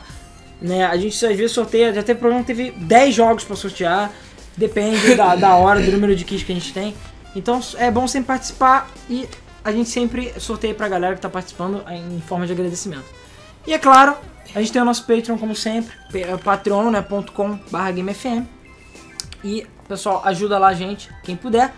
Né? 0.62 0.86
A 0.86 0.96
gente 0.96 1.14
às 1.26 1.36
vezes 1.36 1.52
sorteia, 1.52 1.94
já 1.94 2.02
teve 2.02 2.20
programa 2.20 2.44
que 2.44 2.48
teve 2.48 2.72
10 2.72 3.14
jogos 3.14 3.44
pra 3.44 3.56
sortear, 3.56 4.12
depende 4.56 5.14
da, 5.16 5.36
da 5.36 5.56
hora, 5.56 5.82
do 5.82 5.92
número 5.92 6.16
de 6.16 6.24
kits 6.24 6.44
que 6.44 6.52
a 6.52 6.56
gente 6.56 6.74
tem. 6.74 6.96
Então 7.38 7.60
é 7.78 7.92
bom 7.92 8.08
sempre 8.08 8.28
participar 8.28 8.90
e 9.10 9.28
a 9.64 9.72
gente 9.72 9.90
sempre 9.90 10.34
sorteia 10.40 10.74
pra 10.74 10.88
galera 10.88 11.16
que 11.16 11.22
tá 11.22 11.30
participando 11.30 11.84
em 11.90 12.22
forma 12.22 12.48
de 12.48 12.54
agradecimento. 12.54 13.06
E 13.66 13.74
é 13.74 13.78
claro, 13.78 14.16
a 14.56 14.60
gente 14.60 14.72
tem 14.72 14.82
o 14.82 14.86
nosso 14.86 15.06
Patreon 15.06 15.38
como 15.38 15.56
sempre, 15.56 15.94
patreon.com.br 16.44 17.92
GameFM. 17.96 18.46
E, 19.44 19.68
pessoal, 19.88 20.22
ajuda 20.26 20.58
lá 20.58 20.70
a 20.70 20.74
gente, 20.74 21.10
quem 21.24 21.36
puder. 21.36 21.74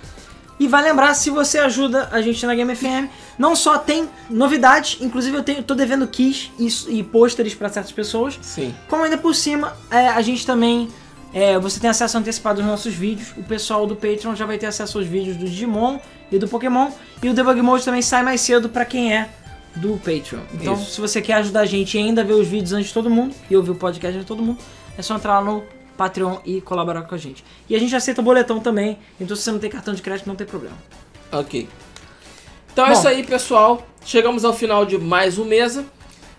E 0.59 0.67
vai 0.67 0.83
lembrar, 0.83 1.13
se 1.13 1.29
você 1.29 1.57
ajuda 1.57 2.09
a 2.11 2.21
gente 2.21 2.45
na 2.45 2.53
Game 2.53 2.75
FM, 2.75 3.09
não 3.37 3.55
só 3.55 3.77
tem 3.77 4.09
novidades, 4.29 4.97
inclusive 5.01 5.37
eu 5.37 5.43
tenho, 5.43 5.63
tô 5.63 5.73
devendo 5.73 6.05
keys 6.05 6.51
e, 6.59 6.99
e 6.99 7.03
pôsteres 7.03 7.55
pra 7.55 7.69
certas 7.69 7.93
pessoas, 7.93 8.37
Sim. 8.41 8.75
como 8.89 9.03
ainda 9.03 9.17
por 9.17 9.33
cima, 9.33 9.75
é, 9.89 10.09
a 10.09 10.21
gente 10.21 10.45
também. 10.45 10.89
É, 11.33 11.57
você 11.59 11.79
tem 11.79 11.89
acesso 11.89 12.17
antecipado 12.17 12.61
aos 12.61 12.69
nossos 12.69 12.93
vídeos. 12.93 13.31
O 13.37 13.43
pessoal 13.43 13.85
do 13.85 13.95
Patreon 13.95 14.35
já 14.35 14.45
vai 14.45 14.57
ter 14.57 14.65
acesso 14.65 14.97
aos 14.97 15.07
vídeos 15.07 15.37
do 15.37 15.45
Digimon 15.45 15.99
e 16.31 16.37
do 16.37 16.47
Pokémon. 16.47 16.89
E 17.21 17.29
o 17.29 17.33
Debug 17.33 17.61
Mode 17.61 17.85
também 17.85 18.01
sai 18.01 18.23
mais 18.23 18.41
cedo 18.41 18.69
pra 18.69 18.85
quem 18.85 19.13
é 19.13 19.29
do 19.75 19.97
Patreon. 19.97 20.41
Então, 20.53 20.73
Isso. 20.73 20.91
se 20.91 21.01
você 21.01 21.21
quer 21.21 21.33
ajudar 21.35 21.61
a 21.61 21.65
gente 21.65 21.97
e 21.97 22.01
ainda 22.01 22.23
ver 22.23 22.33
os 22.33 22.47
vídeos 22.47 22.73
antes 22.73 22.87
de 22.87 22.93
todo 22.93 23.09
mundo, 23.09 23.35
e 23.49 23.55
ouvir 23.55 23.71
o 23.71 23.75
podcast 23.75 24.17
antes 24.17 24.25
de 24.25 24.27
todo 24.27 24.41
mundo, 24.41 24.59
é 24.97 25.01
só 25.01 25.15
entrar 25.15 25.39
lá 25.39 25.45
no 25.45 25.63
Patreon 25.95 26.37
e 26.45 26.61
colaborar 26.61 27.03
com 27.03 27.13
a 27.13 27.17
gente. 27.17 27.43
E 27.69 27.75
a 27.75 27.79
gente 27.79 27.95
aceita 27.95 28.21
boletão 28.21 28.59
também, 28.59 28.97
então 29.19 29.35
se 29.35 29.43
você 29.43 29.51
não 29.51 29.59
tem 29.59 29.69
cartão 29.69 29.93
de 29.93 30.01
crédito, 30.01 30.27
não 30.27 30.35
tem 30.35 30.47
problema. 30.47 30.77
Ok. 31.31 31.69
Então 32.71 32.85
é 32.85 32.93
Bom. 32.93 32.93
isso 32.93 33.07
aí, 33.07 33.23
pessoal. 33.23 33.85
Chegamos 34.03 34.45
ao 34.45 34.53
final 34.53 34.85
de 34.85 34.97
mais 34.97 35.37
um 35.37 35.45
mesa. 35.45 35.85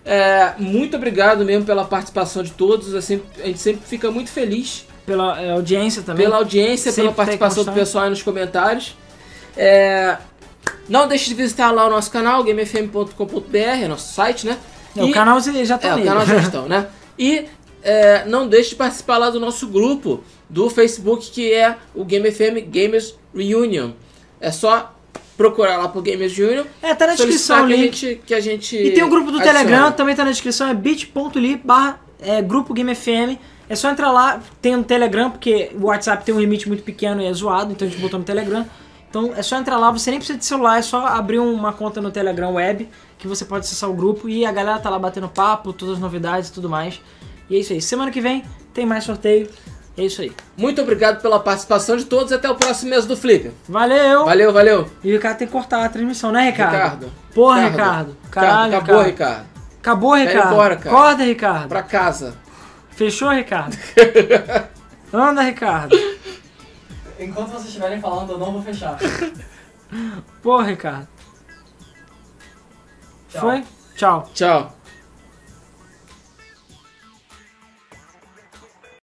É, 0.03 0.53
muito 0.57 0.97
obrigado 0.97 1.45
mesmo 1.45 1.65
pela 1.65 1.85
participação 1.85 2.41
de 2.43 2.51
todos. 2.51 2.93
É 2.93 3.01
sempre- 3.01 3.41
a 3.43 3.47
gente 3.47 3.59
sempre 3.59 3.81
fica 3.85 4.09
muito 4.09 4.31
feliz 4.31 4.85
Pela 5.05 5.39
é, 5.39 5.51
audiência 5.51 6.01
também. 6.01 6.25
pela 6.25 6.37
audiência, 6.37 6.91
Sempre 6.91 7.03
pela 7.03 7.15
participação 7.15 7.63
do 7.63 7.71
pessoal 7.71 8.05
aí 8.05 8.09
nos 8.09 8.23
comentários. 8.23 8.95
É, 9.55 10.17
não 10.89 11.07
deixe 11.07 11.29
de 11.29 11.35
visitar 11.35 11.71
lá 11.71 11.85
o 11.87 11.89
nosso 11.89 12.09
canal, 12.11 12.43
gamefm.com.br, 12.43 13.57
é 13.57 13.87
nosso 13.87 14.13
site, 14.13 14.45
né? 14.47 14.57
É, 14.95 15.03
o 15.03 15.07
E- 15.07 15.11
canal 15.11 15.39
já 15.39 15.77
tá 15.77 15.89
É, 15.89 15.95
o 15.95 16.03
canal 16.03 16.25
de 16.25 16.31
gestão, 16.31 16.67
né? 16.69 16.87
E 17.17 17.45
não 18.27 18.47
deixe 18.47 18.69
de 18.71 18.75
participar 18.75 19.17
lá 19.17 19.29
do 19.29 19.39
nosso 19.39 19.67
grupo 19.67 20.23
do 20.49 20.69
Facebook, 20.69 21.31
que 21.31 21.53
é 21.53 21.77
o 21.95 22.03
Game 22.05 22.29
FM 22.31 22.59
Gamers 22.69 23.15
Reunion. 23.35 23.91
É 24.39 24.51
só 24.51 24.93
procurar 25.37 25.77
lá 25.77 25.87
pro 25.87 26.01
Gamers 26.01 26.37
Reunion. 26.37 26.65
É, 26.81 26.93
tá 26.93 27.07
na 27.07 27.15
descrição 27.15 27.63
o 27.63 27.67
que 27.67 27.73
a 27.73 27.77
link. 27.77 27.95
gente, 27.97 28.21
que 28.25 28.33
a 28.33 28.39
gente 28.39 28.75
E 28.75 28.91
tem 28.91 29.03
o 29.03 29.09
grupo 29.09 29.31
do 29.31 29.37
adicione. 29.37 29.57
Telegram, 29.57 29.91
também 29.91 30.15
tá 30.15 30.23
na 30.23 30.31
descrição, 30.31 30.67
é 30.67 30.73
bit.ly 30.73 31.61
barra 31.63 31.99
é, 32.21 32.41
grupo 32.41 32.73
Game 32.73 32.93
FM. 32.93 33.39
É 33.67 33.75
só 33.75 33.89
entrar 33.89 34.11
lá, 34.11 34.41
tem 34.61 34.75
um 34.75 34.83
Telegram, 34.83 35.31
porque 35.31 35.71
o 35.79 35.85
WhatsApp 35.85 36.25
tem 36.25 36.35
um 36.35 36.39
limite 36.39 36.67
muito 36.67 36.83
pequeno 36.83 37.21
e 37.21 37.25
é 37.25 37.33
zoado, 37.33 37.71
então 37.71 37.87
a 37.87 37.91
gente 37.91 38.01
botou 38.01 38.19
no 38.19 38.25
Telegram. 38.25 38.65
Então 39.09 39.33
é 39.35 39.41
só 39.41 39.57
entrar 39.57 39.77
lá, 39.77 39.91
você 39.91 40.09
nem 40.09 40.19
precisa 40.19 40.37
de 40.37 40.45
celular, 40.45 40.79
é 40.79 40.81
só 40.81 41.05
abrir 41.05 41.39
uma 41.39 41.73
conta 41.73 42.01
no 42.01 42.11
Telegram 42.11 42.53
web, 42.53 42.87
que 43.17 43.27
você 43.27 43.45
pode 43.45 43.65
acessar 43.65 43.89
o 43.89 43.93
grupo 43.93 44.29
e 44.29 44.45
a 44.45 44.51
galera 44.51 44.79
tá 44.79 44.89
lá 44.89 44.99
batendo 44.99 45.27
papo, 45.27 45.73
todas 45.73 45.95
as 45.95 46.01
novidades 46.01 46.49
e 46.49 46.53
tudo 46.53 46.69
mais. 46.69 47.01
E 47.49 47.55
é 47.55 47.59
isso 47.59 47.73
aí. 47.73 47.81
Semana 47.81 48.11
que 48.11 48.21
vem 48.21 48.43
tem 48.73 48.85
mais 48.85 49.03
sorteio. 49.03 49.49
É 50.01 50.05
isso 50.05 50.19
aí. 50.23 50.31
Muito 50.57 50.81
obrigado 50.81 51.21
pela 51.21 51.39
participação 51.39 51.95
de 51.95 52.05
todos 52.05 52.31
e 52.31 52.33
até 52.33 52.49
o 52.49 52.55
próximo 52.55 52.89
mês 52.89 53.05
do 53.05 53.15
Flip. 53.15 53.51
Valeu! 53.69 54.25
Valeu, 54.25 54.51
valeu. 54.51 54.89
E 55.03 55.11
o 55.11 55.13
Ricardo 55.13 55.37
tem 55.37 55.45
que 55.47 55.53
cortar 55.53 55.85
a 55.85 55.89
transmissão, 55.89 56.31
né, 56.31 56.49
Ricardo? 56.49 56.73
Ricardo. 56.73 57.11
Porra, 57.35 57.69
Ricardo. 57.69 58.17
Caralho, 58.31 58.77
Acabou, 58.77 59.03
Ricardo. 59.03 59.11
Ricardo. 59.11 59.45
Acabou, 59.79 60.15
Ricardo. 60.15 60.47
embora, 60.53 60.75
cara. 60.75 60.95
Acorda, 60.95 61.23
Ricardo. 61.23 61.67
Pra 61.67 61.83
casa. 61.83 62.33
Fechou, 62.89 63.29
Ricardo? 63.29 63.77
Anda, 65.13 65.43
Ricardo. 65.43 65.95
Enquanto 67.19 67.49
vocês 67.49 67.67
estiverem 67.67 68.01
falando, 68.01 68.31
eu 68.31 68.39
não 68.39 68.53
vou 68.53 68.61
fechar. 68.63 68.97
Porra, 70.41 70.63
Ricardo. 70.63 71.07
Tchau. 73.29 73.41
Foi? 73.41 73.63
Tchau. 73.95 74.29
Tchau. 74.33 74.75